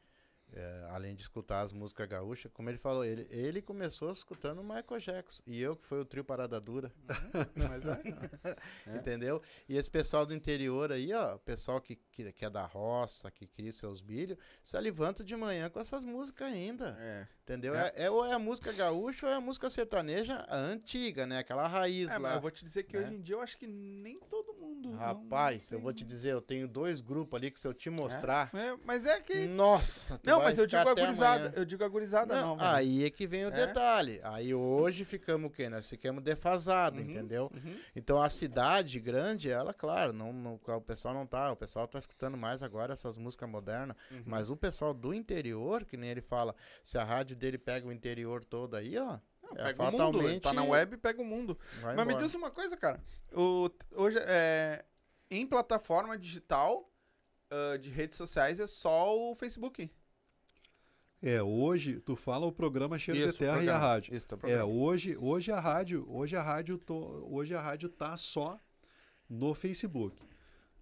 é, 0.53 0.87
além 0.91 1.15
de 1.15 1.21
escutar 1.21 1.61
as 1.61 1.71
músicas 1.71 2.07
gaúchas, 2.07 2.51
como 2.53 2.69
ele 2.69 2.77
falou, 2.77 3.05
ele, 3.05 3.27
ele 3.29 3.61
começou 3.61 4.11
escutando 4.11 4.59
o 4.59 4.63
Michael 4.63 4.99
Jackson. 4.99 5.43
E 5.45 5.61
eu, 5.61 5.75
que 5.75 5.85
foi 5.85 6.01
o 6.01 6.05
trio 6.05 6.23
Parada 6.23 6.59
Dura. 6.59 6.91
Uhum, 7.07 7.67
mas 7.69 7.85
é, 7.85 8.91
é. 8.91 8.95
Entendeu? 8.97 9.41
E 9.67 9.77
esse 9.77 9.89
pessoal 9.89 10.25
do 10.25 10.33
interior 10.33 10.91
aí, 10.91 11.13
ó, 11.13 11.37
pessoal 11.37 11.79
que, 11.79 11.95
que, 12.11 12.31
que 12.31 12.45
é 12.45 12.49
da 12.49 12.65
roça, 12.65 13.29
que 13.31 13.47
cria 13.47 13.71
seus 13.71 14.01
bilhos, 14.01 14.37
se 14.63 14.79
levanta 14.79 15.23
de 15.23 15.35
manhã 15.35 15.69
com 15.69 15.79
essas 15.79 16.03
músicas 16.03 16.51
ainda. 16.51 16.97
É. 16.99 17.27
Entendeu? 17.43 17.75
É. 17.75 17.91
é. 17.95 18.09
É, 18.09 18.11
ou 18.11 18.25
é 18.25 18.33
a 18.33 18.39
música 18.39 18.71
gaúcha 18.71 19.25
ou 19.25 19.31
é 19.31 19.35
a 19.35 19.41
música 19.41 19.69
sertaneja 19.69 20.45
antiga, 20.49 21.25
né? 21.25 21.39
Aquela 21.39 21.67
raiz 21.67 22.07
é, 22.07 22.17
lá. 22.17 22.35
eu 22.35 22.41
vou 22.41 22.51
te 22.51 22.63
dizer 22.63 22.83
que 22.83 22.97
né? 22.97 23.05
hoje 23.05 23.15
em 23.15 23.21
dia 23.21 23.35
eu 23.35 23.41
acho 23.41 23.57
que 23.57 23.67
nem 23.67 24.17
todo 24.19 24.53
mundo. 24.53 24.91
Rapaz, 24.93 25.69
não, 25.69 25.75
não 25.75 25.79
eu 25.79 25.83
vou 25.83 25.93
te 25.93 26.03
dizer, 26.05 26.31
eu 26.31 26.41
tenho 26.41 26.67
dois 26.67 27.01
grupos 27.01 27.37
ali 27.37 27.51
que 27.51 27.59
se 27.59 27.67
eu 27.67 27.73
te 27.73 27.89
mostrar. 27.89 28.51
É, 28.53 28.77
mas 28.85 29.05
é 29.05 29.19
que. 29.19 29.47
Nossa, 29.47 30.19
Não, 30.23 30.38
mas 30.43 30.57
eu 30.57 30.67
digo 30.67 30.89
a 30.89 30.93
gurizada. 30.93 31.53
Eu 31.55 31.65
digo 31.65 31.83
a 31.83 31.87
gurizada, 31.87 32.41
não. 32.41 32.55
não 32.55 32.65
aí 32.65 33.05
é 33.05 33.09
que 33.09 33.27
vem 33.27 33.45
o 33.45 33.51
detalhe. 33.51 34.19
Aí 34.23 34.53
hoje 34.53 35.05
ficamos 35.05 35.49
o 35.49 35.53
quê? 35.53 35.69
Nós 35.69 35.89
ficamos 35.89 36.23
defasados, 36.23 36.99
uhum, 36.99 37.09
entendeu? 37.09 37.51
Uhum. 37.53 37.79
Então 37.95 38.21
a 38.21 38.29
cidade 38.29 38.99
grande, 38.99 39.51
ela, 39.51 39.73
claro, 39.73 40.13
não, 40.13 40.33
não, 40.33 40.59
o 40.65 40.81
pessoal 40.81 41.13
não 41.13 41.25
tá. 41.25 41.51
O 41.51 41.55
pessoal 41.55 41.87
tá 41.87 41.99
escutando 41.99 42.37
mais 42.37 42.61
agora 42.61 42.93
essas 42.93 43.17
músicas 43.17 43.49
modernas. 43.49 43.95
Uhum. 44.11 44.23
Mas 44.25 44.49
o 44.49 44.55
pessoal 44.55 44.93
do 44.93 45.13
interior, 45.13 45.85
que 45.85 45.97
nem 45.97 46.09
ele 46.09 46.21
fala, 46.21 46.55
se 46.83 46.97
a 46.97 47.03
rádio 47.03 47.35
dele 47.35 47.57
pega 47.57 47.87
o 47.87 47.91
interior 47.91 48.43
todo 48.43 48.75
aí, 48.75 48.97
ó. 48.97 49.19
Não, 49.41 49.51
é, 49.57 49.73
pega 49.73 49.83
fatalmente... 49.83 50.25
o 50.25 50.27
mundo, 50.27 50.41
tá 50.41 50.53
na 50.53 50.63
web 50.63 50.97
pega 50.97 51.21
o 51.21 51.25
mundo. 51.25 51.57
Mas 51.81 51.93
embora. 51.93 52.05
me 52.05 52.15
diz 52.15 52.33
uma 52.35 52.51
coisa, 52.51 52.77
cara. 52.77 53.01
O, 53.33 53.69
hoje, 53.95 54.17
é, 54.21 54.85
em 55.29 55.45
plataforma 55.45 56.17
digital 56.17 56.89
uh, 57.51 57.77
de 57.77 57.89
redes 57.89 58.17
sociais 58.17 58.59
é 58.59 58.67
só 58.67 59.15
o 59.17 59.35
Facebook. 59.35 59.91
É, 61.21 61.41
hoje 61.43 61.99
tu 61.99 62.15
fala 62.15 62.45
o 62.45 62.51
programa 62.51 62.97
Cheiro 62.97 63.19
Isso, 63.19 63.33
de 63.33 63.39
Terra 63.39 63.61
e 63.61 63.69
a 63.69 63.77
rádio. 63.77 64.15
Isso, 64.15 64.25
é, 64.43 64.63
hoje, 64.63 65.17
hoje 65.17 65.51
a 65.51 65.59
rádio, 65.59 66.05
hoje 66.09 66.35
a 66.35 66.41
rádio, 66.41 66.77
tô, 66.77 66.95
hoje 67.29 67.53
a 67.53 67.61
rádio 67.61 67.89
tá 67.89 68.15
só 68.15 68.57
no 69.29 69.53
Facebook. 69.53 70.23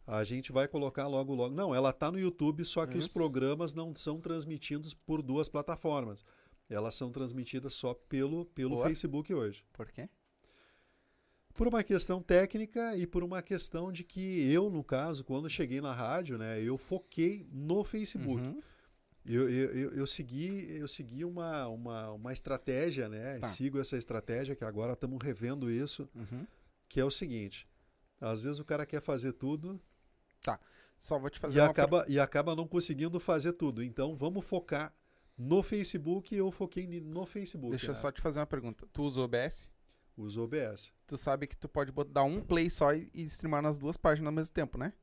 A 0.05 0.23
gente 0.23 0.51
vai 0.51 0.67
colocar 0.67 1.07
logo 1.07 1.33
logo. 1.33 1.53
Não, 1.53 1.73
ela 1.73 1.89
está 1.89 2.11
no 2.11 2.19
YouTube, 2.19 2.63
só 2.63 2.85
que 2.85 2.97
Isso. 2.97 3.07
os 3.07 3.13
programas 3.13 3.73
não 3.73 3.93
são 3.95 4.21
transmitidos 4.21 4.93
por 4.93 5.21
duas 5.21 5.49
plataformas. 5.49 6.23
Elas 6.69 6.95
são 6.95 7.11
transmitidas 7.11 7.73
só 7.73 7.93
pelo, 7.93 8.45
pelo 8.45 8.77
Facebook 8.83 9.33
hoje. 9.33 9.65
Por 9.73 9.91
quê? 9.91 10.07
Por 11.53 11.67
uma 11.67 11.83
questão 11.83 12.21
técnica 12.21 12.95
e 12.95 13.07
por 13.07 13.23
uma 13.23 13.41
questão 13.41 13.91
de 13.91 14.03
que 14.03 14.51
eu, 14.51 14.69
no 14.69 14.83
caso, 14.83 15.23
quando 15.23 15.49
cheguei 15.49 15.81
na 15.81 15.91
rádio, 15.91 16.37
né, 16.37 16.61
eu 16.61 16.77
foquei 16.77 17.47
no 17.51 17.83
Facebook. 17.83 18.43
Uhum. 18.43 18.61
Eu, 19.27 19.49
eu, 19.49 19.91
eu, 19.91 20.07
segui, 20.07 20.67
eu 20.79 20.87
segui 20.87 21.25
uma, 21.25 21.67
uma, 21.67 22.11
uma 22.11 22.33
estratégia, 22.33 23.09
né? 23.09 23.39
Tá. 23.39 23.47
Sigo 23.47 23.79
essa 23.79 23.97
estratégia, 23.97 24.55
que 24.55 24.63
agora 24.63 24.93
estamos 24.93 25.19
revendo 25.21 25.69
isso, 25.69 26.09
uhum. 26.15 26.47
que 26.87 26.99
é 26.99 27.03
o 27.03 27.11
seguinte. 27.11 27.67
Às 28.21 28.43
vezes 28.43 28.59
o 28.59 28.65
cara 28.65 28.85
quer 28.85 29.01
fazer 29.01 29.33
tudo, 29.33 29.79
Tá. 30.47 30.59
Só 30.97 31.19
vou 31.19 31.29
te 31.29 31.39
fazer 31.39 31.59
e 31.59 31.61
uma 31.61 31.69
acaba 31.69 32.03
per... 32.03 32.11
E 32.11 32.19
acaba 32.19 32.55
não 32.55 32.67
conseguindo 32.67 33.19
fazer 33.19 33.53
tudo. 33.53 33.83
Então 33.83 34.15
vamos 34.15 34.45
focar 34.45 34.93
no 35.37 35.61
Facebook 35.61 36.33
e 36.33 36.37
eu 36.37 36.49
foquei 36.51 36.87
no 37.01 37.25
Facebook. 37.25 37.71
Deixa 37.71 37.87
né? 37.87 37.91
eu 37.91 37.95
só 37.95 38.11
te 38.11 38.21
fazer 38.21 38.39
uma 38.39 38.47
pergunta. 38.47 38.87
Tu 38.93 39.03
usa 39.03 39.19
OBS? 39.21 39.69
Uso 40.15 40.41
OBS. 40.41 40.91
Tu 41.05 41.17
sabe 41.17 41.45
que 41.45 41.55
tu 41.55 41.69
pode 41.69 41.91
dar 42.09 42.23
um 42.23 42.41
play 42.41 42.69
só 42.69 42.93
e, 42.93 43.09
e 43.13 43.23
streamar 43.25 43.61
nas 43.61 43.77
duas 43.77 43.97
páginas 43.97 44.27
ao 44.27 44.33
mesmo 44.33 44.53
tempo, 44.53 44.77
né? 44.77 44.93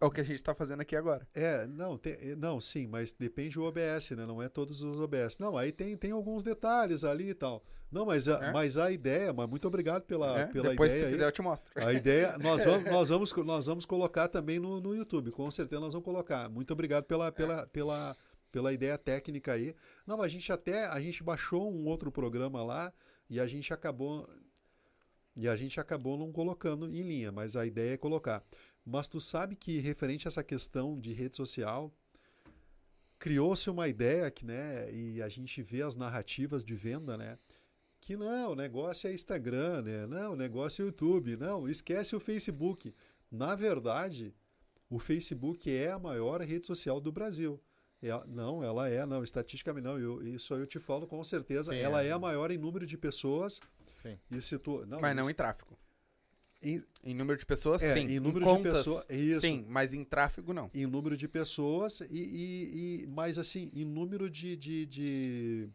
É 0.00 0.04
o 0.06 0.10
que 0.10 0.20
a 0.20 0.24
gente 0.24 0.36
está 0.36 0.54
fazendo 0.54 0.80
aqui 0.80 0.96
agora. 0.96 1.28
É, 1.34 1.66
não, 1.66 1.98
tem, 1.98 2.14
eh, 2.14 2.34
não, 2.34 2.58
sim, 2.58 2.86
mas 2.86 3.12
depende 3.12 3.56
do 3.56 3.64
OBS, 3.64 4.12
né? 4.12 4.24
Não 4.24 4.42
é 4.42 4.48
todos 4.48 4.82
os 4.82 4.98
OBS. 4.98 5.38
Não, 5.38 5.58
aí 5.58 5.70
tem, 5.70 5.94
tem 5.94 6.10
alguns 6.10 6.42
detalhes 6.42 7.04
ali 7.04 7.28
e 7.28 7.34
tal. 7.34 7.62
Não, 7.92 8.06
mas 8.06 8.26
a, 8.26 8.46
é? 8.46 8.52
mas 8.52 8.78
a 8.78 8.90
ideia, 8.90 9.30
mas 9.30 9.46
muito 9.46 9.68
obrigado 9.68 10.04
pela, 10.04 10.40
é? 10.40 10.46
pela 10.46 10.70
Depois, 10.70 10.92
ideia. 10.92 10.92
Depois, 10.92 10.92
se 10.92 10.98
tu 11.00 11.10
quiser, 11.10 11.26
eu 11.26 11.32
te 11.32 11.42
mostro. 11.42 11.70
A 11.74 11.92
ideia, 11.92 12.36
nós 12.40 12.64
vamos, 12.64 12.84
nós 12.84 13.08
vamos, 13.10 13.32
nós 13.32 13.66
vamos 13.66 13.84
colocar 13.84 14.28
também 14.28 14.58
no, 14.58 14.80
no 14.80 14.94
YouTube, 14.94 15.30
com 15.32 15.50
certeza 15.50 15.80
nós 15.80 15.92
vamos 15.92 16.04
colocar. 16.04 16.48
Muito 16.48 16.72
obrigado 16.72 17.04
pela, 17.04 17.30
pela, 17.30 17.60
é. 17.60 17.66
pela, 17.66 18.16
pela 18.50 18.72
ideia 18.72 18.96
técnica 18.96 19.52
aí. 19.52 19.74
Não, 20.06 20.22
a 20.22 20.28
gente 20.28 20.50
até, 20.50 20.86
a 20.86 20.98
gente 20.98 21.22
baixou 21.22 21.70
um 21.70 21.84
outro 21.86 22.10
programa 22.10 22.64
lá 22.64 22.90
e 23.28 23.38
a 23.38 23.46
gente 23.46 23.72
acabou, 23.74 24.26
e 25.36 25.48
a 25.48 25.56
gente 25.56 25.78
acabou 25.78 26.16
não 26.16 26.32
colocando 26.32 26.86
em 26.86 27.02
linha, 27.02 27.30
mas 27.30 27.54
a 27.54 27.66
ideia 27.66 27.94
é 27.94 27.96
colocar. 27.96 28.42
Mas 28.90 29.06
tu 29.06 29.20
sabe 29.20 29.54
que 29.54 29.78
referente 29.78 30.26
a 30.26 30.28
essa 30.28 30.42
questão 30.42 30.98
de 30.98 31.12
rede 31.12 31.36
social, 31.36 31.94
criou-se 33.18 33.70
uma 33.70 33.86
ideia 33.86 34.28
que, 34.30 34.44
né, 34.44 34.92
e 34.92 35.22
a 35.22 35.28
gente 35.28 35.62
vê 35.62 35.82
as 35.82 35.94
narrativas 35.94 36.64
de 36.64 36.74
venda, 36.74 37.16
né, 37.16 37.38
que 38.00 38.16
não, 38.16 38.52
o 38.52 38.56
negócio 38.56 39.08
é 39.08 39.12
Instagram, 39.12 39.82
né? 39.82 40.06
Não, 40.06 40.32
o 40.32 40.36
negócio 40.36 40.82
é 40.82 40.86
YouTube. 40.86 41.36
Não, 41.36 41.68
esquece 41.68 42.16
o 42.16 42.20
Facebook. 42.20 42.94
Na 43.30 43.54
verdade, 43.54 44.34
o 44.88 44.98
Facebook 44.98 45.70
é 45.70 45.90
a 45.90 45.98
maior 45.98 46.40
rede 46.40 46.64
social 46.64 46.98
do 46.98 47.12
Brasil. 47.12 47.60
É, 48.02 48.08
não, 48.26 48.64
ela 48.64 48.88
é, 48.88 49.04
não, 49.04 49.22
estatisticamente 49.22 49.86
não, 49.86 49.98
eu, 49.98 50.22
isso 50.22 50.54
eu 50.54 50.66
te 50.66 50.78
falo 50.78 51.06
com 51.06 51.22
certeza. 51.22 51.72
Sim, 51.72 51.78
ela 51.78 52.02
é, 52.02 52.08
é 52.08 52.12
a 52.12 52.18
maior 52.18 52.50
em 52.50 52.56
número 52.56 52.86
de 52.86 52.96
pessoas. 52.96 53.60
Sim. 54.02 54.18
E 54.30 54.40
se 54.40 54.58
tu, 54.58 54.86
não, 54.86 54.98
mas 54.98 55.12
isso, 55.12 55.22
não 55.22 55.30
em 55.30 55.34
tráfego. 55.34 55.78
Em, 56.62 56.82
em, 57.02 57.14
número 57.14 57.38
de 57.38 57.46
pessoas, 57.46 57.82
é, 57.82 57.94
sim. 57.94 58.00
Em 58.00 58.20
número 58.20 58.48
em 58.48 58.56
de 58.56 58.62
pessoas, 58.62 59.06
isso. 59.08 59.40
Sim, 59.40 59.64
mas 59.68 59.94
em 59.94 60.04
tráfego, 60.04 60.52
não. 60.52 60.70
Em 60.74 60.86
número 60.86 61.16
de 61.16 61.26
pessoas, 61.26 62.00
e, 62.02 62.06
e, 62.10 63.02
e 63.02 63.06
mas 63.06 63.38
assim, 63.38 63.70
em 63.74 63.84
número 63.84 64.28
de, 64.28 64.56
de, 64.56 64.86
de 64.86 65.70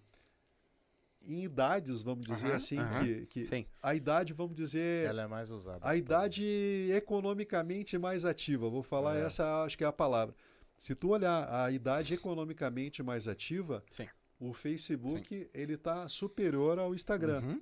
em 1.28 1.44
idades, 1.44 2.02
vamos 2.02 2.28
dizer 2.28 2.52
assim, 2.52 2.78
que, 3.02 3.48
que 3.48 3.68
a 3.82 3.96
idade, 3.96 4.34
vamos 4.34 4.56
dizer. 4.56 5.08
Ela 5.08 5.24
é 5.24 5.28
mais 5.28 5.50
usada. 5.50 5.80
A 5.82 5.96
idade 5.96 6.44
economicamente 6.92 7.98
mais 7.98 8.26
ativa, 8.26 8.70
vou 8.70 8.84
falar 8.84 9.18
é. 9.18 9.26
essa, 9.26 9.64
acho 9.64 9.78
que 9.78 9.84
é 9.84 9.88
a 9.88 9.94
palavra. 9.94 10.36
Se 10.78 10.94
tu 10.94 11.10
olhar 11.10 11.48
a 11.52 11.72
idade 11.72 12.14
economicamente 12.14 13.02
mais 13.02 13.28
ativa, 13.28 13.84
Sim. 13.90 14.06
O 14.40 14.54
Facebook 14.54 15.40
Sim. 15.40 15.48
ele 15.54 15.74
está 15.74 16.08
superior 16.08 16.78
ao 16.80 16.94
Instagram. 16.94 17.42
Uhum. 17.42 17.62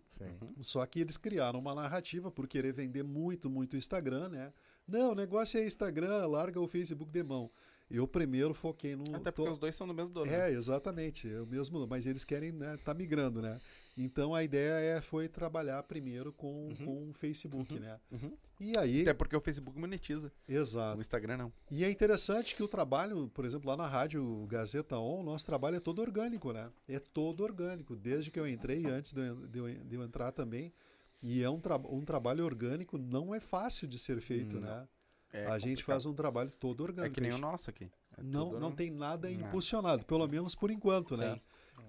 Só 0.59 0.85
que 0.85 0.99
eles 0.99 1.17
criaram 1.17 1.59
uma 1.59 1.75
narrativa 1.75 2.31
por 2.31 2.47
querer 2.47 2.73
vender 2.73 3.03
muito, 3.03 3.49
muito 3.49 3.73
o 3.73 3.77
Instagram, 3.77 4.29
né? 4.29 4.53
Não, 4.87 5.11
o 5.11 5.15
negócio 5.15 5.59
é 5.59 5.65
Instagram, 5.65 6.27
larga 6.27 6.59
o 6.59 6.67
Facebook 6.67 7.11
de 7.11 7.23
mão. 7.23 7.49
Eu 7.89 8.07
primeiro 8.07 8.53
foquei 8.53 8.95
no. 8.95 9.03
Até 9.15 9.31
porque 9.31 9.47
tô... 9.47 9.53
os 9.53 9.59
dois 9.59 9.75
são 9.75 9.85
do 9.85 9.93
mesmo 9.93 10.13
dono. 10.13 10.31
É, 10.31 10.49
né? 10.49 10.51
exatamente. 10.51 11.31
É 11.31 11.39
o 11.39 11.45
mesmo, 11.45 11.85
mas 11.87 12.05
eles 12.05 12.25
querem 12.25 12.51
né, 12.51 12.77
tá 12.83 12.93
migrando, 12.93 13.41
né? 13.41 13.59
Então 13.95 14.33
a 14.33 14.43
ideia 14.43 14.73
é, 14.97 15.01
foi 15.01 15.27
trabalhar 15.27 15.83
primeiro 15.83 16.33
com, 16.33 16.67
uhum. 16.67 16.75
com 16.85 17.09
o 17.09 17.13
Facebook, 17.13 17.75
uhum. 17.75 17.79
né? 17.79 17.99
Uhum. 18.11 18.37
E 18.59 18.77
aí. 18.77 19.01
Até 19.01 19.13
porque 19.13 19.35
o 19.35 19.39
Facebook 19.39 19.77
monetiza. 19.77 20.31
Exato. 20.47 20.97
O 20.97 21.01
Instagram 21.01 21.37
não. 21.37 21.53
E 21.69 21.83
é 21.83 21.91
interessante 21.91 22.55
que 22.55 22.63
o 22.63 22.67
trabalho, 22.67 23.29
por 23.29 23.45
exemplo, 23.45 23.69
lá 23.69 23.77
na 23.77 23.87
rádio 23.87 24.45
Gazeta 24.47 24.97
On, 24.97 25.21
nosso 25.21 25.45
trabalho 25.45 25.77
é 25.77 25.79
todo 25.79 26.01
orgânico, 26.01 26.51
né? 26.51 26.71
É 26.87 26.99
todo 26.99 27.43
orgânico. 27.43 27.95
Desde 27.95 28.31
que 28.31 28.39
eu 28.39 28.47
entrei, 28.47 28.85
antes 28.87 29.13
de 29.13 29.21
eu, 29.21 29.47
de 29.47 29.59
eu, 29.59 29.67
de 29.69 29.95
eu 29.95 30.03
entrar 30.03 30.31
também. 30.31 30.73
E 31.21 31.41
é 31.41 31.49
um, 31.49 31.59
tra 31.59 31.77
um 31.77 32.03
trabalho 32.03 32.43
orgânico, 32.43 32.97
não 32.97 33.33
é 33.33 33.39
fácil 33.39 33.87
de 33.87 33.97
ser 33.97 34.19
feito, 34.19 34.55
não. 34.55 34.61
né? 34.61 34.87
É 35.31 35.37
a 35.37 35.41
complicado. 35.45 35.59
gente 35.61 35.83
faz 35.83 36.05
um 36.05 36.13
trabalho 36.13 36.51
todo 36.51 36.81
orgânico. 36.81 37.11
É 37.11 37.15
que 37.15 37.21
nem 37.21 37.31
o 37.31 37.37
nosso 37.37 37.69
aqui. 37.69 37.89
É 38.17 38.21
não, 38.21 38.59
não 38.59 38.71
tem 38.71 38.91
nada 38.91 39.31
impulsionado, 39.31 40.05
pelo 40.05 40.27
menos 40.27 40.53
por 40.53 40.69
enquanto, 40.69 41.17
né? 41.17 41.39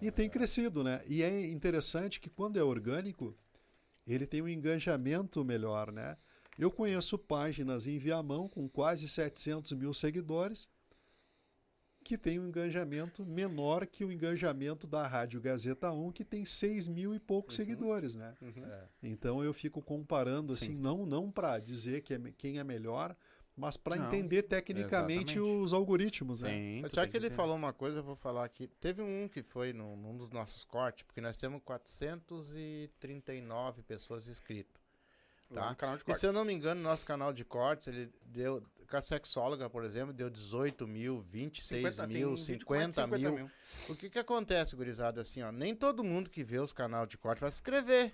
E 0.01 0.11
tem 0.11 0.29
crescido, 0.29 0.85
né? 0.85 1.03
E 1.07 1.23
é 1.23 1.47
interessante 1.47 2.21
que 2.21 2.29
quando 2.29 2.59
é 2.59 2.63
orgânico, 2.63 3.37
ele 4.07 4.27
tem 4.27 4.43
um 4.43 4.49
engajamento 4.49 5.45
melhor, 5.45 5.91
né? 5.93 6.17
Eu 6.59 6.71
conheço 6.71 7.19
páginas 7.19 7.87
em 7.87 7.99
Viamão 7.99 8.49
com 8.49 8.69
quase 8.69 9.09
700 9.09 9.73
mil 9.73 9.93
seguidores 9.93 10.69
que 12.05 12.19
tem 12.19 12.39
um 12.39 12.47
engajamento 12.47 13.25
menor 13.25 13.87
que 13.87 14.05
o 14.05 14.13
engajamento 14.13 14.87
da 14.87 15.07
Rádio 15.07 15.41
Gazeta 15.41 15.91
1, 15.91 16.13
que 16.13 16.23
tem 16.23 16.45
6 16.45 16.87
mil 16.87 17.15
e 17.15 17.19
poucos 17.19 17.55
uhum. 17.55 17.65
seguidores, 17.65 18.15
né? 18.15 18.35
Uhum. 18.43 18.65
É. 18.67 18.89
Então 19.03 19.43
eu 19.43 19.55
fico 19.55 19.81
comparando 19.81 20.53
assim, 20.53 20.75
Sim. 20.75 20.79
não, 20.79 21.07
não 21.07 21.31
para 21.31 21.59
dizer 21.59 22.03
que 22.03 22.13
é, 22.13 22.21
quem 22.37 22.59
é 22.59 22.65
melhor, 22.65 23.17
mas 23.57 23.77
para 23.77 23.97
entender 23.97 24.43
tecnicamente 24.43 25.39
exatamente. 25.39 25.41
os 25.41 25.73
algoritmos, 25.73 26.41
né? 26.41 26.51
Sim, 26.51 26.83
Já 26.93 27.07
que 27.07 27.17
ele 27.17 27.31
falou 27.31 27.55
uma 27.55 27.73
coisa, 27.73 28.01
eu 28.01 28.03
vou 28.03 28.17
falar 28.17 28.45
aqui. 28.45 28.67
Teve 28.81 29.01
um 29.01 29.29
que 29.29 29.45
foi 29.45 29.73
num, 29.73 29.97
num 29.97 30.17
dos 30.17 30.31
nossos 30.31 30.65
cortes, 30.65 31.05
porque 31.05 31.21
nós 31.21 31.37
temos 31.37 31.63
439 31.65 33.83
pessoas 33.83 34.27
inscritas. 34.27 34.83
Tá? 35.53 35.75
canal 35.75 35.97
de 35.97 36.05
cortes. 36.05 36.19
E 36.19 36.21
se 36.21 36.27
eu 36.27 36.33
não 36.33 36.45
me 36.45 36.53
engano, 36.53 36.81
nosso 36.81 37.07
canal 37.07 37.33
de 37.33 37.45
cortes, 37.45 37.87
ele 37.87 38.13
deu. 38.25 38.63
Com 38.91 38.97
a 38.97 39.03
sexóloga, 39.03 39.71
por 39.71 39.85
exemplo, 39.85 40.13
deu 40.13 40.29
18 40.29 40.87
mil, 40.87 41.23
26 41.23 41.95
50, 41.95 42.07
mil, 42.07 42.37
50, 42.37 43.03
50 43.03 43.19
mil. 43.19 43.33
mil. 43.33 43.51
O 43.89 43.97
que 43.97 44.11
que 44.11 44.19
acontece, 44.19 44.77
gurizada? 44.77 45.21
Assim, 45.21 45.43
ó, 45.43 45.51
nem 45.51 45.75
todo 45.75 46.05
mundo 46.05 46.29
que 46.29 46.45
vê 46.45 46.59
os 46.59 46.73
canais 46.73 47.09
de 47.09 47.17
corte 47.17 47.41
vai 47.41 47.51
se 47.51 47.57
inscrever. 47.57 48.13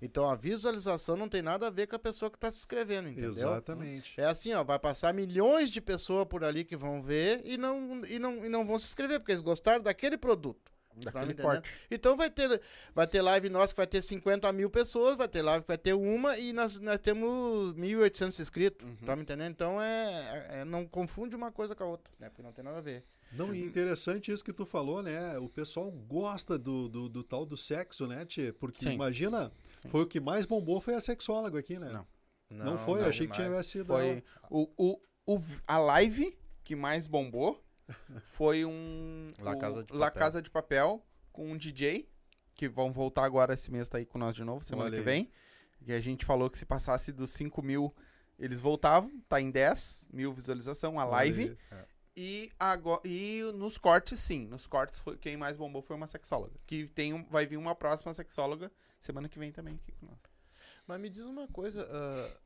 Então 0.00 0.28
a 0.28 0.34
visualização 0.34 1.16
não 1.16 1.28
tem 1.28 1.42
nada 1.42 1.66
a 1.66 1.70
ver 1.70 1.86
com 1.86 1.96
a 1.96 1.98
pessoa 1.98 2.30
que 2.30 2.36
está 2.36 2.50
se 2.50 2.58
inscrevendo, 2.58 3.08
entendeu? 3.08 3.30
Exatamente. 3.30 4.20
É 4.20 4.26
assim, 4.26 4.52
ó, 4.52 4.62
vai 4.62 4.78
passar 4.78 5.14
milhões 5.14 5.70
de 5.70 5.80
pessoas 5.80 6.26
por 6.26 6.44
ali 6.44 6.64
que 6.64 6.76
vão 6.76 7.02
ver 7.02 7.40
e 7.44 7.56
não, 7.56 8.04
e 8.06 8.18
não, 8.18 8.44
e 8.44 8.48
não 8.48 8.66
vão 8.66 8.78
se 8.78 8.86
inscrever, 8.86 9.20
porque 9.20 9.32
eles 9.32 9.42
gostaram 9.42 9.82
daquele 9.82 10.16
produto. 10.16 10.76
Tá 11.02 11.10
daquele 11.10 11.34
tá 11.34 11.62
Então 11.90 12.16
vai 12.16 12.30
ter, 12.30 12.60
vai 12.94 13.06
ter 13.06 13.20
live 13.20 13.48
nossa 13.48 13.72
que 13.72 13.76
vai 13.76 13.86
ter 13.86 14.02
50 14.02 14.50
mil 14.52 14.70
pessoas, 14.70 15.16
vai 15.16 15.28
ter 15.28 15.42
live 15.42 15.62
que 15.62 15.68
vai 15.68 15.78
ter 15.78 15.92
uma 15.92 16.38
e 16.38 16.52
nós, 16.52 16.78
nós 16.80 17.00
temos 17.00 17.74
1.800 17.74 18.40
inscritos. 18.40 18.86
Uhum. 18.86 18.96
Tá 19.04 19.14
me 19.14 19.22
entendendo? 19.22 19.50
Então 19.50 19.80
é, 19.80 20.60
é, 20.60 20.64
não 20.64 20.86
confunde 20.86 21.36
uma 21.36 21.52
coisa 21.52 21.74
com 21.74 21.84
a 21.84 21.86
outra, 21.86 22.12
né? 22.18 22.28
Porque 22.28 22.42
não 22.42 22.52
tem 22.52 22.64
nada 22.64 22.78
a 22.78 22.82
ver. 22.82 23.04
Não, 23.32 23.54
e 23.54 23.60
interessante 23.60 24.30
isso 24.30 24.44
que 24.44 24.52
tu 24.52 24.64
falou, 24.64 25.02
né? 25.02 25.36
O 25.38 25.48
pessoal 25.48 25.90
gosta 25.90 26.56
do, 26.56 26.88
do, 26.88 27.08
do 27.08 27.22
tal 27.22 27.44
do 27.44 27.56
sexo, 27.56 28.06
né, 28.06 28.24
Tchê? 28.24 28.52
Porque 28.52 28.84
Sim. 28.84 28.92
imagina 28.92 29.52
foi 29.88 30.02
o 30.02 30.06
que 30.06 30.20
mais 30.20 30.46
bombou 30.46 30.80
foi 30.80 30.94
a 30.94 31.00
sexóloga 31.00 31.58
aqui, 31.58 31.78
né? 31.78 31.90
Não. 31.90 32.06
Não, 32.48 32.64
não 32.64 32.78
foi, 32.78 33.00
não, 33.00 33.08
achei 33.08 33.26
que 33.26 33.34
tinha 33.34 33.62
sido. 33.62 33.86
Foi 33.86 34.22
o, 34.48 34.68
o, 34.76 35.00
o, 35.26 35.40
a 35.66 35.78
live 35.78 36.36
que 36.62 36.76
mais 36.76 37.06
bombou 37.06 37.62
foi 38.24 38.64
um. 38.64 39.32
La, 39.38 39.52
o, 39.52 39.58
Casa, 39.58 39.84
de 39.84 39.92
La 39.92 40.10
Casa 40.10 40.42
de 40.42 40.50
Papel 40.50 41.04
com 41.32 41.50
um 41.50 41.56
DJ, 41.56 42.08
que 42.54 42.68
vão 42.68 42.92
voltar 42.92 43.24
agora 43.24 43.54
esse 43.54 43.70
mês, 43.70 43.88
tá 43.88 43.98
aí 43.98 44.06
com 44.06 44.18
nós 44.18 44.34
de 44.34 44.44
novo, 44.44 44.64
semana 44.64 44.88
Olha 44.88 44.98
que 44.98 45.04
vem. 45.04 45.30
E 45.84 45.92
a 45.92 46.00
gente 46.00 46.24
falou 46.24 46.48
que 46.48 46.56
se 46.56 46.64
passasse 46.64 47.12
dos 47.12 47.30
5 47.30 47.62
mil, 47.62 47.94
eles 48.38 48.58
voltavam, 48.58 49.10
tá 49.28 49.40
em 49.40 49.50
10 49.50 50.08
mil 50.12 50.32
visualização, 50.32 50.98
a 50.98 51.04
live. 51.04 51.56
É. 51.70 51.84
E, 52.16 52.50
agora, 52.58 53.02
e 53.04 53.42
nos 53.54 53.76
cortes, 53.76 54.20
sim. 54.20 54.46
Nos 54.46 54.66
cortes, 54.66 54.98
foi, 55.00 55.18
quem 55.18 55.36
mais 55.36 55.56
bombou 55.56 55.82
foi 55.82 55.94
uma 55.94 56.06
sexóloga. 56.06 56.58
Que 56.66 56.86
tem 56.88 57.12
um, 57.12 57.22
vai 57.24 57.46
vir 57.46 57.58
uma 57.58 57.74
próxima 57.74 58.14
sexóloga 58.14 58.72
semana 59.06 59.28
que 59.28 59.38
vem 59.38 59.52
também 59.52 59.76
aqui 59.76 59.92
com 59.92 60.06
nós. 60.06 60.18
Mas 60.86 61.00
me 61.00 61.08
diz 61.08 61.24
uma 61.24 61.48
coisa, 61.48 61.84
uh, 61.84 62.38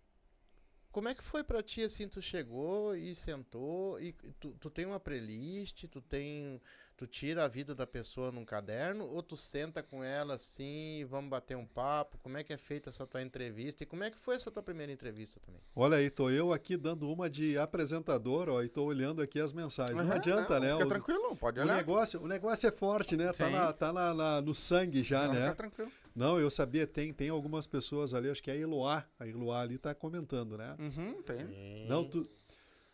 como 0.93 1.09
é 1.09 1.15
que 1.15 1.23
foi 1.23 1.43
pra 1.43 1.62
ti, 1.62 1.82
assim, 1.82 2.09
tu 2.09 2.23
chegou 2.23 2.95
e 2.97 3.15
sentou 3.15 4.01
e 4.01 4.12
tu, 4.39 4.53
tu 4.61 4.70
tem 4.70 4.87
uma 4.87 5.01
playlist, 5.01 5.85
tu 5.89 6.01
tem 6.01 6.61
Tu 7.01 7.07
tira 7.07 7.47
a 7.47 7.49
vida 7.49 7.74
da 7.74 7.87
pessoa 7.87 8.31
num 8.31 8.45
caderno 8.45 9.07
ou 9.07 9.23
tu 9.23 9.35
senta 9.35 9.82
com 9.82 10.05
ela 10.05 10.35
assim, 10.35 11.07
vamos 11.09 11.31
bater 11.31 11.57
um 11.57 11.65
papo? 11.65 12.19
Como 12.19 12.37
é 12.37 12.45
que 12.45 12.53
é 12.53 12.59
feita 12.59 12.91
essa 12.91 13.07
tua 13.07 13.23
entrevista? 13.23 13.82
E 13.82 13.87
como 13.87 14.05
é 14.05 14.11
que 14.11 14.19
foi 14.19 14.35
essa 14.35 14.51
tua 14.51 14.62
primeira 14.62 14.93
entrevista 14.93 15.41
também? 15.41 15.62
Olha 15.74 15.97
aí, 15.97 16.11
tô 16.11 16.28
eu 16.28 16.53
aqui 16.53 16.77
dando 16.77 17.11
uma 17.11 17.31
de 17.31 17.57
apresentador, 17.57 18.51
ó, 18.51 18.62
e 18.62 18.69
tô 18.69 18.85
olhando 18.85 19.23
aqui 19.23 19.41
as 19.41 19.51
mensagens. 19.51 19.99
Uhum, 19.99 20.05
não 20.05 20.12
adianta, 20.15 20.61
não, 20.61 20.61
né? 20.61 20.73
Fica 20.73 20.85
o, 20.85 20.89
tranquilo, 20.91 21.37
pode 21.37 21.59
olhar. 21.59 21.73
O 21.73 21.77
negócio, 21.78 22.23
o 22.23 22.28
negócio 22.28 22.69
é 22.69 22.70
forte, 22.70 23.16
né? 23.16 23.32
Tá, 23.32 23.49
na, 23.49 23.73
tá 23.73 23.93
na, 23.95 24.12
na, 24.12 24.41
no 24.43 24.55
sangue 24.55 25.03
já, 25.03 25.27
não, 25.27 25.32
né? 25.32 25.41
Fica 25.41 25.55
tranquilo. 25.55 25.93
Não, 26.20 26.38
eu 26.38 26.51
sabia, 26.51 26.86
tem, 26.86 27.14
tem 27.14 27.30
algumas 27.30 27.66
pessoas 27.66 28.12
ali, 28.12 28.28
acho 28.28 28.42
que 28.42 28.51
é 28.51 28.52
a 28.52 28.56
Eloá, 28.59 29.09
a 29.18 29.26
Eloá 29.26 29.62
ali 29.62 29.78
tá 29.78 29.94
comentando, 29.94 30.59
né? 30.59 30.76
Uhum, 30.78 31.22
tem. 31.22 31.47
Sim. 31.47 31.86
Não, 31.88 32.06
tu... 32.06 32.28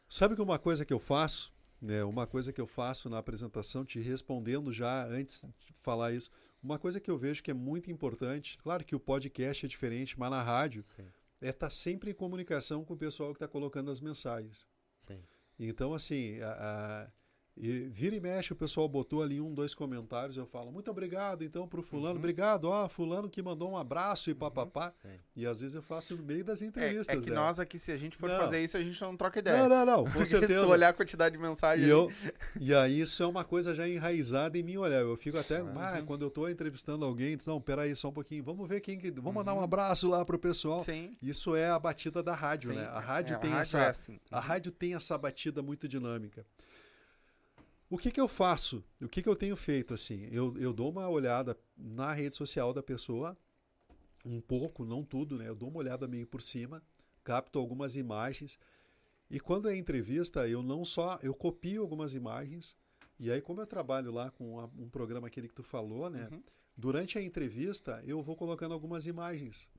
Sabe 0.08 0.36
que 0.36 0.40
uma 0.40 0.60
coisa 0.60 0.84
que 0.84 0.92
eu 0.92 1.00
faço, 1.00 1.52
é, 1.88 2.04
uma 2.04 2.24
coisa 2.24 2.52
que 2.52 2.60
eu 2.60 2.68
faço 2.68 3.10
na 3.10 3.18
apresentação, 3.18 3.84
te 3.84 3.98
respondendo 3.98 4.72
já 4.72 5.04
antes 5.08 5.42
de 5.58 5.74
falar 5.82 6.12
isso, 6.12 6.30
uma 6.62 6.78
coisa 6.78 7.00
que 7.00 7.10
eu 7.10 7.18
vejo 7.18 7.42
que 7.42 7.50
é 7.50 7.54
muito 7.54 7.90
importante, 7.90 8.56
claro 8.58 8.84
que 8.84 8.94
o 8.94 9.00
podcast 9.00 9.66
é 9.66 9.68
diferente, 9.68 10.16
mas 10.16 10.30
na 10.30 10.40
rádio 10.40 10.84
Sim. 10.94 11.08
é 11.40 11.48
estar 11.48 11.66
tá 11.66 11.70
sempre 11.70 12.12
em 12.12 12.14
comunicação 12.14 12.84
com 12.84 12.94
o 12.94 12.96
pessoal 12.96 13.30
que 13.30 13.38
está 13.38 13.48
colocando 13.48 13.90
as 13.90 14.00
mensagens. 14.00 14.64
Sim. 15.04 15.18
Então, 15.58 15.92
assim, 15.92 16.38
a, 16.42 16.52
a 16.52 17.10
e 17.56 17.88
vira 17.88 18.14
e 18.14 18.20
mexe, 18.20 18.52
o 18.52 18.56
pessoal 18.56 18.86
botou 18.86 19.22
ali 19.22 19.40
um, 19.40 19.54
dois 19.54 19.74
comentários, 19.74 20.36
eu 20.36 20.44
falo, 20.44 20.70
muito 20.70 20.90
obrigado 20.90 21.42
então 21.42 21.66
pro 21.66 21.82
fulano, 21.82 22.12
uhum. 22.12 22.18
obrigado, 22.18 22.66
ó, 22.66 22.86
fulano 22.86 23.30
que 23.30 23.42
mandou 23.42 23.70
um 23.70 23.78
abraço 23.78 24.28
e 24.28 24.34
uhum. 24.34 24.38
papapá. 24.38 24.92
E 25.34 25.46
às 25.46 25.62
vezes 25.62 25.74
eu 25.74 25.80
faço 25.80 26.14
no 26.16 26.22
meio 26.22 26.44
das 26.44 26.60
entrevistas. 26.60 27.08
É, 27.08 27.18
é 27.18 27.22
que 27.22 27.30
né? 27.30 27.36
nós 27.36 27.58
aqui, 27.58 27.78
se 27.78 27.90
a 27.90 27.96
gente 27.96 28.14
for 28.16 28.28
não. 28.28 28.38
fazer 28.38 28.62
isso, 28.62 28.76
a 28.76 28.80
gente 28.82 29.00
não 29.00 29.16
troca 29.16 29.38
ideia. 29.38 29.56
Não, 29.56 29.68
não, 29.68 29.86
não, 29.86 30.12
com 30.12 30.24
certeza. 30.26 30.60
se 30.60 30.66
tu 30.66 30.70
olhar 30.70 30.90
a 30.90 30.92
quantidade 30.92 31.34
de 31.34 31.42
mensagens. 31.42 31.86
E, 31.86 31.90
eu, 31.90 32.12
e 32.60 32.74
aí 32.74 33.00
isso 33.00 33.22
é 33.22 33.26
uma 33.26 33.42
coisa 33.42 33.74
já 33.74 33.88
enraizada 33.88 34.58
em 34.58 34.62
mim, 34.62 34.76
olha, 34.76 34.96
eu 34.96 35.16
fico 35.16 35.38
até, 35.38 35.62
uhum. 35.62 35.72
ah, 35.78 36.02
quando 36.06 36.26
eu 36.26 36.30
tô 36.30 36.46
entrevistando 36.48 37.06
alguém, 37.06 37.38
diz, 37.38 37.46
não, 37.46 37.58
peraí 37.58 37.96
só 37.96 38.10
um 38.10 38.12
pouquinho, 38.12 38.44
vamos 38.44 38.68
ver 38.68 38.80
quem 38.80 38.98
que, 38.98 39.10
vamos 39.10 39.32
mandar 39.32 39.54
um 39.54 39.58
uhum. 39.58 39.64
abraço 39.64 40.08
lá 40.08 40.22
pro 40.26 40.38
pessoal. 40.38 40.80
Sim. 40.80 41.16
Isso 41.22 41.56
é 41.56 41.70
a 41.70 41.78
batida 41.78 42.22
da 42.22 42.34
rádio, 42.34 42.70
Sim. 42.70 42.76
né? 42.76 42.84
A 42.84 43.00
rádio 43.00 43.36
é, 43.36 43.38
tem 43.38 43.50
a 43.50 43.54
rádio 43.54 43.62
essa, 43.62 43.78
é 43.78 43.88
assim. 43.88 44.20
a 44.30 44.40
rádio 44.40 44.72
tem 44.72 44.94
essa 44.94 45.16
batida 45.16 45.62
muito 45.62 45.88
dinâmica. 45.88 46.44
O 47.88 47.96
que, 47.96 48.10
que 48.10 48.20
eu 48.20 48.26
faço? 48.26 48.84
O 49.00 49.08
que, 49.08 49.22
que 49.22 49.28
eu 49.28 49.36
tenho 49.36 49.56
feito 49.56 49.94
assim? 49.94 50.28
Eu, 50.32 50.56
eu 50.58 50.72
dou 50.72 50.90
uma 50.90 51.08
olhada 51.08 51.56
na 51.76 52.12
rede 52.12 52.34
social 52.34 52.72
da 52.72 52.82
pessoa, 52.82 53.36
um 54.24 54.40
pouco, 54.40 54.84
não 54.84 55.04
tudo, 55.04 55.38
né? 55.38 55.48
Eu 55.48 55.54
dou 55.54 55.68
uma 55.68 55.78
olhada 55.78 56.08
meio 56.08 56.26
por 56.26 56.42
cima, 56.42 56.82
capto 57.22 57.60
algumas 57.60 57.94
imagens. 57.94 58.58
E 59.30 59.38
quando 59.38 59.68
é 59.68 59.76
entrevista, 59.76 60.48
eu 60.48 60.62
não 60.62 60.84
só 60.84 61.18
eu 61.22 61.32
copio 61.32 61.80
algumas 61.80 62.12
imagens. 62.12 62.76
E 63.20 63.30
aí, 63.30 63.40
como 63.40 63.60
eu 63.60 63.66
trabalho 63.66 64.12
lá 64.12 64.32
com 64.32 64.58
a, 64.58 64.64
um 64.76 64.88
programa 64.88 65.28
aquele 65.28 65.48
que 65.48 65.54
tu 65.54 65.62
falou, 65.62 66.10
né? 66.10 66.28
Uhum. 66.30 66.42
durante 66.76 67.18
a 67.18 67.22
entrevista 67.22 68.02
eu 68.04 68.20
vou 68.20 68.34
colocando 68.34 68.74
algumas 68.74 69.06
imagens. 69.06 69.70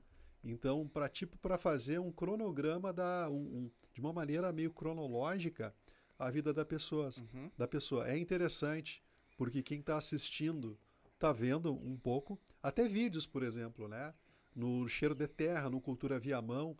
Então, 0.42 0.88
para 0.88 1.08
tipo 1.08 1.36
para 1.38 1.58
fazer 1.58 1.98
um 2.00 2.10
cronograma 2.10 2.90
da 2.90 3.28
um, 3.28 3.34
um, 3.34 3.70
de 3.92 4.00
uma 4.00 4.14
maneira 4.14 4.50
meio 4.50 4.72
cronológica 4.72 5.74
a 6.18 6.30
vida 6.30 6.52
da 6.52 6.64
pessoa, 6.64 7.10
uhum. 7.18 7.50
da 7.56 7.68
pessoa. 7.68 8.08
É 8.08 8.18
interessante 8.18 9.02
porque 9.36 9.62
quem 9.62 9.80
está 9.80 9.96
assistindo 9.96 10.78
está 11.14 11.32
vendo 11.32 11.72
um 11.72 11.96
pouco, 11.96 12.38
até 12.62 12.88
vídeos, 12.88 13.26
por 13.26 13.42
exemplo, 13.42 13.88
né? 13.88 14.14
No 14.54 14.88
Cheiro 14.88 15.14
de 15.14 15.26
Terra, 15.26 15.70
no 15.70 15.80
Cultura 15.80 16.18
Viamão, 16.18 16.76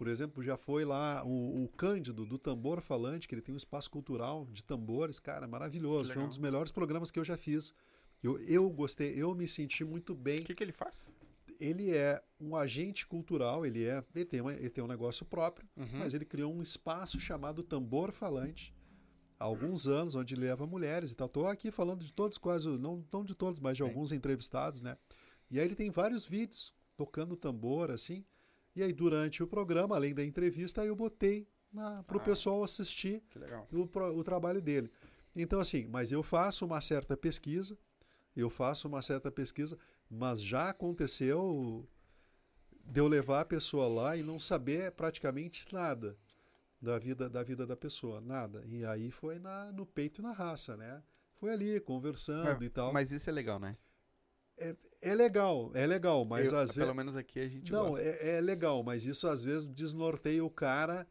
por 0.00 0.08
exemplo, 0.08 0.42
já 0.42 0.56
foi 0.56 0.84
lá 0.84 1.22
o, 1.24 1.64
o, 1.64 1.68
Cândido, 1.68 2.24
do 2.24 2.38
Tambor 2.38 2.80
Falante, 2.80 3.28
que 3.28 3.34
ele 3.34 3.42
tem 3.42 3.52
um 3.52 3.58
espaço 3.58 3.90
cultural 3.90 4.46
de 4.50 4.64
tambores, 4.64 5.20
cara, 5.20 5.46
maravilhoso. 5.46 6.12
Foi 6.14 6.22
um 6.22 6.28
dos 6.28 6.38
melhores 6.38 6.72
programas 6.72 7.10
que 7.10 7.18
eu 7.18 7.24
já 7.24 7.36
fiz. 7.36 7.74
Eu, 8.22 8.40
eu 8.44 8.68
gostei, 8.70 9.12
eu 9.14 9.34
me 9.34 9.46
senti 9.46 9.84
muito 9.84 10.14
bem. 10.14 10.40
O 10.40 10.44
que, 10.44 10.54
que 10.54 10.64
ele 10.64 10.72
faz? 10.72 11.10
Ele 11.60 11.94
é 11.94 12.18
um 12.40 12.56
agente 12.56 13.06
cultural, 13.06 13.66
ele, 13.66 13.84
é, 13.84 14.02
ele, 14.14 14.24
tem, 14.24 14.40
uma, 14.40 14.54
ele 14.54 14.70
tem 14.70 14.82
um 14.82 14.86
negócio 14.86 15.26
próprio, 15.26 15.68
uhum. 15.76 15.98
mas 15.98 16.14
ele 16.14 16.24
criou 16.24 16.50
um 16.50 16.62
espaço 16.62 17.20
chamado 17.20 17.62
Tambor 17.62 18.10
Falante, 18.10 18.74
há 19.40 19.44
alguns 19.44 19.86
anos, 19.86 20.14
onde 20.14 20.36
leva 20.36 20.66
mulheres 20.66 21.10
e 21.10 21.16
tal. 21.16 21.26
Estou 21.26 21.46
aqui 21.46 21.70
falando 21.70 22.04
de 22.04 22.12
todos, 22.12 22.36
quase, 22.36 22.68
não, 22.68 23.02
não 23.10 23.24
de 23.24 23.34
todos, 23.34 23.58
mas 23.58 23.78
de 23.78 23.82
alguns 23.82 24.12
entrevistados, 24.12 24.82
né? 24.82 24.98
E 25.50 25.58
aí 25.58 25.64
ele 25.64 25.74
tem 25.74 25.90
vários 25.90 26.26
vídeos 26.26 26.74
tocando 26.94 27.34
tambor, 27.34 27.90
assim. 27.90 28.24
E 28.76 28.82
aí, 28.82 28.92
durante 28.92 29.42
o 29.42 29.46
programa, 29.46 29.96
além 29.96 30.14
da 30.14 30.22
entrevista, 30.22 30.84
eu 30.84 30.94
botei 30.94 31.48
para 32.06 32.16
o 32.16 32.20
ah, 32.20 32.24
pessoal 32.24 32.62
assistir 32.62 33.22
o, 33.72 34.18
o 34.18 34.22
trabalho 34.22 34.60
dele. 34.60 34.90
Então, 35.34 35.58
assim, 35.58 35.86
mas 35.86 36.12
eu 36.12 36.22
faço 36.22 36.66
uma 36.66 36.80
certa 36.80 37.16
pesquisa, 37.16 37.78
eu 38.36 38.50
faço 38.50 38.86
uma 38.86 39.00
certa 39.00 39.30
pesquisa, 39.30 39.78
mas 40.08 40.42
já 40.42 40.68
aconteceu 40.68 41.88
de 42.84 43.00
eu 43.00 43.08
levar 43.08 43.40
a 43.40 43.44
pessoa 43.44 43.88
lá 43.88 44.16
e 44.16 44.22
não 44.22 44.38
saber 44.38 44.92
praticamente 44.92 45.64
nada 45.72 46.16
da 46.80 46.98
vida 46.98 47.28
da 47.28 47.42
vida 47.42 47.66
da 47.66 47.76
pessoa, 47.76 48.20
nada. 48.20 48.64
E 48.66 48.84
aí 48.84 49.10
foi 49.10 49.38
na, 49.38 49.70
no 49.72 49.84
peito 49.84 50.20
e 50.20 50.22
na 50.22 50.32
raça, 50.32 50.76
né? 50.76 51.02
Foi 51.34 51.52
ali 51.52 51.80
conversando 51.80 52.62
é, 52.62 52.66
e 52.66 52.70
tal. 52.70 52.92
Mas 52.92 53.12
isso 53.12 53.28
é 53.28 53.32
legal, 53.32 53.58
né? 53.58 53.76
É, 54.56 54.76
é 55.00 55.14
legal, 55.14 55.70
é 55.74 55.86
legal, 55.86 56.24
mas 56.24 56.52
Eu, 56.52 56.58
às 56.58 56.70
vezes. 56.70 56.76
Pelo 56.76 56.94
menos 56.94 57.16
aqui 57.16 57.40
a 57.40 57.48
gente 57.48 57.72
Não, 57.72 57.96
é, 57.96 58.36
é, 58.36 58.40
legal, 58.40 58.82
mas 58.82 59.06
isso 59.06 59.26
às 59.26 59.42
vezes 59.42 59.66
desnorteia 59.66 60.44
o 60.44 60.50
cara. 60.50 61.06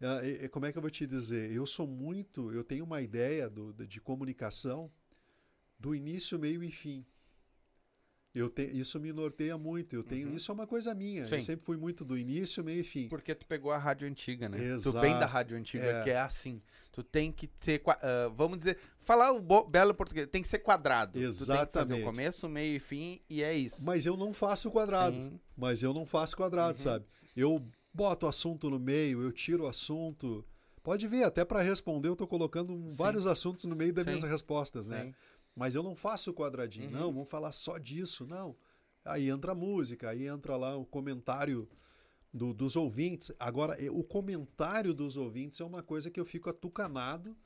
É, 0.00 0.48
como 0.48 0.66
é 0.66 0.72
que 0.72 0.76
eu 0.76 0.82
vou 0.82 0.90
te 0.90 1.06
dizer? 1.06 1.50
Eu 1.52 1.66
sou 1.66 1.86
muito. 1.86 2.52
Eu 2.52 2.64
tenho 2.64 2.84
uma 2.84 3.00
ideia 3.00 3.48
do, 3.48 3.72
de 3.86 4.00
comunicação 4.00 4.90
do 5.78 5.94
início, 5.94 6.38
meio 6.38 6.62
e 6.62 6.70
fim. 6.70 7.06
Eu 8.34 8.50
te, 8.50 8.64
isso 8.64 8.98
me 8.98 9.12
norteia 9.12 9.56
muito. 9.56 9.94
Eu 9.94 10.02
tenho 10.02 10.28
uhum. 10.28 10.34
isso 10.34 10.50
é 10.50 10.54
uma 10.54 10.66
coisa 10.66 10.92
minha. 10.92 11.24
Sim. 11.24 11.36
Eu 11.36 11.40
sempre 11.40 11.64
fui 11.64 11.76
muito 11.76 12.04
do 12.04 12.18
início, 12.18 12.64
meio 12.64 12.80
e 12.80 12.84
fim. 12.84 13.06
Porque 13.06 13.32
tu 13.32 13.46
pegou 13.46 13.70
a 13.70 13.78
rádio 13.78 14.08
antiga, 14.08 14.48
né? 14.48 14.60
Exato. 14.60 14.96
Tu 14.96 15.00
vem 15.00 15.16
da 15.16 15.26
rádio 15.26 15.56
antiga, 15.56 15.84
é. 15.84 16.02
que 16.02 16.10
é 16.10 16.18
assim. 16.18 16.60
Tu 16.90 17.04
tem 17.04 17.30
que 17.30 17.46
ter, 17.46 17.80
uh, 17.80 18.34
vamos 18.34 18.58
dizer, 18.58 18.76
falar 19.00 19.30
o 19.30 19.40
belo 19.68 19.94
português, 19.94 20.26
tem 20.26 20.42
que 20.42 20.48
ser 20.48 20.58
quadrado. 20.58 21.16
Exatamente. 21.16 21.68
Tu 21.68 21.72
tem 21.72 21.82
que 21.82 21.88
fazer 21.88 22.02
o 22.02 22.04
começo, 22.04 22.48
meio 22.48 22.76
e 22.76 22.80
fim 22.80 23.20
e 23.30 23.40
é 23.40 23.54
isso. 23.54 23.84
Mas 23.84 24.04
eu 24.04 24.16
não 24.16 24.32
faço 24.32 24.68
quadrado. 24.68 25.14
Sim. 25.14 25.40
Mas 25.56 25.84
eu 25.84 25.94
não 25.94 26.04
faço 26.04 26.36
quadrado, 26.36 26.76
uhum. 26.76 26.84
sabe? 26.84 27.06
Eu 27.36 27.64
boto 27.92 28.26
o 28.26 28.28
assunto 28.28 28.68
no 28.68 28.80
meio, 28.80 29.22
eu 29.22 29.30
tiro 29.30 29.62
o 29.62 29.66
assunto. 29.68 30.44
Pode 30.82 31.06
ver, 31.06 31.24
até 31.24 31.44
para 31.46 31.62
responder 31.62 32.08
eu 32.08 32.16
tô 32.16 32.26
colocando 32.26 32.76
vários 32.90 33.26
assuntos 33.26 33.64
no 33.64 33.74
meio 33.74 33.92
das 33.92 34.04
Sim. 34.04 34.10
minhas 34.10 34.24
respostas, 34.24 34.88
né? 34.88 35.14
Mas 35.54 35.74
eu 35.74 35.82
não 35.82 35.94
faço 35.94 36.32
quadradinho, 36.32 36.90
uhum. 36.90 36.98
não, 36.98 37.12
vamos 37.12 37.30
falar 37.30 37.52
só 37.52 37.78
disso, 37.78 38.26
não. 38.26 38.56
Aí 39.04 39.28
entra 39.28 39.52
a 39.52 39.54
música, 39.54 40.10
aí 40.10 40.26
entra 40.26 40.56
lá 40.56 40.76
o 40.76 40.84
comentário 40.84 41.68
do, 42.32 42.52
dos 42.52 42.74
ouvintes. 42.74 43.30
Agora, 43.38 43.76
o 43.92 44.02
comentário 44.02 44.92
dos 44.92 45.16
ouvintes 45.16 45.60
é 45.60 45.64
uma 45.64 45.82
coisa 45.82 46.10
que 46.10 46.18
eu 46.18 46.24
fico 46.24 46.50
atucanado 46.50 47.36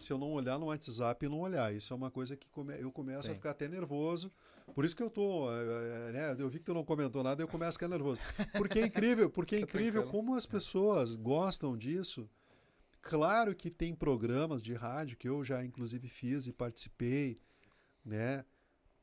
se 0.00 0.12
eu 0.12 0.18
não 0.18 0.32
olhar 0.32 0.58
no 0.58 0.66
WhatsApp 0.66 1.24
e 1.24 1.28
não 1.28 1.40
olhar. 1.40 1.74
Isso 1.74 1.92
é 1.92 1.96
uma 1.96 2.10
coisa 2.10 2.36
que 2.36 2.48
come, 2.48 2.74
eu 2.80 2.90
começo 2.90 3.24
Sim. 3.24 3.32
a 3.32 3.34
ficar 3.34 3.50
até 3.50 3.68
nervoso. 3.68 4.32
Por 4.74 4.84
isso 4.84 4.96
que 4.96 5.02
eu 5.02 5.10
tô, 5.10 5.52
é, 5.52 6.12
né, 6.12 6.36
eu 6.38 6.48
vi 6.48 6.58
que 6.58 6.64
tu 6.64 6.74
não 6.74 6.84
comentou 6.84 7.22
nada, 7.22 7.42
eu 7.42 7.48
começo 7.48 7.70
a 7.70 7.72
ficar 7.72 7.88
nervoso. 7.88 8.20
Porque 8.52 8.78
é 8.78 8.86
incrível, 8.86 9.28
porque 9.28 9.56
é 9.56 9.60
incrível 9.60 10.06
como 10.06 10.34
as 10.34 10.46
pessoas 10.46 11.16
gostam 11.16 11.76
disso. 11.76 12.28
Claro 13.02 13.54
que 13.54 13.70
tem 13.70 13.94
programas 13.94 14.62
de 14.62 14.74
rádio 14.74 15.16
que 15.16 15.28
eu 15.28 15.42
já 15.42 15.64
inclusive 15.64 16.08
fiz 16.08 16.46
e 16.46 16.52
participei, 16.52 17.40
né? 18.04 18.44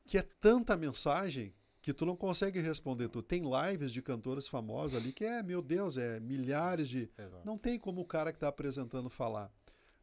Que 0.06 0.18
é 0.18 0.22
tanta 0.22 0.76
mensagem 0.76 1.52
que 1.80 1.92
tu 1.92 2.04
não 2.04 2.16
consegue 2.16 2.60
responder 2.60 3.08
tu 3.08 3.22
Tem 3.22 3.42
lives 3.42 3.92
de 3.92 4.02
cantores 4.02 4.46
famosos 4.46 4.98
ali 4.98 5.12
que 5.12 5.24
é, 5.24 5.42
meu 5.42 5.62
Deus, 5.62 5.96
é 5.96 6.20
milhares 6.20 6.88
de. 6.88 7.10
Exato. 7.16 7.46
Não 7.46 7.56
tem 7.56 7.78
como 7.78 8.00
o 8.00 8.04
cara 8.04 8.32
que 8.32 8.36
está 8.36 8.48
apresentando 8.48 9.08
falar. 9.08 9.50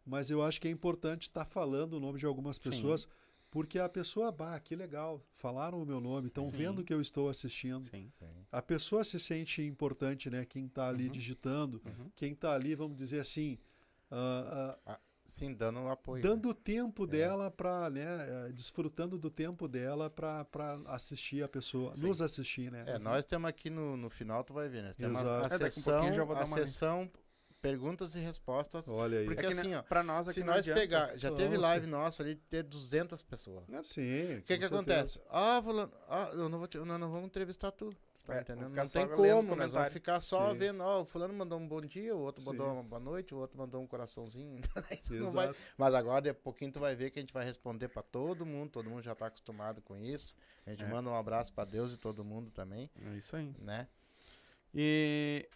Mas 0.05 0.29
eu 0.29 0.43
acho 0.43 0.61
que 0.61 0.67
é 0.67 0.71
importante 0.71 1.23
estar 1.23 1.45
tá 1.45 1.49
falando 1.49 1.93
o 1.93 1.99
nome 1.99 2.19
de 2.19 2.25
algumas 2.25 2.59
pessoas, 2.59 3.01
Sim. 3.01 3.07
porque 3.49 3.79
a 3.79 3.89
pessoa, 3.89 4.31
bah, 4.31 4.59
que 4.59 4.75
legal, 4.75 5.25
falaram 5.31 5.81
o 5.81 5.85
meu 5.85 5.99
nome, 5.99 6.27
estão 6.27 6.47
vendo 6.47 6.83
que 6.83 6.93
eu 6.93 7.01
estou 7.01 7.27
assistindo. 7.27 7.89
Sim. 7.89 8.11
A 8.51 8.61
pessoa 8.61 9.03
se 9.03 9.19
sente 9.19 9.63
importante, 9.63 10.29
né? 10.29 10.45
Quem 10.45 10.67
está 10.67 10.89
ali 10.89 11.07
uhum. 11.07 11.11
digitando, 11.11 11.81
uhum. 11.85 12.11
quem 12.15 12.33
está 12.33 12.53
ali, 12.53 12.75
vamos 12.75 12.95
dizer 12.95 13.19
assim, 13.19 13.57
Uh, 14.11 14.91
uh, 14.91 14.97
Sim, 15.25 15.53
dando 15.53 15.79
um 15.79 15.89
apoio. 15.89 16.21
Dando 16.21 16.49
o 16.49 16.53
tempo 16.53 17.03
é. 17.05 17.07
dela 17.07 17.49
para, 17.49 17.89
né, 17.89 18.03
eh, 18.03 18.51
desfrutando 18.53 19.17
do 19.17 19.31
tempo 19.31 19.67
dela 19.67 20.07
para 20.07 20.45
assistir 20.85 21.43
a 21.43 21.47
pessoa, 21.47 21.95
Sim. 21.95 22.07
nos 22.07 22.21
assistir, 22.21 22.71
né? 22.71 22.83
É, 22.85 22.99
nós 22.99 23.25
temos 23.25 23.49
aqui 23.49 23.69
no, 23.69 23.97
no 23.97 24.09
final, 24.09 24.43
tu 24.43 24.53
vai 24.53 24.69
ver, 24.69 24.83
né? 24.83 24.93
Temos 24.95 25.19
Exato. 25.19 25.53
a, 25.53 25.57
a 25.57 25.71
sessão, 25.71 26.05
um 26.05 26.13
já 26.13 26.23
vou 26.23 26.35
dar 26.35 26.43
a 26.43 26.45
uma 26.45 26.57
sessão 26.57 27.11
perguntas 27.59 28.13
e 28.13 28.19
respostas. 28.19 28.87
Olha 28.87 29.19
aí. 29.19 29.25
Porque 29.25 29.43
é 29.43 29.49
assim, 29.49 29.73
ó, 29.73 29.81
pra 29.81 30.03
nós 30.03 30.27
aqui 30.27 30.41
se 30.41 30.45
nós 30.45 30.57
adianta. 30.57 30.79
pegar, 30.79 31.17
já 31.17 31.31
teve 31.31 31.57
live 31.57 31.87
nossa 31.87 32.21
ali 32.21 32.35
ter 32.35 32.61
200 32.61 33.23
pessoas. 33.23 33.65
Sim. 33.81 34.37
O 34.37 34.41
que 34.43 34.59
que 34.59 34.65
acontece? 34.65 35.19
Ah, 35.27 35.59
fulano, 35.63 35.91
ah, 36.07 36.29
eu 36.33 36.47
não 36.47 36.59
vou 36.59 36.67
te, 36.67 36.77
não, 36.77 36.99
não 36.99 37.09
vamos 37.09 37.25
entrevistar 37.25 37.71
tu. 37.71 37.91
Tá 38.25 38.37
é, 38.37 38.41
entendendo? 38.41 38.69
Não 38.73 38.87
tem 38.87 39.07
como, 39.07 39.55
nós 39.55 39.71
vamos 39.71 39.93
ficar 39.93 40.19
só 40.19 40.51
Sim. 40.51 40.57
vendo, 40.57 40.81
ó, 40.81 41.01
o 41.01 41.05
fulano 41.05 41.31
mandou 41.31 41.59
um 41.59 41.67
bom 41.67 41.81
dia, 41.81 42.15
o 42.15 42.19
outro 42.19 42.41
Sim. 42.41 42.49
mandou 42.49 42.73
uma 42.73 42.83
boa 42.83 42.99
noite, 42.99 43.35
o 43.35 43.37
outro 43.37 43.57
mandou 43.57 43.81
um 43.81 43.85
coraçãozinho. 43.85 44.59
vai... 45.31 45.53
Mas 45.77 45.93
agora, 45.93 46.21
de 46.21 46.33
pouquinho, 46.33 46.71
tu 46.71 46.79
vai 46.79 46.95
ver 46.95 47.11
que 47.11 47.19
a 47.19 47.21
gente 47.21 47.33
vai 47.33 47.45
responder 47.45 47.87
para 47.87 48.01
todo 48.01 48.43
mundo, 48.43 48.71
todo 48.71 48.89
mundo 48.89 49.03
já 49.03 49.13
tá 49.13 49.27
acostumado 49.27 49.79
com 49.81 49.95
isso. 49.95 50.35
A 50.65 50.71
gente 50.71 50.83
é. 50.83 50.87
manda 50.87 51.07
um 51.07 51.15
abraço 51.15 51.53
para 51.53 51.65
Deus 51.65 51.93
e 51.93 51.97
todo 51.97 52.23
mundo 52.23 52.49
também. 52.49 52.89
É 53.05 53.15
isso 53.15 53.35
aí. 53.35 53.53
Né? 53.59 53.87
E 54.73 55.47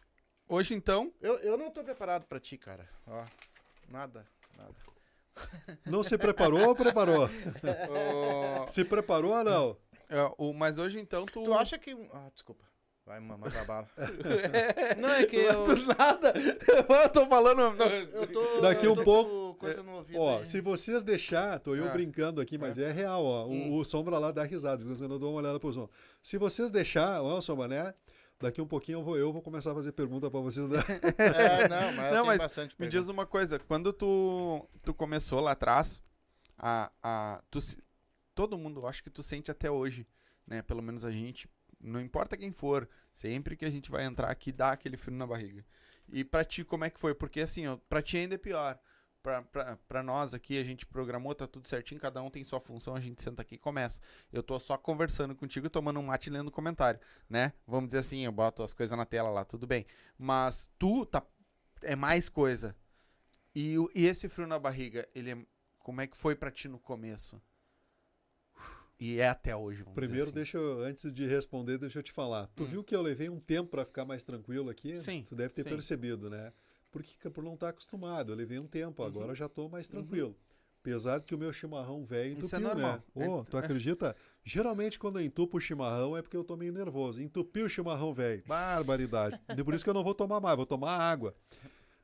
hoje, 0.47 0.75
então... 0.75 1.11
Eu, 1.19 1.39
eu 1.39 1.57
não 1.57 1.71
tô 1.71 1.83
preparado 1.83 2.25
para 2.27 2.39
ti, 2.39 2.55
cara. 2.55 2.87
Ó, 3.07 3.25
nada, 3.87 4.27
nada. 4.55 4.75
Não 5.85 6.03
se 6.03 6.17
preparou 6.17 6.67
ou 6.67 6.75
preparou? 6.75 7.29
se 8.67 8.85
preparou 8.85 9.35
ou 9.35 9.43
não? 9.43 9.77
É, 10.09 10.31
o, 10.37 10.53
mas 10.53 10.77
hoje 10.77 10.99
então 10.99 11.25
tu. 11.25 11.43
Tu 11.43 11.53
acha 11.53 11.77
que. 11.77 11.91
Ah, 12.11 12.29
desculpa. 12.33 12.65
Vai, 13.09 13.19
manda 13.19 13.47
a 13.47 13.65
bala. 13.65 13.89
não 15.01 15.09
é 15.09 15.25
que 15.25 15.37
eu. 15.37 15.65
Do 15.65 15.75
nada. 15.97 16.31
Eu 17.03 17.09
tô 17.09 17.25
falando. 17.25 17.61
Eu 17.61 18.27
tô, 18.27 18.61
Daqui 18.61 18.85
eu 18.85 18.93
um 18.93 19.03
pouco. 19.03 19.65
ó, 20.15 20.37
aí. 20.37 20.45
se 20.45 20.61
vocês 20.61 21.03
deixar, 21.03 21.59
tô 21.59 21.75
eu 21.75 21.87
é. 21.87 21.91
brincando 21.91 22.39
aqui, 22.39 22.55
mas 22.55 22.77
é, 22.77 22.83
é 22.83 22.91
real, 22.91 23.25
ó. 23.25 23.47
Hum. 23.47 23.71
O, 23.71 23.79
o, 23.79 23.85
Sombra 23.85 24.19
lá 24.19 24.31
dá 24.31 24.43
risada, 24.43 24.85
quando 24.85 25.11
eu 25.11 25.17
dou 25.17 25.31
uma 25.31 25.39
olhada 25.39 25.59
pro 25.59 25.73
som. 25.73 25.89
Se 26.21 26.37
vocês 26.37 26.69
deixar, 26.69 27.23
ó, 27.23 27.41
Sombra, 27.41 27.67
né? 27.67 27.93
Daqui 28.39 28.61
um 28.61 28.67
pouquinho 28.67 28.99
eu 28.99 29.03
vou, 29.03 29.17
eu 29.17 29.33
vou 29.33 29.41
começar 29.41 29.71
a 29.71 29.75
fazer 29.75 29.91
pergunta 29.91 30.29
para 30.29 30.39
vocês. 30.39 30.69
Né? 30.69 30.77
é, 31.17 31.67
não, 31.67 31.93
mas, 31.93 32.13
não, 32.13 32.25
mas 32.25 32.41
me 32.43 32.47
pergunta. 32.47 32.87
diz 32.89 33.09
uma 33.09 33.25
coisa. 33.25 33.57
Quando 33.57 33.91
tu, 33.91 34.69
tu 34.83 34.93
começou 34.93 35.39
lá 35.41 35.51
atrás, 35.51 35.99
a, 36.59 36.91
a, 37.01 37.41
tu, 37.49 37.59
todo 38.39 38.57
mundo, 38.57 38.87
acho 38.87 39.03
que 39.03 39.09
tu 39.09 39.21
sente 39.21 39.51
até 39.51 39.69
hoje, 39.69 40.07
né? 40.47 40.61
Pelo 40.61 40.81
menos 40.81 41.03
a 41.03 41.11
gente, 41.11 41.49
não 41.77 41.99
importa 41.99 42.37
quem 42.37 42.53
for, 42.53 42.87
sempre 43.13 43.57
que 43.57 43.65
a 43.65 43.69
gente 43.69 43.91
vai 43.91 44.05
entrar 44.05 44.31
aqui 44.31 44.53
dá 44.53 44.69
aquele 44.71 44.95
frio 44.95 45.17
na 45.17 45.27
barriga. 45.27 45.65
E 46.07 46.23
pra 46.23 46.45
ti, 46.45 46.63
como 46.63 46.85
é 46.85 46.89
que 46.89 46.97
foi? 46.97 47.13
Porque 47.13 47.41
assim, 47.41 47.67
ó, 47.67 47.75
pra 47.89 48.01
ti 48.01 48.15
ainda 48.15 48.35
é 48.35 48.37
pior. 48.37 48.79
Pra, 49.21 49.41
pra, 49.41 49.75
pra 49.89 50.01
nós 50.01 50.33
aqui, 50.33 50.57
a 50.57 50.63
gente 50.63 50.85
programou, 50.85 51.35
tá 51.35 51.45
tudo 51.45 51.67
certinho, 51.67 51.99
cada 51.99 52.21
um 52.21 52.29
tem 52.29 52.45
sua 52.45 52.61
função, 52.61 52.95
a 52.95 53.01
gente 53.01 53.21
senta 53.21 53.41
aqui 53.41 53.55
e 53.55 53.57
começa. 53.57 53.99
Eu 54.31 54.41
tô 54.41 54.57
só 54.57 54.77
conversando 54.77 55.35
contigo, 55.35 55.69
tomando 55.69 55.99
um 55.99 56.03
mate 56.03 56.29
e 56.29 56.31
lendo 56.31 56.49
comentário, 56.49 57.01
né? 57.29 57.51
Vamos 57.67 57.89
dizer 57.89 57.99
assim, 57.99 58.23
eu 58.23 58.31
boto 58.31 58.63
as 58.63 58.71
coisas 58.71 58.97
na 58.97 59.05
tela 59.05 59.29
lá, 59.29 59.43
tudo 59.43 59.67
bem. 59.67 59.85
Mas 60.17 60.71
tu 60.79 61.05
tá. 61.05 61.21
É 61.81 61.93
mais 61.93 62.29
coisa. 62.29 62.73
E, 63.53 63.75
e 63.93 64.05
esse 64.05 64.29
frio 64.29 64.47
na 64.47 64.57
barriga, 64.57 65.05
ele 65.13 65.31
é, 65.31 65.37
Como 65.79 65.99
é 65.99 66.07
que 66.07 66.15
foi 66.15 66.37
pra 66.37 66.49
ti 66.49 66.69
no 66.69 66.79
começo? 66.79 67.41
E 68.99 69.19
é 69.19 69.29
até 69.29 69.55
hoje. 69.55 69.85
Primeiro, 69.95 70.25
assim. 70.25 70.33
deixa 70.33 70.57
eu, 70.57 70.81
antes 70.81 71.13
de 71.13 71.25
responder, 71.25 71.77
deixa 71.77 71.99
eu 71.99 72.03
te 72.03 72.11
falar. 72.11 72.47
Tu 72.55 72.63
hum. 72.63 72.67
viu 72.67 72.83
que 72.83 72.93
eu 72.93 73.01
levei 73.01 73.29
um 73.29 73.39
tempo 73.39 73.69
para 73.69 73.85
ficar 73.85 74.03
mais 74.03 74.23
tranquilo 74.23 74.69
aqui? 74.69 74.99
Sim. 74.99 75.23
Tu 75.27 75.35
deve 75.35 75.53
ter 75.53 75.63
sim. 75.63 75.69
percebido, 75.69 76.29
né? 76.29 76.51
Porque 76.91 77.29
por 77.29 77.43
não 77.43 77.53
estar 77.53 77.69
acostumado, 77.69 78.31
eu 78.31 78.35
levei 78.35 78.59
um 78.59 78.67
tempo, 78.67 79.01
uhum. 79.01 79.07
agora 79.07 79.35
já 79.35 79.45
estou 79.45 79.69
mais 79.69 79.87
uhum. 79.87 79.93
tranquilo. 79.93 80.29
Uhum. 80.29 80.49
Apesar 80.81 81.19
de 81.19 81.25
que 81.25 81.35
o 81.35 81.37
meu 81.37 81.51
chimarrão 81.51 82.03
velho 82.03 82.31
entupiu, 82.31 82.45
Isso 82.45 82.55
é 82.55 82.59
normal. 82.59 83.03
né? 83.13 83.27
Oh, 83.27 83.43
tu 83.43 83.57
acredita? 83.57 84.15
Geralmente 84.43 84.97
quando 84.97 85.19
eu 85.19 85.25
entupo 85.25 85.57
o 85.57 85.59
chimarrão 85.59 86.15
é 86.15 86.21
porque 86.21 86.37
eu 86.37 86.43
tô 86.43 86.55
meio 86.55 86.71
nervoso. 86.71 87.21
Entupiu 87.21 87.65
o 87.65 87.69
chimarrão 87.69 88.13
velho. 88.13 88.43
Barbaridade. 88.47 89.39
e 89.57 89.63
por 89.63 89.73
isso 89.73 89.83
que 89.83 89.89
eu 89.89 89.93
não 89.93 90.03
vou 90.03 90.15
tomar 90.15 90.39
mais, 90.39 90.55
vou 90.55 90.65
tomar 90.65 90.97
água. 90.97 91.35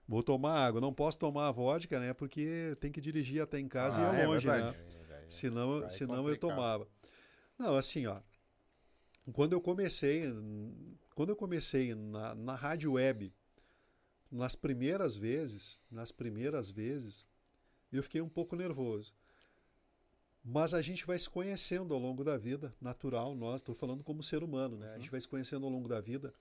Vou 0.08 0.22
tomar 0.22 0.60
água. 0.60 0.82
Não 0.82 0.94
posso 0.94 1.18
tomar 1.18 1.50
vodka, 1.52 2.00
né? 2.00 2.14
Porque 2.14 2.76
tem 2.80 2.92
que 2.92 3.00
dirigir 3.00 3.42
até 3.42 3.60
em 3.60 3.68
casa 3.68 4.02
ah, 4.02 4.14
e 4.14 4.18
ir 4.18 4.22
é 4.22 4.28
longe, 4.28 4.46
né? 4.46 4.76
É 5.28 5.32
senão, 5.32 5.88
senão 5.90 6.30
eu 6.30 6.38
tomava. 6.38 6.88
Não, 7.58 7.76
assim, 7.76 8.06
ó. 8.06 8.22
Quando 9.34 9.54
eu 9.54 9.62
comecei, 9.62 10.24
quando 11.16 11.30
eu 11.30 11.36
comecei 11.36 11.96
na, 11.96 12.36
na 12.36 12.56
rádio 12.56 12.94
web, 12.94 13.34
nas 14.32 14.56
primeiras 14.56 15.18
vezes, 15.18 15.82
nas 15.90 16.12
primeiras 16.12 16.70
vezes, 16.70 17.26
eu 17.92 18.04
fiquei 18.04 18.22
um 18.22 18.30
pouco 18.30 18.56
nervoso. 18.56 19.14
Mas 20.44 20.76
a 20.76 20.82
gente 20.82 21.06
vai 21.08 21.18
se 21.18 21.28
conhecendo 21.28 21.94
ao 21.94 22.00
longo 22.00 22.24
da 22.24 22.38
vida, 22.38 22.76
natural, 22.80 23.34
nós, 23.34 23.62
estou 23.62 23.74
falando 23.74 24.04
como 24.04 24.22
ser 24.22 24.44
humano, 24.44 24.78
né? 24.78 24.92
A 24.92 24.98
gente 24.98 25.06
uhum. 25.06 25.12
vai 25.12 25.22
se 25.22 25.28
conhecendo 25.28 25.66
ao 25.66 25.72
longo 25.72 25.88
da 25.88 26.00
vida 26.00 26.32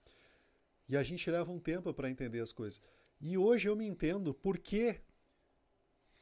e 0.86 0.96
a 0.96 1.02
gente 1.02 1.30
leva 1.30 1.50
um 1.50 1.58
tempo 1.58 1.92
para 1.94 2.10
entender 2.10 2.40
as 2.40 2.52
coisas. 2.52 2.82
E 3.20 3.38
hoje 3.38 3.68
eu 3.68 3.74
me 3.74 3.86
entendo 3.86 4.34
por 4.34 4.58
que, 4.58 5.00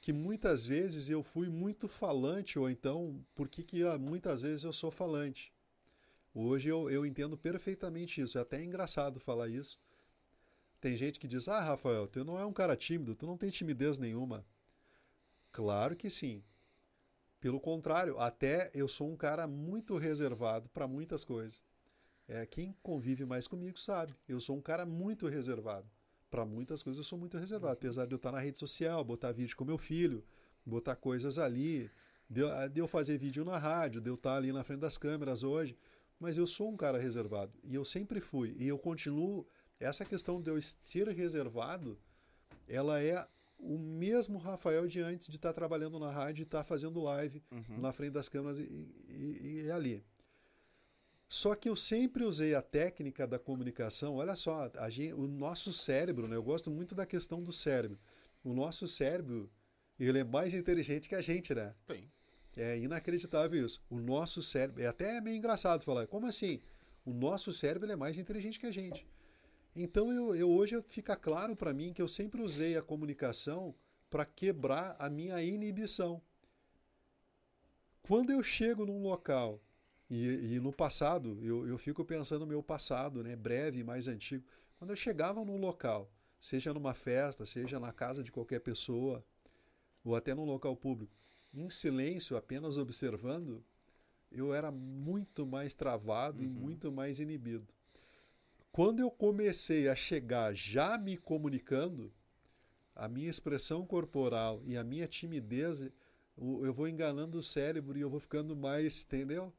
que 0.02 0.12
muitas 0.12 0.66
vezes 0.66 1.08
eu 1.08 1.22
fui 1.22 1.48
muito 1.48 1.86
falante, 1.86 2.58
ou 2.58 2.68
então 2.68 3.24
por 3.36 3.48
que, 3.48 3.62
que 3.62 3.84
ah, 3.84 3.96
muitas 3.96 4.42
vezes 4.42 4.64
eu 4.64 4.72
sou 4.72 4.90
falante. 4.90 5.54
Hoje 6.34 6.68
eu, 6.68 6.90
eu 6.90 7.06
entendo 7.06 7.38
perfeitamente 7.38 8.20
isso. 8.20 8.36
É 8.36 8.40
até 8.40 8.60
engraçado 8.60 9.20
falar 9.20 9.48
isso. 9.48 9.78
Tem 10.80 10.96
gente 10.96 11.20
que 11.20 11.28
diz: 11.28 11.46
Ah, 11.46 11.60
Rafael, 11.60 12.08
tu 12.08 12.24
não 12.24 12.36
é 12.36 12.44
um 12.44 12.52
cara 12.52 12.76
tímido, 12.76 13.14
tu 13.14 13.24
não 13.26 13.38
tem 13.38 13.48
timidez 13.48 13.96
nenhuma. 13.96 14.44
Claro 15.52 15.94
que 15.94 16.10
sim. 16.10 16.42
Pelo 17.38 17.60
contrário, 17.60 18.18
até 18.18 18.72
eu 18.74 18.88
sou 18.88 19.08
um 19.08 19.16
cara 19.16 19.46
muito 19.46 19.96
reservado 19.98 20.68
para 20.70 20.88
muitas 20.88 21.22
coisas. 21.22 21.62
É, 22.26 22.44
quem 22.44 22.74
convive 22.82 23.24
mais 23.24 23.46
comigo 23.46 23.78
sabe. 23.78 24.16
Eu 24.26 24.40
sou 24.40 24.56
um 24.56 24.60
cara 24.60 24.84
muito 24.84 25.28
reservado. 25.28 25.88
Para 26.32 26.46
muitas 26.46 26.82
coisas 26.82 26.96
eu 26.96 27.04
sou 27.04 27.18
muito 27.18 27.36
reservado. 27.36 27.74
Apesar 27.74 28.06
de 28.06 28.14
eu 28.14 28.16
estar 28.16 28.32
na 28.32 28.40
rede 28.40 28.58
social, 28.58 29.04
botar 29.04 29.32
vídeo 29.32 29.54
com 29.54 29.66
meu 29.66 29.76
filho, 29.76 30.24
botar 30.64 30.96
coisas 30.96 31.38
ali, 31.38 31.90
de, 32.26 32.40
de 32.72 32.80
eu 32.80 32.88
fazer 32.88 33.18
vídeo 33.18 33.44
na 33.44 33.58
rádio, 33.58 34.00
de 34.00 34.08
eu 34.08 34.14
estar 34.14 34.36
ali 34.36 34.50
na 34.50 34.64
frente 34.64 34.80
das 34.80 34.96
câmeras 34.96 35.42
hoje. 35.42 35.76
Mas 36.18 36.38
eu 36.38 36.46
sou 36.46 36.70
um 36.70 36.76
cara 36.76 36.98
reservado. 36.98 37.52
E 37.62 37.74
eu 37.74 37.84
sempre 37.84 38.18
fui. 38.18 38.56
E 38.58 38.66
eu 38.66 38.78
continuo. 38.78 39.46
Essa 39.78 40.06
questão 40.06 40.40
de 40.40 40.48
eu 40.48 40.58
ser 40.62 41.06
reservado, 41.08 41.98
ela 42.66 42.98
é 43.02 43.28
o 43.58 43.76
mesmo 43.76 44.38
Rafael 44.38 44.86
de 44.86 45.00
antes 45.00 45.28
de 45.28 45.36
estar 45.36 45.50
tá 45.50 45.54
trabalhando 45.54 45.98
na 45.98 46.10
rádio 46.10 46.42
e 46.42 46.44
estar 46.44 46.58
tá 46.58 46.64
fazendo 46.64 47.02
live 47.02 47.42
uhum. 47.50 47.78
na 47.78 47.92
frente 47.92 48.12
das 48.12 48.30
câmeras 48.30 48.58
e, 48.58 48.62
e, 48.62 49.64
e, 49.66 49.70
ali. 49.70 50.02
Só 51.32 51.54
que 51.54 51.66
eu 51.66 51.74
sempre 51.74 52.24
usei 52.24 52.54
a 52.54 52.60
técnica 52.60 53.26
da 53.26 53.38
comunicação. 53.38 54.16
Olha 54.16 54.36
só, 54.36 54.70
gente, 54.90 55.14
o 55.14 55.26
nosso 55.26 55.72
cérebro, 55.72 56.28
né? 56.28 56.36
eu 56.36 56.42
gosto 56.42 56.70
muito 56.70 56.94
da 56.94 57.06
questão 57.06 57.42
do 57.42 57.50
cérebro. 57.50 57.98
O 58.44 58.52
nosso 58.52 58.86
cérebro, 58.86 59.50
ele 59.98 60.18
é 60.18 60.24
mais 60.24 60.52
inteligente 60.52 61.08
que 61.08 61.14
a 61.14 61.22
gente, 61.22 61.54
né? 61.54 61.74
Sim. 61.90 62.06
É 62.54 62.76
inacreditável 62.76 63.64
isso. 63.64 63.82
O 63.88 63.98
nosso 63.98 64.42
cérebro, 64.42 64.82
é 64.82 64.86
até 64.86 65.22
meio 65.22 65.38
engraçado 65.38 65.82
falar, 65.84 66.06
como 66.06 66.26
assim? 66.26 66.60
O 67.02 67.14
nosso 67.14 67.50
cérebro 67.50 67.90
é 67.90 67.96
mais 67.96 68.18
inteligente 68.18 68.60
que 68.60 68.66
a 68.66 68.70
gente. 68.70 69.06
Então 69.74 70.12
eu, 70.12 70.34
eu 70.34 70.50
hoje 70.50 70.84
fica 70.90 71.16
claro 71.16 71.56
para 71.56 71.72
mim 71.72 71.94
que 71.94 72.02
eu 72.02 72.08
sempre 72.08 72.42
usei 72.42 72.76
a 72.76 72.82
comunicação 72.82 73.74
para 74.10 74.26
quebrar 74.26 74.96
a 74.98 75.08
minha 75.08 75.42
inibição. 75.42 76.20
Quando 78.02 78.30
eu 78.30 78.42
chego 78.42 78.84
num 78.84 79.00
local 79.00 79.62
e, 80.14 80.56
e, 80.56 80.60
no 80.60 80.70
passado, 80.70 81.38
eu, 81.40 81.66
eu 81.66 81.78
fico 81.78 82.04
pensando 82.04 82.40
no 82.40 82.46
meu 82.46 82.62
passado, 82.62 83.24
né, 83.24 83.34
breve, 83.34 83.82
mais 83.82 84.08
antigo. 84.08 84.44
Quando 84.76 84.90
eu 84.90 84.96
chegava 84.96 85.42
num 85.42 85.56
local, 85.56 86.12
seja 86.38 86.74
numa 86.74 86.92
festa, 86.92 87.46
seja 87.46 87.80
na 87.80 87.94
casa 87.94 88.22
de 88.22 88.30
qualquer 88.30 88.60
pessoa, 88.60 89.24
ou 90.04 90.14
até 90.14 90.34
num 90.34 90.44
local 90.44 90.76
público, 90.76 91.10
em 91.54 91.70
silêncio, 91.70 92.36
apenas 92.36 92.76
observando, 92.76 93.64
eu 94.30 94.52
era 94.52 94.70
muito 94.70 95.46
mais 95.46 95.72
travado 95.72 96.42
uhum. 96.42 96.44
e 96.44 96.48
muito 96.48 96.92
mais 96.92 97.18
inibido. 97.18 97.66
Quando 98.70 99.00
eu 99.00 99.10
comecei 99.10 99.88
a 99.88 99.96
chegar 99.96 100.54
já 100.54 100.98
me 100.98 101.16
comunicando, 101.16 102.12
a 102.94 103.08
minha 103.08 103.30
expressão 103.30 103.86
corporal 103.86 104.60
e 104.66 104.76
a 104.76 104.84
minha 104.84 105.08
timidez, 105.08 105.80
eu 106.36 106.70
vou 106.70 106.86
enganando 106.86 107.38
o 107.38 107.42
cérebro 107.42 107.96
e 107.96 108.02
eu 108.02 108.10
vou 108.10 108.20
ficando 108.20 108.54
mais, 108.54 109.04
entendeu? 109.04 109.50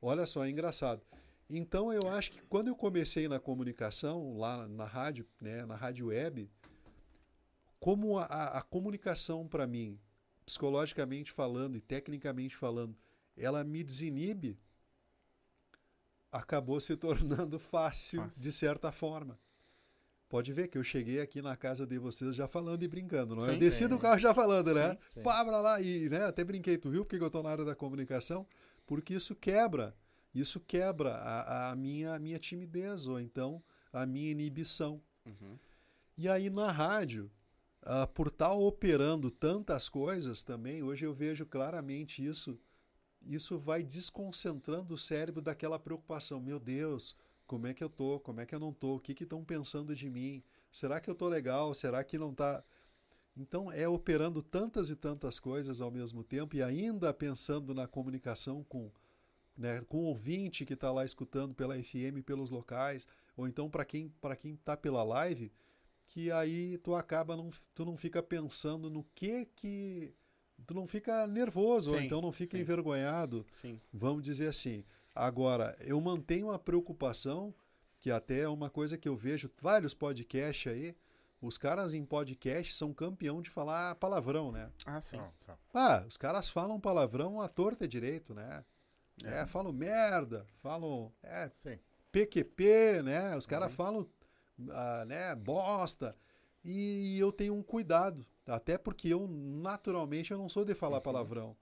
Olha 0.00 0.26
só, 0.26 0.44
é 0.44 0.50
engraçado. 0.50 1.02
Então 1.48 1.92
eu 1.92 2.08
acho 2.08 2.32
que 2.32 2.42
quando 2.42 2.68
eu 2.68 2.76
comecei 2.76 3.28
na 3.28 3.38
comunicação, 3.38 4.36
lá 4.36 4.66
na 4.66 4.84
rádio, 4.84 5.26
né, 5.40 5.64
na 5.64 5.76
rádio 5.76 6.08
web, 6.08 6.50
como 7.78 8.18
a, 8.18 8.24
a 8.24 8.62
comunicação 8.62 9.46
para 9.46 9.66
mim, 9.66 9.98
psicologicamente 10.44 11.30
falando 11.30 11.76
e 11.76 11.80
tecnicamente 11.80 12.56
falando, 12.56 12.96
ela 13.36 13.62
me 13.62 13.84
desinibe, 13.84 14.58
acabou 16.32 16.80
se 16.80 16.96
tornando 16.98 17.58
fácil, 17.58 18.22
fácil, 18.22 18.42
de 18.42 18.52
certa 18.52 18.90
forma. 18.90 19.38
Pode 20.28 20.52
ver 20.52 20.66
que 20.66 20.76
eu 20.76 20.82
cheguei 20.82 21.20
aqui 21.20 21.40
na 21.40 21.56
casa 21.56 21.86
de 21.86 21.98
vocês 21.98 22.34
já 22.34 22.48
falando 22.48 22.82
e 22.82 22.88
brincando, 22.88 23.36
não 23.36 23.46
é? 23.46 23.54
Eu 23.54 23.58
desci 23.58 23.84
sim. 23.84 23.88
do 23.88 23.96
carro 23.96 24.18
já 24.18 24.34
falando, 24.34 24.74
né? 24.74 24.90
Sim, 24.90 24.98
sim. 25.14 25.22
Pá, 25.22 25.42
lá, 25.42 25.80
e 25.80 26.08
né, 26.08 26.24
até 26.24 26.42
brinquei, 26.42 26.76
tu 26.76 26.90
viu 26.90 27.04
porque 27.04 27.22
eu 27.22 27.28
estou 27.28 27.44
na 27.44 27.50
área 27.50 27.64
da 27.64 27.76
comunicação? 27.76 28.44
Porque 28.86 29.14
isso 29.14 29.34
quebra, 29.34 29.96
isso 30.34 30.60
quebra 30.60 31.16
a, 31.16 31.70
a, 31.70 31.76
minha, 31.76 32.14
a 32.14 32.18
minha 32.18 32.38
timidez, 32.38 33.06
ou 33.06 33.20
então 33.20 33.62
a 33.92 34.06
minha 34.06 34.30
inibição. 34.30 35.02
Uhum. 35.24 35.58
E 36.16 36.28
aí 36.28 36.48
na 36.48 36.70
rádio, 36.70 37.30
uh, 37.82 38.06
por 38.14 38.28
estar 38.28 38.48
tá 38.48 38.54
operando 38.54 39.30
tantas 39.30 39.88
coisas 39.88 40.42
também, 40.42 40.82
hoje 40.82 41.04
eu 41.04 41.12
vejo 41.12 41.44
claramente 41.44 42.24
isso 42.24 42.58
isso 43.28 43.58
vai 43.58 43.82
desconcentrando 43.82 44.94
o 44.94 44.98
cérebro 44.98 45.42
daquela 45.42 45.78
preocupação. 45.78 46.40
Meu 46.40 46.60
Deus, 46.60 47.16
como 47.46 47.66
é 47.66 47.74
que 47.74 47.82
eu 47.82 47.88
tô? 47.88 48.20
Como 48.20 48.40
é 48.40 48.46
que 48.46 48.54
eu 48.54 48.60
não 48.60 48.72
tô? 48.72 48.96
O 48.96 49.00
que 49.00 49.22
estão 49.22 49.44
pensando 49.44 49.94
de 49.94 50.08
mim? 50.08 50.42
Será 50.70 51.00
que 51.00 51.10
eu 51.10 51.14
tô 51.14 51.28
legal? 51.28 51.74
Será 51.74 52.04
que 52.04 52.18
não 52.18 52.32
tá? 52.32 52.62
Então 53.36 53.70
é 53.70 53.86
operando 53.86 54.42
tantas 54.42 54.90
e 54.90 54.96
tantas 54.96 55.38
coisas 55.38 55.80
ao 55.80 55.90
mesmo 55.90 56.24
tempo 56.24 56.56
e 56.56 56.62
ainda 56.62 57.12
pensando 57.12 57.74
na 57.74 57.86
comunicação 57.86 58.64
com 58.64 58.90
né, 59.56 59.80
com 59.88 59.98
o 59.98 60.04
ouvinte 60.06 60.66
que 60.66 60.74
está 60.74 60.92
lá 60.92 61.04
escutando 61.04 61.54
pela 61.54 61.82
FM, 61.82 62.22
pelos 62.24 62.50
locais, 62.50 63.06
ou 63.36 63.48
então 63.48 63.70
para 63.70 63.84
quem 63.84 64.08
para 64.20 64.36
quem 64.36 64.54
está 64.54 64.76
pela 64.76 65.02
live, 65.02 65.50
que 66.06 66.30
aí 66.30 66.78
tu 66.78 66.94
acaba 66.94 67.36
não 67.36 67.50
tu 67.74 67.84
não 67.84 67.96
fica 67.96 68.22
pensando 68.22 68.90
no 68.90 69.04
que 69.14 69.46
que 69.56 70.14
tu 70.66 70.74
não 70.74 70.86
fica 70.86 71.26
nervoso, 71.26 71.90
sim, 71.90 71.96
ou 71.96 72.02
então 72.02 72.20
não 72.20 72.32
fica 72.32 72.56
sim. 72.56 72.62
envergonhado. 72.62 73.46
Sim. 73.54 73.80
Vamos 73.92 74.22
dizer 74.22 74.48
assim. 74.48 74.84
Agora, 75.14 75.74
eu 75.80 75.98
mantenho 76.00 76.50
a 76.50 76.58
preocupação, 76.58 77.54
que 77.98 78.10
até 78.10 78.40
é 78.40 78.48
uma 78.48 78.68
coisa 78.68 78.98
que 78.98 79.08
eu 79.08 79.16
vejo 79.16 79.50
vários 79.60 79.94
podcasts 79.94 80.70
aí. 80.70 80.94
Os 81.40 81.58
caras 81.58 81.92
em 81.92 82.04
podcast 82.04 82.74
são 82.74 82.94
campeão 82.94 83.42
de 83.42 83.50
falar 83.50 83.94
palavrão, 83.96 84.50
né? 84.50 84.70
Ah, 84.86 85.00
sim. 85.00 85.20
Ah, 85.74 86.04
os 86.06 86.16
caras 86.16 86.48
falam 86.48 86.80
palavrão 86.80 87.40
à 87.40 87.48
torta 87.48 87.84
e 87.84 87.88
direito, 87.88 88.34
né? 88.34 88.64
É, 89.24 89.40
é 89.40 89.46
falam 89.46 89.72
merda, 89.72 90.46
falam 90.54 91.12
é, 91.22 91.50
sim. 91.56 91.78
PQP, 92.10 93.02
né? 93.02 93.36
Os 93.36 93.46
caras 93.46 93.70
uhum. 93.70 93.76
falam 93.76 94.10
ah, 94.70 95.04
né, 95.04 95.34
bosta. 95.34 96.16
E 96.64 97.18
eu 97.18 97.30
tenho 97.30 97.54
um 97.54 97.62
cuidado 97.62 98.26
até 98.46 98.78
porque 98.78 99.08
eu, 99.08 99.26
naturalmente, 99.28 100.30
eu 100.30 100.38
não 100.38 100.48
sou 100.48 100.64
de 100.64 100.74
falar 100.74 100.96
uhum. 100.96 101.02
palavrão. 101.02 101.56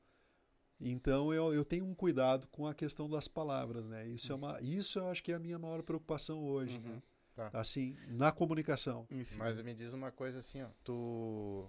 Então 0.80 1.32
eu, 1.32 1.54
eu 1.54 1.64
tenho 1.64 1.84
um 1.84 1.94
cuidado 1.94 2.46
com 2.48 2.66
a 2.66 2.74
questão 2.74 3.08
das 3.08 3.26
palavras, 3.26 3.86
né? 3.86 4.06
Isso, 4.08 4.32
é 4.32 4.34
uma, 4.34 4.60
isso 4.60 4.98
eu 4.98 5.08
acho 5.08 5.22
que 5.22 5.32
é 5.32 5.34
a 5.34 5.38
minha 5.38 5.58
maior 5.58 5.82
preocupação 5.82 6.44
hoje. 6.44 6.78
Uhum. 6.78 7.00
Tá. 7.34 7.50
Assim, 7.52 7.96
na 8.06 8.30
comunicação. 8.30 9.06
Isso. 9.10 9.36
Mas 9.38 9.60
me 9.60 9.74
diz 9.74 9.92
uma 9.92 10.12
coisa 10.12 10.38
assim, 10.38 10.62
ó. 10.62 10.68
Tu. 10.84 11.68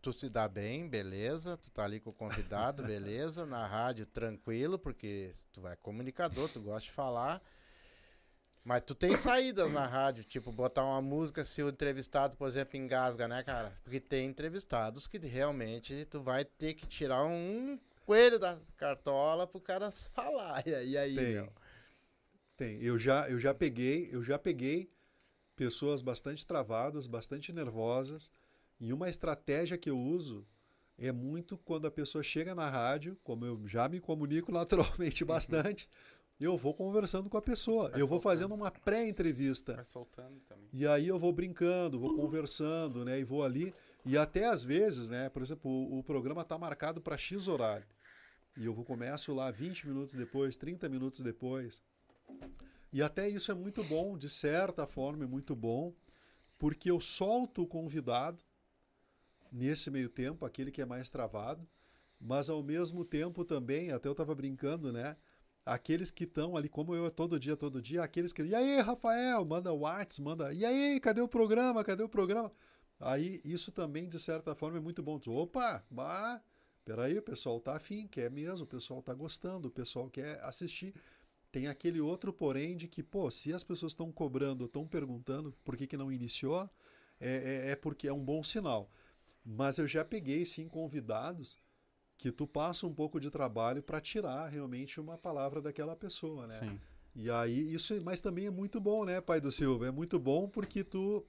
Tu 0.00 0.12
se 0.12 0.28
dá 0.28 0.48
bem, 0.48 0.88
beleza. 0.88 1.56
Tu 1.56 1.70
tá 1.70 1.84
ali 1.84 2.00
com 2.00 2.10
o 2.10 2.14
convidado, 2.14 2.82
beleza. 2.86 3.44
Na 3.44 3.66
rádio, 3.66 4.06
tranquilo, 4.06 4.78
porque 4.78 5.32
tu 5.52 5.60
vai 5.60 5.76
comunicador, 5.76 6.48
tu 6.48 6.60
gosta 6.60 6.82
de 6.82 6.92
falar. 6.92 7.42
Mas 8.64 8.82
tu 8.86 8.94
tem 8.94 9.16
saídas 9.16 9.72
na 9.72 9.86
rádio, 9.86 10.22
tipo, 10.22 10.52
botar 10.52 10.84
uma 10.84 11.02
música 11.02 11.44
se 11.44 11.60
o 11.64 11.68
entrevistado, 11.68 12.36
por 12.36 12.46
exemplo, 12.46 12.76
engasga, 12.76 13.26
né, 13.26 13.42
cara? 13.42 13.72
Porque 13.82 13.98
tem 13.98 14.28
entrevistados 14.28 15.08
que 15.08 15.18
realmente 15.18 16.04
tu 16.04 16.22
vai 16.22 16.44
ter 16.44 16.74
que 16.74 16.86
tirar 16.86 17.24
um 17.24 17.76
coelho 18.06 18.38
da 18.38 18.60
cartola 18.76 19.48
pro 19.48 19.60
cara 19.60 19.90
falar. 19.90 20.62
E 20.66 20.96
aí, 20.96 21.16
tem. 21.16 21.32
Meu? 21.34 21.52
Tem. 22.56 22.80
Eu 22.82 22.98
já, 22.98 23.28
eu 23.28 23.38
já 23.38 23.54
peguei, 23.54 24.08
eu 24.12 24.22
já 24.22 24.38
peguei 24.38 24.90
pessoas 25.56 26.02
bastante 26.02 26.46
travadas, 26.46 27.06
bastante 27.06 27.52
nervosas, 27.52 28.30
E 28.80 28.92
uma 28.92 29.08
estratégia 29.08 29.78
que 29.78 29.88
eu 29.88 29.98
uso 29.98 30.44
é 30.98 31.12
muito 31.12 31.56
quando 31.56 31.86
a 31.86 31.90
pessoa 31.90 32.22
chega 32.22 32.54
na 32.54 32.68
rádio, 32.68 33.16
como 33.22 33.44
eu 33.44 33.66
já 33.66 33.88
me 33.88 34.00
comunico 34.00 34.50
naturalmente 34.52 35.24
bastante, 35.24 35.88
eu 36.40 36.56
vou 36.56 36.74
conversando 36.74 37.30
com 37.30 37.36
a 37.36 37.42
pessoa. 37.42 37.90
Vai 37.90 38.00
eu 38.00 38.06
vou 38.06 38.18
fazendo 38.18 38.54
uma 38.54 38.70
pré-entrevista. 38.70 39.74
Vai 39.74 39.84
soltando 39.84 40.40
também. 40.48 40.68
E 40.72 40.86
aí 40.86 41.06
eu 41.06 41.18
vou 41.18 41.32
brincando, 41.32 42.00
vou 42.00 42.16
conversando, 42.16 43.04
né? 43.04 43.20
E 43.20 43.24
vou 43.24 43.44
ali. 43.44 43.72
E 44.04 44.18
até 44.18 44.46
às 44.46 44.64
vezes, 44.64 45.08
né? 45.08 45.28
Por 45.28 45.42
exemplo, 45.42 45.70
o, 45.70 45.98
o 45.98 46.02
programa 46.02 46.42
está 46.42 46.58
marcado 46.58 47.00
para 47.00 47.16
X 47.16 47.46
horário. 47.46 47.86
E 48.56 48.64
eu 48.64 48.74
vou 48.74 48.84
começo 48.84 49.32
lá 49.32 49.50
20 49.50 49.86
minutos 49.86 50.14
depois, 50.14 50.56
30 50.56 50.88
minutos 50.88 51.20
depois. 51.20 51.82
E 52.92 53.02
até 53.02 53.28
isso 53.28 53.50
é 53.50 53.54
muito 53.54 53.82
bom, 53.84 54.18
de 54.18 54.28
certa 54.28 54.86
forma 54.86 55.24
é 55.24 55.26
muito 55.26 55.56
bom, 55.56 55.94
porque 56.58 56.90
eu 56.90 57.00
solto 57.00 57.62
o 57.62 57.66
convidado 57.66 58.44
nesse 59.50 59.90
meio 59.90 60.08
tempo, 60.08 60.44
aquele 60.44 60.70
que 60.70 60.82
é 60.82 60.86
mais 60.86 61.08
travado, 61.08 61.66
mas 62.20 62.48
ao 62.48 62.62
mesmo 62.62 63.04
tempo 63.04 63.44
também, 63.44 63.90
até 63.90 64.08
eu 64.08 64.12
estava 64.12 64.34
brincando, 64.34 64.92
né? 64.92 65.16
Aqueles 65.64 66.10
que 66.10 66.24
estão 66.24 66.56
ali, 66.56 66.68
como 66.68 66.94
eu 66.94 67.10
todo 67.10 67.38
dia, 67.38 67.56
todo 67.56 67.80
dia, 67.80 68.02
aqueles 68.02 68.32
que. 68.32 68.42
E 68.42 68.54
aí, 68.54 68.80
Rafael, 68.80 69.44
manda 69.44 69.72
WhatsApp, 69.72 70.22
manda. 70.22 70.52
E 70.52 70.64
aí, 70.64 71.00
cadê 71.00 71.20
o 71.20 71.28
programa? 71.28 71.84
Cadê 71.84 72.02
o 72.02 72.08
programa? 72.08 72.52
Aí 72.98 73.40
isso 73.44 73.72
também, 73.72 74.08
de 74.08 74.18
certa 74.18 74.54
forma, 74.54 74.78
é 74.78 74.80
muito 74.80 75.02
bom. 75.02 75.20
Opa, 75.26 75.84
bah, 75.90 76.40
peraí, 76.84 77.18
o 77.18 77.22
pessoal 77.22 77.60
tá 77.60 77.76
afim, 77.76 78.06
quer 78.06 78.30
mesmo, 78.30 78.64
o 78.64 78.68
pessoal 78.68 79.02
tá 79.02 79.14
gostando, 79.14 79.68
o 79.68 79.70
pessoal 79.70 80.08
quer 80.08 80.40
assistir. 80.44 80.94
Tem 81.52 81.68
aquele 81.68 82.00
outro, 82.00 82.32
porém, 82.32 82.74
de 82.74 82.88
que, 82.88 83.02
pô, 83.02 83.30
se 83.30 83.52
as 83.52 83.62
pessoas 83.62 83.92
estão 83.92 84.10
cobrando, 84.10 84.64
estão 84.64 84.86
perguntando 84.86 85.54
por 85.62 85.76
que, 85.76 85.86
que 85.86 85.98
não 85.98 86.10
iniciou, 86.10 86.68
é, 87.20 87.66
é, 87.66 87.70
é 87.72 87.76
porque 87.76 88.08
é 88.08 88.12
um 88.12 88.24
bom 88.24 88.42
sinal. 88.42 88.90
Mas 89.44 89.76
eu 89.76 89.86
já 89.86 90.02
peguei, 90.02 90.46
sim, 90.46 90.66
convidados 90.66 91.58
que 92.16 92.32
tu 92.32 92.46
passa 92.46 92.86
um 92.86 92.94
pouco 92.94 93.20
de 93.20 93.30
trabalho 93.30 93.82
para 93.82 94.00
tirar 94.00 94.48
realmente 94.48 94.98
uma 94.98 95.18
palavra 95.18 95.60
daquela 95.60 95.94
pessoa, 95.94 96.46
né? 96.46 96.58
Sim. 96.58 96.80
E 97.14 97.30
aí 97.30 97.74
isso, 97.74 98.00
mas 98.02 98.20
também 98.20 98.46
é 98.46 98.50
muito 98.50 98.80
bom, 98.80 99.04
né, 99.04 99.20
pai 99.20 99.40
do 99.40 99.52
Silva? 99.52 99.88
É 99.88 99.90
muito 99.90 100.18
bom 100.18 100.48
porque 100.48 100.82
tu 100.82 101.22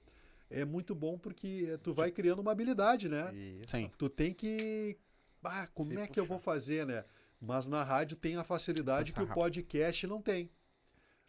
é 0.48 0.64
muito 0.64 0.94
bom 0.94 1.18
porque 1.18 1.78
tu 1.82 1.92
vai 1.92 2.10
criando 2.10 2.38
uma 2.38 2.52
habilidade, 2.52 3.08
né? 3.08 3.34
Isso. 3.34 3.70
Sim. 3.70 3.90
Tu 3.98 4.08
tem 4.08 4.32
que 4.32 4.96
ah, 5.42 5.66
como 5.74 5.90
Se 5.90 5.98
é 5.98 6.06
que 6.06 6.18
eu 6.18 6.24
vou 6.24 6.38
fazer, 6.38 6.86
né? 6.86 7.04
Mas 7.44 7.68
na 7.68 7.82
rádio 7.82 8.16
tem 8.16 8.36
a 8.36 8.44
facilidade 8.44 9.12
Passa 9.12 9.24
que 9.24 9.28
rápido. 9.28 9.32
o 9.32 9.44
podcast 9.44 10.06
não 10.06 10.20
tem. 10.20 10.50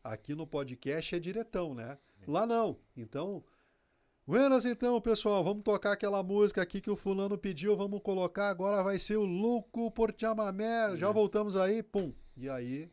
Aqui 0.04 0.34
no 0.36 0.48
podcast 0.48 1.16
é 1.16 1.20
diretão, 1.20 1.74
né? 1.74 1.98
Lá 2.28 2.46
não. 2.46 2.80
Então, 2.96 3.44
Buenas 4.28 4.66
então, 4.66 5.00
pessoal, 5.00 5.44
vamos 5.44 5.62
tocar 5.62 5.92
aquela 5.92 6.24
música 6.24 6.60
aqui 6.60 6.82
que 6.82 6.90
o 6.90 6.96
fulano 6.96 7.38
pediu, 7.38 7.76
vamos 7.76 8.02
colocar, 8.02 8.50
agora 8.50 8.82
vai 8.82 8.98
ser 8.98 9.18
o 9.18 9.24
Louco 9.24 9.92
por 9.92 10.12
Chamamé, 10.18 10.94
é. 10.94 10.96
já 10.96 11.12
voltamos 11.12 11.56
aí, 11.56 11.84
pum. 11.84 12.12
E 12.36 12.50
aí, 12.50 12.90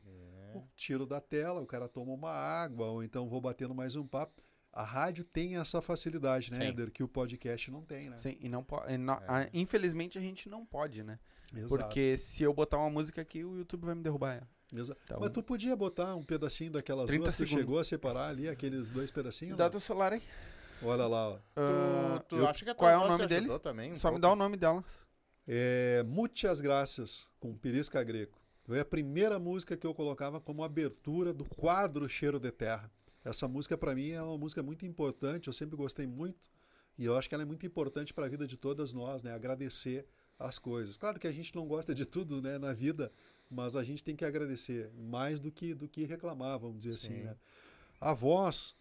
é. 0.55 0.61
tiro 0.77 1.07
da 1.07 1.23
tela, 1.23 1.63
o 1.63 1.67
cara 1.67 1.89
toma 1.89 2.13
uma 2.13 2.31
água, 2.31 2.87
ou 2.89 3.03
então 3.03 3.31
vou 3.31 3.41
batendo 3.41 3.75
mais 3.75 3.97
um 3.97 4.07
papo. 4.07 4.43
A 4.71 4.83
rádio 4.83 5.25
tem 5.25 5.57
essa 5.57 5.81
facilidade, 5.81 6.51
né, 6.51 6.69
Eder, 6.69 6.91
que 6.91 7.03
o 7.03 7.09
podcast 7.09 7.71
não 7.71 7.83
tem, 7.83 8.11
né? 8.11 8.19
Sim, 8.19 8.37
e 8.39 8.49
não 8.51 8.63
pode. 8.63 8.93
É. 8.93 9.51
Infelizmente 9.55 10.19
a 10.19 10.21
gente 10.21 10.51
não 10.51 10.67
pode, 10.67 11.03
né? 11.03 11.19
Exato. 11.55 11.69
Porque 11.69 12.17
se 12.17 12.43
eu 12.43 12.53
botar 12.53 12.79
uma 12.79 12.91
música 12.91 13.21
aqui, 13.21 13.45
o 13.45 13.57
YouTube 13.57 13.85
vai 13.85 13.95
me 13.95 14.03
derrubar. 14.03 14.49
Exato. 14.75 15.01
Então, 15.05 15.21
Mas 15.21 15.31
tu 15.31 15.43
podia 15.43 15.77
botar 15.77 16.15
um 16.15 16.23
pedacinho 16.23 16.71
daquelas 16.71 17.11
duas, 17.11 17.37
tu 17.37 17.47
chegou 17.47 17.79
a 17.79 17.85
separar 17.85 18.29
ali 18.29 18.49
aqueles 18.49 18.91
dois 18.91 19.11
pedacinhos? 19.11 19.57
Dá 19.57 19.69
teu 19.69 19.81
celular 19.81 20.13
aí. 20.15 20.23
Olha 20.83 21.07
lá, 21.07 21.29
ó. 21.29 21.35
Uh, 21.35 22.19
tu, 22.21 22.25
tu 22.29 22.37
eu, 22.37 22.49
acha 22.49 22.65
que 22.65 22.71
a 22.71 22.75
qual 22.75 22.91
é 22.91 22.99
o 22.99 23.09
nome 23.09 23.27
dele? 23.27 23.59
Também, 23.61 23.93
um 23.93 23.97
Só 23.97 24.09
pouco. 24.09 24.17
me 24.17 24.23
dá 24.23 24.33
o 24.33 24.37
nome 24.37 24.57
delas. 24.57 25.01
É 25.47 26.03
Muitas 26.05 26.61
Graças, 26.61 27.29
com 27.39 27.55
Pirisca 27.57 28.03
Greco. 28.03 28.41
Foi 28.65 28.81
a 28.81 28.85
primeira 28.85 29.39
música 29.39 29.77
que 29.77 29.87
eu 29.87 29.95
colocava 29.95 30.41
como 30.41 30.63
abertura 30.65 31.33
do 31.33 31.45
quadro 31.45 32.09
Cheiro 32.09 32.39
de 32.39 32.51
Terra. 32.51 32.91
Essa 33.25 33.47
música, 33.47 33.77
para 33.77 33.95
mim, 33.95 34.11
é 34.11 34.23
uma 34.23 34.39
música 34.39 34.63
muito 34.63 34.87
importante, 34.87 35.49
eu 35.49 35.53
sempre 35.53 35.77
gostei 35.77 36.07
muito. 36.07 36.51
E 36.99 37.05
eu 37.05 37.17
acho 37.17 37.29
que 37.29 37.35
ela 37.35 37.43
é 37.43 37.47
muito 37.47 37.67
importante 37.67 38.13
para 38.13 38.27
a 38.27 38.29
vida 38.29 38.47
de 38.47 38.57
todas 38.57 38.93
nós, 38.93 39.23
né? 39.23 39.33
Agradecer 39.33 40.07
as 40.39 40.59
coisas. 40.59 40.97
Claro 40.97 41.19
que 41.19 41.27
a 41.27 41.33
gente 41.33 41.55
não 41.55 41.67
gosta 41.67 41.95
de 41.95 42.05
tudo 42.05 42.41
né, 42.43 42.59
na 42.59 42.73
vida, 42.73 43.13
mas 43.51 43.77
a 43.77 43.85
gente 43.85 44.03
tem 44.03 44.17
que 44.17 44.25
agradecer 44.25 44.91
mais 44.97 45.39
do 45.39 45.51
que, 45.51 45.75
do 45.75 45.89
que 45.89 46.05
reclamar, 46.05 46.59
vamos 46.59 46.79
dizer 46.79 46.95
assim, 46.95 47.09
Sim. 47.09 47.15
assim. 47.15 47.25
Né? 47.25 47.37
A 48.01 48.15
voz 48.15 48.75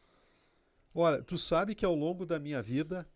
Olha, 0.93 1.21
tu 1.21 1.37
sabe 1.37 1.73
que 1.73 1.85
ao 1.85 1.95
longo 1.95 2.25
da 2.25 2.37
minha 2.37 2.61
vida, 2.61 3.07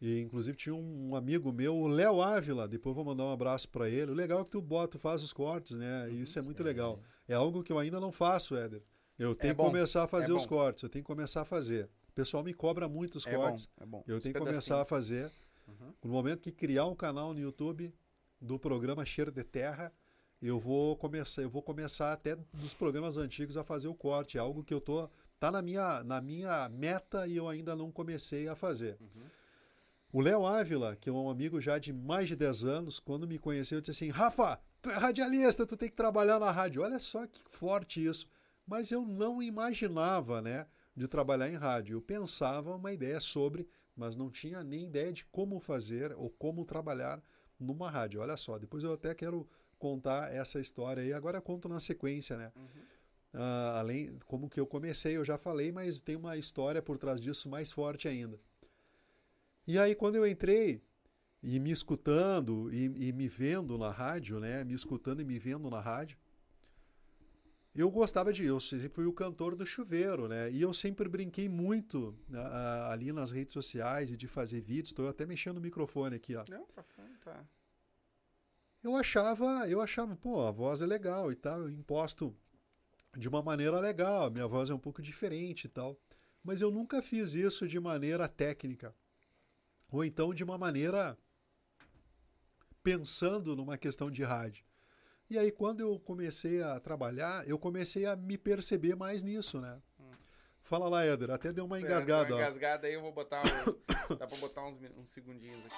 e 0.00 0.20
inclusive 0.20 0.56
tinha 0.56 0.74
um 0.74 1.16
amigo 1.16 1.50
meu, 1.50 1.74
o 1.74 1.88
Léo 1.88 2.20
Ávila, 2.20 2.68
depois 2.68 2.94
vou 2.94 3.04
mandar 3.04 3.24
um 3.24 3.32
abraço 3.32 3.68
para 3.70 3.88
ele. 3.88 4.10
O 4.10 4.14
legal 4.14 4.40
é 4.40 4.44
que 4.44 4.50
tu 4.50 4.60
bota, 4.60 4.98
faz 4.98 5.22
os 5.22 5.32
cortes, 5.32 5.76
né? 5.76 6.10
E 6.10 6.20
isso 6.22 6.38
é 6.38 6.42
muito 6.42 6.62
legal. 6.62 7.00
É 7.26 7.34
algo 7.34 7.62
que 7.62 7.72
eu 7.72 7.78
ainda 7.78 7.98
não 7.98 8.12
faço, 8.12 8.54
Éder. 8.54 8.82
Eu 9.18 9.34
tenho 9.34 9.52
é 9.52 9.54
que 9.54 9.62
começar 9.62 10.02
a 10.02 10.06
fazer 10.06 10.32
é 10.32 10.34
os 10.34 10.44
cortes, 10.44 10.82
eu 10.82 10.90
tenho 10.90 11.02
que 11.02 11.06
começar 11.06 11.40
a 11.40 11.44
fazer. 11.44 11.88
O 12.08 12.12
pessoal 12.12 12.44
me 12.44 12.52
cobra 12.52 12.86
muito 12.86 13.16
os 13.16 13.26
é 13.26 13.34
cortes. 13.34 13.66
Bom, 13.66 13.82
é 13.82 13.86
bom. 13.86 14.04
Eu 14.06 14.20
tenho 14.20 14.34
que 14.34 14.40
começar 14.40 14.82
a 14.82 14.84
fazer. 14.84 15.30
Uhum. 15.66 15.94
No 16.04 16.10
momento 16.10 16.42
que 16.42 16.52
criar 16.52 16.86
um 16.86 16.94
canal 16.94 17.32
no 17.32 17.40
YouTube 17.40 17.92
do 18.40 18.58
programa 18.58 19.04
Cheiro 19.04 19.30
de 19.30 19.42
Terra, 19.42 19.92
eu 20.40 20.58
vou 20.58 20.96
começar, 20.96 21.42
eu 21.42 21.50
vou 21.50 21.62
começar 21.62 22.12
até 22.12 22.36
dos 22.52 22.74
programas 22.74 23.16
antigos 23.16 23.56
a 23.56 23.64
fazer 23.64 23.88
o 23.88 23.94
corte, 23.94 24.36
é 24.36 24.40
algo 24.40 24.62
que 24.62 24.74
eu 24.74 24.80
tô 24.80 25.08
tá 25.38 25.50
na 25.50 25.62
minha, 25.62 26.02
na 26.04 26.20
minha 26.20 26.68
meta 26.68 27.26
e 27.26 27.36
eu 27.36 27.48
ainda 27.48 27.76
não 27.76 27.90
comecei 27.90 28.48
a 28.48 28.54
fazer. 28.54 28.96
Uhum. 29.00 29.24
O 30.12 30.20
Léo 30.20 30.46
Ávila, 30.46 30.96
que 30.96 31.10
é 31.10 31.12
um 31.12 31.28
amigo 31.28 31.60
já 31.60 31.78
de 31.78 31.92
mais 31.92 32.28
de 32.28 32.36
10 32.36 32.64
anos, 32.64 32.98
quando 32.98 33.26
me 33.26 33.38
conheceu, 33.38 33.80
disse 33.80 33.90
assim: 33.90 34.10
Rafa, 34.10 34.58
tu 34.80 34.90
é 34.90 34.94
radialista, 34.94 35.66
tu 35.66 35.76
tem 35.76 35.90
que 35.90 35.96
trabalhar 35.96 36.38
na 36.38 36.50
rádio. 36.50 36.82
Olha 36.82 36.98
só 36.98 37.26
que 37.26 37.42
forte 37.50 38.02
isso. 38.04 38.26
Mas 38.66 38.90
eu 38.90 39.04
não 39.04 39.42
imaginava, 39.42 40.40
né, 40.40 40.66
de 40.94 41.06
trabalhar 41.06 41.50
em 41.50 41.56
rádio. 41.56 41.96
Eu 41.96 42.00
pensava 42.00 42.74
uma 42.74 42.92
ideia 42.92 43.20
sobre, 43.20 43.68
mas 43.96 44.14
não 44.14 44.30
tinha 44.30 44.62
nem 44.62 44.84
ideia 44.84 45.12
de 45.12 45.24
como 45.24 45.58
fazer 45.58 46.12
ou 46.12 46.28
como 46.30 46.64
trabalhar 46.64 47.22
numa 47.58 47.90
rádio. 47.90 48.20
Olha 48.20 48.36
só, 48.36 48.58
depois 48.58 48.84
eu 48.84 48.92
até 48.92 49.14
quero 49.14 49.48
contar 49.78 50.32
essa 50.32 50.60
história 50.60 51.02
aí. 51.02 51.12
Agora 51.12 51.38
eu 51.38 51.42
conto 51.42 51.68
na 51.68 51.80
sequência, 51.80 52.36
né? 52.36 52.52
Uhum. 52.54 52.66
Uh, 53.34 53.76
além 53.76 54.18
como 54.26 54.48
que 54.48 54.58
eu 54.58 54.66
comecei, 54.66 55.16
eu 55.16 55.24
já 55.24 55.36
falei, 55.36 55.70
mas 55.72 56.00
tem 56.00 56.16
uma 56.16 56.36
história 56.36 56.80
por 56.80 56.96
trás 56.96 57.20
disso 57.20 57.48
mais 57.48 57.72
forte 57.72 58.06
ainda. 58.08 58.38
E 59.66 59.78
aí 59.78 59.94
quando 59.94 60.16
eu 60.16 60.26
entrei 60.26 60.82
e 61.42 61.58
me 61.58 61.70
escutando 61.70 62.72
e, 62.72 63.08
e, 63.08 63.12
me 63.12 63.28
vendo 63.28 63.76
na 63.76 63.90
rádio, 63.90 64.40
né, 64.40 64.64
me 64.64 64.74
escutando 64.74 65.20
e 65.20 65.24
me 65.24 65.38
vendo 65.38 65.68
na 65.68 65.80
rádio, 65.80 66.16
eu 67.76 67.90
gostava 67.90 68.32
de 68.32 68.44
eu 68.44 68.58
sempre 68.58 68.88
fui 68.88 69.04
o 69.04 69.12
cantor 69.12 69.54
do 69.54 69.66
chuveiro, 69.66 70.26
né? 70.26 70.50
E 70.50 70.62
eu 70.62 70.72
sempre 70.72 71.08
brinquei 71.08 71.48
muito 71.48 72.16
ali 72.90 73.12
nas 73.12 73.30
redes 73.30 73.52
sociais 73.52 74.10
e 74.10 74.16
de 74.16 74.26
fazer 74.26 74.60
vídeos. 74.60 74.88
Estou 74.88 75.08
até 75.08 75.26
mexendo 75.26 75.58
o 75.58 75.60
microfone 75.60 76.16
aqui, 76.16 76.34
ó. 76.34 76.44
Não, 76.50 76.64
tá, 76.66 76.84
tá. 77.22 77.44
Eu 78.82 78.94
achava, 78.94 79.68
eu 79.68 79.80
achava, 79.80 80.16
pô, 80.16 80.46
a 80.46 80.50
voz 80.50 80.80
é 80.80 80.86
legal 80.86 81.30
e 81.30 81.36
tal. 81.36 81.60
Eu 81.60 81.70
imposto 81.70 82.34
de 83.16 83.28
uma 83.28 83.42
maneira 83.42 83.80
legal, 83.80 84.30
minha 84.30 84.46
voz 84.46 84.70
é 84.70 84.74
um 84.74 84.78
pouco 84.78 85.02
diferente 85.02 85.64
e 85.64 85.68
tal. 85.68 85.98
Mas 86.42 86.60
eu 86.60 86.70
nunca 86.70 87.02
fiz 87.02 87.34
isso 87.34 87.66
de 87.66 87.80
maneira 87.80 88.28
técnica. 88.28 88.94
Ou 89.90 90.04
então 90.04 90.32
de 90.32 90.44
uma 90.44 90.56
maneira 90.56 91.18
pensando 92.82 93.56
numa 93.56 93.76
questão 93.76 94.10
de 94.10 94.22
rádio. 94.22 94.64
E 95.28 95.38
aí, 95.38 95.50
quando 95.50 95.80
eu 95.80 95.98
comecei 95.98 96.62
a 96.62 96.78
trabalhar, 96.78 97.46
eu 97.48 97.58
comecei 97.58 98.06
a 98.06 98.14
me 98.14 98.38
perceber 98.38 98.94
mais 98.94 99.24
nisso, 99.24 99.60
né? 99.60 99.80
Hum. 99.98 100.12
Fala 100.62 100.88
lá, 100.88 101.04
Éder. 101.04 101.30
Até 101.32 101.52
deu 101.52 101.64
uma 101.64 101.80
engasgada. 101.80 102.30
É, 102.30 102.34
uma 102.34 102.42
engasgada 102.42 102.86
aí, 102.86 102.94
eu 102.94 103.02
vou 103.02 103.12
botar 103.12 103.42
uns, 103.42 103.48
Dá 104.18 104.26
pra 104.26 104.38
botar 104.38 104.64
uns, 104.64 104.78
uns 104.96 105.08
segundinhos 105.08 105.64
aqui. 105.66 105.76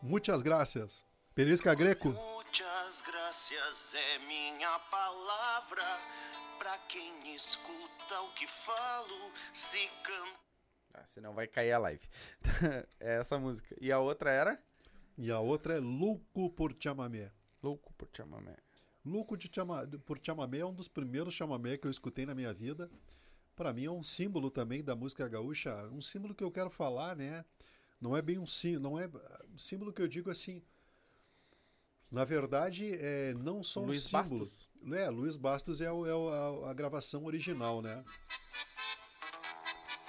Muitas 0.00 0.40
graças. 0.40 1.04
Perisca 1.34 1.74
Greco. 1.74 2.10
Muitas 2.10 3.00
graças 3.00 3.94
é 3.94 4.18
minha 4.26 4.78
palavra 4.90 5.82
para 6.58 6.78
quem 6.88 7.34
escuta 7.34 8.20
o 8.20 8.32
que 8.34 8.46
falo, 8.46 9.32
se 9.52 9.88
canta. 10.04 10.51
Ah, 10.94 11.04
senão 11.06 11.34
vai 11.34 11.46
cair 11.46 11.72
a 11.72 11.78
live. 11.78 12.06
é 13.00 13.18
essa 13.18 13.38
música. 13.38 13.76
E 13.80 13.90
a 13.90 13.98
outra 13.98 14.30
era? 14.30 14.62
E 15.16 15.30
a 15.30 15.40
outra 15.40 15.74
é 15.74 15.78
Louco 15.78 16.50
por 16.50 16.74
Chamamé. 16.78 17.30
Louco 17.62 17.92
por 17.94 18.08
Chamamé. 18.12 18.56
Louco 19.04 19.36
de 19.36 19.50
chama... 19.52 19.86
por 20.04 20.18
Chamamé 20.22 20.58
é 20.58 20.66
um 20.66 20.72
dos 20.72 20.86
primeiros 20.86 21.34
chamamé 21.34 21.76
que 21.76 21.86
eu 21.86 21.90
escutei 21.90 22.24
na 22.24 22.34
minha 22.34 22.52
vida. 22.52 22.90
Para 23.56 23.72
mim 23.72 23.84
é 23.84 23.90
um 23.90 24.02
símbolo 24.02 24.50
também 24.50 24.82
da 24.82 24.94
música 24.94 25.28
gaúcha, 25.28 25.74
um 25.88 26.00
símbolo 26.00 26.34
que 26.34 26.44
eu 26.44 26.50
quero 26.50 26.70
falar, 26.70 27.16
né? 27.16 27.44
Não 28.00 28.16
é 28.16 28.22
bem 28.22 28.38
um 28.38 28.46
símbolo, 28.46 28.82
não 28.82 28.98
é 28.98 29.10
símbolo 29.56 29.92
que 29.92 30.00
eu 30.00 30.08
digo 30.08 30.30
assim, 30.30 30.62
na 32.10 32.24
verdade, 32.24 32.92
é, 32.94 33.34
não 33.34 33.62
são 33.62 33.86
Luiz 33.86 34.04
símbolos. 34.04 34.30
Bastos. 34.30 34.68
É, 34.92 35.08
Luiz 35.10 35.36
Bastos 35.36 35.80
é, 35.80 35.90
o, 35.90 36.06
é 36.06 36.66
a, 36.66 36.70
a, 36.70 36.74
gravação 36.74 37.24
original, 37.24 37.80
né? 37.80 38.04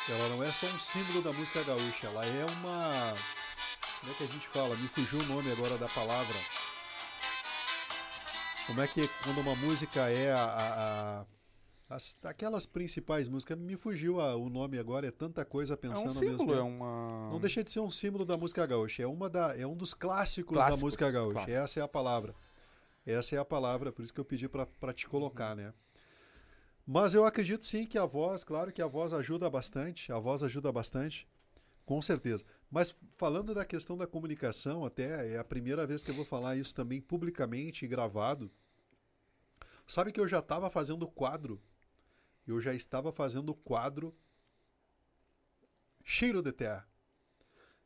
Ela 0.10 0.30
não 0.30 0.44
é 0.44 0.52
só 0.52 0.66
um 0.68 0.80
símbolo 0.80 1.22
da 1.22 1.32
música 1.32 1.64
gaúcha, 1.64 2.08
ela 2.08 2.26
é 2.26 2.46
uma. 2.46 3.14
Como 4.00 4.12
é 4.12 4.16
que 4.16 4.24
a 4.24 4.28
gente 4.28 4.48
fala? 4.48 4.76
Me 4.76 4.88
fugiu 4.88 5.20
o 5.20 5.24
nome 5.26 5.52
agora 5.52 5.78
da 5.78 5.88
palavra. 5.88 6.36
Como 8.68 8.82
é 8.82 8.88
que 8.88 9.08
quando 9.24 9.40
uma 9.40 9.56
música 9.56 10.10
é 10.10 10.32
a, 10.32 10.44
a, 10.44 11.20
a 11.22 11.26
as, 11.94 12.18
aquelas 12.24 12.66
principais 12.66 13.28
músicas, 13.28 13.58
me 13.58 13.76
fugiu 13.76 14.20
a, 14.20 14.36
o 14.36 14.50
nome 14.50 14.80
agora, 14.80 15.08
é 15.08 15.12
tanta 15.12 15.46
coisa 15.46 15.78
pensando 15.78 16.06
é 16.06 16.10
um 16.10 16.12
símbolo, 16.12 16.32
mesmo 16.32 16.48
tempo. 16.48 16.60
É 16.60 16.64
uma... 16.64 17.30
Não 17.30 17.40
deixa 17.40 17.64
de 17.64 17.72
ser 17.72 17.80
um 17.80 17.92
símbolo 17.92 18.26
da 18.26 18.36
música 18.36 18.66
gaúcha, 18.66 19.04
é, 19.04 19.08
uma 19.08 19.30
da, 19.30 19.56
é 19.58 19.66
um 19.66 19.76
dos 19.76 19.94
clássicos, 19.94 20.54
clássicos 20.58 20.80
da 20.80 20.86
música 20.86 21.12
gaúcha, 21.12 21.34
clássicos. 21.34 21.54
essa 21.54 21.80
é 21.80 21.84
a 21.84 21.88
palavra. 21.88 22.36
Essa 23.06 23.36
é 23.36 23.40
a 23.40 23.46
palavra, 23.46 23.92
por 23.92 24.02
isso 24.02 24.14
que 24.14 24.20
eu 24.20 24.26
pedi 24.26 24.48
para 24.48 24.94
te 24.94 25.08
colocar, 25.08 25.52
uhum. 25.52 25.64
né? 25.64 25.74
Mas 26.86 27.14
eu 27.14 27.26
acredito 27.26 27.66
sim 27.66 27.86
que 27.86 27.98
a 27.98 28.06
voz, 28.06 28.44
claro 28.44 28.72
que 28.72 28.82
a 28.82 28.88
voz 28.88 29.14
ajuda 29.14 29.50
bastante, 29.50 30.12
a 30.12 30.20
voz 30.20 30.44
ajuda 30.44 30.72
bastante, 30.72 31.28
com 31.86 32.02
certeza. 32.02 32.44
Mas 32.70 32.96
falando 33.18 33.54
da 33.54 33.64
questão 33.64 33.98
da 33.98 34.06
comunicação, 34.06 34.86
até 34.86 35.34
é 35.34 35.38
a 35.38 35.44
primeira 35.44 35.88
vez 35.88 36.04
que 36.04 36.12
eu 36.12 36.16
vou 36.16 36.26
falar 36.26 36.58
isso 36.58 36.76
também 36.76 37.00
publicamente 37.00 37.86
e 37.86 37.88
gravado. 37.88 38.52
Sabe 39.88 40.12
que 40.12 40.20
eu 40.20 40.28
já 40.28 40.40
estava 40.40 40.70
fazendo 40.70 41.08
quadro 41.08 41.62
eu 42.46 42.60
já 42.60 42.74
estava 42.74 43.12
fazendo 43.12 43.54
quadro 43.54 44.14
Cheiro 46.04 46.42
de 46.42 46.52
Terra. 46.52 46.88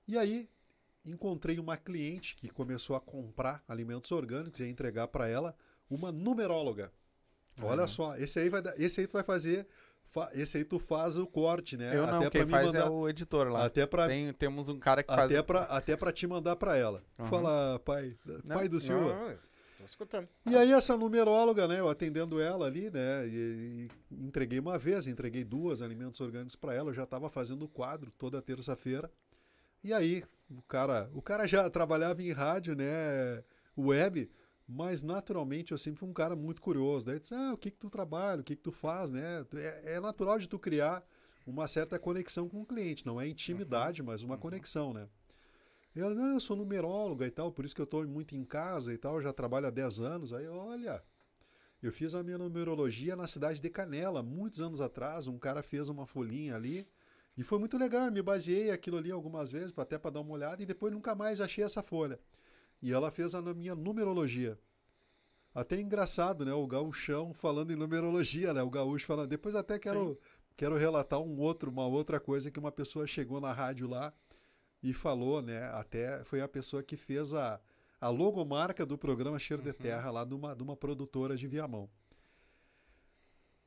E 0.07 0.17
aí 0.17 0.49
encontrei 1.05 1.59
uma 1.59 1.77
cliente 1.77 2.35
que 2.35 2.49
começou 2.49 2.95
a 2.95 3.01
comprar 3.01 3.63
alimentos 3.67 4.11
orgânicos 4.11 4.59
e 4.59 4.67
entregar 4.67 5.07
para 5.07 5.27
ela 5.27 5.55
uma 5.89 6.11
numeróloga. 6.11 6.91
Olha 7.61 7.83
uhum. 7.83 7.87
só, 7.87 8.15
esse 8.15 8.39
aí 8.39 8.49
vai 8.49 8.61
esse 8.77 9.01
aí 9.01 9.07
tu 9.07 9.13
vai 9.13 9.23
fazer 9.23 9.67
esse 10.33 10.57
aí 10.57 10.63
tu 10.63 10.79
faz 10.79 11.17
o 11.17 11.27
corte, 11.27 11.77
né? 11.77 11.95
Eu 11.95 12.07
não, 12.07 12.19
até 12.19 12.29
quem 12.29 12.47
faz 12.47 12.67
mandar, 12.67 12.87
é 12.87 12.89
o 12.89 13.07
editor 13.07 13.49
lá. 13.49 13.65
Até 13.65 13.85
pra, 13.85 14.07
Tem, 14.07 14.33
temos 14.33 14.69
um 14.69 14.79
cara 14.79 15.03
que 15.03 15.11
até 15.11 15.35
faz... 15.35 15.41
Pra, 15.43 15.61
até 15.63 15.95
para 15.95 16.11
te 16.11 16.25
mandar 16.25 16.55
para 16.55 16.75
ela. 16.75 17.03
Uhum. 17.19 17.25
Fala, 17.25 17.79
pai, 17.79 18.17
não, 18.25 18.55
pai 18.55 18.67
do 18.67 18.79
senhor. 18.79 19.15
Não, 19.15 19.37
escutando. 19.85 20.27
E 20.45 20.55
aí 20.55 20.71
essa 20.71 20.97
numeróloga, 20.97 21.67
né, 21.67 21.79
eu 21.79 21.89
atendendo 21.89 22.41
ela 22.41 22.65
ali, 22.65 22.89
né, 22.89 23.27
e, 23.27 23.89
e 24.11 24.25
entreguei 24.25 24.59
uma 24.59 24.77
vez, 24.77 25.07
entreguei 25.07 25.43
duas 25.43 25.81
alimentos 25.81 26.19
orgânicos 26.19 26.55
para 26.55 26.73
ela, 26.73 26.89
eu 26.89 26.93
já 26.93 27.03
estava 27.03 27.29
fazendo 27.29 27.63
o 27.63 27.69
quadro 27.69 28.11
toda 28.17 28.41
terça-feira. 28.41 29.11
E 29.83 29.93
aí, 29.93 30.23
o 30.49 30.61
cara, 30.63 31.09
o 31.13 31.21
cara 31.21 31.47
já 31.47 31.69
trabalhava 31.69 32.21
em 32.21 32.31
rádio, 32.31 32.75
né, 32.75 33.43
web, 33.77 34.29
mas 34.67 35.01
naturalmente 35.01 35.71
eu 35.71 35.77
sempre 35.77 35.99
fui 35.99 36.09
um 36.09 36.13
cara 36.13 36.35
muito 36.35 36.61
curioso. 36.61 37.05
Daí 37.05 37.19
disse, 37.19 37.33
ah, 37.33 37.53
o 37.53 37.57
que 37.57 37.71
que 37.71 37.77
tu 37.77 37.89
trabalha, 37.89 38.41
o 38.41 38.43
que 38.43 38.55
que 38.55 38.61
tu 38.61 38.71
faz, 38.71 39.09
né? 39.09 39.45
É, 39.55 39.95
é 39.95 39.99
natural 39.99 40.37
de 40.37 40.47
tu 40.47 40.59
criar 40.59 41.03
uma 41.45 41.67
certa 41.67 41.97
conexão 41.97 42.49
com 42.49 42.61
o 42.61 42.65
cliente, 42.65 43.05
não 43.05 43.21
é 43.21 43.27
intimidade, 43.27 44.03
mas 44.03 44.21
uma 44.21 44.35
uhum. 44.35 44.41
conexão, 44.41 44.93
né? 44.93 45.07
Ela, 45.95 46.13
não, 46.13 46.33
eu 46.33 46.39
sou 46.39 46.55
numeróloga 46.55 47.25
e 47.25 47.31
tal, 47.31 47.51
por 47.51 47.65
isso 47.65 47.73
que 47.73 47.81
eu 47.81 47.85
estou 47.85 48.05
muito 48.05 48.35
em 48.35 48.43
casa 48.43 48.93
e 48.93 48.97
tal, 48.97 49.21
já 49.21 49.33
trabalho 49.33 49.67
há 49.67 49.71
10 49.71 49.99
anos. 49.99 50.33
Aí, 50.33 50.47
olha, 50.47 51.01
eu 51.81 51.91
fiz 51.91 52.13
a 52.13 52.21
minha 52.21 52.37
numerologia 52.37 53.15
na 53.15 53.25
cidade 53.25 53.61
de 53.61 53.69
Canela, 53.69 54.21
muitos 54.21 54.61
anos 54.61 54.81
atrás. 54.81 55.27
Um 55.27 55.39
cara 55.39 55.63
fez 55.63 55.89
uma 55.89 56.05
folhinha 56.05 56.55
ali 56.55 56.87
e 57.35 57.43
foi 57.43 57.57
muito 57.57 57.77
legal. 57.77 58.05
Eu 58.05 58.11
me 58.11 58.21
baseei 58.21 58.69
aquilo 58.69 58.97
ali 58.97 59.09
algumas 59.09 59.51
vezes, 59.51 59.73
até 59.77 59.97
para 59.97 60.11
dar 60.11 60.21
uma 60.21 60.33
olhada, 60.33 60.61
e 60.61 60.65
depois 60.65 60.93
nunca 60.93 61.15
mais 61.15 61.41
achei 61.41 61.63
essa 61.63 61.81
folha. 61.81 62.19
E 62.81 62.93
ela 62.93 63.11
fez 63.11 63.33
a 63.33 63.41
minha 63.41 63.75
numerologia. 63.75 64.57
Até 65.53 65.79
engraçado, 65.79 66.45
né? 66.45 66.53
O 66.53 66.67
gaúchão 66.67 67.33
falando 67.33 67.71
em 67.71 67.75
numerologia, 67.75 68.53
né? 68.53 68.61
O 68.61 68.69
gaúcho 68.69 69.07
falando. 69.07 69.29
Depois 69.29 69.55
até 69.55 69.79
quero, 69.79 70.19
quero 70.55 70.77
relatar 70.77 71.19
um 71.19 71.39
outro, 71.39 71.71
uma 71.71 71.87
outra 71.87 72.19
coisa 72.19 72.51
que 72.51 72.59
uma 72.59 72.71
pessoa 72.71 73.07
chegou 73.07 73.41
na 73.41 73.51
rádio 73.51 73.87
lá 73.87 74.13
e 74.83 74.93
falou, 74.93 75.41
né? 75.41 75.65
Até 75.73 76.23
foi 76.23 76.41
a 76.41 76.47
pessoa 76.47 76.83
que 76.83 76.95
fez 76.95 77.33
a, 77.33 77.59
a 77.99 78.09
logomarca 78.09 78.85
do 78.85 78.97
programa 78.97 79.39
Cheiro 79.39 79.63
uhum. 79.63 79.71
de 79.71 79.73
Terra 79.73 80.11
lá 80.11 80.23
de 80.23 80.35
uma, 80.35 80.55
de 80.55 80.61
uma 80.61 80.77
produtora 80.77 81.35
de 81.35 81.47
Viamão. 81.47 81.89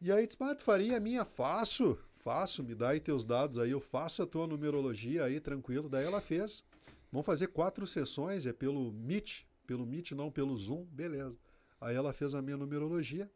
E 0.00 0.10
aí 0.10 0.26
disse, 0.26 0.38
ah, 0.40 0.54
tu 0.54 0.62
faria 0.62 0.96
a 0.96 1.00
minha? 1.00 1.24
Faço, 1.26 1.98
faço, 2.14 2.62
me 2.62 2.74
dá 2.74 2.90
aí 2.90 3.00
teus 3.00 3.22
dados 3.22 3.58
aí, 3.58 3.70
eu 3.70 3.80
faço 3.80 4.22
a 4.22 4.26
tua 4.26 4.46
numerologia 4.46 5.24
aí, 5.24 5.40
tranquilo. 5.40 5.88
Daí 5.88 6.06
ela 6.06 6.20
fez. 6.20 6.64
Vamos 7.10 7.26
fazer 7.26 7.48
quatro 7.48 7.86
sessões, 7.86 8.46
é 8.46 8.52
pelo 8.52 8.92
Meet, 8.92 9.42
pelo 9.66 9.84
Meet 9.86 10.12
não 10.12 10.30
pelo 10.30 10.56
Zoom, 10.56 10.84
beleza. 10.84 11.36
Aí 11.80 11.96
ela 11.96 12.12
fez 12.12 12.34
a 12.34 12.42
minha 12.42 12.56
numerologia. 12.56 13.30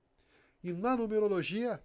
E 0.62 0.72
na 0.72 0.96
numerologia, 0.96 1.82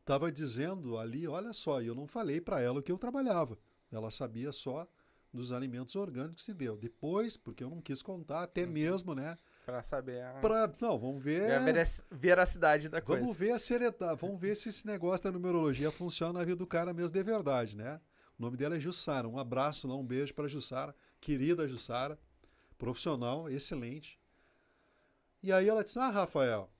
estava 0.00 0.30
dizendo 0.32 0.98
ali, 0.98 1.26
olha 1.26 1.52
só, 1.52 1.80
eu 1.80 1.94
não 1.94 2.06
falei 2.06 2.40
para 2.40 2.60
ela 2.60 2.80
o 2.80 2.82
que 2.82 2.90
eu 2.90 2.98
trabalhava. 2.98 3.58
Ela 3.90 4.10
sabia 4.10 4.52
só 4.52 4.88
dos 5.32 5.52
alimentos 5.52 5.94
orgânicos 5.94 6.46
e 6.48 6.54
deu. 6.54 6.76
Depois, 6.76 7.36
porque 7.36 7.62
eu 7.62 7.70
não 7.70 7.80
quis 7.80 8.02
contar, 8.02 8.42
até 8.42 8.64
uhum. 8.64 8.70
mesmo, 8.70 9.14
né? 9.14 9.36
Para 9.64 9.82
saber 9.82 10.22
a... 10.24 10.32
Pra, 10.40 10.72
não, 10.80 10.98
vamos 10.98 11.22
ver... 11.22 11.52
a 11.52 11.60
veracidade 12.10 12.88
da 12.88 13.00
coisa. 13.00 13.22
Vamos 13.22 13.36
ver 13.36 13.52
a 13.52 13.58
seriedade, 13.58 14.20
vamos 14.20 14.40
ver 14.40 14.56
se 14.56 14.68
esse 14.68 14.86
negócio 14.86 15.24
da 15.24 15.32
numerologia 15.32 15.90
funciona 15.90 16.40
na 16.40 16.44
vida 16.44 16.56
do 16.56 16.66
cara 16.66 16.92
mesmo 16.92 17.12
de 17.12 17.22
verdade, 17.22 17.76
né? 17.76 18.00
O 18.40 18.42
nome 18.42 18.56
dela 18.56 18.74
é 18.74 18.80
Jussara. 18.80 19.28
Um 19.28 19.38
abraço, 19.38 19.86
um 19.86 20.02
beijo 20.02 20.32
para 20.32 20.48
Jussara, 20.48 20.96
querida 21.20 21.68
Jussara, 21.68 22.18
profissional, 22.78 23.50
excelente. 23.50 24.18
E 25.42 25.52
aí 25.52 25.68
ela 25.68 25.84
disse: 25.84 25.98
Ah, 25.98 26.08
Rafael, 26.08 26.70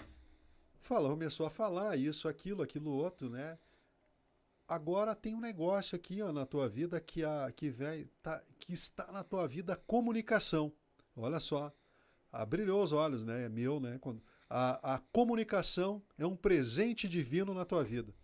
falou, 0.80 1.10
começou 1.10 1.44
a 1.44 1.50
falar 1.50 1.98
isso, 1.98 2.26
aquilo, 2.28 2.62
aquilo 2.62 2.90
outro, 2.90 3.28
né? 3.28 3.58
Agora 4.66 5.14
tem 5.14 5.34
um 5.34 5.40
negócio 5.40 5.94
aqui 5.96 6.22
ó, 6.22 6.32
na 6.32 6.46
tua 6.46 6.66
vida 6.66 6.98
que, 6.98 7.22
a, 7.22 7.52
que, 7.54 7.68
vem, 7.68 8.08
tá, 8.22 8.42
que 8.58 8.72
está 8.72 9.12
na 9.12 9.22
tua 9.22 9.46
vida 9.46 9.76
comunicação. 9.76 10.72
Olha 11.14 11.40
só, 11.40 11.70
ah, 12.32 12.46
brilhou 12.46 12.82
os 12.82 12.90
olhos, 12.90 13.26
né? 13.26 13.44
É 13.44 13.48
meu, 13.50 13.78
né? 13.78 13.98
Quando, 14.00 14.22
a, 14.48 14.94
a 14.94 14.98
comunicação 15.12 16.02
é 16.16 16.24
um 16.24 16.36
presente 16.36 17.06
divino 17.06 17.52
na 17.52 17.66
tua 17.66 17.84
vida. 17.84 18.14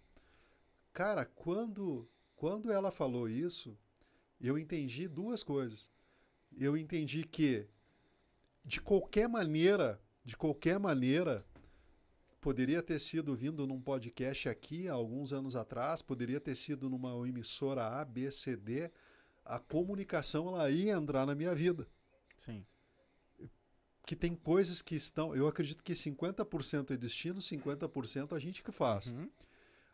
Cara, 0.94 1.26
quando, 1.26 2.08
quando 2.36 2.70
ela 2.70 2.92
falou 2.92 3.28
isso, 3.28 3.76
eu 4.40 4.58
entendi 4.58 5.08
duas 5.08 5.42
coisas. 5.42 5.90
Eu 6.56 6.76
entendi 6.76 7.24
que, 7.24 7.66
de 8.64 8.80
qualquer 8.80 9.28
maneira, 9.28 10.00
de 10.24 10.36
qualquer 10.36 10.78
maneira, 10.78 11.44
poderia 12.40 12.82
ter 12.82 12.98
sido 12.98 13.34
vindo 13.34 13.66
num 13.66 13.80
podcast 13.80 14.48
aqui 14.48 14.88
há 14.88 14.92
alguns 14.92 15.32
anos 15.32 15.56
atrás, 15.56 16.02
poderia 16.02 16.40
ter 16.40 16.54
sido 16.54 16.88
numa 16.88 17.10
emissora 17.26 18.00
A, 18.00 18.04
B, 18.04 18.30
C, 18.30 18.56
D. 18.56 18.90
A 19.44 19.58
comunicação 19.58 20.48
ela 20.48 20.70
ia 20.70 20.92
entrar 20.92 21.26
na 21.26 21.34
minha 21.34 21.54
vida. 21.54 21.88
Sim. 22.36 22.64
Que 24.04 24.14
tem 24.14 24.34
coisas 24.34 24.82
que 24.82 24.94
estão. 24.94 25.34
Eu 25.34 25.48
acredito 25.48 25.82
que 25.82 25.92
50% 25.92 26.92
é 26.92 26.96
destino, 26.96 27.40
50% 27.40 28.36
a 28.36 28.38
gente 28.38 28.62
que 28.62 28.70
faz. 28.70 29.10
Uhum. 29.10 29.28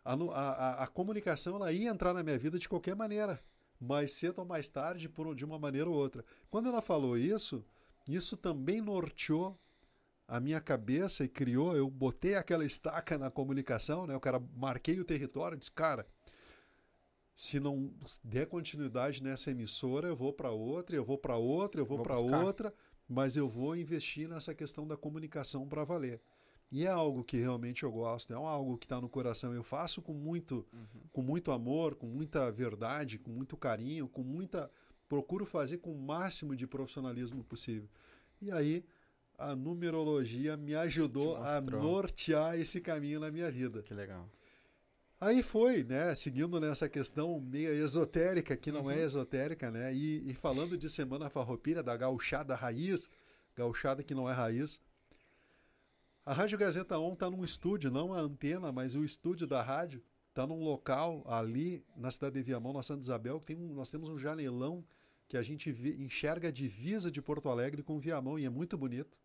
A, 0.05 0.15
a, 0.15 0.85
a, 0.85 0.87
comunicação 0.87 1.57
ela 1.57 1.73
ia 1.73 1.91
entrar 1.91 2.13
na 2.13 2.23
minha 2.23 2.39
vida 2.39 2.59
de 2.59 2.69
qualquer 2.69 2.97
maneira, 2.97 3.41
mais 3.81 4.11
cedo 4.13 4.41
ou 4.41 4.45
mais 4.45 4.69
tarde, 4.69 5.09
por, 5.09 5.35
de 5.35 5.45
uma 5.45 5.59
maneira 5.59 5.89
ou 5.89 5.95
outra. 5.95 6.25
Quando 6.51 6.69
ela 6.69 6.83
falou 6.83 7.17
isso, 7.17 7.65
isso 8.09 8.37
também 8.37 8.81
norteou 8.81 9.59
a 10.27 10.41
minha 10.41 10.61
cabeça 10.61 11.25
e 11.25 11.29
criou, 11.29 11.77
eu 11.77 11.89
botei 11.91 12.35
aquela 12.35 12.65
estaca 12.65 13.19
na 13.19 13.31
comunicação, 13.31 14.07
né? 14.07 14.17
O 14.17 14.21
cara 14.21 14.43
marquei 14.57 14.99
o 14.99 15.05
território, 15.05 15.59
disse, 15.59 15.71
cara, 15.71 16.07
se 17.35 17.61
não 17.61 17.93
der 18.25 18.47
continuidade 18.47 19.23
nessa 19.23 19.51
emissora, 19.51 20.09
eu 20.09 20.17
vou 20.17 20.33
para 20.33 20.51
outra, 20.51 20.97
eu 20.97 21.05
vou 21.05 21.19
para 21.19 21.37
outra, 21.37 21.81
eu 21.81 21.85
vou, 21.85 21.99
vou 21.99 22.05
para 22.05 22.19
outra, 22.19 22.75
mas 23.09 23.37
eu 23.37 23.49
vou 23.49 23.77
investir 23.77 24.29
nessa 24.29 24.55
questão 24.55 24.87
da 24.87 24.97
comunicação 24.97 25.69
para 25.69 25.85
valer. 25.85 26.21
E 26.73 26.87
é 26.87 26.89
algo 26.89 27.23
que 27.23 27.37
realmente 27.37 27.83
eu 27.83 27.93
gosto, 27.93 28.33
é 28.33 28.37
algo 28.37 28.79
que 28.79 28.87
está 28.87 28.99
no 28.99 29.07
coração. 29.07 29.53
Eu 29.53 29.63
faço 29.63 30.01
com 30.01 30.15
muito, 30.15 30.67
uhum. 30.73 31.01
com 31.13 31.21
muito 31.23 31.53
amor, 31.53 31.95
com 31.95 32.07
muita 32.07 32.51
verdade, 32.51 33.19
com 33.19 33.31
muito 33.31 33.59
carinho, 33.59 34.09
com 34.09 34.23
muita. 34.23 34.71
Procuro 35.07 35.45
fazer 35.45 35.79
com 35.79 35.93
o 35.93 36.01
máximo 36.01 36.57
de 36.57 36.67
profissionalismo 36.67 37.45
possível. 37.45 37.91
E 38.41 38.51
aí 38.51 38.83
a 39.37 39.55
numerologia 39.55 40.57
me 40.57 40.75
ajudou 40.75 41.37
a 41.37 41.61
nortear 41.61 42.59
esse 42.59 42.81
caminho 42.81 43.21
na 43.21 43.31
minha 43.31 43.51
vida. 43.51 43.83
Que 43.83 43.93
legal. 43.93 44.27
Aí 45.21 45.43
foi, 45.43 45.85
né, 45.85 46.15
seguindo 46.15 46.59
nessa 46.59 46.89
questão 46.89 47.39
meio 47.39 47.69
esotérica, 47.69 48.57
que 48.57 48.73
não 48.73 48.91
é 48.91 48.95
uhum. 48.95 49.01
é 49.01 49.05
esotérica, 49.05 49.71
né, 49.71 49.95
e, 49.95 50.31
e, 50.31 50.35
falando 50.35 50.77
de 50.77 50.89
Semana 50.89 51.29
Farroupilha, 51.29 51.83
da 51.83 51.97
gauchada 51.97 52.57
raiz, 52.57 53.09
gauchada 53.55 54.03
que 54.03 54.15
não 54.15 54.29
é 54.29 54.33
raiz. 54.33 54.81
A 56.25 56.33
Rádio 56.33 56.57
Gazeta 56.57 56.97
On 57.01 57.15
está 57.15 57.29
num 57.29 57.43
estúdio, 57.43 57.91
não 57.91 58.15
a 58.15 58.21
antena, 58.21 58.71
mas 58.71 58.95
o 58.95 59.05
estúdio 59.05 59.45
da 59.45 59.61
rádio, 59.61 60.01
está 60.29 60.47
num 60.47 60.63
local 60.63 61.25
ali 61.27 61.85
na 61.97 62.13
cidade 62.13 62.37
de 62.37 62.45
Viamão, 62.45 62.73
na 62.73 62.81
Santa 62.81 63.03
Isabel, 63.03 63.41
que 63.41 63.47
tem 63.47 63.57
um, 63.57 63.75
nós 63.75 63.91
temos 63.91 64.09
um 64.09 64.17
janelão 64.17 64.85
que 65.27 65.37
a 65.37 65.43
gente 65.43 65.73
vi, 65.73 66.01
enxerga 66.01 66.47
a 66.47 66.53
divisa 66.53 67.11
de 67.11 67.21
Porto 67.21 67.49
Alegre 67.49 67.83
com 67.83 67.99
Viamão 67.99 68.39
e 68.39 68.45
é 68.45 68.49
muito 68.49 68.79
bonito. 68.79 69.21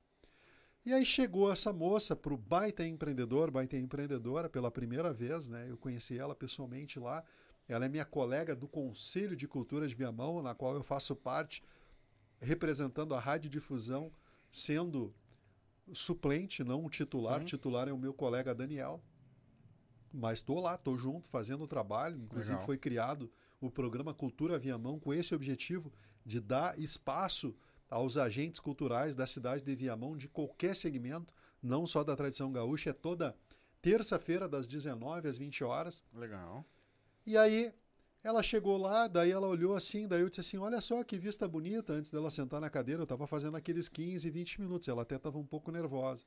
E 0.84 0.92
aí 0.92 1.06
chegou 1.06 1.52
essa 1.52 1.72
moça 1.72 2.16
para 2.16 2.34
o 2.34 2.38
baita 2.38 2.84
empreendedor, 2.84 3.52
baita 3.52 3.78
empreendedora 3.78 4.50
pela 4.50 4.72
primeira 4.72 5.14
vez, 5.14 5.50
né? 5.50 5.70
Eu 5.70 5.78
conheci 5.78 6.18
ela 6.18 6.34
pessoalmente 6.34 7.00
lá. 7.00 7.24
ela 7.68 7.86
é 7.86 7.90
minha 7.90 8.06
colega 8.06 8.56
do 8.56 8.68
Conselho 8.68 9.36
de 9.36 9.48
Cultura 9.48 9.88
de 9.88 9.94
Viamão, 9.94 10.42
na 10.42 10.56
qual 10.56 10.74
eu 10.74 10.82
faço 10.82 11.16
parte, 11.16 11.62
representando 12.40 13.14
a 13.14 13.20
Rádio 13.20 13.52
Difusão, 13.52 14.12
sendo 14.50 15.14
suplente, 15.94 16.64
não 16.64 16.90
titular. 16.90 17.40
Sim. 17.42 17.46
Titular 17.46 17.88
é 17.88 17.94
o 17.94 17.98
meu 17.98 18.14
colega 18.14 18.54
Daniel. 18.54 19.02
Mas 20.14 20.40
estou 20.40 20.60
lá, 20.60 20.76
estou 20.76 20.98
junto, 20.98 21.28
fazendo 21.28 21.64
o 21.64 21.68
trabalho. 21.68 22.18
Inclusive 22.18 22.54
Legal. 22.54 22.66
foi 22.66 22.78
criado 22.78 23.32
o 23.60 23.70
programa 23.70 24.14
Cultura 24.14 24.58
Viamão 24.58 25.00
com 25.00 25.14
esse 25.14 25.34
objetivo 25.34 25.92
de 26.26 26.40
dar 26.40 26.78
espaço 26.80 27.56
aos 27.90 28.18
agentes 28.18 28.60
culturais 28.60 29.16
da 29.16 29.26
cidade 29.26 29.64
de 29.64 29.76
Viamão 29.76 30.18
de 30.18 30.28
qualquer 30.28 30.76
segmento, 30.76 31.34
não 31.62 31.86
só 31.86 32.04
da 32.04 32.16
tradição 32.16 32.52
gaúcha, 32.52 32.90
é 32.90 32.94
toda 32.94 33.36
terça-feira 33.82 34.48
das 34.48 34.68
19 34.68 35.28
às 35.28 35.38
20 35.38 35.64
horas. 35.64 36.04
Legal. 36.14 36.66
E 37.26 37.38
aí 37.38 37.74
ela 38.24 38.44
chegou 38.44 38.78
lá, 38.78 39.08
daí 39.08 39.32
ela 39.32 39.48
olhou 39.48 39.76
assim, 39.76 40.08
daí 40.08 40.22
eu 40.22 40.30
disse 40.30 40.42
assim: 40.42 40.58
"Olha 40.58 40.82
só 40.82 41.04
que 41.04 41.18
vista 41.18 41.48
bonita". 41.48 41.94
Antes 41.94 42.12
dela 42.12 42.30
sentar 42.32 42.60
na 42.60 42.70
cadeira, 42.70 43.02
eu 43.02 43.04
estava 43.06 43.28
fazendo 43.28 43.58
aqueles 43.58 43.88
15, 43.88 44.30
20 44.30 44.62
minutos, 44.62 44.88
ela 44.88 45.04
até 45.04 45.16
estava 45.16 45.38
um 45.38 45.46
pouco 45.46 45.72
nervosa. 45.72 46.26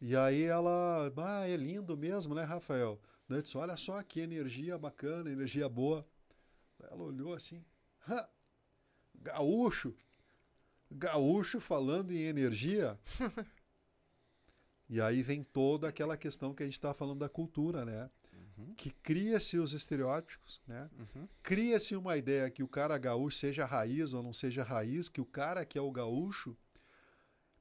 E 0.00 0.16
aí 0.16 0.42
ela, 0.42 1.12
ah, 1.16 1.48
é 1.48 1.56
lindo 1.56 1.96
mesmo, 1.96 2.34
né, 2.34 2.44
Rafael? 2.44 3.00
Daí 3.28 3.38
eu 3.38 3.42
disse: 3.42 3.56
"Olha 3.58 3.76
só 3.76 4.02
que 4.02 4.20
energia 4.20 4.78
bacana, 4.78 5.30
energia 5.30 5.68
boa". 5.68 6.06
Ela 6.80 7.02
olhou 7.02 7.34
assim: 7.34 7.64
"Gaúcho, 9.14 9.94
gaúcho 10.90 11.60
falando 11.60 12.12
em 12.12 12.22
energia. 12.22 12.98
e 14.88 15.00
aí 15.00 15.22
vem 15.22 15.42
toda 15.42 15.88
aquela 15.88 16.16
questão 16.16 16.54
que 16.54 16.62
a 16.62 16.66
gente 16.66 16.78
está 16.78 16.94
falando 16.94 17.18
da 17.18 17.28
cultura, 17.28 17.84
né? 17.84 18.10
Uhum. 18.58 18.74
Que 18.74 18.90
cria-se 18.90 19.58
os 19.58 19.72
estereótipos, 19.72 20.60
né? 20.66 20.90
Uhum. 20.98 21.28
Cria-se 21.42 21.94
uma 21.94 22.16
ideia 22.16 22.50
que 22.50 22.62
o 22.62 22.68
cara 22.68 22.98
gaúcho 22.98 23.38
seja 23.38 23.64
raiz 23.64 24.12
ou 24.14 24.22
não 24.22 24.32
seja 24.32 24.62
raiz, 24.62 25.08
que 25.08 25.20
o 25.20 25.26
cara 25.26 25.64
que 25.64 25.78
é 25.78 25.80
o 25.80 25.92
gaúcho 25.92 26.56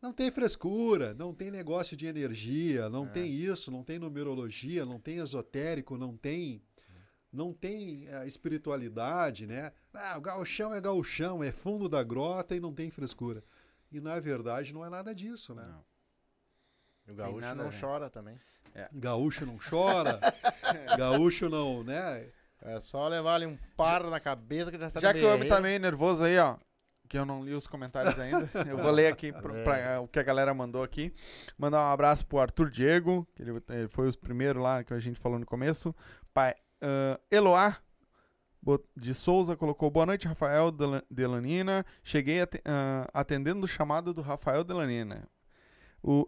não 0.01 0.13
tem 0.13 0.31
frescura, 0.31 1.13
não 1.13 1.33
tem 1.33 1.49
negócio 1.51 1.97
de 1.97 2.05
energia, 2.05 2.89
não 2.89 3.05
é. 3.05 3.09
tem 3.09 3.31
isso, 3.31 3.71
não 3.71 3.83
tem 3.83 3.99
numerologia, 3.99 4.85
não 4.85 4.99
tem 4.99 5.17
esotérico, 5.17 5.97
não 5.97 6.15
tem 6.15 6.61
não 7.31 7.53
tem 7.53 8.07
a 8.07 8.25
espiritualidade, 8.25 9.45
né? 9.45 9.71
Ah, 9.93 10.17
o 10.17 10.21
gauchão 10.21 10.73
é 10.73 10.79
gauchão, 10.79 11.43
é 11.43 11.51
fundo 11.51 11.89
da 11.89 12.01
grota 12.01 12.55
e 12.55 12.59
não 12.59 12.73
tem 12.73 12.89
frescura. 12.89 13.43
E 13.91 13.99
na 13.99 14.19
verdade 14.19 14.73
não 14.73 14.83
é 14.83 14.89
nada 14.89 15.13
disso, 15.13 15.53
né? 15.53 15.63
Não. 15.67 15.85
O 17.07 17.15
gaúcho 17.15 17.41
nada, 17.41 17.63
não 17.63 17.71
né? 17.71 17.77
chora 17.79 18.09
também. 18.09 18.39
É. 18.75 18.87
Gaúcho 18.93 19.45
não 19.45 19.57
chora, 19.57 20.19
gaúcho 20.97 21.49
não, 21.49 21.83
né? 21.83 22.29
É 22.61 22.79
só 22.79 23.07
levar 23.07 23.35
ali 23.35 23.45
um 23.45 23.57
par 23.75 24.03
na 24.03 24.19
cabeça 24.19 24.71
que 24.71 24.77
já 24.77 24.87
está 24.87 24.99
Já 24.99 25.13
que 25.13 25.23
o 25.23 25.33
homem 25.33 25.47
tá 25.47 25.59
meio 25.61 25.79
nervoso 25.79 26.23
aí, 26.23 26.37
ó, 26.37 26.57
que 27.07 27.17
eu 27.17 27.25
não 27.25 27.43
li 27.43 27.53
os 27.53 27.65
comentários 27.65 28.19
ainda. 28.19 28.49
eu 28.69 28.77
vou 28.77 28.91
ler 28.91 29.07
aqui 29.07 29.31
pra, 29.31 29.57
é. 29.57 29.63
pra, 29.63 30.01
o 30.01 30.07
que 30.07 30.19
a 30.19 30.23
galera 30.23 30.53
mandou 30.53 30.83
aqui. 30.83 31.13
Mandar 31.57 31.79
um 31.79 31.91
abraço 31.91 32.25
pro 32.27 32.39
Arthur 32.39 32.69
Diego, 32.69 33.27
que 33.35 33.41
ele, 33.41 33.63
ele 33.69 33.87
foi 33.87 34.07
os 34.07 34.15
primeiros 34.15 34.61
lá 34.61 34.83
que 34.83 34.93
a 34.93 34.99
gente 34.99 35.19
falou 35.19 35.39
no 35.39 35.45
começo. 35.45 35.95
Pai 36.33 36.53
Uh, 36.81 37.17
Eloá 37.31 37.77
de 38.95 39.13
Souza 39.13 39.55
colocou 39.55 39.89
boa 39.89 40.05
noite, 40.05 40.27
Rafael 40.27 40.71
Delanina. 41.09 41.85
Cheguei 42.03 42.41
at 42.41 42.55
uh, 42.55 43.09
atendendo 43.13 43.63
o 43.63 43.67
chamado 43.67 44.13
do 44.13 44.21
Rafael 44.21 44.63
Delanina. 44.63 45.27
O 46.01 46.27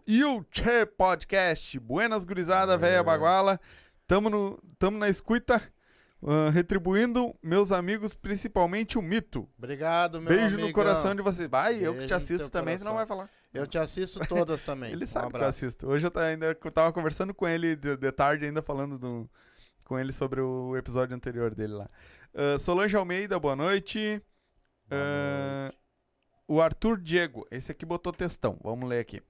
Che 0.50 0.86
Podcast. 0.86 1.78
Buenas 1.78 2.24
gurizada, 2.24 2.74
é. 2.74 2.78
velha 2.78 3.02
baguala. 3.02 3.60
Tamo, 4.06 4.28
no, 4.28 4.62
tamo 4.78 4.98
na 4.98 5.08
escuta. 5.08 5.62
Uh, 6.22 6.50
retribuindo 6.50 7.34
meus 7.42 7.72
amigos, 7.72 8.14
principalmente 8.14 8.98
o 8.98 9.02
Mito. 9.02 9.48
Obrigado, 9.56 10.20
meu 10.20 10.28
Beijo 10.28 10.48
amigão. 10.48 10.66
no 10.66 10.72
coração 10.74 11.14
de 11.14 11.22
vocês. 11.22 11.48
Vai, 11.48 11.72
Beijo 11.72 11.84
eu 11.86 11.94
que 11.94 12.06
te 12.06 12.12
assisto 12.12 12.50
também, 12.50 12.76
você 12.76 12.84
não 12.84 12.92
vai 12.92 13.06
falar. 13.06 13.30
Eu 13.54 13.66
te 13.66 13.78
assisto 13.78 14.20
todas 14.28 14.60
também. 14.60 14.92
ele 14.92 15.06
sabe 15.06 15.28
um 15.28 15.30
que 15.30 15.38
eu 15.38 15.46
assisto. 15.46 15.88
Hoje 15.88 16.06
eu 16.06 16.20
ainda 16.20 16.46
eu 16.46 16.70
tava 16.70 16.92
conversando 16.92 17.32
com 17.32 17.48
ele 17.48 17.74
de, 17.74 17.96
de 17.96 18.12
tarde, 18.12 18.44
ainda 18.44 18.60
falando 18.60 18.98
do, 18.98 19.30
com 19.82 19.98
ele 19.98 20.12
sobre 20.12 20.42
o 20.42 20.76
episódio 20.76 21.16
anterior 21.16 21.54
dele 21.54 21.72
lá. 21.72 21.88
Uh, 22.34 22.58
Solange 22.58 22.94
Almeida, 22.94 23.40
boa 23.40 23.56
noite. 23.56 24.22
Boa 24.90 25.00
uh, 25.00 25.62
noite. 25.62 25.78
O 26.46 26.60
Arthur 26.60 27.00
Diego, 27.00 27.46
esse 27.50 27.72
aqui 27.72 27.86
botou 27.86 28.12
textão, 28.12 28.58
vamos 28.62 28.88
ler 28.88 28.98
aqui. 28.98 29.22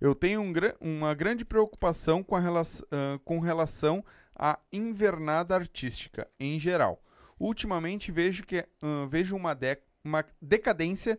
Eu 0.00 0.14
tenho 0.14 0.40
um, 0.40 0.52
uma 0.80 1.14
grande 1.14 1.44
preocupação 1.44 2.22
com, 2.22 2.36
relação, 2.36 2.86
uh, 2.92 3.18
com 3.20 3.40
relação 3.40 4.04
à 4.34 4.58
invernada 4.72 5.54
artística 5.54 6.28
em 6.38 6.58
geral. 6.58 7.02
Ultimamente 7.38 8.12
vejo, 8.12 8.44
que, 8.44 8.66
uh, 8.82 9.08
vejo 9.08 9.36
uma, 9.36 9.54
de, 9.54 9.78
uma 10.04 10.24
decadência 10.40 11.18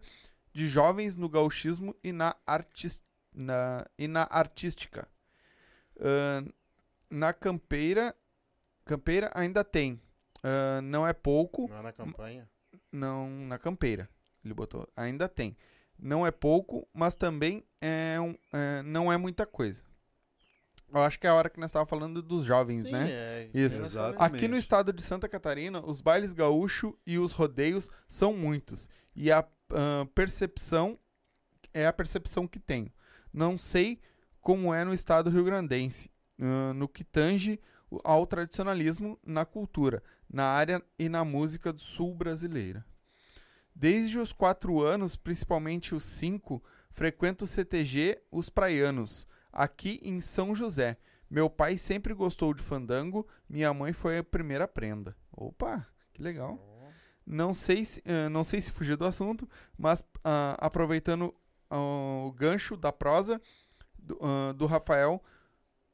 de 0.54 0.68
jovens 0.68 1.16
no 1.16 1.30
gauchismo 1.30 1.96
e 2.04 2.12
na, 2.12 2.36
artis, 2.46 3.02
na, 3.34 3.86
e 3.98 4.08
na 4.08 4.28
artística. 4.30 5.08
Uh, 5.96 6.52
na 7.10 7.34
campeira 7.34 8.16
Campeira 8.90 9.30
ainda 9.36 9.64
tem. 9.64 10.02
Não 10.82 11.06
é 11.06 11.14
pouco. 11.14 11.68
Não 11.70 11.78
é 11.78 11.82
na 11.84 11.94
campanha? 11.94 12.50
Não, 12.92 13.30
na 13.30 13.60
campeira. 13.60 14.10
Ele 14.44 14.52
botou. 14.52 14.88
Ainda 14.96 15.30
tem. 15.30 15.56
Não 16.02 16.26
é 16.26 16.32
pouco, 16.32 16.88
mas 16.94 17.16
também 17.16 17.64
é 17.82 18.18
um, 18.20 18.36
é, 18.54 18.82
não 18.84 19.12
é 19.12 19.18
muita 19.18 19.46
coisa. 19.46 19.84
Eu 20.92 21.02
acho 21.02 21.20
que 21.20 21.28
é 21.28 21.30
a 21.30 21.36
hora 21.36 21.50
que 21.50 21.60
nós 21.60 21.70
estávamos 21.70 21.90
falando 21.90 22.22
dos 22.22 22.46
jovens, 22.46 22.86
Sim, 22.86 22.92
né? 22.92 23.08
É, 23.10 23.50
Isso. 23.54 23.82
Exatamente. 23.82 24.22
Aqui 24.22 24.48
no 24.48 24.58
estado 24.58 24.92
de 24.92 25.02
Santa 25.02 25.30
Catarina, 25.30 25.86
os 25.86 26.02
bailes 26.02 26.34
gaúcho 26.34 26.98
e 27.06 27.20
os 27.20 27.32
rodeios 27.32 27.90
são 28.08 28.34
muitos. 28.34 28.90
E 29.16 29.32
a 29.32 29.42
uh, 29.42 30.06
percepção 30.16 30.98
é 31.74 31.86
a 31.86 31.94
percepção 31.94 32.48
que 32.48 32.60
tenho. 32.60 32.92
Não 33.32 33.58
sei 33.58 34.02
como 34.42 34.74
é 34.74 34.84
no 34.84 34.94
estado 34.94 35.30
rio-grandense, 35.30 36.10
uh, 36.40 36.74
no 36.74 36.88
que 36.88 37.04
tange 37.04 37.60
ao 38.04 38.26
tradicionalismo 38.26 39.20
na 39.24 39.46
cultura, 39.46 40.02
na 40.30 40.46
área 40.46 40.82
e 40.98 41.08
na 41.08 41.24
música 41.24 41.72
do 41.72 41.82
sul 41.82 42.16
brasileira. 42.16 42.86
Desde 43.80 44.20
os 44.20 44.34
quatro 44.34 44.82
anos, 44.82 45.16
principalmente 45.16 45.96
os 45.96 46.04
cinco, 46.04 46.62
frequento 46.92 47.46
o 47.46 47.48
CTG 47.48 48.22
Os 48.30 48.50
Praianos, 48.50 49.26
aqui 49.54 50.02
em 50.04 50.20
São 50.20 50.54
José. 50.54 50.98
Meu 51.30 51.50
pai 51.50 51.78
sempre 51.78 52.14
gostou 52.14 52.54
de 52.54 52.62
fandango, 52.62 53.26
minha 53.48 53.74
mãe 53.74 53.94
foi 53.94 54.18
a 54.18 54.24
primeira 54.24 54.68
prenda. 54.68 55.16
Opa, 55.32 55.88
que 56.12 56.22
legal. 56.22 56.60
Não 57.26 57.54
sei 57.54 57.86
se, 57.86 58.02
uh, 58.02 58.30
não 58.30 58.44
sei 58.44 58.60
se 58.60 58.70
fugir 58.70 58.98
do 58.98 59.06
assunto, 59.06 59.48
mas 59.78 60.02
uh, 60.02 60.58
aproveitando 60.58 61.34
uh, 61.72 62.28
o 62.28 62.34
gancho 62.34 62.76
da 62.76 62.92
prosa 62.92 63.42
do, 63.98 64.20
do 64.58 64.66
Rafael, 64.66 65.24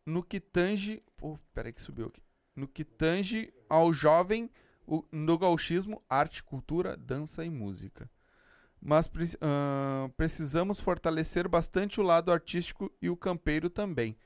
no 0.04 0.24
que 0.24 0.40
tange. 0.40 1.04
Oh, 1.22 1.38
peraí 1.54 1.72
que 1.72 1.84
subiu 1.84 2.08
aqui. 2.08 2.24
No 2.56 2.68
que 2.68 2.84
tange 2.84 3.54
ao 3.70 3.94
jovem 3.94 4.50
o, 4.86 5.04
no 5.12 5.38
gauchismo, 5.38 6.02
arte, 6.10 6.44
cultura, 6.44 6.96
dança 6.98 7.44
e 7.44 7.50
música. 7.50 8.10
Mas 8.82 9.08
uh, 9.08 10.10
precisamos 10.16 10.80
fortalecer 10.80 11.48
bastante 11.48 12.00
o 12.00 12.04
lado 12.04 12.32
artístico 12.32 12.92
e 13.02 13.10
o 13.10 13.18
campeiro 13.18 13.70
também. 13.70 14.18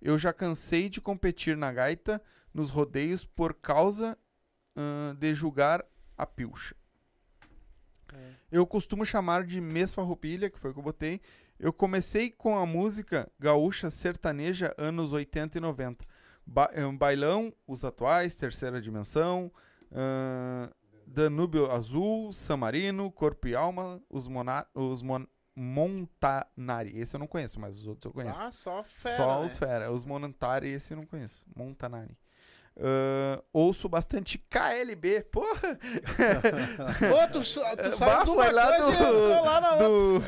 Eu 0.00 0.16
já 0.16 0.32
cansei 0.32 0.88
de 0.88 1.00
competir 1.00 1.56
na 1.56 1.72
gaita, 1.72 2.22
nos 2.52 2.70
rodeios, 2.70 3.24
por 3.24 3.54
causa 3.54 4.16
uh, 4.76 5.14
de 5.14 5.34
julgar 5.34 5.84
a 6.16 6.24
pilcha. 6.24 6.74
É. 8.14 8.32
Eu 8.50 8.66
costumo 8.66 9.04
chamar 9.04 9.44
de 9.44 9.60
mesfarroupilha, 9.60 10.48
que 10.48 10.58
foi 10.58 10.70
o 10.70 10.74
que 10.74 10.80
eu 10.80 10.84
botei, 10.84 11.20
eu 11.58 11.72
comecei 11.72 12.30
com 12.30 12.58
a 12.58 12.66
música 12.66 13.30
gaúcha 13.38 13.90
sertaneja 13.90 14.74
anos 14.76 15.12
80 15.12 15.56
e 15.56 15.60
90. 15.60 16.04
Ba 16.44 16.70
eh, 16.72 16.92
bailão, 16.92 17.52
os 17.66 17.84
atuais, 17.84 18.36
Terceira 18.36 18.80
Dimensão, 18.80 19.50
uh, 19.92 20.74
Danúbio 21.06 21.70
Azul, 21.70 22.32
Samarino, 22.32 23.10
Corpo 23.10 23.48
e 23.48 23.54
Alma, 23.54 24.02
os, 24.10 24.28
os 24.74 25.02
Mon 25.02 25.26
Montanari. 25.58 26.98
Esse 26.98 27.16
eu 27.16 27.18
não 27.18 27.26
conheço, 27.26 27.58
mas 27.58 27.78
os 27.78 27.86
outros 27.86 28.04
eu 28.04 28.12
conheço. 28.12 28.38
Ah, 28.38 28.52
só 28.52 28.84
fera. 28.84 29.16
Só 29.16 29.40
né? 29.40 29.46
os 29.46 29.56
fera. 29.56 29.90
Os 29.90 30.04
Monantari, 30.04 30.68
esse 30.68 30.92
eu 30.92 30.98
não 30.98 31.06
conheço. 31.06 31.46
Montanari. 31.56 32.16
Uh, 32.78 33.42
ouço 33.54 33.88
bastante 33.88 34.36
KLB, 34.36 35.22
porra! 35.32 35.78
Pô, 37.08 37.32
tu, 37.32 37.40
tu 37.40 37.44
sabe 37.96 38.24
de 38.24 38.30
uma 38.30 38.50
lá 38.52 38.76
coisa 38.76 39.04
do, 39.06 39.28
lá 39.30 39.60
na 39.62 39.76
do, 39.76 40.20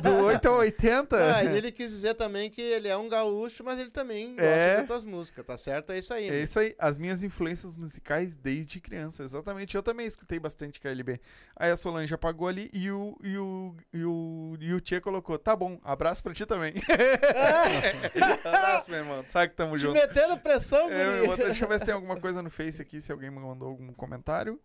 do 0.00 0.24
8 0.24 0.48
a 0.48 0.52
80. 0.52 1.36
Ah, 1.36 1.44
e 1.44 1.54
ele 1.58 1.70
quis 1.70 1.90
dizer 1.90 2.14
também 2.14 2.50
que 2.50 2.62
ele 2.62 2.88
é 2.88 2.96
um 2.96 3.06
gaúcho, 3.06 3.62
mas 3.62 3.78
ele 3.78 3.90
também 3.90 4.30
gosta 4.30 4.46
é. 4.46 4.80
de 4.80 4.86
tuas 4.86 5.04
músicas, 5.04 5.44
tá 5.44 5.58
certo? 5.58 5.92
É 5.92 5.98
isso 5.98 6.14
aí. 6.14 6.30
Né? 6.30 6.38
É 6.38 6.42
isso 6.42 6.58
aí, 6.58 6.74
as 6.78 6.96
minhas 6.96 7.22
influências 7.22 7.76
musicais 7.76 8.34
desde 8.34 8.80
criança, 8.80 9.22
exatamente. 9.22 9.76
Eu 9.76 9.82
também 9.82 10.06
escutei 10.06 10.38
bastante 10.38 10.80
KLB. 10.80 11.20
Aí 11.54 11.70
a 11.70 11.76
Solange 11.76 12.14
apagou 12.14 12.48
ali 12.48 12.70
e 12.72 12.90
o, 12.90 13.14
e 13.22 13.36
o, 13.36 13.76
e 13.92 14.04
o, 14.04 14.56
e 14.58 14.72
o 14.72 14.80
Tia 14.80 15.02
colocou, 15.02 15.38
tá 15.38 15.54
bom, 15.54 15.78
abraço 15.84 16.22
pra 16.22 16.32
ti 16.32 16.46
também. 16.46 16.72
abraço, 18.42 18.90
meu 18.90 19.00
irmão, 19.00 19.22
sabe 19.28 19.50
que 19.50 19.56
tamo 19.56 19.74
Te 19.74 19.82
junto. 19.82 19.92
metendo 19.92 20.38
pressão, 20.38 20.88
é, 20.90 21.57
deixa 21.58 21.64
eu 21.64 21.68
ver 21.68 21.78
se 21.78 21.84
tem 21.84 21.94
alguma 21.94 22.20
coisa 22.20 22.42
no 22.42 22.50
Face 22.50 22.80
aqui, 22.80 23.00
se 23.00 23.10
alguém 23.10 23.30
mandou 23.30 23.68
algum 23.68 23.92
comentário. 23.92 24.60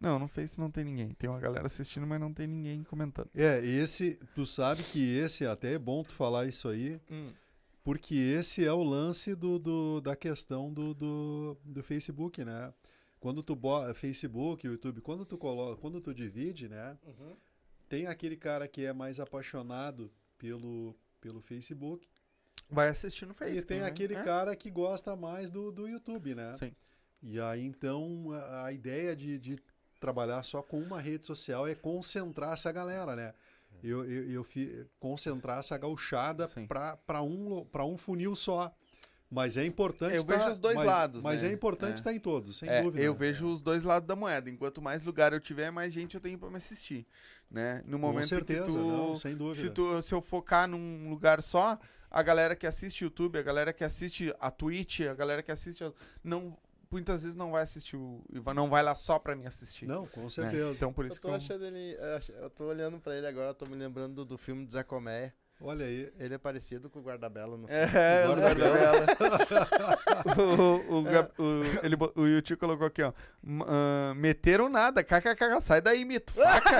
Não, 0.00 0.18
no 0.18 0.26
Face 0.26 0.58
não 0.58 0.70
tem 0.70 0.84
ninguém. 0.84 1.10
Tem 1.10 1.28
uma 1.28 1.38
galera 1.38 1.66
assistindo, 1.66 2.06
mas 2.06 2.18
não 2.18 2.32
tem 2.32 2.46
ninguém 2.46 2.82
comentando. 2.82 3.28
É, 3.34 3.62
esse, 3.64 4.18
tu 4.34 4.46
sabe 4.46 4.82
que 4.82 5.16
esse, 5.16 5.46
até 5.46 5.74
é 5.74 5.78
bom 5.78 6.02
tu 6.02 6.14
falar 6.14 6.46
isso 6.46 6.68
aí, 6.68 6.98
hum. 7.10 7.30
porque 7.84 8.14
esse 8.14 8.64
é 8.64 8.72
o 8.72 8.82
lance 8.82 9.34
do, 9.34 9.58
do 9.58 10.00
da 10.00 10.16
questão 10.16 10.72
do, 10.72 10.94
do, 10.94 11.56
do 11.62 11.82
Facebook, 11.82 12.42
né? 12.42 12.72
Quando 13.18 13.42
tu 13.42 13.54
bota 13.54 13.92
Facebook, 13.92 14.66
YouTube, 14.66 15.02
quando 15.02 15.26
tu 15.26 15.36
coloca, 15.36 15.78
quando 15.78 16.00
tu 16.00 16.14
divide, 16.14 16.70
né? 16.70 16.96
Uhum. 17.04 17.36
Tem 17.86 18.06
aquele 18.06 18.36
cara 18.36 18.66
que 18.66 18.86
é 18.86 18.94
mais 18.94 19.20
apaixonado 19.20 20.10
pelo, 20.38 20.96
pelo 21.20 21.42
Facebook. 21.42 22.08
Vai 22.68 22.88
assistir 22.88 23.26
no 23.26 23.34
Facebook. 23.34 23.64
E 23.64 23.66
tem 23.66 23.80
né? 23.80 23.86
aquele 23.86 24.14
é. 24.14 24.22
cara 24.22 24.54
que 24.54 24.70
gosta 24.70 25.16
mais 25.16 25.50
do, 25.50 25.72
do 25.72 25.88
YouTube, 25.88 26.34
né? 26.34 26.54
Sim. 26.58 26.72
E 27.22 27.40
aí, 27.40 27.64
então, 27.64 28.32
a, 28.32 28.66
a 28.66 28.72
ideia 28.72 29.14
de, 29.14 29.38
de 29.38 29.58
trabalhar 29.98 30.42
só 30.42 30.62
com 30.62 30.80
uma 30.80 31.00
rede 31.00 31.26
social 31.26 31.66
é 31.66 31.74
concentrar 31.74 32.54
essa 32.54 32.72
galera, 32.72 33.14
né? 33.14 33.34
Eu, 33.82 34.04
eu, 34.04 34.30
eu 34.30 34.44
fi, 34.44 34.86
concentrar 34.98 35.58
essa 35.58 35.76
gauchada 35.78 36.48
para 37.06 37.22
um, 37.22 37.66
um 37.74 37.96
funil 37.96 38.34
só. 38.34 38.74
Mas 39.30 39.56
é 39.56 39.64
importante. 39.64 40.16
Eu 40.16 40.24
tá, 40.24 40.36
vejo 40.36 40.50
os 40.52 40.58
dois 40.58 40.76
mas, 40.76 40.86
lados. 40.86 41.22
Mas 41.22 41.42
né? 41.42 41.50
é 41.50 41.52
importante 41.52 41.98
estar 41.98 42.10
é. 42.10 42.12
tá 42.12 42.16
em 42.16 42.20
todos, 42.20 42.58
sem 42.58 42.68
é, 42.68 42.82
dúvida. 42.82 43.02
Eu 43.02 43.14
vejo 43.14 43.46
os 43.46 43.62
dois 43.62 43.84
lados 43.84 44.06
da 44.06 44.16
moeda. 44.16 44.50
Enquanto 44.50 44.82
mais 44.82 45.04
lugar 45.04 45.32
eu 45.32 45.38
tiver, 45.38 45.70
mais 45.70 45.92
gente 45.92 46.16
eu 46.16 46.20
tenho 46.20 46.36
para 46.36 46.50
me 46.50 46.56
assistir. 46.56 47.06
Né? 47.48 47.82
No 47.86 47.98
momento 47.98 48.22
Com 48.22 48.28
certeza, 48.28 48.64
que 48.64 48.72
tu, 48.72 48.78
não, 48.78 49.16
sem 49.16 49.36
dúvida. 49.36 49.68
Se, 49.68 49.70
tu, 49.70 50.02
se 50.02 50.12
eu 50.12 50.20
focar 50.20 50.68
num 50.68 51.08
lugar 51.08 51.42
só, 51.42 51.78
a 52.10 52.22
galera 52.22 52.56
que 52.56 52.66
assiste 52.66 53.04
YouTube, 53.04 53.38
a 53.38 53.42
galera 53.42 53.72
que 53.72 53.84
assiste 53.84 54.34
a 54.40 54.50
Twitch, 54.50 55.02
a 55.02 55.14
galera 55.14 55.42
que 55.44 55.52
assiste. 55.52 55.84
Não, 56.24 56.56
muitas 56.90 57.22
vezes 57.22 57.36
não 57.36 57.52
vai 57.52 57.62
assistir 57.62 57.96
o 57.96 58.24
não 58.52 58.68
vai 58.68 58.82
lá 58.82 58.96
só 58.96 59.18
pra 59.18 59.36
me 59.36 59.46
assistir. 59.46 59.86
Não, 59.86 60.06
com 60.06 60.22
né? 60.22 60.28
certeza. 60.28 60.66
Né? 60.66 60.72
Então 60.72 60.92
por 60.92 61.06
isso 61.06 61.18
eu 61.18 61.20
tô 61.20 61.28
que 61.28 61.34
eu... 61.34 61.36
achando 61.36 61.64
ele. 61.64 61.96
Eu 62.40 62.50
tô 62.50 62.64
olhando 62.64 62.98
pra 62.98 63.16
ele 63.16 63.28
agora, 63.28 63.54
tô 63.54 63.64
me 63.66 63.76
lembrando 63.76 64.16
do, 64.16 64.24
do 64.24 64.38
filme 64.38 64.66
do 64.66 64.72
Zé 64.72 64.82
Colmeia. 64.82 65.32
Olha 65.60 65.84
aí. 65.84 66.10
Ele 66.18 66.34
é 66.34 66.38
parecido 66.38 66.88
com 66.88 67.00
o 67.00 67.02
guarda-bela 67.02 67.56
no 67.58 67.68
filme. 67.68 67.82
É, 67.82 68.26
o 68.26 68.34
guarda-bela. 68.34 69.06
o, 70.40 70.94
o, 70.94 71.02
o, 71.02 71.64
ele, 71.84 71.96
o 72.16 72.26
YouTube 72.26 72.58
colocou 72.58 72.86
aqui, 72.86 73.02
ó. 73.02 73.12
Uh, 73.44 74.14
meteram 74.14 74.70
nada, 74.70 75.04
kkk, 75.04 75.60
sai 75.60 75.82
daí, 75.82 76.04
mito. 76.06 76.32
Faca. 76.32 76.70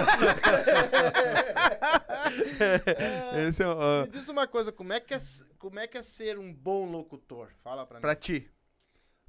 é, 3.35 3.45
Esse 3.49 3.63
é, 3.63 3.69
uh, 3.69 4.03
Me 4.03 4.09
diz 4.09 4.29
uma 4.29 4.47
coisa, 4.47 4.73
como 4.73 4.95
é, 4.95 5.01
que 5.01 5.13
é, 5.13 5.19
como 5.59 5.79
é 5.79 5.87
que 5.87 5.99
é 5.99 6.03
ser 6.03 6.39
um 6.39 6.51
bom 6.53 6.91
locutor? 6.91 7.51
Fala 7.63 7.85
pra 7.85 7.99
mim. 7.99 8.01
Pra 8.01 8.15
ti. 8.15 8.51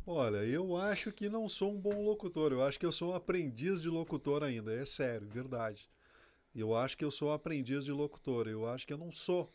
Olha, 0.08 0.38
eu 0.38 0.78
acho 0.78 1.12
que 1.12 1.30
não 1.30 1.48
sou 1.50 1.74
um 1.74 1.80
bom 1.80 2.04
locutor. 2.04 2.54
Eu 2.54 2.64
acho 2.64 2.80
que 2.80 2.86
eu 2.86 2.92
sou 2.92 3.12
um 3.12 3.16
aprendiz 3.16 3.82
de 3.82 3.90
locutor 3.90 4.44
ainda. 4.44 4.74
É 4.74 4.86
sério, 4.86 5.28
verdade. 5.28 5.90
Eu 6.54 6.76
acho 6.76 6.98
que 6.98 7.06
eu 7.06 7.12
sou 7.12 7.32
aprendiz 7.32 7.86
de 7.86 7.92
locutor. 7.92 8.48
Eu 8.48 8.68
acho 8.68 8.86
que 8.86 8.94
eu 8.94 8.98
não 8.98 9.12
sou 9.12 9.54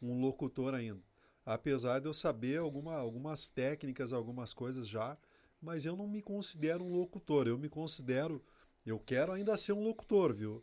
um 0.00 0.20
locutor 0.20 0.74
ainda. 0.74 1.02
Apesar 1.44 2.00
de 2.00 2.06
eu 2.06 2.14
saber 2.14 2.58
alguma, 2.58 2.96
algumas 2.96 3.48
técnicas, 3.48 4.12
algumas 4.12 4.52
coisas 4.52 4.88
já, 4.88 5.16
mas 5.60 5.84
eu 5.84 5.96
não 5.96 6.06
me 6.08 6.22
considero 6.22 6.84
um 6.84 6.92
locutor. 6.92 7.46
Eu 7.46 7.58
me 7.58 7.68
considero. 7.68 8.42
Eu 8.84 8.98
quero 8.98 9.32
ainda 9.32 9.56
ser 9.56 9.72
um 9.72 9.82
locutor, 9.82 10.34
viu? 10.34 10.62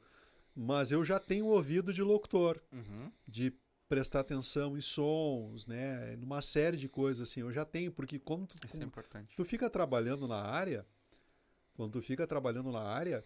Mas 0.56 0.92
eu 0.92 1.04
já 1.04 1.20
tenho 1.20 1.48
ouvido 1.48 1.92
de 1.94 2.02
locutor, 2.02 2.62
uhum. 2.72 3.12
de 3.28 3.54
prestar 3.90 4.22
atenção 4.22 4.78
em 4.78 4.82
sons, 4.82 5.68
né? 5.68 6.16
Numa 6.16 6.42
série 6.42 6.78
de 6.78 6.88
coisas 6.88 7.30
assim. 7.30 7.42
Eu 7.42 7.52
já 7.52 7.66
tenho, 7.66 7.92
porque 7.92 8.20
como 8.20 8.48
tu, 8.48 8.56
Isso 8.66 8.82
é 8.82 8.86
importante. 8.86 9.36
tu 9.36 9.44
fica 9.44 9.70
trabalhando 9.70 10.28
na 10.28 10.42
área, 10.42 10.86
quando 11.74 11.94
tu 11.94 12.02
fica 12.02 12.26
trabalhando 12.28 12.72
na 12.72 12.82
área, 12.82 13.24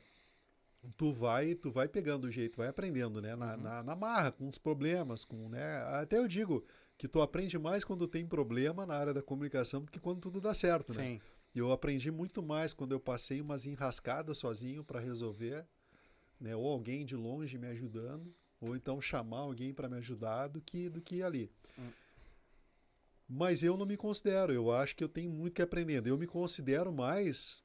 tu 0.95 1.11
vai 1.11 1.55
tu 1.55 1.71
vai 1.71 1.87
pegando 1.87 2.25
o 2.25 2.31
jeito, 2.31 2.57
vai 2.57 2.67
aprendendo, 2.67 3.21
né? 3.21 3.35
Na, 3.35 3.55
uhum. 3.55 3.61
na, 3.61 3.83
na, 3.83 3.95
marra, 3.95 4.31
com 4.31 4.47
os 4.47 4.57
problemas, 4.57 5.25
com, 5.25 5.49
né? 5.49 5.77
Até 6.01 6.17
eu 6.17 6.27
digo 6.27 6.63
que 6.97 7.07
tu 7.07 7.21
aprende 7.21 7.57
mais 7.57 7.83
quando 7.83 8.07
tem 8.07 8.25
problema 8.25 8.85
na 8.85 8.95
área 8.95 9.13
da 9.13 9.21
comunicação 9.21 9.81
do 9.81 9.91
que 9.91 9.99
quando 9.99 10.21
tudo 10.21 10.39
dá 10.39 10.53
certo, 10.53 10.93
né? 10.93 11.03
Sim. 11.03 11.21
E 11.53 11.59
eu 11.59 11.71
aprendi 11.71 12.11
muito 12.11 12.41
mais 12.43 12.73
quando 12.73 12.91
eu 12.91 12.99
passei 12.99 13.41
umas 13.41 13.65
enrascadas 13.65 14.37
sozinho 14.37 14.83
para 14.83 14.99
resolver, 14.99 15.65
né? 16.39 16.55
Ou 16.55 16.67
alguém 16.67 17.05
de 17.05 17.15
longe 17.15 17.57
me 17.57 17.67
ajudando, 17.67 18.33
ou 18.59 18.75
então 18.75 19.01
chamar 19.01 19.39
alguém 19.39 19.73
para 19.73 19.89
me 19.89 19.97
ajudar 19.97 20.47
do 20.47 20.61
que 20.61 20.89
do 20.89 21.01
que 21.01 21.21
ali. 21.21 21.51
Hum. 21.77 21.89
Mas 23.27 23.61
eu 23.61 23.75
não 23.75 23.85
me 23.85 23.97
considero, 23.97 24.53
eu 24.53 24.71
acho 24.71 24.95
que 24.95 25.03
eu 25.03 25.09
tenho 25.09 25.29
muito 25.29 25.55
que 25.55 25.61
aprender. 25.61 26.05
Eu 26.07 26.17
me 26.17 26.25
considero 26.25 26.93
mais, 26.93 27.61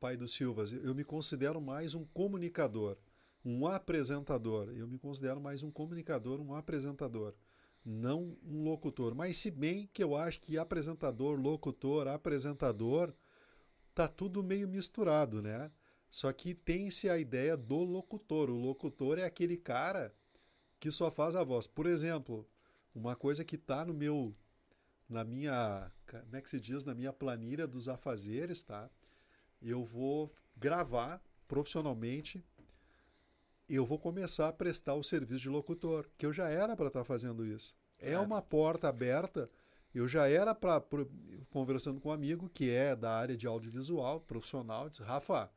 pai 0.00 0.16
do 0.16 0.28
Silvas, 0.28 0.72
eu 0.72 0.94
me 0.94 1.04
considero 1.04 1.60
mais 1.60 1.94
um 1.94 2.04
comunicador, 2.04 2.96
um 3.44 3.66
apresentador. 3.66 4.70
Eu 4.74 4.86
me 4.86 4.98
considero 4.98 5.40
mais 5.40 5.62
um 5.62 5.70
comunicador, 5.70 6.40
um 6.40 6.54
apresentador, 6.54 7.34
não 7.84 8.36
um 8.44 8.62
locutor. 8.62 9.14
Mas 9.14 9.38
se 9.38 9.50
bem 9.50 9.88
que 9.92 10.02
eu 10.02 10.16
acho 10.16 10.40
que 10.40 10.58
apresentador, 10.58 11.38
locutor, 11.38 12.08
apresentador, 12.08 13.14
tá 13.94 14.06
tudo 14.08 14.42
meio 14.42 14.68
misturado, 14.68 15.40
né? 15.40 15.70
Só 16.10 16.32
que 16.32 16.54
tem-se 16.54 17.08
a 17.08 17.18
ideia 17.18 17.56
do 17.56 17.78
locutor. 17.78 18.50
O 18.50 18.56
locutor 18.56 19.18
é 19.18 19.24
aquele 19.24 19.56
cara 19.56 20.14
que 20.78 20.90
só 20.90 21.10
faz 21.10 21.34
a 21.34 21.42
voz. 21.42 21.66
Por 21.66 21.86
exemplo, 21.86 22.48
uma 22.94 23.16
coisa 23.16 23.44
que 23.44 23.56
está 23.56 23.84
no 23.84 23.94
meu, 23.94 24.34
na 25.08 25.24
minha, 25.24 25.90
como 26.08 26.36
é 26.36 26.40
que 26.40 26.50
se 26.50 26.60
diz, 26.60 26.84
na 26.84 26.94
minha 26.94 27.12
planilha 27.12 27.66
dos 27.66 27.88
afazeres, 27.88 28.62
tá? 28.62 28.90
Eu 29.68 29.82
vou 29.82 30.32
gravar 30.56 31.20
profissionalmente. 31.48 32.44
Eu 33.68 33.84
vou 33.84 33.98
começar 33.98 34.48
a 34.48 34.52
prestar 34.52 34.94
o 34.94 35.02
serviço 35.02 35.42
de 35.42 35.48
locutor, 35.48 36.08
que 36.16 36.24
eu 36.24 36.32
já 36.32 36.48
era 36.48 36.76
para 36.76 36.86
estar 36.86 37.00
tá 37.00 37.04
fazendo 37.04 37.44
isso. 37.44 37.74
É 37.98 38.16
uma 38.18 38.40
porta 38.40 38.88
aberta. 38.88 39.48
Eu 39.92 40.06
já 40.06 40.28
era 40.28 40.54
para 40.54 40.80
conversando 41.50 42.00
com 42.00 42.10
um 42.10 42.12
amigo 42.12 42.48
que 42.48 42.70
é 42.70 42.94
da 42.94 43.10
área 43.10 43.36
de 43.36 43.46
audiovisual, 43.46 44.20
profissional, 44.20 44.88
disse: 44.88 45.02
"Rafa, 45.02 45.50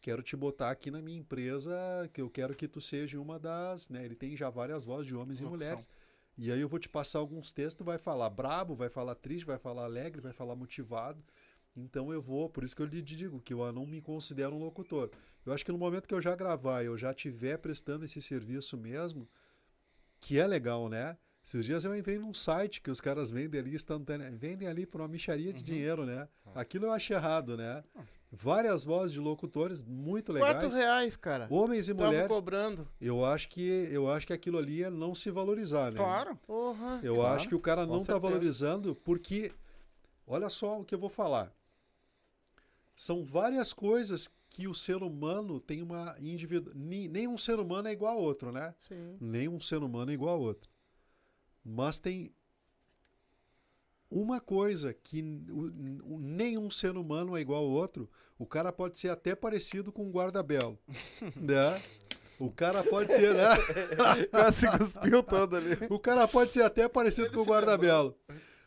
quero 0.00 0.22
te 0.22 0.36
botar 0.36 0.70
aqui 0.70 0.90
na 0.90 1.00
minha 1.00 1.18
empresa, 1.18 1.72
que 2.12 2.20
eu 2.20 2.28
quero 2.28 2.54
que 2.54 2.68
tu 2.68 2.80
seja 2.80 3.18
uma 3.20 3.38
das, 3.38 3.88
né? 3.88 4.04
Ele 4.04 4.16
tem 4.16 4.36
já 4.36 4.50
várias 4.50 4.84
vozes 4.84 5.06
de 5.06 5.14
homens 5.14 5.40
e 5.40 5.44
mulheres. 5.44 5.88
E 6.36 6.50
aí 6.50 6.60
eu 6.60 6.68
vou 6.68 6.78
te 6.78 6.88
passar 6.88 7.18
alguns 7.18 7.52
textos, 7.52 7.74
tu 7.74 7.84
vai 7.84 7.98
falar 7.98 8.30
brabo, 8.30 8.74
vai 8.74 8.88
falar 8.88 9.14
triste, 9.14 9.44
vai 9.44 9.58
falar 9.58 9.84
alegre, 9.84 10.20
vai 10.20 10.32
falar 10.32 10.56
motivado. 10.56 11.22
Então 11.76 12.12
eu 12.12 12.20
vou, 12.20 12.48
por 12.48 12.64
isso 12.64 12.74
que 12.74 12.82
eu 12.82 12.86
lhe 12.86 13.00
digo 13.00 13.40
que 13.40 13.54
eu 13.54 13.72
não 13.72 13.86
me 13.86 14.00
considero 14.00 14.54
um 14.54 14.58
locutor. 14.58 15.10
Eu 15.44 15.52
acho 15.52 15.64
que 15.64 15.72
no 15.72 15.78
momento 15.78 16.08
que 16.08 16.14
eu 16.14 16.20
já 16.20 16.34
gravar, 16.34 16.84
eu 16.84 16.96
já 16.98 17.14
tiver 17.14 17.58
prestando 17.58 18.04
esse 18.04 18.20
serviço 18.20 18.76
mesmo, 18.76 19.28
que 20.20 20.38
é 20.38 20.46
legal, 20.46 20.88
né? 20.88 21.16
Esses 21.42 21.64
dias 21.64 21.84
eu 21.84 21.96
entrei 21.96 22.18
num 22.18 22.34
site 22.34 22.80
que 22.80 22.90
os 22.90 23.00
caras 23.00 23.30
vendem 23.30 23.60
ali 23.60 23.74
instantâneo, 23.74 24.36
vendem 24.36 24.68
ali 24.68 24.84
por 24.84 25.00
uma 25.00 25.08
micharia 25.08 25.52
de 25.52 25.60
uhum. 25.60 25.64
dinheiro, 25.64 26.06
né? 26.06 26.28
Ah. 26.46 26.60
Aquilo 26.60 26.86
eu 26.86 26.92
acho 26.92 27.12
errado, 27.12 27.56
né? 27.56 27.82
Ah. 27.96 28.02
Várias 28.30 28.84
vozes 28.84 29.12
de 29.12 29.18
locutores 29.18 29.82
muito 29.82 30.32
legais. 30.32 30.52
Quantos 30.52 30.76
reais, 30.76 31.16
cara? 31.16 31.48
Homens 31.50 31.88
e 31.88 31.94
mulheres. 31.94 32.28
cobrando. 32.28 32.86
Eu 33.00 33.24
acho 33.24 33.48
que 33.48 33.88
eu 33.90 34.08
acho 34.08 34.26
que 34.26 34.32
aquilo 34.32 34.58
ali 34.58 34.84
é 34.84 34.90
não 34.90 35.14
se 35.14 35.30
valorizar, 35.30 35.90
né? 35.90 35.96
Claro. 35.96 36.36
Porra, 36.46 37.00
eu 37.02 37.14
claro. 37.14 37.34
acho 37.34 37.48
que 37.48 37.54
o 37.54 37.60
cara 37.60 37.86
não 37.86 37.96
está 37.96 38.18
valorizando 38.18 38.94
porque 38.94 39.50
olha 40.26 40.48
só 40.48 40.80
o 40.80 40.84
que 40.84 40.94
eu 40.94 40.98
vou 40.98 41.10
falar. 41.10 41.52
São 43.00 43.24
várias 43.24 43.72
coisas 43.72 44.28
que 44.50 44.68
o 44.68 44.74
ser 44.74 45.02
humano 45.02 45.58
tem 45.58 45.80
uma 45.80 46.14
indivíduo. 46.20 46.74
Nenhum 46.76 47.38
ser 47.38 47.58
humano 47.58 47.88
é 47.88 47.92
igual 47.92 48.18
a 48.18 48.20
outro, 48.20 48.52
né? 48.52 48.74
Sim. 48.78 49.16
Nenhum 49.18 49.58
ser 49.58 49.82
humano 49.82 50.10
é 50.10 50.14
igual 50.14 50.34
a 50.34 50.38
outro. 50.38 50.70
Mas 51.64 51.98
tem 51.98 52.30
uma 54.10 54.38
coisa 54.38 54.92
que 54.92 55.22
nenhum 55.22 56.70
ser 56.70 56.98
humano 56.98 57.34
é 57.34 57.40
igual 57.40 57.64
ao 57.64 57.70
outro, 57.70 58.06
o 58.38 58.44
cara 58.44 58.70
pode 58.70 58.98
ser 58.98 59.08
até 59.08 59.34
parecido 59.34 59.90
com 59.90 60.04
um 60.04 60.10
guarda-belo, 60.10 60.78
né? 61.34 61.80
O 62.38 62.50
cara 62.50 62.84
pode 62.84 63.12
ser, 63.12 63.34
né? 63.34 63.48
Quase 64.30 64.70
cuspiu 64.76 65.22
todo 65.22 65.56
ali. 65.56 65.70
O 65.88 65.98
cara 65.98 66.28
pode 66.28 66.52
ser 66.52 66.64
até 66.64 66.86
parecido 66.86 67.28
Ele 67.28 67.34
com 67.34 67.40
o 67.40 67.46
guarda-belo, 67.46 68.14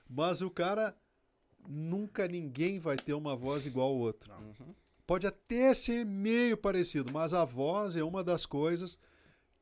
mas 0.09 0.41
o 0.41 0.49
cara 0.49 0.95
nunca 1.67 2.27
ninguém 2.27 2.79
vai 2.79 2.95
ter 2.97 3.13
uma 3.13 3.35
voz 3.35 3.65
igual 3.65 3.89
ao 3.89 3.95
outro. 3.95 4.31
Uhum. 4.33 4.73
Pode 5.05 5.27
até 5.27 5.73
ser 5.73 6.05
meio 6.05 6.55
parecido, 6.55 7.11
mas 7.11 7.33
a 7.33 7.43
voz 7.43 7.97
é 7.97 8.03
uma 8.03 8.23
das 8.23 8.45
coisas 8.45 8.97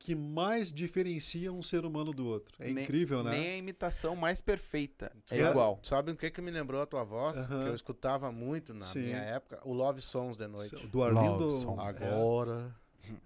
que 0.02 0.16
mais 0.16 0.72
diferencia 0.72 1.52
um 1.52 1.62
ser 1.62 1.84
humano 1.84 2.12
do 2.12 2.26
outro. 2.26 2.56
É 2.58 2.70
nem, 2.70 2.82
incrível, 2.82 3.22
né? 3.22 3.30
Nem 3.30 3.48
a 3.50 3.56
imitação 3.56 4.16
mais 4.16 4.40
perfeita 4.40 5.12
é, 5.30 5.38
é 5.38 5.50
igual. 5.50 5.78
Sabe 5.84 6.10
o 6.10 6.16
que, 6.16 6.28
que 6.28 6.40
me 6.40 6.50
lembrou 6.50 6.82
a 6.82 6.86
tua 6.86 7.04
voz? 7.04 7.46
Que 7.46 7.52
eu 7.52 7.74
escutava 7.74 8.32
muito 8.32 8.74
na 8.74 8.80
Sim. 8.80 9.04
minha 9.04 9.18
época? 9.18 9.60
O 9.64 9.72
Love 9.72 10.00
Songs 10.00 10.36
de 10.36 10.48
noite. 10.48 10.74
Do 10.88 11.04
Arlindo. 11.04 11.78
Agora. 11.78 12.74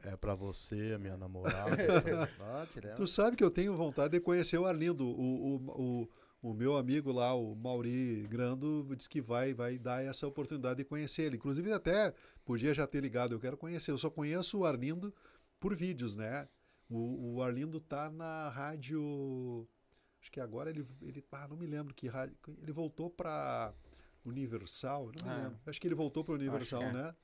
É. 0.04 0.10
é 0.10 0.16
para 0.16 0.34
você, 0.34 0.92
a 0.94 0.98
minha 0.98 1.16
namorada. 1.16 1.76
tu 2.94 3.06
sabe 3.06 3.36
que 3.36 3.44
eu 3.44 3.50
tenho 3.50 3.74
vontade 3.74 4.12
de 4.12 4.20
conhecer 4.20 4.58
o 4.58 4.66
Arlindo. 4.66 5.06
O, 5.06 5.10
o, 5.10 6.02
o, 6.02 6.08
o 6.51 6.55
meu 6.55 6.77
amigo 6.77 7.10
lá, 7.10 7.35
o 7.35 7.56
Mauri 7.56 8.24
Grando, 8.28 8.86
disse 8.97 9.09
que 9.09 9.20
vai, 9.20 9.52
vai 9.52 9.78
dar 9.78 10.05
essa 10.05 10.28
oportunidade 10.28 10.77
de 10.77 10.85
conhecer 10.85 11.23
ele. 11.23 11.36
Inclusive, 11.36 11.73
até 11.73 12.14
podia 12.44 12.73
já 12.73 12.86
ter 12.86 13.01
ligado, 13.01 13.32
eu 13.32 13.40
quero 13.40 13.56
conhecer. 13.56 13.90
Eu 13.90 13.98
só 13.98 14.09
conheço 14.09 14.59
o 14.59 14.64
Arlindo 14.64 15.12
por 15.59 15.74
vídeos, 15.74 16.14
né? 16.14 16.48
O, 16.89 17.35
o 17.35 17.43
Arlindo 17.43 17.81
tá 17.81 18.09
na 18.10 18.48
rádio. 18.48 19.68
Acho 20.20 20.31
que 20.31 20.40
agora 20.40 20.70
ele. 20.70 20.86
ele 21.02 21.24
ah, 21.32 21.48
não 21.48 21.56
me 21.56 21.66
lembro 21.66 21.93
que 21.93 22.06
rádio. 22.06 22.36
Ele 22.62 22.73
voltou 22.73 23.10
para 23.10 23.74
Universal, 24.24 25.10
não 25.18 25.27
me 25.27 25.32
ah, 25.32 25.43
lembro. 25.43 25.59
Acho 25.66 25.81
que 25.81 25.89
ele 25.89 25.97
voltou 25.97 26.23
para 26.23 26.35
Universal, 26.35 26.82
é. 26.82 26.93
né? 26.93 27.14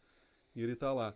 E 0.57 0.63
ele 0.63 0.75
tá 0.75 0.93
lá. 0.93 1.15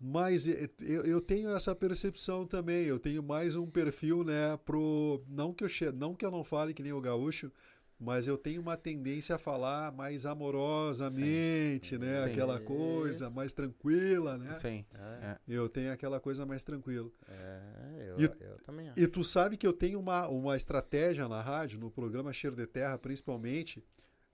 Mas 0.00 0.46
eu, 0.46 1.04
eu 1.04 1.20
tenho 1.20 1.50
essa 1.50 1.74
percepção 1.74 2.46
também. 2.46 2.86
Eu 2.86 2.98
tenho 2.98 3.22
mais 3.22 3.54
um 3.54 3.66
perfil, 3.66 4.24
né, 4.24 4.56
pro 4.64 5.22
não 5.28 5.52
que 5.52 5.62
eu 5.62 5.68
não 5.92 6.14
que 6.14 6.24
eu 6.24 6.30
não 6.30 6.42
fale 6.42 6.72
que 6.72 6.82
nem 6.82 6.92
o 6.92 7.00
gaúcho, 7.02 7.52
mas 8.00 8.26
eu 8.26 8.38
tenho 8.38 8.62
uma 8.62 8.78
tendência 8.78 9.34
a 9.34 9.38
falar 9.38 9.92
mais 9.92 10.24
amorosamente, 10.24 11.90
sim. 11.90 11.98
né? 11.98 12.24
Sim. 12.24 12.30
Aquela 12.30 12.58
coisa 12.58 13.26
Isso. 13.26 13.34
mais 13.34 13.52
tranquila, 13.52 14.38
né? 14.38 14.54
Sim. 14.54 14.86
É. 14.94 15.36
Eu 15.46 15.68
tenho 15.68 15.92
aquela 15.92 16.18
coisa 16.18 16.46
mais 16.46 16.62
tranquila. 16.62 17.10
É, 17.28 18.06
eu, 18.08 18.20
e, 18.20 18.24
eu 18.24 18.58
também 18.64 18.88
acho. 18.88 18.98
E 18.98 19.06
tu 19.06 19.22
sabe 19.22 19.58
que 19.58 19.66
eu 19.66 19.72
tenho 19.74 20.00
uma, 20.00 20.26
uma 20.28 20.56
estratégia 20.56 21.28
na 21.28 21.42
rádio, 21.42 21.78
no 21.78 21.90
programa 21.90 22.32
Cheiro 22.32 22.56
de 22.56 22.66
Terra, 22.66 22.96
principalmente. 22.96 23.84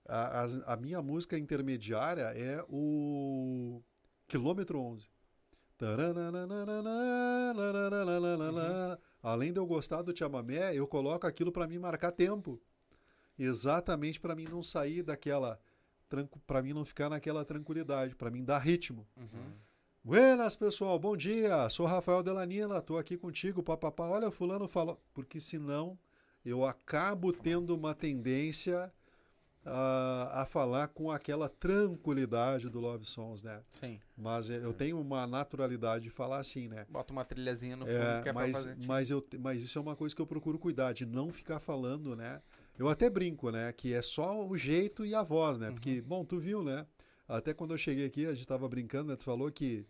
A, 0.09 0.45
a, 0.45 0.75
a 0.75 0.77
minha 0.77 1.03
música 1.03 1.37
intermediária 1.37 2.33
é 2.37 2.65
o 2.69 3.83
Quilômetro 4.29 4.79
11. 4.79 5.09
Uhum. 8.93 8.99
Além 9.23 9.53
de 9.53 9.59
eu 9.59 9.67
gostar 9.67 10.03
do 10.03 10.17
chamamé, 10.17 10.75
eu 10.75 10.87
coloco 10.87 11.27
aquilo 11.27 11.53
para 11.53 11.67
mim 11.67 11.79
marcar 11.79 12.13
tempo. 12.13 12.61
Exatamente 13.39 14.19
para 14.19 14.35
mim 14.35 14.45
não 14.45 14.63
sair 14.63 15.03
daquela 15.03 15.61
para 16.47 16.63
mim 16.63 16.73
não 16.73 16.85
ficar 16.85 17.11
naquela 17.11 17.45
tranquilidade, 17.45 18.15
para 18.15 18.31
mim 18.31 18.45
dar 18.45 18.59
ritmo. 18.59 19.07
Uhum. 19.17 19.53
Buenas, 20.05 20.55
pessoal, 20.55 20.97
bom 20.99 21.17
dia. 21.17 21.69
Sou 21.69 21.85
Rafael 21.85 22.23
Delanina, 22.23 22.81
tô 22.81 22.97
aqui 22.97 23.17
contigo, 23.17 23.61
papapá. 23.61 24.09
Olha, 24.09 24.31
fulano 24.31 24.69
falou, 24.69 25.03
porque 25.13 25.41
senão 25.41 25.99
eu 26.45 26.65
acabo 26.65 27.33
tendo 27.33 27.75
uma 27.75 27.93
tendência 27.93 28.93
a, 29.67 30.43
a 30.43 30.47
falar 30.47 30.89
com 30.89 31.11
aquela 31.11 31.49
tranquilidade 31.49 32.69
do 32.71 32.79
Love 32.79 33.05
Songs, 33.05 33.43
né? 33.43 33.61
Sim. 33.81 33.99
Mas 34.17 34.49
eu 34.49 34.73
tenho 34.73 35.01
uma 35.01 35.27
naturalidade 35.27 36.05
de 36.05 36.11
falar 36.11 36.39
assim, 36.39 36.69
né? 36.69 36.87
Bota 36.89 37.13
uma 37.13 37.25
trilhazinha 37.25 37.77
no 37.77 37.85
fundo 37.85 37.99
é, 37.99 38.23
que 38.23 38.29
é 38.29 38.33
mas, 38.33 38.57
fazer. 38.57 38.77
Mas, 38.87 39.11
eu, 39.11 39.27
mas 39.41 39.63
isso 39.63 39.79
é 39.79 39.83
uma 39.83 39.97
coisa 39.97 40.15
que 40.15 40.23
eu 40.23 40.27
procuro 40.27 40.59
cuidar, 40.59 40.93
de 40.93 41.05
não 41.05 41.31
ficar 41.33 41.59
falando, 41.59 42.15
né? 42.15 42.41
Eu 42.79 42.89
até 42.89 43.11
brinco, 43.11 43.51
né? 43.51 43.73
Que 43.73 43.93
é 43.93 44.03
só 44.03 44.47
o 44.47 44.57
jeito 44.57 45.05
e 45.05 45.15
a 45.15 45.23
voz, 45.23 45.59
né? 45.59 45.69
Uhum. 45.69 45.75
Porque, 45.75 46.01
bom, 46.01 46.25
tu 46.25 46.39
viu, 46.39 46.63
né? 46.63 46.87
Até 47.29 47.53
quando 47.53 47.73
eu 47.73 47.79
cheguei 47.79 48.07
aqui, 48.07 48.25
a 48.25 48.31
gente 48.31 48.43
estava 48.43 48.69
brincando, 48.69 49.11
né? 49.11 49.17
Tu 49.17 49.25
falou 49.25 49.51
que 49.51 49.85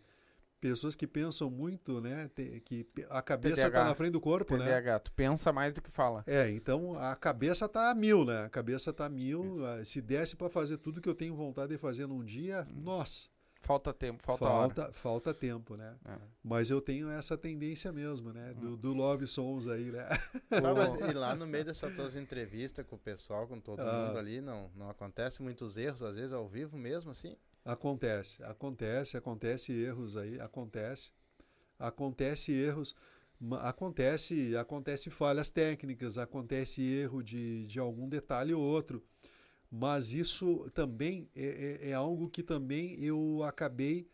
pessoas 0.59 0.95
que 0.95 1.07
pensam 1.07 1.49
muito, 1.49 2.01
né? 2.01 2.29
que 2.63 2.85
a 3.09 3.21
cabeça 3.21 3.67
está 3.67 3.83
na 3.83 3.95
frente 3.95 4.11
do 4.11 4.21
corpo, 4.21 4.57
TDAH, 4.57 4.93
né? 4.93 4.99
Tu 4.99 5.11
pensa 5.11 5.53
mais 5.53 5.73
do 5.73 5.81
que 5.81 5.91
fala. 5.91 6.23
É, 6.27 6.49
então 6.49 6.97
a 6.97 7.15
cabeça 7.15 7.65
está 7.65 7.91
a 7.91 7.95
mil, 7.95 8.25
né? 8.25 8.45
A 8.45 8.49
cabeça 8.49 8.89
está 8.89 9.05
a 9.05 9.09
mil. 9.09 9.57
Isso. 9.81 9.91
Se 9.91 10.01
desse 10.01 10.35
para 10.35 10.49
fazer 10.49 10.77
tudo 10.77 11.01
que 11.01 11.09
eu 11.09 11.15
tenho 11.15 11.35
vontade 11.35 11.69
de 11.69 11.77
fazer 11.77 12.07
num 12.07 12.23
dia, 12.23 12.67
hum. 12.69 12.81
nossa. 12.81 13.29
Falta 13.61 13.93
tempo, 13.93 14.23
falta 14.23 14.45
falta, 14.45 14.81
hora. 14.83 14.93
falta 14.93 15.33
tempo, 15.33 15.75
né? 15.75 15.95
É. 16.05 16.15
Mas 16.43 16.69
eu 16.69 16.79
tenho 16.79 17.09
essa 17.09 17.37
tendência 17.37 17.91
mesmo, 17.91 18.31
né? 18.31 18.53
Do, 18.53 18.73
hum. 18.73 18.77
do 18.77 18.93
Love 18.93 19.27
Sons 19.27 19.67
aí, 19.67 19.91
né? 19.91 20.07
e 21.09 21.13
lá 21.13 21.35
no 21.35 21.45
meio 21.45 21.65
dessas 21.65 21.93
tuas 21.93 22.15
entrevistas 22.15 22.85
com 22.85 22.95
o 22.95 22.99
pessoal, 22.99 23.47
com 23.47 23.59
todo 23.59 23.81
ah. 23.81 24.07
mundo 24.07 24.19
ali, 24.19 24.41
não, 24.41 24.71
não 24.75 24.89
acontece 24.89 25.41
muitos 25.41 25.75
erros, 25.75 26.01
às 26.01 26.15
vezes 26.15 26.31
ao 26.31 26.47
vivo 26.47 26.77
mesmo, 26.77 27.11
assim? 27.11 27.35
Acontece, 27.67 28.41
acontece, 28.43 29.17
acontece 29.17 29.73
erros 29.73 30.15
aí, 30.15 30.39
acontece. 30.39 31.11
Acontece 31.77 32.53
erros, 32.53 32.95
acontece, 33.61 34.55
acontece 34.55 35.09
falhas 35.09 35.49
técnicas, 35.49 36.17
acontece 36.17 36.81
erro 36.81 37.21
de, 37.21 37.67
de 37.67 37.77
algum 37.77 38.07
detalhe 38.07 38.53
ou 38.53 38.63
outro. 38.63 39.03
Mas 39.69 40.13
isso 40.13 40.71
também 40.73 41.29
é, 41.35 41.79
é, 41.81 41.89
é 41.89 41.93
algo 41.93 42.29
que 42.29 42.41
também 42.41 43.03
eu 43.03 43.43
acabei 43.43 44.09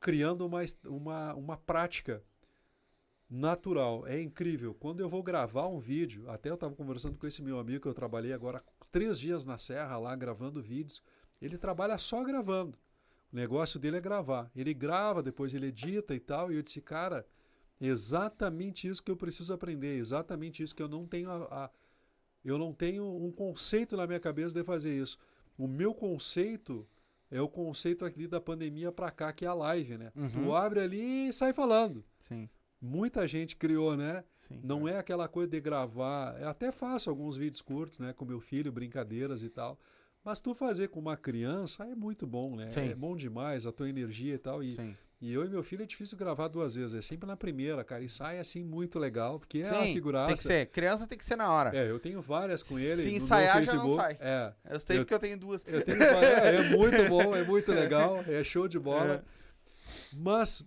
criando 0.00 0.44
uma, 0.44 0.60
uma, 0.86 1.34
uma 1.34 1.56
prática 1.56 2.20
natural. 3.30 4.04
É 4.08 4.20
incrível. 4.20 4.74
Quando 4.74 4.98
eu 4.98 5.08
vou 5.08 5.22
gravar 5.22 5.68
um 5.68 5.78
vídeo, 5.78 6.28
até 6.28 6.50
eu 6.50 6.54
estava 6.54 6.74
conversando 6.74 7.16
com 7.16 7.28
esse 7.28 7.42
meu 7.42 7.60
amigo 7.60 7.82
que 7.82 7.88
eu 7.88 7.94
trabalhei 7.94 8.32
agora 8.32 8.60
três 8.90 9.20
dias 9.20 9.44
na 9.44 9.56
Serra 9.56 9.96
lá 9.98 10.16
gravando 10.16 10.60
vídeos. 10.60 11.00
Ele 11.40 11.56
trabalha 11.58 11.96
só 11.98 12.22
gravando. 12.22 12.78
O 13.32 13.36
negócio 13.36 13.78
dele 13.78 13.96
é 13.96 14.00
gravar. 14.00 14.50
Ele 14.54 14.74
grava, 14.74 15.22
depois 15.22 15.54
ele 15.54 15.66
edita 15.66 16.14
e 16.14 16.20
tal. 16.20 16.52
E 16.52 16.56
eu 16.56 16.62
disse, 16.62 16.80
cara, 16.80 17.26
exatamente 17.80 18.88
isso 18.88 19.02
que 19.02 19.10
eu 19.10 19.16
preciso 19.16 19.54
aprender, 19.54 19.96
exatamente 19.96 20.62
isso 20.62 20.74
que 20.74 20.82
eu 20.82 20.88
não 20.88 21.06
tenho 21.06 21.30
a, 21.30 21.64
a, 21.64 21.70
eu 22.44 22.58
não 22.58 22.72
tenho 22.72 23.04
um 23.04 23.30
conceito 23.30 23.96
na 23.96 24.06
minha 24.06 24.20
cabeça 24.20 24.54
de 24.54 24.64
fazer 24.64 24.96
isso. 24.96 25.18
O 25.56 25.68
meu 25.68 25.94
conceito 25.94 26.86
é 27.30 27.40
o 27.40 27.48
conceito 27.48 28.04
aqui 28.04 28.26
da 28.26 28.40
pandemia 28.40 28.90
para 28.90 29.10
cá, 29.10 29.32
que 29.32 29.44
é 29.44 29.48
a 29.48 29.54
live, 29.54 29.98
né? 29.98 30.12
Uhum. 30.16 30.28
Tu 30.30 30.54
abre 30.54 30.80
ali 30.80 31.28
e 31.28 31.32
sai 31.32 31.52
falando. 31.52 32.04
Sim. 32.18 32.48
Muita 32.80 33.28
gente 33.28 33.56
criou, 33.56 33.96
né? 33.96 34.24
Sim, 34.48 34.60
não 34.64 34.88
é. 34.88 34.92
é 34.92 34.98
aquela 34.98 35.28
coisa 35.28 35.50
de 35.50 35.60
gravar. 35.60 36.40
Eu 36.40 36.48
até 36.48 36.72
faço 36.72 37.10
alguns 37.10 37.36
vídeos 37.36 37.60
curtos, 37.60 37.98
né? 37.98 38.12
Com 38.14 38.24
meu 38.24 38.40
filho, 38.40 38.72
brincadeiras 38.72 39.42
e 39.42 39.50
tal. 39.50 39.78
Mas 40.24 40.38
tu 40.38 40.54
fazer 40.54 40.88
com 40.88 41.00
uma 41.00 41.16
criança 41.16 41.84
é 41.84 41.94
muito 41.94 42.26
bom, 42.26 42.54
né? 42.54 42.70
Sim. 42.70 42.90
É 42.90 42.94
bom 42.94 43.16
demais, 43.16 43.66
a 43.66 43.72
tua 43.72 43.88
energia 43.88 44.34
e 44.34 44.38
tal. 44.38 44.62
E, 44.62 44.74
Sim. 44.74 44.94
e 45.18 45.32
eu 45.32 45.44
e 45.46 45.48
meu 45.48 45.62
filho 45.62 45.82
é 45.82 45.86
difícil 45.86 46.18
gravar 46.18 46.48
duas 46.48 46.74
vezes, 46.74 46.94
é 46.94 47.00
sempre 47.00 47.26
na 47.26 47.36
primeira, 47.36 47.82
cara. 47.82 48.02
E 48.02 48.08
sai 48.08 48.38
assim 48.38 48.62
muito 48.62 48.98
legal, 48.98 49.38
porque 49.38 49.60
é 49.60 49.68
a 49.68 49.82
figuraça. 49.84 50.26
Tem 50.26 50.36
que 50.36 50.42
ser, 50.42 50.66
criança 50.66 51.06
tem 51.06 51.16
que 51.16 51.24
ser 51.24 51.36
na 51.36 51.50
hora. 51.50 51.74
É, 51.74 51.90
eu 51.90 51.98
tenho 51.98 52.20
várias 52.20 52.62
com 52.62 52.78
ele. 52.78 53.02
Se 53.02 53.14
ensaiar 53.14 53.64
já 53.64 53.74
não 53.74 53.94
sai. 53.94 54.18
É. 54.20 54.52
Eu 54.68 54.80
sei 54.80 54.98
porque 54.98 55.14
eu 55.14 55.18
tenho 55.18 55.38
duas. 55.38 55.64
Eu 55.66 55.82
tenho, 55.82 56.02
é, 56.02 56.56
é 56.56 56.76
muito 56.76 57.08
bom, 57.08 57.34
é 57.34 57.42
muito 57.42 57.72
legal, 57.72 58.22
é 58.26 58.44
show 58.44 58.68
de 58.68 58.78
bola. 58.78 59.24
É. 59.26 59.40
Mas 60.12 60.62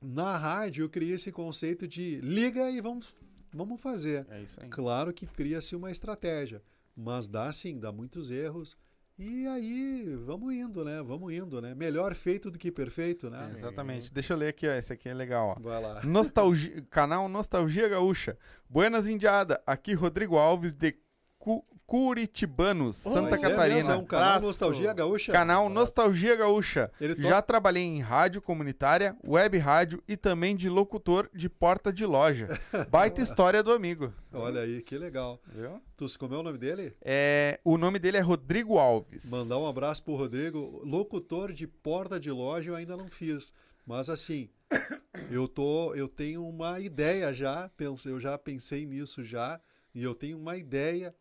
na 0.00 0.36
rádio 0.36 0.84
eu 0.84 0.90
criei 0.90 1.14
esse 1.14 1.30
conceito 1.30 1.86
de 1.86 2.20
liga 2.20 2.68
e 2.68 2.80
vamos, 2.80 3.14
vamos 3.54 3.80
fazer. 3.80 4.26
É 4.28 4.42
isso 4.42 4.60
aí. 4.60 4.68
Claro 4.68 5.12
que 5.12 5.24
cria-se 5.24 5.76
uma 5.76 5.92
estratégia. 5.92 6.60
Mas 6.96 7.26
dá 7.26 7.52
sim, 7.52 7.78
dá 7.78 7.90
muitos 7.90 8.30
erros. 8.30 8.76
E 9.18 9.46
aí, 9.46 10.16
vamos 10.24 10.52
indo, 10.54 10.84
né? 10.84 11.02
Vamos 11.02 11.32
indo, 11.32 11.60
né? 11.60 11.74
Melhor 11.74 12.14
feito 12.14 12.50
do 12.50 12.58
que 12.58 12.72
perfeito, 12.72 13.30
né? 13.30 13.50
É, 13.50 13.52
exatamente. 13.52 14.12
Deixa 14.12 14.32
eu 14.32 14.36
ler 14.36 14.48
aqui, 14.48 14.66
ó. 14.66 14.72
Esse 14.72 14.92
aqui 14.92 15.08
é 15.08 15.14
legal, 15.14 15.54
ó. 15.56 15.62
Vai 15.62 15.80
lá. 15.80 16.00
Nostalgia, 16.04 16.82
canal 16.90 17.28
Nostalgia 17.28 17.88
Gaúcha. 17.88 18.36
Buenas 18.68 19.06
Indiada. 19.06 19.62
Aqui 19.66 19.92
Rodrigo 19.92 20.36
Alves 20.36 20.72
de 20.72 20.96
Cu 21.38 21.64
Curitibanos, 21.92 23.04
oh, 23.04 23.10
Santa 23.10 23.38
Catarina. 23.38 23.92
É, 23.92 23.94
é 23.94 23.98
um 23.98 24.06
canal 24.06 24.40
Nostalgia 24.40 24.94
Gaúcha. 24.94 25.30
Canal 25.30 25.68
Nostalgia 25.68 26.34
Gaúcha. 26.34 26.90
Já 27.18 27.42
trabalhei 27.42 27.82
em 27.82 28.00
rádio 28.00 28.40
comunitária, 28.40 29.14
web 29.22 29.58
rádio 29.58 30.02
e 30.08 30.16
também 30.16 30.56
de 30.56 30.70
locutor 30.70 31.28
de 31.34 31.50
porta 31.50 31.92
de 31.92 32.06
loja. 32.06 32.48
Baita 32.88 33.20
história 33.20 33.62
do 33.62 33.70
amigo. 33.70 34.10
Olha 34.32 34.62
aí, 34.62 34.80
que 34.80 34.96
legal. 34.96 35.38
Viu? 35.46 35.82
Tu 35.94 36.08
se 36.08 36.16
comeu 36.16 36.40
o 36.40 36.42
nome 36.42 36.56
dele? 36.56 36.96
É, 37.02 37.60
o 37.62 37.76
nome 37.76 37.98
dele 37.98 38.16
é 38.16 38.22
Rodrigo 38.22 38.78
Alves. 38.78 39.30
Mandar 39.30 39.58
um 39.58 39.68
abraço 39.68 40.02
pro 40.02 40.16
Rodrigo. 40.16 40.80
Locutor 40.86 41.52
de 41.52 41.66
porta 41.66 42.18
de 42.18 42.30
loja 42.30 42.70
eu 42.70 42.74
ainda 42.74 42.96
não 42.96 43.10
fiz. 43.10 43.52
Mas 43.84 44.08
assim, 44.08 44.48
eu 45.30 45.46
tô, 45.46 45.94
eu 45.94 46.08
tenho 46.08 46.42
uma 46.48 46.80
ideia 46.80 47.34
já, 47.34 47.70
eu 48.06 48.18
já 48.18 48.38
pensei 48.38 48.86
nisso 48.86 49.22
já, 49.22 49.60
e 49.94 50.02
eu 50.02 50.14
tenho 50.14 50.38
uma 50.38 50.56
ideia 50.56 51.14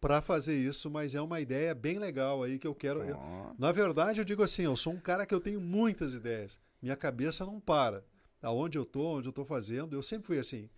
para 0.00 0.22
fazer 0.22 0.56
isso, 0.56 0.90
mas 0.90 1.14
é 1.14 1.20
uma 1.20 1.40
ideia 1.40 1.74
bem 1.74 1.98
legal 1.98 2.42
aí 2.42 2.58
que 2.58 2.66
eu 2.66 2.74
quero. 2.74 3.02
Eu, 3.02 3.18
na 3.58 3.70
verdade, 3.70 4.20
eu 4.20 4.24
digo 4.24 4.42
assim, 4.42 4.62
eu 4.62 4.76
sou 4.76 4.94
um 4.94 5.00
cara 5.00 5.26
que 5.26 5.34
eu 5.34 5.40
tenho 5.40 5.60
muitas 5.60 6.14
ideias. 6.14 6.58
Minha 6.80 6.96
cabeça 6.96 7.44
não 7.44 7.60
para. 7.60 8.02
Aonde 8.42 8.78
eu 8.78 8.86
tô, 8.86 9.18
onde 9.18 9.28
eu 9.28 9.32
tô 9.32 9.44
fazendo, 9.44 9.94
eu 9.94 10.02
sempre 10.02 10.26
fui 10.26 10.38
assim. 10.38 10.70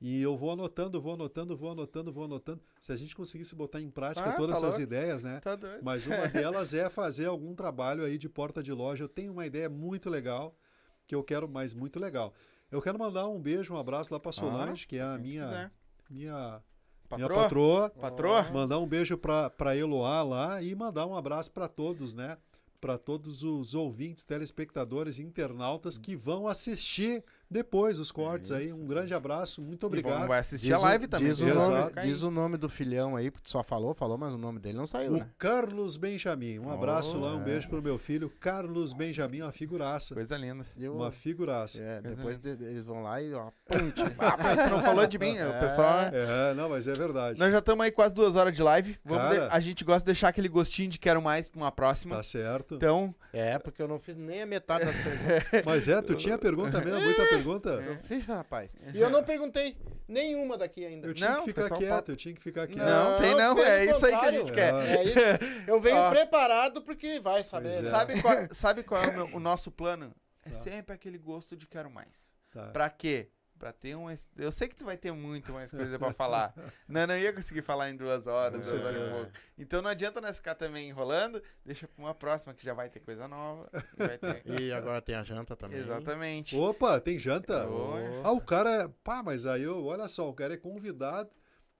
E 0.00 0.22
eu 0.22 0.36
vou 0.36 0.52
anotando, 0.52 1.00
vou 1.00 1.14
anotando, 1.14 1.56
vou 1.56 1.72
anotando, 1.72 2.12
vou 2.12 2.24
anotando. 2.24 2.62
Se 2.78 2.92
a 2.92 2.96
gente 2.96 3.16
conseguisse 3.16 3.52
botar 3.56 3.80
em 3.80 3.90
prática 3.90 4.30
ah, 4.30 4.34
todas 4.34 4.60
tá 4.60 4.66
essas 4.66 4.78
louco. 4.78 4.82
ideias, 4.82 5.24
né? 5.24 5.40
Tá 5.40 5.56
doido. 5.56 5.82
Mas 5.82 6.06
uma 6.06 6.28
delas 6.28 6.72
é 6.72 6.88
fazer 6.88 7.26
algum 7.26 7.52
trabalho 7.56 8.04
aí 8.04 8.16
de 8.16 8.28
porta 8.28 8.62
de 8.62 8.72
loja. 8.72 9.02
Eu 9.02 9.08
tenho 9.08 9.32
uma 9.32 9.44
ideia 9.44 9.68
muito 9.68 10.08
legal 10.08 10.56
que 11.04 11.16
eu 11.16 11.24
quero, 11.24 11.48
mas 11.48 11.74
muito 11.74 11.98
legal. 11.98 12.32
Eu 12.70 12.80
quero 12.80 12.96
mandar 12.96 13.26
um 13.26 13.40
beijo, 13.40 13.74
um 13.74 13.78
abraço 13.78 14.12
lá 14.12 14.20
para 14.20 14.30
Solange, 14.30 14.84
ah, 14.84 14.88
que 14.88 14.96
é 14.98 15.02
a 15.02 15.18
minha 15.18 15.72
minha 16.08 16.62
Patroa? 17.08 17.28
Minha 17.28 17.42
patroa. 17.42 17.90
Patroa? 17.90 18.50
Mandar 18.50 18.78
um 18.78 18.86
beijo 18.86 19.16
para 19.16 19.76
Eloá 19.76 20.22
lá 20.22 20.62
e 20.62 20.74
mandar 20.74 21.06
um 21.06 21.16
abraço 21.16 21.50
para 21.50 21.66
todos, 21.66 22.12
né? 22.12 22.36
Para 22.80 22.98
todos 22.98 23.42
os 23.42 23.74
ouvintes, 23.74 24.24
telespectadores, 24.24 25.18
internautas 25.18 25.96
que 25.98 26.14
vão 26.14 26.46
assistir 26.46 27.24
depois 27.50 27.98
os 27.98 28.12
cortes 28.12 28.52
aí. 28.52 28.72
Um 28.72 28.86
grande 28.86 29.14
abraço, 29.14 29.62
muito 29.62 29.86
obrigado. 29.86 30.26
vai 30.28 30.40
assistir 30.40 30.66
diz 30.66 30.74
a 30.74 30.78
live 30.78 31.06
o, 31.06 31.08
também. 31.08 31.28
Diz 31.28 31.40
o, 31.40 31.46
nome, 31.46 31.92
diz 32.02 32.22
o, 32.22 32.30
nome, 32.30 32.56
do 32.58 32.68
filhão 32.68 33.16
aí, 33.16 33.30
porque 33.30 33.48
só 33.48 33.62
falou, 33.62 33.94
falou, 33.94 34.18
mas 34.18 34.34
o 34.34 34.38
nome 34.38 34.58
dele 34.58 34.76
não 34.76 34.86
saiu, 34.86 35.12
o 35.12 35.16
né? 35.18 35.30
Carlos 35.38 35.96
Benjamin. 35.96 36.58
Um 36.58 36.70
abraço 36.70 37.16
oh, 37.16 37.20
lá, 37.20 37.34
um 37.34 37.40
é. 37.40 37.44
beijo 37.44 37.68
pro 37.68 37.80
meu 37.80 37.98
filho. 37.98 38.30
Carlos 38.38 38.92
Benjamin, 38.92 39.42
uma 39.42 39.52
figuraça. 39.52 40.14
Coisa 40.14 40.36
linda. 40.36 40.66
Uma 40.76 41.10
figuraça. 41.10 41.80
É, 41.80 42.02
depois 42.02 42.36
de, 42.38 42.50
eles 42.50 42.84
vão 42.84 43.02
lá 43.02 43.22
e 43.22 43.32
ó, 43.32 43.50
ponte. 43.66 44.02
ah, 44.18 44.68
não 44.68 44.80
falou 44.80 45.06
de 45.06 45.18
mim, 45.18 45.36
é. 45.36 45.48
o 45.48 45.60
pessoal... 45.60 46.00
É, 46.12 46.54
não, 46.54 46.68
mas 46.68 46.86
é 46.86 46.94
verdade. 46.94 47.38
Nós 47.38 47.50
já 47.50 47.58
estamos 47.58 47.84
aí 47.84 47.90
quase 47.90 48.14
duas 48.14 48.36
horas 48.36 48.54
de 48.54 48.62
live. 48.62 48.98
Cara, 49.08 49.48
de... 49.48 49.54
A 49.54 49.60
gente 49.60 49.84
gosta 49.84 50.00
de 50.00 50.06
deixar 50.06 50.28
aquele 50.28 50.48
gostinho 50.48 50.90
de 50.90 50.98
quero 50.98 51.22
mais 51.22 51.48
pra 51.48 51.60
uma 51.60 51.72
próxima. 51.72 52.16
Tá 52.16 52.22
certo. 52.22 52.74
Então... 52.74 53.14
É, 53.32 53.58
porque 53.58 53.80
eu 53.80 53.88
não 53.88 53.98
fiz 53.98 54.16
nem 54.16 54.42
a 54.42 54.46
metade 54.46 54.86
das 54.86 54.96
perguntas. 54.96 55.44
mas 55.64 55.86
é, 55.88 56.00
tu 56.00 56.14
tinha 56.14 56.38
pergunta 56.38 56.80
mesmo, 56.80 57.00
muita 57.00 57.22
pergunta. 57.24 57.37
Eu 57.80 57.96
fiz, 58.04 58.24
rapaz. 58.26 58.76
E 58.94 58.98
eu 58.98 59.10
não 59.10 59.22
perguntei 59.22 59.76
nenhuma 60.06 60.56
daqui 60.56 60.84
ainda. 60.84 61.06
Eu 61.06 61.14
tinha 61.14 61.30
não, 61.30 61.44
que 61.44 61.52
ficar 61.52 61.70
quieto, 61.76 62.08
eu 62.10 62.16
tinha 62.16 62.34
que 62.34 62.40
ficar 62.40 62.66
quieto. 62.66 62.78
Não, 62.78 63.12
não 63.12 63.20
tem 63.20 63.34
não, 63.34 63.58
é 63.58 63.84
isso 63.84 64.06
aí 64.06 64.18
que 64.18 64.26
a 64.26 64.32
gente 64.32 64.52
quer. 64.52 64.74
É 64.74 65.04
isso. 65.04 65.18
Eu 65.66 65.80
venho 65.80 65.96
Ó, 65.96 66.10
preparado 66.10 66.82
porque 66.82 67.20
vai 67.20 67.44
saber. 67.44 67.68
É. 67.68 67.90
Sabe, 67.90 68.20
qual, 68.22 68.34
sabe 68.52 68.82
qual 68.82 69.02
é 69.02 69.08
o, 69.08 69.14
meu, 69.14 69.36
o 69.36 69.40
nosso 69.40 69.70
plano? 69.70 70.14
É 70.44 70.50
tá. 70.50 70.56
sempre 70.56 70.94
aquele 70.94 71.18
gosto 71.18 71.56
de 71.56 71.66
quero 71.66 71.90
mais. 71.90 72.32
Tá. 72.50 72.68
Pra 72.68 72.88
quê? 72.88 73.28
Pra 73.58 73.72
ter 73.72 73.96
um. 73.96 74.06
Eu 74.36 74.52
sei 74.52 74.68
que 74.68 74.76
tu 74.76 74.84
vai 74.84 74.96
ter 74.96 75.10
muito 75.10 75.52
mais 75.52 75.70
coisa 75.70 75.98
pra 75.98 76.12
falar. 76.12 76.54
não, 76.88 77.06
não 77.06 77.18
ia 77.18 77.32
conseguir 77.32 77.62
falar 77.62 77.90
em 77.90 77.96
duas 77.96 78.26
horas, 78.26 78.68
duas 78.68 78.84
horas 78.84 78.96
e 78.96 79.12
pouco. 79.12 79.32
Então 79.58 79.82
não 79.82 79.90
adianta 79.90 80.20
nós 80.20 80.36
ficar 80.36 80.54
também 80.54 80.88
enrolando, 80.88 81.42
deixa 81.64 81.88
pra 81.88 82.04
uma 82.04 82.14
próxima 82.14 82.54
que 82.54 82.64
já 82.64 82.72
vai 82.72 82.88
ter 82.88 83.00
coisa 83.00 83.26
nova. 83.26 83.68
E, 83.74 84.18
ter... 84.18 84.42
e 84.62 84.72
agora 84.72 85.02
tem 85.02 85.16
a 85.16 85.24
janta 85.24 85.56
também. 85.56 85.80
Exatamente. 85.80 86.56
Opa, 86.56 87.00
tem 87.00 87.18
janta? 87.18 87.68
Opa. 87.68 87.98
Ah, 88.22 88.32
o 88.32 88.40
cara. 88.40 88.68
É, 88.68 88.88
pá, 89.02 89.22
mas 89.24 89.44
aí 89.44 89.62
eu, 89.62 89.84
olha 89.84 90.06
só, 90.06 90.28
o 90.28 90.34
cara 90.34 90.54
é 90.54 90.58
convidado. 90.58 91.30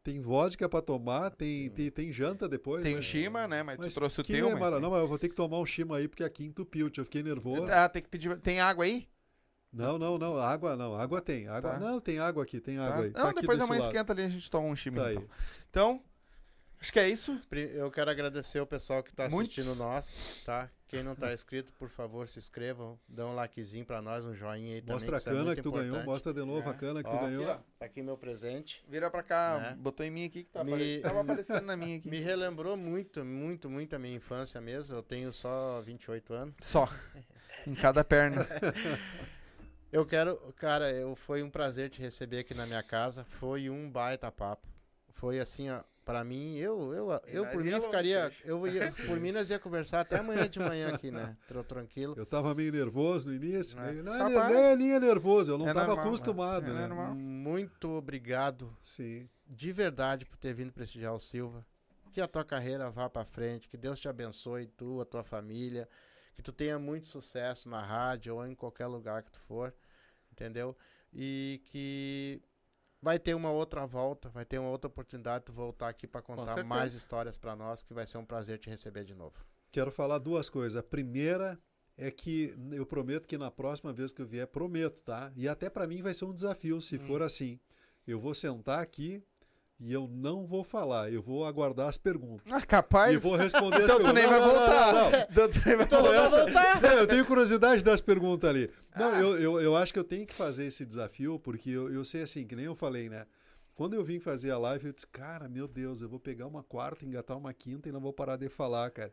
Tem 0.02 0.20
vodka 0.20 0.68
pra 0.68 0.80
tomar, 0.80 1.30
tem, 1.30 1.68
tem, 1.70 1.90
tem 1.90 2.10
janta 2.10 2.48
depois. 2.48 2.82
Tem 2.82 2.94
né? 2.94 2.98
o 2.98 3.02
Shima, 3.02 3.46
né? 3.46 3.62
Mas, 3.62 3.76
mas 3.76 3.92
tu 3.92 3.96
trouxe 3.96 4.20
o 4.20 4.24
teu. 4.24 4.48
É 4.48 4.54
mas... 4.54 4.80
Não, 4.80 4.90
mas 4.90 5.00
eu 5.00 5.08
vou 5.08 5.18
ter 5.18 5.28
que 5.28 5.34
tomar 5.34 5.58
um 5.58 5.66
Shima 5.66 5.98
aí, 5.98 6.08
porque 6.08 6.24
aqui 6.24 6.46
entupiu. 6.46 6.90
Eu 6.96 7.04
fiquei 7.04 7.22
nervoso. 7.22 7.70
Ah, 7.70 7.88
tem 7.88 8.00
que 8.00 8.08
pedir. 8.08 8.36
Tem 8.38 8.58
água 8.58 8.84
aí? 8.84 9.06
Não, 9.72 9.98
não, 9.98 10.18
não. 10.18 10.38
Água 10.38 10.76
não. 10.76 10.94
Água 10.94 11.20
tem. 11.20 11.48
Água, 11.48 11.72
tá. 11.72 11.78
Não, 11.78 12.00
tem 12.00 12.18
água 12.18 12.42
aqui, 12.42 12.60
tem 12.60 12.76
tá. 12.76 12.86
água 12.86 13.04
aí. 13.04 13.12
Não, 13.12 13.32
tá 13.32 13.40
depois 13.40 13.60
a 13.60 13.66
mãe 13.66 13.78
esquenta 13.78 14.12
ali 14.12 14.22
a 14.22 14.28
gente 14.28 14.50
toma 14.50 14.66
um 14.66 14.76
chimento. 14.76 15.04
Tá 15.04 15.12
então. 15.12 15.28
então, 15.70 16.02
acho 16.80 16.92
que 16.92 16.98
é 16.98 17.08
isso. 17.08 17.40
Eu 17.50 17.90
quero 17.90 18.10
agradecer 18.10 18.60
o 18.60 18.66
pessoal 18.66 19.02
que 19.02 19.10
está 19.10 19.26
assistindo 19.26 19.74
nós, 19.74 20.14
tá? 20.44 20.70
Quem 20.88 21.02
não 21.02 21.12
está 21.12 21.34
inscrito, 21.34 21.70
por 21.74 21.90
favor, 21.90 22.26
se 22.26 22.38
inscrevam, 22.38 22.98
dá 23.06 23.26
um 23.26 23.34
likezinho 23.34 23.84
para 23.84 24.00
nós, 24.00 24.24
um 24.24 24.34
joinha 24.34 24.76
aí 24.76 24.80
Mostra 24.80 24.86
também. 24.86 25.12
Mostra 25.12 25.18
a 25.18 25.34
cana 25.34 25.54
que, 25.54 25.60
é 25.60 25.62
tu 25.62 25.70
ganhou, 25.70 26.02
mostra 26.02 26.32
de 26.32 26.42
novo 26.42 26.66
é. 26.66 26.72
a 26.72 26.74
cana 26.74 27.02
que 27.02 27.10
ó, 27.10 27.12
tu 27.12 27.26
ganhou. 27.26 27.42
Aqui, 27.42 27.52
ó, 27.52 27.78
tá 27.78 27.84
aqui 27.84 28.02
meu 28.02 28.16
presente. 28.16 28.82
Vira 28.88 29.10
para 29.10 29.22
cá, 29.22 29.72
é. 29.72 29.74
botou 29.74 30.06
em 30.06 30.10
mim 30.10 30.24
aqui 30.24 30.44
que 30.44 30.50
tá 30.50 30.64
Me... 30.64 30.72
apare... 30.72 31.00
tava 31.02 31.20
aparecendo 31.20 31.66
na 31.66 31.76
minha 31.76 31.98
aqui. 31.98 32.08
Me 32.08 32.20
relembrou 32.20 32.74
muito, 32.74 33.22
muito, 33.22 33.68
muito 33.68 33.94
a 33.94 33.98
minha 33.98 34.16
infância 34.16 34.62
mesmo. 34.62 34.96
Eu 34.96 35.02
tenho 35.02 35.30
só 35.30 35.82
28 35.82 36.32
anos. 36.32 36.54
Só. 36.62 36.88
em 37.66 37.74
cada 37.74 38.02
perna. 38.02 38.48
Eu 39.90 40.04
quero, 40.04 40.36
cara, 40.56 40.90
eu, 40.90 41.16
foi 41.16 41.42
um 41.42 41.48
prazer 41.48 41.88
te 41.88 42.00
receber 42.00 42.40
aqui 42.40 42.52
na 42.52 42.66
minha 42.66 42.82
casa. 42.82 43.24
Foi 43.24 43.70
um 43.70 43.90
baita 43.90 44.30
papo. 44.30 44.68
Foi 45.14 45.38
assim, 45.38 45.70
ó, 45.70 45.82
pra 46.04 46.22
mim, 46.22 46.56
eu, 46.56 46.92
eu, 46.92 47.20
eu 47.26 47.46
por 47.46 47.64
mim 47.64 47.80
ficaria. 47.80 48.30
Eu 48.44 48.66
ia, 48.66 48.88
por 49.06 49.18
mim, 49.18 49.32
nós 49.32 49.48
ia 49.48 49.58
conversar 49.58 50.00
até 50.00 50.18
amanhã 50.18 50.48
de 50.48 50.58
manhã 50.58 50.88
aqui, 50.88 51.10
né? 51.10 51.34
Tranquilo. 51.66 52.14
Eu 52.16 52.26
tava 52.26 52.54
meio 52.54 52.70
nervoso 52.70 53.28
no 53.28 53.34
início. 53.34 53.78
É. 53.80 53.92
Meio, 53.92 54.04
não, 54.04 54.14
é, 54.14 54.28
não 54.28 54.58
é 54.58 54.74
linha 54.74 55.00
nervoso, 55.00 55.52
eu 55.52 55.58
não 55.58 55.68
é 55.68 55.72
tava 55.72 55.88
normal, 55.88 56.06
acostumado, 56.06 56.70
é, 56.70 56.74
né? 56.74 56.88
Muito 57.14 57.90
obrigado. 57.90 58.76
Sim. 58.82 59.28
De 59.46 59.72
verdade 59.72 60.26
por 60.26 60.36
ter 60.36 60.52
vindo 60.52 60.70
prestigiar 60.70 61.14
o 61.14 61.18
Silva. 61.18 61.64
Que 62.12 62.20
a 62.20 62.28
tua 62.28 62.44
carreira 62.44 62.90
vá 62.90 63.08
para 63.08 63.24
frente, 63.24 63.68
que 63.68 63.76
Deus 63.76 63.98
te 63.98 64.08
abençoe, 64.08 64.66
tu, 64.66 65.00
a 65.00 65.04
tua 65.04 65.22
família 65.22 65.88
que 66.38 66.42
tu 66.42 66.52
tenha 66.52 66.78
muito 66.78 67.08
sucesso 67.08 67.68
na 67.68 67.84
rádio 67.84 68.36
ou 68.36 68.46
em 68.46 68.54
qualquer 68.54 68.86
lugar 68.86 69.24
que 69.24 69.32
tu 69.32 69.40
for, 69.40 69.74
entendeu? 70.30 70.76
E 71.12 71.60
que 71.64 72.40
vai 73.02 73.18
ter 73.18 73.34
uma 73.34 73.50
outra 73.50 73.84
volta, 73.84 74.28
vai 74.28 74.44
ter 74.44 74.56
uma 74.60 74.70
outra 74.70 74.86
oportunidade 74.86 75.40
de 75.40 75.46
tu 75.46 75.52
voltar 75.52 75.88
aqui 75.88 76.06
para 76.06 76.22
contar 76.22 76.62
mais 76.62 76.94
histórias 76.94 77.36
para 77.36 77.56
nós, 77.56 77.82
que 77.82 77.92
vai 77.92 78.06
ser 78.06 78.18
um 78.18 78.24
prazer 78.24 78.56
te 78.60 78.70
receber 78.70 79.02
de 79.02 79.16
novo. 79.16 79.34
Quero 79.72 79.90
falar 79.90 80.18
duas 80.18 80.48
coisas. 80.48 80.76
A 80.76 80.82
primeira 80.82 81.58
é 81.96 82.08
que 82.08 82.54
eu 82.70 82.86
prometo 82.86 83.26
que 83.26 83.36
na 83.36 83.50
próxima 83.50 83.92
vez 83.92 84.12
que 84.12 84.22
eu 84.22 84.26
vier, 84.26 84.46
prometo, 84.46 85.02
tá? 85.02 85.32
E 85.34 85.48
até 85.48 85.68
para 85.68 85.88
mim 85.88 86.02
vai 86.02 86.14
ser 86.14 86.24
um 86.24 86.32
desafio 86.32 86.80
se 86.80 86.98
hum. 86.98 87.00
for 87.00 87.20
assim. 87.20 87.58
Eu 88.06 88.20
vou 88.20 88.32
sentar 88.32 88.78
aqui 88.78 89.20
e 89.80 89.92
eu 89.92 90.08
não 90.08 90.44
vou 90.44 90.64
falar, 90.64 91.12
eu 91.12 91.22
vou 91.22 91.44
aguardar 91.44 91.88
as 91.88 91.96
perguntas. 91.96 92.52
Ah, 92.52 92.60
capaz? 92.60 93.14
E 93.14 93.16
vou 93.16 93.36
responder 93.36 93.84
então 93.84 93.96
as 93.96 94.02
perguntas. 94.02 94.10
Tu 94.10 94.14
nem 94.14 94.26
vai 94.26 94.40
voltar. 94.40 94.92
Não, 94.92 95.02
não, 95.02 95.10
não. 95.10 95.18
Então 95.30 95.48
tu 95.48 95.62
nem 95.66 95.76
vai 95.76 95.86
então 95.86 96.02
voltar. 96.02 96.82
Não, 96.82 96.90
eu 96.90 97.06
tenho 97.06 97.24
curiosidade 97.24 97.84
das 97.84 98.00
perguntas 98.00 98.50
ali. 98.50 98.70
Não, 98.96 99.08
ah. 99.08 99.20
eu, 99.20 99.38
eu, 99.38 99.60
eu 99.60 99.76
acho 99.76 99.92
que 99.92 99.98
eu 99.98 100.04
tenho 100.04 100.26
que 100.26 100.34
fazer 100.34 100.64
esse 100.64 100.84
desafio, 100.84 101.38
porque 101.38 101.70
eu, 101.70 101.92
eu 101.92 102.04
sei 102.04 102.22
assim, 102.22 102.44
que 102.44 102.56
nem 102.56 102.64
eu 102.64 102.74
falei, 102.74 103.08
né? 103.08 103.26
Quando 103.74 103.94
eu 103.94 104.02
vim 104.02 104.18
fazer 104.18 104.50
a 104.50 104.58
live, 104.58 104.86
eu 104.86 104.92
disse, 104.92 105.06
cara, 105.06 105.48
meu 105.48 105.68
Deus, 105.68 106.00
eu 106.00 106.08
vou 106.08 106.18
pegar 106.18 106.48
uma 106.48 106.64
quarta, 106.64 107.04
engatar 107.04 107.36
uma 107.36 107.54
quinta 107.54 107.88
e 107.88 107.92
não 107.92 108.00
vou 108.00 108.12
parar 108.12 108.36
de 108.36 108.48
falar, 108.48 108.90
cara. 108.90 109.12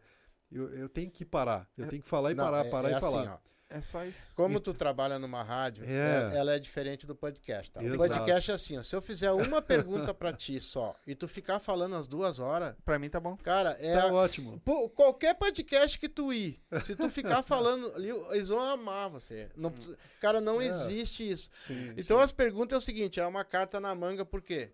Eu, 0.51 0.69
eu 0.73 0.89
tenho 0.89 1.11
que 1.11 1.23
parar. 1.23 1.69
Eu 1.77 1.87
tenho 1.87 2.01
que 2.01 2.07
falar 2.07 2.31
e 2.31 2.35
parar, 2.35 2.65
é, 2.65 2.69
parar 2.71 2.89
é 2.89 2.91
e 2.91 2.95
assim, 2.95 3.05
falar. 3.05 3.33
Ó. 3.33 3.54
É 3.69 3.81
só 3.81 4.05
isso. 4.05 4.35
Como 4.35 4.57
e... 4.57 4.61
tu 4.61 4.73
trabalha 4.73 5.17
numa 5.17 5.43
rádio, 5.43 5.83
é. 5.85 6.33
é. 6.33 6.37
ela 6.37 6.53
é 6.53 6.59
diferente 6.59 7.07
do 7.07 7.15
podcast. 7.15 7.71
Tá? 7.71 7.81
O 7.81 7.97
podcast 7.97 8.51
é 8.51 8.53
assim, 8.53 8.77
ó, 8.77 8.83
se 8.83 8.95
eu 8.95 9.01
fizer 9.01 9.31
uma 9.31 9.61
pergunta 9.61 10.13
para 10.13 10.31
ti 10.31 10.61
só 10.61 10.95
e 11.05 11.15
tu 11.15 11.27
ficar 11.27 11.59
falando 11.59 11.95
as 11.95 12.07
duas 12.07 12.39
horas, 12.39 12.75
para 12.85 12.99
mim 12.99 13.09
tá 13.09 13.19
bom. 13.19 13.35
Cara, 13.37 13.75
é 13.79 13.95
tá 13.95 14.07
ótimo. 14.07 14.61
Pô, 14.63 14.89
qualquer 14.89 15.33
podcast 15.35 15.97
que 15.97 16.07
tu 16.07 16.31
ir, 16.31 16.61
se 16.83 16.95
tu 16.95 17.09
ficar 17.09 17.41
falando, 17.43 17.91
eles 18.31 18.49
vão 18.49 18.61
amar 18.61 19.09
você. 19.09 19.49
Não, 19.55 19.73
cara, 20.21 20.39
não 20.39 20.61
é. 20.61 20.67
existe 20.67 21.29
isso. 21.29 21.49
Sim, 21.51 21.93
então 21.97 22.17
sim. 22.17 22.23
as 22.23 22.31
perguntas 22.31 22.75
é 22.75 22.77
o 22.77 22.81
seguinte, 22.81 23.19
é 23.19 23.25
uma 23.25 23.43
carta 23.43 23.79
na 23.79 23.95
manga 23.95 24.23
por 24.23 24.41
quê? 24.41 24.71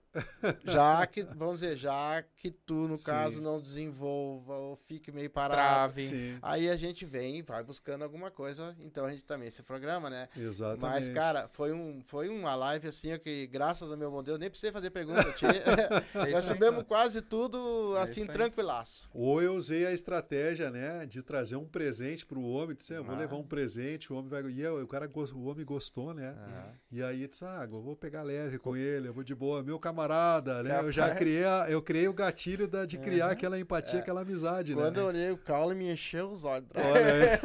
Já 0.63 1.05
que, 1.07 1.23
vamos 1.23 1.61
dizer, 1.61 1.77
já 1.77 2.23
que 2.37 2.51
tu 2.51 2.87
no 2.87 2.97
sim. 2.97 3.05
caso 3.05 3.41
não 3.41 3.61
desenvolva 3.61 4.55
ou 4.55 4.75
fique 4.75 5.11
meio 5.11 5.29
parado, 5.29 5.93
Trave. 5.93 6.37
aí 6.41 6.69
a 6.69 6.75
gente 6.75 7.05
vem 7.05 7.39
e 7.39 7.41
vai 7.41 7.63
buscando 7.63 8.03
alguma 8.03 8.29
coisa 8.29 8.75
então 8.79 9.05
a 9.05 9.11
gente 9.11 9.23
também 9.25 9.47
esse 9.47 9.63
programa, 9.63 10.09
né? 10.09 10.27
Exatamente. 10.35 10.81
Mas, 10.81 11.09
cara, 11.09 11.47
foi, 11.47 11.71
um, 11.71 12.01
foi 12.05 12.29
uma 12.29 12.55
live 12.55 12.87
assim 12.87 13.17
que, 13.19 13.47
graças 13.47 13.91
a 13.91 13.97
meu 13.97 14.11
bom 14.11 14.23
Deus, 14.23 14.39
nem 14.39 14.49
precisei 14.49 14.71
fazer 14.71 14.89
pergunta. 14.89 15.21
é 16.27 16.31
Nós 16.31 16.45
subimos 16.45 16.83
quase 16.83 17.21
tudo 17.21 17.95
é 17.97 18.01
assim, 18.01 18.25
tranquilaço. 18.25 19.09
Ou 19.13 19.41
eu 19.41 19.53
usei 19.55 19.85
a 19.85 19.93
estratégia, 19.93 20.69
né, 20.69 21.05
de 21.05 21.21
trazer 21.21 21.55
um 21.55 21.65
presente 21.65 22.25
pro 22.25 22.41
homem, 22.41 22.75
disse, 22.75 22.93
eu 22.93 23.03
vou 23.03 23.15
ah. 23.15 23.19
levar 23.19 23.37
um 23.37 23.45
presente, 23.45 24.11
o 24.11 24.15
homem 24.15 24.29
vai. 24.29 24.43
E 24.51 24.61
eu, 24.61 24.81
o 24.83 24.87
cara 24.87 25.09
o 25.15 25.45
homem 25.45 25.65
gostou, 25.65 26.13
né? 26.13 26.35
Ah. 26.37 26.73
E 26.91 27.03
aí 27.03 27.27
disse, 27.27 27.45
ah, 27.45 27.67
eu 27.69 27.81
vou 27.81 27.95
pegar 27.95 28.23
leve 28.23 28.57
com 28.57 28.75
ele, 28.75 29.07
eu 29.07 29.13
vou 29.13 29.23
de 29.23 29.35
boa, 29.35 29.63
meu 29.63 29.79
camarada, 29.79 30.00
né? 30.63 30.79
Eu 30.79 30.91
já 30.91 31.13
criei, 31.13 31.43
a, 31.43 31.65
eu 31.69 31.81
criei 31.81 32.07
o 32.07 32.13
gatilho 32.13 32.67
da, 32.67 32.85
de 32.85 32.97
criar 32.97 33.27
uhum. 33.27 33.31
aquela 33.31 33.59
empatia, 33.59 33.99
é. 33.99 34.01
aquela 34.01 34.21
amizade, 34.21 34.73
Quando 34.73 34.83
né? 34.83 34.89
Quando 34.89 34.97
eu 34.97 35.05
olhei 35.07 35.31
o 35.31 35.37
Caule, 35.37 35.75
me 35.75 35.91
encheu 35.91 36.29
os 36.29 36.43
olhos. 36.43 36.67
Olha. 36.75 37.39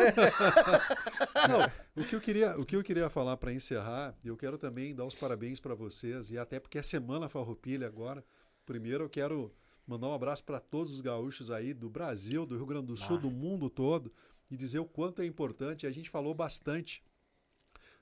Não, 1.48 2.02
o 2.02 2.06
que 2.06 2.14
eu 2.14 2.20
queria, 2.20 2.58
o 2.58 2.64
que 2.64 2.76
eu 2.76 2.82
queria 2.82 3.08
falar 3.08 3.36
para 3.36 3.52
encerrar, 3.52 4.14
eu 4.24 4.36
quero 4.36 4.58
também 4.58 4.94
dar 4.94 5.04
os 5.04 5.14
parabéns 5.14 5.60
para 5.60 5.74
vocês 5.74 6.30
e 6.30 6.38
até 6.38 6.58
porque 6.60 6.78
é 6.78 6.82
semana 6.82 7.28
Farroupilha 7.28 7.86
agora. 7.86 8.24
Primeiro 8.64 9.04
eu 9.04 9.08
quero 9.08 9.52
mandar 9.86 10.08
um 10.08 10.14
abraço 10.14 10.44
para 10.44 10.58
todos 10.58 10.92
os 10.92 11.00
gaúchos 11.00 11.50
aí 11.50 11.72
do 11.72 11.88
Brasil, 11.88 12.44
do 12.44 12.56
Rio 12.56 12.66
Grande 12.66 12.86
do 12.86 12.96
Sul, 12.96 13.16
ah. 13.16 13.20
do 13.20 13.30
mundo 13.30 13.70
todo 13.70 14.12
e 14.50 14.56
dizer 14.56 14.78
o 14.78 14.84
quanto 14.84 15.22
é 15.22 15.26
importante. 15.26 15.86
A 15.86 15.92
gente 15.92 16.10
falou 16.10 16.34
bastante 16.34 17.02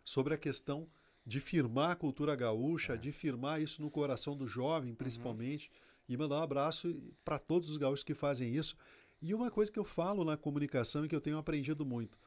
sobre 0.04 0.34
a 0.34 0.38
questão 0.38 0.88
de 1.26 1.40
firmar 1.40 1.92
a 1.92 1.96
cultura 1.96 2.36
gaúcha, 2.36 2.94
é. 2.94 2.96
de 2.96 3.10
firmar 3.10 3.60
isso 3.60 3.80
no 3.80 3.90
coração 3.90 4.36
do 4.36 4.46
jovem, 4.46 4.90
uhum. 4.90 4.96
principalmente, 4.96 5.68
uhum. 5.68 6.14
e 6.14 6.16
mandar 6.16 6.40
um 6.40 6.42
abraço 6.42 6.94
para 7.24 7.38
todos 7.38 7.70
os 7.70 7.76
gaúchos 7.76 8.04
que 8.04 8.14
fazem 8.14 8.54
isso. 8.54 8.76
E 9.20 9.34
uma 9.34 9.50
coisa 9.50 9.72
que 9.72 9.78
eu 9.78 9.84
falo 9.84 10.24
na 10.24 10.36
comunicação 10.36 11.04
e 11.04 11.08
que 11.08 11.16
eu 11.16 11.20
tenho 11.20 11.38
aprendido 11.38 11.84
muito, 11.84 12.18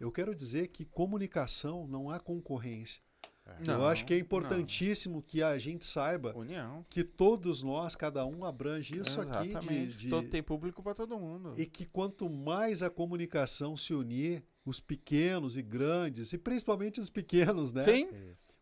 eu 0.00 0.10
quero 0.10 0.34
dizer 0.34 0.68
que 0.68 0.84
comunicação 0.84 1.86
não 1.86 2.08
há 2.08 2.18
concorrência. 2.18 3.02
Não, 3.66 3.80
eu 3.80 3.86
acho 3.86 4.04
que 4.04 4.12
é 4.12 4.18
importantíssimo 4.18 5.16
não. 5.16 5.22
que 5.22 5.42
a 5.42 5.58
gente 5.58 5.84
saiba 5.84 6.36
União. 6.36 6.84
que 6.88 7.02
todos 7.02 7.62
nós, 7.62 7.94
cada 7.94 8.24
um 8.26 8.44
abrange 8.44 8.98
isso 8.98 9.20
Exatamente. 9.20 9.56
aqui. 9.56 9.86
De, 9.86 9.94
de... 9.94 10.08
Todo, 10.10 10.28
tem 10.28 10.42
público 10.42 10.82
para 10.82 10.94
todo 10.94 11.18
mundo. 11.18 11.54
E 11.56 11.64
que 11.64 11.86
quanto 11.86 12.28
mais 12.28 12.82
a 12.82 12.90
comunicação 12.90 13.76
se 13.76 13.94
unir, 13.94 14.44
os 14.64 14.80
pequenos 14.80 15.56
e 15.56 15.62
grandes, 15.62 16.32
e 16.32 16.38
principalmente 16.38 17.00
os 17.00 17.10
pequenos, 17.10 17.72
né? 17.72 17.84
Sim. 17.84 18.08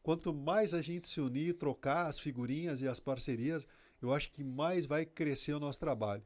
Quanto 0.02 0.32
mais 0.32 0.72
a 0.72 0.80
gente 0.80 1.08
se 1.08 1.20
unir, 1.20 1.54
trocar 1.54 2.06
as 2.06 2.18
figurinhas 2.18 2.80
e 2.80 2.86
as 2.86 3.00
parcerias, 3.00 3.66
eu 4.00 4.12
acho 4.12 4.30
que 4.30 4.44
mais 4.44 4.86
vai 4.86 5.04
crescer 5.04 5.52
o 5.52 5.60
nosso 5.60 5.80
trabalho. 5.80 6.22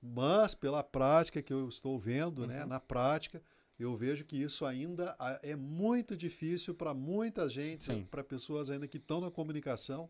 Mas 0.00 0.54
pela 0.54 0.84
prática 0.84 1.42
que 1.42 1.52
eu 1.52 1.68
estou 1.68 1.98
vendo, 1.98 2.46
né, 2.46 2.54
uhum. 2.54 2.60
né, 2.60 2.66
na 2.66 2.78
prática, 2.78 3.42
eu 3.78 3.94
vejo 3.96 4.24
que 4.24 4.40
isso 4.40 4.64
ainda 4.64 5.16
é 5.42 5.56
muito 5.56 6.16
difícil 6.16 6.74
para 6.74 6.94
muita 6.94 7.48
gente, 7.48 8.06
para 8.10 8.22
pessoas 8.22 8.70
ainda 8.70 8.86
que 8.86 8.96
estão 8.96 9.20
na 9.20 9.30
comunicação, 9.30 10.08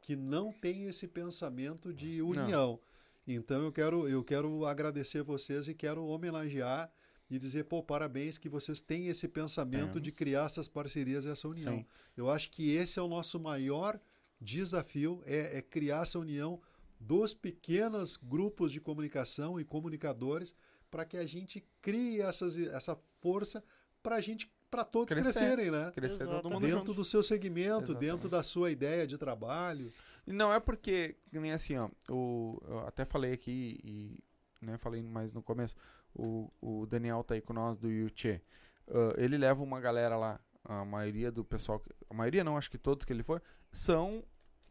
que 0.00 0.16
não 0.16 0.52
tem 0.52 0.86
esse 0.86 1.06
pensamento 1.06 1.92
de 1.92 2.22
união. 2.22 2.72
Não. 2.72 2.80
Então 3.26 3.62
eu 3.62 3.72
quero, 3.72 4.08
eu 4.08 4.24
quero 4.24 4.64
agradecer 4.64 5.22
vocês 5.22 5.68
e 5.68 5.74
quero 5.74 6.06
homenagear 6.06 6.90
e 7.28 7.38
dizer, 7.38 7.64
pô, 7.64 7.82
parabéns 7.82 8.38
que 8.38 8.48
vocês 8.48 8.80
têm 8.80 9.08
esse 9.08 9.26
pensamento 9.26 9.94
Temos. 9.94 10.02
de 10.02 10.12
criar 10.12 10.46
essas 10.46 10.68
parcerias 10.68 11.24
e 11.24 11.30
essa 11.30 11.48
união. 11.48 11.78
Sim. 11.78 11.86
Eu 12.16 12.30
acho 12.30 12.50
que 12.50 12.70
esse 12.70 12.98
é 12.98 13.02
o 13.02 13.08
nosso 13.08 13.40
maior 13.40 13.98
desafio, 14.40 15.22
é, 15.26 15.58
é 15.58 15.62
criar 15.62 16.02
essa 16.02 16.18
união 16.18 16.60
dos 17.00 17.34
pequenos 17.34 18.16
grupos 18.16 18.72
de 18.72 18.80
comunicação 18.80 19.58
e 19.60 19.64
comunicadores 19.64 20.54
para 20.90 21.04
que 21.04 21.16
a 21.16 21.26
gente 21.26 21.64
crie 21.82 22.20
essas, 22.20 22.56
essa 22.56 22.96
força 23.20 23.62
para 24.02 24.16
a 24.16 24.20
gente 24.20 24.50
para 24.70 24.84
todos 24.84 25.14
Crescer, 25.14 25.32
crescerem, 25.32 25.70
né? 25.70 25.90
Crescer 25.92 26.26
todo 26.26 26.50
mundo 26.50 26.62
dentro 26.62 26.78
junto. 26.78 26.94
do 26.94 27.04
seu 27.04 27.22
segmento, 27.22 27.92
Exatamente. 27.92 28.00
dentro 28.00 28.28
da 28.28 28.42
sua 28.42 28.70
ideia 28.70 29.06
de 29.06 29.16
trabalho. 29.16 29.92
E 30.26 30.32
não 30.32 30.52
é 30.52 30.58
porque, 30.58 31.16
nem 31.32 31.52
assim, 31.52 31.76
ó, 31.76 31.88
o, 32.08 32.60
eu 32.66 32.78
até 32.80 33.04
falei 33.04 33.32
aqui 33.32 33.78
e 33.84 34.18
né, 34.60 34.76
falei 34.76 35.02
mais 35.02 35.32
no 35.32 35.42
começo, 35.42 35.76
o, 36.16 36.50
o 36.60 36.86
Daniel 36.86 37.22
tá 37.22 37.34
aí 37.34 37.40
com 37.40 37.52
nós 37.52 37.78
do 37.78 37.90
Yuchê. 37.90 38.40
Uh, 38.88 39.14
ele 39.16 39.36
leva 39.36 39.62
uma 39.62 39.80
galera 39.80 40.16
lá, 40.16 40.40
a 40.64 40.84
maioria 40.84 41.30
do 41.30 41.44
pessoal, 41.44 41.82
a 42.08 42.14
maioria 42.14 42.42
não, 42.42 42.56
acho 42.56 42.70
que 42.70 42.78
todos 42.78 43.04
que 43.04 43.12
ele 43.12 43.22
for, 43.22 43.42
são 43.70 44.24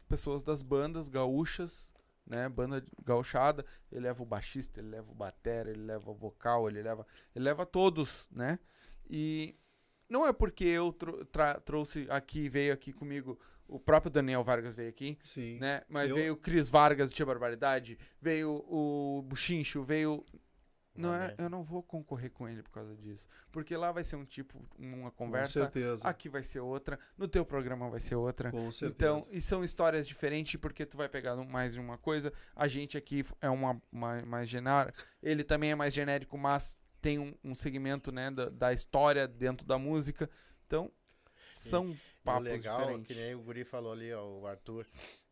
pessoas 0.08 0.42
das 0.42 0.62
bandas 0.62 1.08
gaúchas 1.08 1.92
né? 2.26 2.48
Banda 2.48 2.84
gauchada, 3.04 3.64
ele 3.90 4.02
leva 4.02 4.22
o 4.22 4.26
baixista, 4.26 4.80
ele 4.80 4.88
leva 4.88 5.10
o 5.10 5.14
batera, 5.14 5.70
ele 5.70 5.82
leva 5.82 6.10
o 6.10 6.14
vocal, 6.14 6.68
ele 6.68 6.82
leva, 6.82 7.06
ele 7.34 7.44
leva 7.44 7.64
todos, 7.64 8.26
né? 8.30 8.58
E 9.08 9.54
não 10.08 10.26
é 10.26 10.32
porque 10.32 10.64
eu 10.64 10.94
trouxe 11.64 12.06
aqui, 12.10 12.48
veio 12.48 12.72
aqui 12.72 12.92
comigo, 12.92 13.38
o 13.68 13.78
próprio 13.78 14.10
Daniel 14.10 14.42
Vargas 14.42 14.74
veio 14.74 14.88
aqui, 14.88 15.18
Sim. 15.22 15.58
né? 15.58 15.82
Mas 15.88 16.10
eu... 16.10 16.16
veio 16.16 16.32
o 16.34 16.36
Cris 16.36 16.68
Vargas 16.68 17.10
do 17.10 17.14
Tia 17.14 17.26
Barbaridade, 17.26 17.98
veio 18.20 18.64
o 18.68 19.22
Buchincho, 19.22 19.84
veio 19.84 20.24
não 20.96 21.14
é, 21.14 21.34
eu 21.38 21.48
não 21.48 21.62
vou 21.62 21.82
concorrer 21.82 22.30
com 22.30 22.48
ele 22.48 22.62
por 22.62 22.70
causa 22.70 22.94
disso. 22.96 23.28
Porque 23.50 23.76
lá 23.76 23.92
vai 23.92 24.04
ser 24.04 24.16
um 24.16 24.24
tipo, 24.24 24.60
uma 24.78 25.10
conversa. 25.10 25.60
Com 25.60 25.66
certeza. 25.66 26.08
Aqui 26.08 26.28
vai 26.28 26.42
ser 26.42 26.60
outra. 26.60 26.98
No 27.16 27.28
teu 27.28 27.44
programa 27.44 27.88
vai 27.88 28.00
ser 28.00 28.14
outra. 28.14 28.50
Com 28.50 28.70
certeza. 28.70 28.94
Então, 28.94 29.26
e 29.30 29.40
são 29.40 29.62
histórias 29.62 30.06
diferentes 30.06 30.56
porque 30.60 30.86
tu 30.86 30.96
vai 30.96 31.08
pegar 31.08 31.36
mais 31.36 31.74
de 31.74 31.80
uma 31.80 31.98
coisa. 31.98 32.32
A 32.54 32.68
gente 32.68 32.96
aqui 32.96 33.24
é 33.40 33.50
uma, 33.50 33.80
uma 33.92 34.22
mais 34.22 34.48
genérica. 34.48 35.04
Ele 35.22 35.44
também 35.44 35.70
é 35.70 35.74
mais 35.74 35.92
genérico, 35.94 36.36
mas 36.36 36.78
tem 37.00 37.18
um, 37.18 37.34
um 37.44 37.54
segmento, 37.54 38.10
né, 38.10 38.30
da, 38.30 38.48
da, 38.48 38.72
história 38.72 39.28
dentro 39.28 39.66
da 39.66 39.78
música. 39.78 40.28
Então, 40.66 40.90
são 41.52 41.90
e, 41.90 42.00
papos 42.24 42.44
legal, 42.44 42.80
diferentes. 42.80 43.06
que 43.06 43.14
nem 43.14 43.34
o 43.34 43.40
Guri 43.40 43.64
falou 43.64 43.92
ali, 43.92 44.12
ó, 44.12 44.24
o 44.24 44.46
Arthur. 44.46 44.86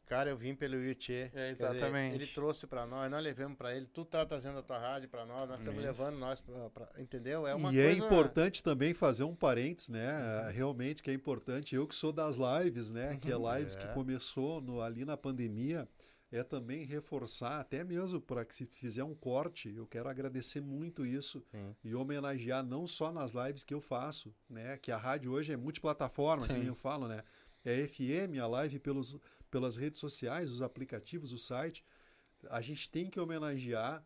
Cara, 0.06 0.28
eu 0.28 0.36
vim 0.36 0.55
pelo 0.55 0.76
Yuchê. 0.76 1.31
É, 1.35 1.51
exatamente. 1.51 2.12
Dizer, 2.12 2.24
ele 2.24 2.32
trouxe 2.32 2.66
para 2.66 2.86
nós, 2.86 3.10
nós 3.10 3.22
levamos 3.22 3.56
para 3.56 3.74
ele. 3.74 3.86
Tu 3.86 4.05
tá 4.05 4.24
trazendo 4.26 4.59
a 4.59 4.62
tua 4.62 4.78
rádio 4.78 5.09
para 5.09 5.24
nós, 5.24 5.48
nós 5.48 5.59
estamos 5.59 5.82
levando 5.82 6.18
nós 6.18 6.40
para. 6.40 6.90
Entendeu? 6.98 7.47
É 7.47 7.55
uma 7.55 7.72
e 7.72 7.78
é 7.78 7.85
coisa... 7.85 8.02
é 8.02 8.06
importante 8.06 8.62
também 8.62 8.93
fazer 8.93 9.24
um 9.24 9.35
parênteses, 9.35 9.89
né? 9.89 10.44
Uhum. 10.47 10.52
Realmente 10.52 11.02
que 11.02 11.10
é 11.10 11.14
importante. 11.14 11.74
Eu 11.74 11.86
que 11.86 11.94
sou 11.94 12.12
das 12.12 12.36
lives, 12.36 12.90
né? 12.90 13.16
Que 13.16 13.32
é 13.32 13.36
uhum. 13.36 13.56
lives 13.56 13.76
é. 13.76 13.81
que 13.81 13.94
começou 13.94 14.60
no, 14.60 14.82
ali 14.82 15.05
na 15.05 15.16
pandemia. 15.16 15.89
É 16.31 16.43
também 16.43 16.85
reforçar, 16.85 17.60
até 17.60 17.85
mesmo 17.85 18.20
para 18.20 18.44
que 18.44 18.52
se 18.52 18.66
fizer 18.66 19.05
um 19.05 19.14
corte, 19.14 19.72
eu 19.72 19.86
quero 19.86 20.09
agradecer 20.09 20.60
muito 20.60 21.06
isso 21.06 21.44
Sim. 21.52 21.76
e 21.85 21.94
homenagear 21.94 22.64
não 22.64 22.89
só 22.89 23.12
nas 23.12 23.31
lives 23.31 23.62
que 23.62 23.72
eu 23.72 23.81
faço, 23.81 24.35
né? 24.51 24.76
Que 24.78 24.90
a 24.90 24.97
rádio 24.97 25.31
hoje 25.31 25.52
é 25.52 25.56
multiplataforma, 25.56 26.44
Sim. 26.44 26.60
que 26.60 26.66
eu 26.66 26.74
falo, 26.74 27.06
né? 27.06 27.22
É 27.64 27.86
FM, 27.86 28.40
a 28.43 28.48
live 28.48 28.81
pelos 28.81 29.16
pelas 29.55 29.76
redes 29.76 30.01
sociais, 30.01 30.51
os 30.51 30.62
aplicativos, 30.62 31.32
o 31.32 31.39
site, 31.39 31.85
a 32.51 32.60
gente 32.60 32.90
tem 32.90 33.09
que 33.09 33.20
homenagear 33.20 34.05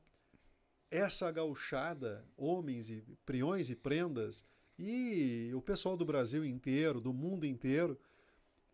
essa 0.91 1.33
gauchada, 1.33 2.23
homens 2.37 2.91
e 2.91 3.03
priões 3.25 3.70
e 3.70 3.75
prendas, 3.75 4.45
e 4.79 5.51
o 5.55 5.62
pessoal 5.62 5.97
do 5.97 6.05
Brasil 6.05 6.45
inteiro, 6.45 7.01
do 7.01 7.15
mundo 7.15 7.47
inteiro, 7.47 7.99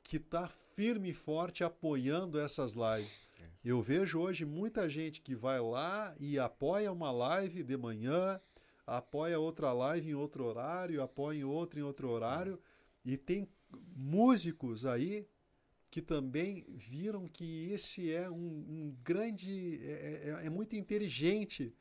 que 0.03 0.17
está 0.17 0.49
firme 0.49 1.11
e 1.11 1.15
forte 1.15 1.63
apoiando 1.63 2.41
essas 2.41 2.73
lives. 2.73 3.23
Eu 3.65 3.81
vejo 3.81 4.19
hoje 4.19 4.45
muita 4.45 4.89
gente 4.89 5.21
que 5.21 5.37
vai 5.37 5.61
lá 5.61 6.13
e 6.19 6.41
apoia 6.41 6.91
uma 6.91 7.13
live 7.13 7.63
de 7.63 7.77
manhã, 7.77 8.41
apoia 8.85 9.39
outra 9.39 9.73
live 9.73 10.11
em 10.11 10.15
outro 10.15 10.45
horário, 10.45 11.01
apoia 11.01 11.47
outra 11.47 11.79
em 11.79 11.85
outro 11.85 12.11
horário, 12.11 12.61
e 13.05 13.17
tem 13.17 13.49
músicos 13.95 14.85
aí 14.85 15.29
que 15.95 16.03
também 16.03 16.67
viram 16.69 17.29
que 17.29 17.71
esse 17.71 18.13
é 18.13 18.29
um, 18.29 18.35
um 18.35 18.97
grande. 19.05 19.81
É, 19.81 20.41
é, 20.43 20.47
é, 20.47 20.51
muito 20.51 20.75
inteligente. 20.75 21.73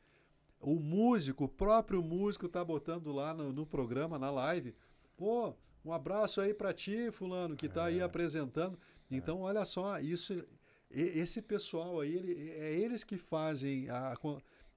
O 0.60 0.76
músico, 0.76 1.46
o 1.46 1.48
próprio 1.48 2.00
músico, 2.00 2.46
está 2.46 2.64
botando 2.64 3.10
lá 3.10 3.34
no, 3.34 3.52
no, 3.52 3.66
programa, 3.66 4.16
na 4.16 4.30
live. 4.30 4.72
Pô, 5.16 5.52
um 5.84 5.92
abraço 5.92 6.40
aí 6.40 6.54
para 6.54 6.72
ti, 6.72 7.10
Fulano, 7.10 7.56
que 7.56 7.66
está 7.66 7.86
é. 7.90 7.94
aí 7.94 8.00
apresentando. 8.00 8.78
Então, 9.10 9.40
olha 9.40 9.64
só, 9.64 9.98
isso. 9.98 10.44
Esse 10.88 11.42
pessoal 11.42 11.98
aí, 11.98 12.14
ele, 12.14 12.50
é 12.50 12.72
eles 12.72 13.02
que 13.02 13.18
fazem 13.18 13.90
a, 13.90 14.14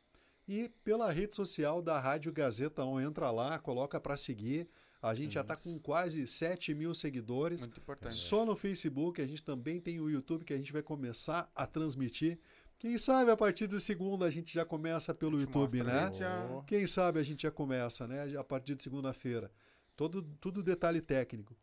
e 0.48 0.70
pela 0.84 1.11
rede 1.11 1.34
social 1.36 1.82
da 1.82 1.99
Rádio 1.99 2.32
Gazeta 2.32 2.84
On. 2.84 2.99
Entra 2.99 3.32
lá, 3.32 3.57
coloca 3.57 3.99
para 3.99 4.16
seguir. 4.18 4.70
A 5.01 5.13
gente 5.13 5.30
Isso. 5.30 5.35
já 5.35 5.41
está 5.41 5.55
com 5.55 5.80
quase 5.80 6.27
7 6.27 6.73
mil 6.73 6.93
seguidores. 6.93 7.61
Muito 7.61 7.80
importante. 7.80 8.15
Só 8.15 8.45
no 8.45 8.55
Facebook, 8.55 9.21
a 9.21 9.27
gente 9.27 9.41
também 9.41 9.80
tem 9.80 9.99
o 9.99 10.09
YouTube 10.09 10.43
que 10.43 10.53
a 10.53 10.57
gente 10.57 10.73
vai 10.73 10.81
começar 10.81 11.49
a 11.55 11.65
transmitir. 11.65 12.38
Quem 12.77 12.97
sabe 12.97 13.31
a 13.31 13.38
partir 13.38 13.67
de 13.67 13.80
segunda 13.80 14.26
a 14.26 14.31
gente 14.31 14.53
já 14.53 14.65
começa 14.65 15.13
pelo 15.13 15.39
YouTube, 15.39 15.84
né? 15.84 16.11
Já... 16.13 16.63
Quem 16.65 16.85
sabe 16.85 17.19
a 17.19 17.23
gente 17.23 17.43
já 17.43 17.51
começa, 17.51 18.07
né? 18.07 18.38
A 18.38 18.43
partir 18.43 18.76
de 18.76 18.84
segunda-feira. 18.84 19.51
Todo, 19.95 20.21
tudo 20.39 20.63
detalhe 20.63 21.01
técnico. 21.01 21.55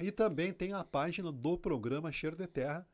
E 0.00 0.12
também 0.12 0.52
tem 0.52 0.72
a 0.72 0.84
página 0.84 1.32
do 1.32 1.58
programa 1.58 2.12
Cheiro 2.12 2.36
de 2.36 2.46
Terra, 2.46 2.86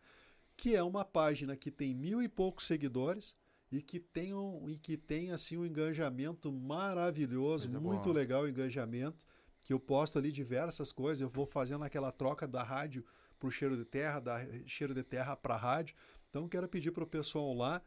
que 0.57 0.75
é 0.75 0.83
uma 0.83 1.05
página 1.05 1.57
que 1.57 1.71
tem 1.71 1.95
mil 1.95 2.23
e 2.23 2.29
poucos 2.29 2.67
seguidores 2.67 3.35
e 3.71 3.83
que 3.83 3.99
tem, 3.99 4.35
um, 4.35 4.69
e 4.71 4.79
que 4.79 4.97
tem 4.97 5.31
assim 5.31 5.57
um 5.57 5.67
engajamento 5.67 6.51
maravilhoso, 6.53 7.69
Coisa 7.69 7.81
muito 7.81 8.05
boa. 8.05 8.15
legal 8.15 8.43
o 8.43 8.49
engajamento 8.49 9.27
que 9.65 9.73
eu 9.73 9.81
posto 9.81 10.19
ali 10.19 10.31
diversas 10.31 10.93
coisas, 10.93 11.23
eu 11.23 11.29
vou 11.29 11.47
fazendo 11.47 11.85
aquela 11.85 12.13
troca 12.13 12.47
da 12.47 12.63
rádio 12.63 13.05
para 13.41 13.49
o 13.49 13.51
cheiro 13.51 13.77
de 13.77 13.85
terra, 13.85 14.21
da 14.21 14.39
cheiro 14.67 14.95
de 14.95 15.03
terra 15.03 15.35
para 15.35 15.55
a 15.55 15.59
rádio. 15.59 15.97
Então 16.31 16.49
quero 16.49 16.69
pedir 16.69 16.93
para 16.93 17.03
o 17.03 17.07
pessoal 17.07 17.53
lá. 17.55 17.83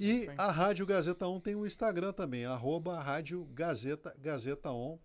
E 0.00 0.28
a 0.38 0.52
Rádio 0.52 0.86
Gazeta 0.86 1.26
On 1.26 1.40
tem 1.40 1.56
o 1.56 1.66
Instagram 1.66 2.12
também, 2.12 2.46
arroba 2.46 3.00
Rádio 3.00 3.44
Gazeta, 3.46 4.14
Gazeta 4.16 4.70
On. 4.70 4.96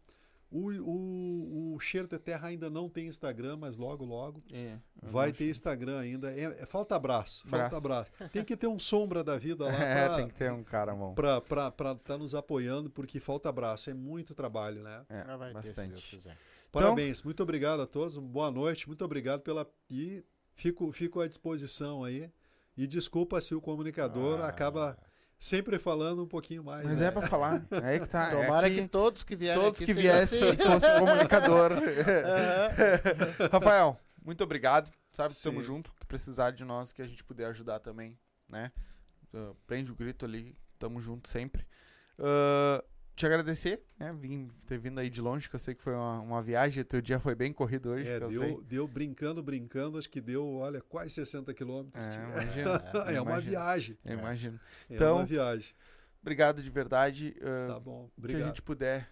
O, 0.54 0.70
o, 0.70 1.74
o 1.74 1.80
Cheiro 1.80 2.08
de 2.08 2.20
Terra 2.20 2.50
ainda 2.50 2.70
não 2.70 2.88
tem 2.88 3.08
Instagram, 3.08 3.58
mas 3.58 3.76
logo, 3.76 4.06
logo 4.06 4.44
é, 4.54 4.78
vai 5.02 5.34
ter 5.34 5.50
Instagram 5.50 6.00
ainda. 6.00 6.32
É, 6.32 6.44
é, 6.62 6.66
falta 6.68 6.96
abraço, 6.96 7.48
braço. 7.48 7.72
falta 7.72 7.78
abraço. 7.78 8.12
Tem 8.32 8.46
que 8.46 8.56
ter 8.56 8.68
um 8.68 8.78
sombra 8.78 9.24
da 9.24 9.36
vida 9.36 9.66
lá. 9.66 9.74
é, 9.84 10.06
pra, 10.06 10.16
tem 10.18 10.28
que 10.28 10.36
ter 10.36 10.52
um 10.52 10.64
cara 10.64 10.94
bom. 10.94 11.16
Para 11.16 11.40
estar 11.40 11.96
tá 11.96 12.18
nos 12.20 12.36
apoiando, 12.36 12.88
porque 12.92 13.20
falta 13.20 13.50
abraço. 13.50 13.90
É 13.90 13.96
muito 13.96 14.36
trabalho, 14.36 14.84
né? 14.84 15.04
É, 15.10 15.36
vai 15.36 15.54
bastante. 15.54 16.18
Ter, 16.18 16.38
Parabéns, 16.72 17.20
então, 17.20 17.30
muito 17.30 17.42
obrigado 17.42 17.82
a 17.82 17.88
todos. 17.88 18.16
Boa 18.20 18.52
noite, 18.52 18.88
muito 18.88 19.04
obrigado 19.04 19.42
pela. 19.42 19.68
E 19.90 20.24
fico, 20.54 20.92
fico 20.92 21.20
à 21.20 21.28
disposição 21.28 22.04
aí. 22.04 22.30
E 22.78 22.86
desculpa 22.86 23.42
se 23.42 23.56
o 23.56 23.62
comunicador 23.62 24.42
ah. 24.42 24.48
acaba 24.48 24.98
sempre 25.44 25.78
falando 25.78 26.24
um 26.24 26.28
pouquinho 26.28 26.64
mais. 26.64 26.86
Mas 26.86 27.00
né? 27.00 27.08
é 27.08 27.12
pra 27.12 27.22
falar. 27.22 27.62
É 27.84 28.00
que 28.00 28.08
tá. 28.08 28.30
Tomara 28.30 28.68
é 28.68 28.70
que, 28.70 28.82
que 28.82 28.88
todos 28.88 29.24
que 29.24 29.36
vierem 29.36 29.62
todos 29.62 29.82
aqui 29.82 29.86
que 29.86 29.94
viessem 29.94 30.52
assim. 30.52 30.58
fossem 30.58 30.90
comunicador. 31.00 31.72
Rafael, 33.52 34.00
muito 34.24 34.44
obrigado. 34.44 34.90
Sabe, 35.12 35.34
estamos 35.34 35.66
junto. 35.66 35.94
Que 36.00 36.06
precisar 36.06 36.52
de 36.52 36.64
nós, 36.64 36.94
que 36.94 37.02
a 37.02 37.08
gente 37.08 37.24
puder 37.24 37.48
ajudar 37.48 37.80
também, 37.80 38.18
né? 38.48 38.72
Uh, 39.34 39.54
prende 39.68 39.92
o 39.92 39.96
grito 39.96 40.24
ali. 40.24 40.56
Tamo 40.80 41.02
junto 41.02 41.30
sempre. 41.30 41.66
Uh, 42.18 42.84
te 43.16 43.26
agradecer, 43.26 43.84
né? 43.98 44.12
Vim 44.14 44.48
ter 44.68 44.78
vindo 44.80 45.00
aí 45.00 45.10
de 45.10 45.22
longe, 45.22 45.48
que 45.50 45.56
eu 45.56 45.60
sei 45.60 45.76
que 45.76 45.82
foi 45.84 45.94
uma, 45.94 46.20
uma 46.22 46.42
viagem. 46.42 46.84
Teu 46.84 47.02
dia 47.02 47.20
foi 47.20 47.36
bem 47.36 47.54
corrido 47.54 47.92
hoje, 47.92 48.08
É, 48.10 48.20
deu, 48.20 48.62
deu 48.64 48.88
brincando, 48.88 49.42
brincando, 49.44 49.98
acho 49.98 50.10
que 50.10 50.20
deu, 50.22 50.46
olha, 50.56 50.82
quase 50.82 51.14
60 51.14 51.54
quilômetros. 51.54 52.04
É, 52.04 52.24
imagino. 52.24 52.70
É, 53.16 53.22
uma 53.22 53.40
viagem. 53.40 53.98
Eu 54.04 54.18
imagino. 54.20 54.60
É 54.90 54.96
Então, 54.96 55.16
uma 55.18 55.26
viagem. 55.26 55.74
Obrigado 56.22 56.62
de 56.64 56.70
verdade. 56.70 57.36
uh, 57.40 57.68
Tá 57.74 57.80
bom, 57.80 58.06
que 58.08 58.14
a 58.14 58.20
obrigado. 58.20 58.48
gente 58.48 58.62
puder, 58.62 59.10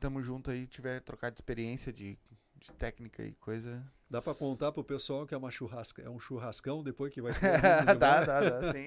tamo 0.00 0.22
junto 0.22 0.50
aí, 0.50 0.66
tiver 0.66 1.00
trocar 1.02 1.30
de 1.30 1.36
experiência, 1.36 1.92
de, 1.92 2.18
de 2.56 2.72
técnica 2.72 3.22
e 3.22 3.32
coisa. 3.34 3.84
Dá 4.10 4.22
pra 4.22 4.34
contar 4.34 4.72
pro 4.72 4.82
pessoal 4.82 5.26
que 5.26 5.34
é, 5.34 5.36
uma 5.36 5.50
churrasca, 5.50 6.00
é 6.02 6.08
um 6.08 6.18
churrascão 6.18 6.82
depois 6.82 7.12
que 7.12 7.20
vai 7.20 7.32
dá, 7.38 7.92
de 7.92 7.98
dá, 7.98 8.24
dá, 8.24 8.72
sim. 8.72 8.86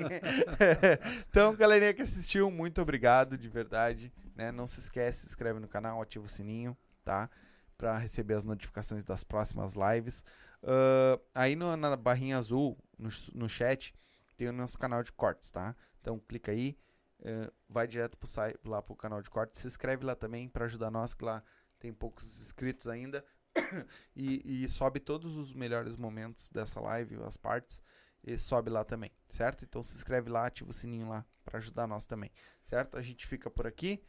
então, 1.30 1.56
galerinha 1.56 1.93
que 1.93 2.02
assistiu, 2.02 2.49
muito 2.49 2.81
obrigado 2.81 3.38
de 3.38 3.48
verdade. 3.48 4.11
Né? 4.35 4.52
Não 4.52 4.65
se 4.65 4.80
esquece, 4.80 5.22
se 5.22 5.27
inscreve 5.27 5.60
no 5.60 5.68
canal, 5.68 6.02
ativa 6.02 6.26
o 6.26 6.30
sininho, 6.30 6.76
tá? 7.03 7.30
Pra 7.77 7.98
receber 7.98 8.34
as 8.34 8.43
notificações 8.43 9.03
das 9.06 9.23
próximas 9.23 9.76
lives. 9.76 10.23
Ah, 10.64 11.19
aí 11.35 11.56
no- 11.56 11.76
na 11.77 11.95
barrinha 11.95 12.38
azul, 12.38 12.77
no, 12.98 13.10
no 13.34 13.49
chat, 13.49 13.93
tem 14.38 14.48
o 14.48 14.53
nosso 14.53 14.77
canal 14.77 15.03
de 15.03 15.11
cortes, 15.11 15.52
tá? 15.52 15.76
Então 15.99 16.19
clica 16.19 16.52
aí, 16.52 16.76
eh, 17.23 17.52
vai 17.69 17.88
direto 17.88 18.18
pro 18.18 18.27
site, 18.27 18.57
lá 18.65 18.81
pro 18.81 18.95
canal 18.95 19.22
de 19.22 19.30
cortes, 19.30 19.61
se 19.61 19.68
inscreve 19.68 20.03
lá 20.03 20.15
também 20.15 20.49
pra 20.49 20.65
ajudar 20.65 20.89
nós, 20.89 21.14
que 21.14 21.23
lá 21.23 21.43
tem 21.80 21.93
poucos 21.93 22.41
inscritos 22.41 22.88
ainda. 22.88 23.23
e, 24.15 24.64
e 24.64 24.69
sobe 24.69 24.99
todos 24.99 25.36
os 25.38 25.53
melhores 25.53 25.95
momentos 25.98 26.49
dessa 26.49 26.80
live, 26.80 27.15
as 27.23 27.38
partes, 27.38 27.82
e 28.23 28.38
sobe 28.38 28.69
lá 28.69 28.84
também, 28.84 29.11
certo? 29.30 29.65
Então 29.65 29.82
se 29.82 29.95
inscreve 29.95 30.30
lá, 30.30 30.45
ativa 30.48 30.69
o 30.69 30.73
sininho 30.73 31.07
lá 31.10 31.26
pra 31.44 31.57
ajudar 31.57 31.88
nós 31.88 32.06
também, 32.06 32.32
certo? 32.64 32.98
A 32.98 33.02
gente 33.02 33.26
fica 33.26 33.49
por 33.49 33.65
aqui. 33.68 34.02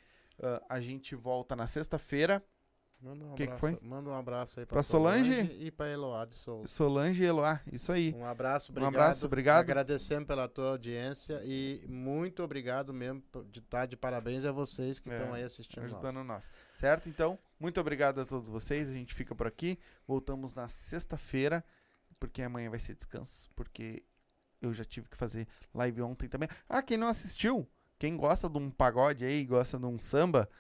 ah, 0.43 0.63
a 0.69 0.81
gente 0.81 1.15
volta 1.15 1.55
na 1.57 1.67
sexta-feira. 1.67 2.43
Manda 3.01 3.25
um 3.25 3.31
Que 3.31 3.39
que 3.39 3.43
abraço, 3.53 3.61
foi? 3.61 3.79
Manda 3.83 4.11
um 4.11 4.15
abraço 4.15 4.61
aí 4.61 4.67
pra, 4.67 4.77
Pra 4.77 4.83
Solange? 4.85 5.35
e 5.59 5.73
pra 5.73 5.89
Eloá 5.89 6.25
de 6.25 6.35
Souza. 6.37 6.69
Solange 6.69 7.25
e 7.25 7.27
Eloá, 7.27 7.61
isso 7.73 7.91
aí. 7.91 8.15
Um 8.15 8.25
abraço, 8.25 8.71
Um 8.71 8.75
obrigado. 8.75 8.95
abraço, 8.95 9.27
obrigado. 9.27 9.59
Agradecendo 9.61 10.25
pela 10.27 10.49
tua 10.49 10.71
audiência 10.71 11.43
e 11.45 11.85
muito 11.89 12.45
obrigado 12.45 12.95
mesmo 12.95 13.21
de 13.51 13.59
estar 13.59 13.87
de 13.87 13.97
parabéns 13.97 14.45
a 14.45 14.53
vocês 14.53 15.01
que 15.01 15.11
É, 15.11 15.17
estão 15.17 15.35
aí 15.35 15.43
assistindo 15.43 15.83
ajudando 15.85 16.17
nós. 16.23 16.27
nós. 16.27 16.51
Certo? 16.75 17.09
Então, 17.09 17.37
muito 17.63 17.81
obrigado 17.81 18.21
a 18.21 18.27
todos 18.27 18.49
vocês. 18.49 18.91
A 18.91 18.93
gente 18.93 19.15
fica 19.15 19.37
por 19.37 19.47
aqui. 19.47 19.79
Voltamos 20.05 20.53
na 20.53 20.67
sexta-feira, 20.67 21.65
porque 22.19 22.43
amanhã 22.43 22.69
vai 22.69 22.81
ser 22.81 22.97
descanso, 22.97 23.49
porque 23.55 24.03
eu 24.61 24.73
já 24.73 24.85
tive 24.85 25.09
que 25.09 25.17
fazer 25.17 25.47
live 25.73 26.03
ontem 26.03 26.29
também. 26.29 26.49
Ah, 26.69 26.83
quem 26.83 26.97
não 26.99 27.07
assistiu, 27.07 27.69
quem 28.01 28.17
gosta 28.17 28.51
de 28.51 28.59
um 28.59 28.69
pagode 28.69 29.25
aí, 29.25 29.45
gosta 29.45 29.79
de 29.79 29.87
um 29.87 29.97
samba, 29.97 30.51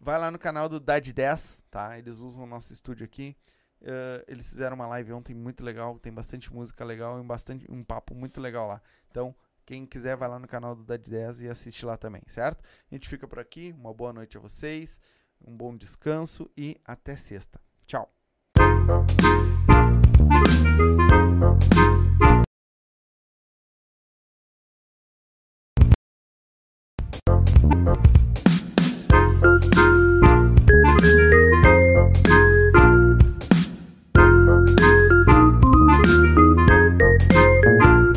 vai 0.00 0.18
lá 0.18 0.30
no 0.30 0.38
canal 0.38 0.66
do 0.66 0.80
Dad 0.80 1.06
10, 1.06 1.62
tá? 1.70 1.98
Eles 1.98 2.20
usam 2.20 2.44
o 2.44 2.46
nosso 2.46 2.72
estúdio 2.72 3.04
aqui. 3.04 3.36
Eh, 3.82 4.24
eles 4.26 4.48
fizeram 4.48 4.76
uma 4.76 4.86
live 4.86 5.12
ontem 5.12 5.34
muito 5.34 5.62
legal, 5.62 5.98
tem 5.98 6.12
bastante 6.12 6.50
música 6.50 6.82
legal 6.86 7.18
e 7.18 7.20
um, 7.20 7.26
bastante, 7.26 7.70
um 7.70 7.84
papo 7.84 8.14
muito 8.14 8.40
legal 8.40 8.66
lá. 8.66 8.82
Então, 9.10 9.36
quem 9.66 9.84
quiser, 9.84 10.16
vai 10.16 10.28
lá 10.28 10.38
no 10.38 10.48
canal 10.48 10.74
do 10.74 10.84
Dad 10.84 11.06
10 11.06 11.42
e 11.42 11.48
assiste 11.48 11.84
lá 11.84 11.98
também, 11.98 12.22
certo? 12.26 12.64
A 12.90 12.94
gente 12.94 13.08
fica 13.10 13.28
por 13.28 13.38
aqui. 13.38 13.74
Uma 13.78 13.92
boa 13.92 14.12
noite 14.12 14.38
a 14.38 14.40
vocês, 14.40 14.98
um 15.44 15.56
bom 15.56 15.76
descanso 15.76 16.50
e 16.56 16.76
até 16.84 17.16
sexta. 17.16 17.60
Tchau. 17.86 18.12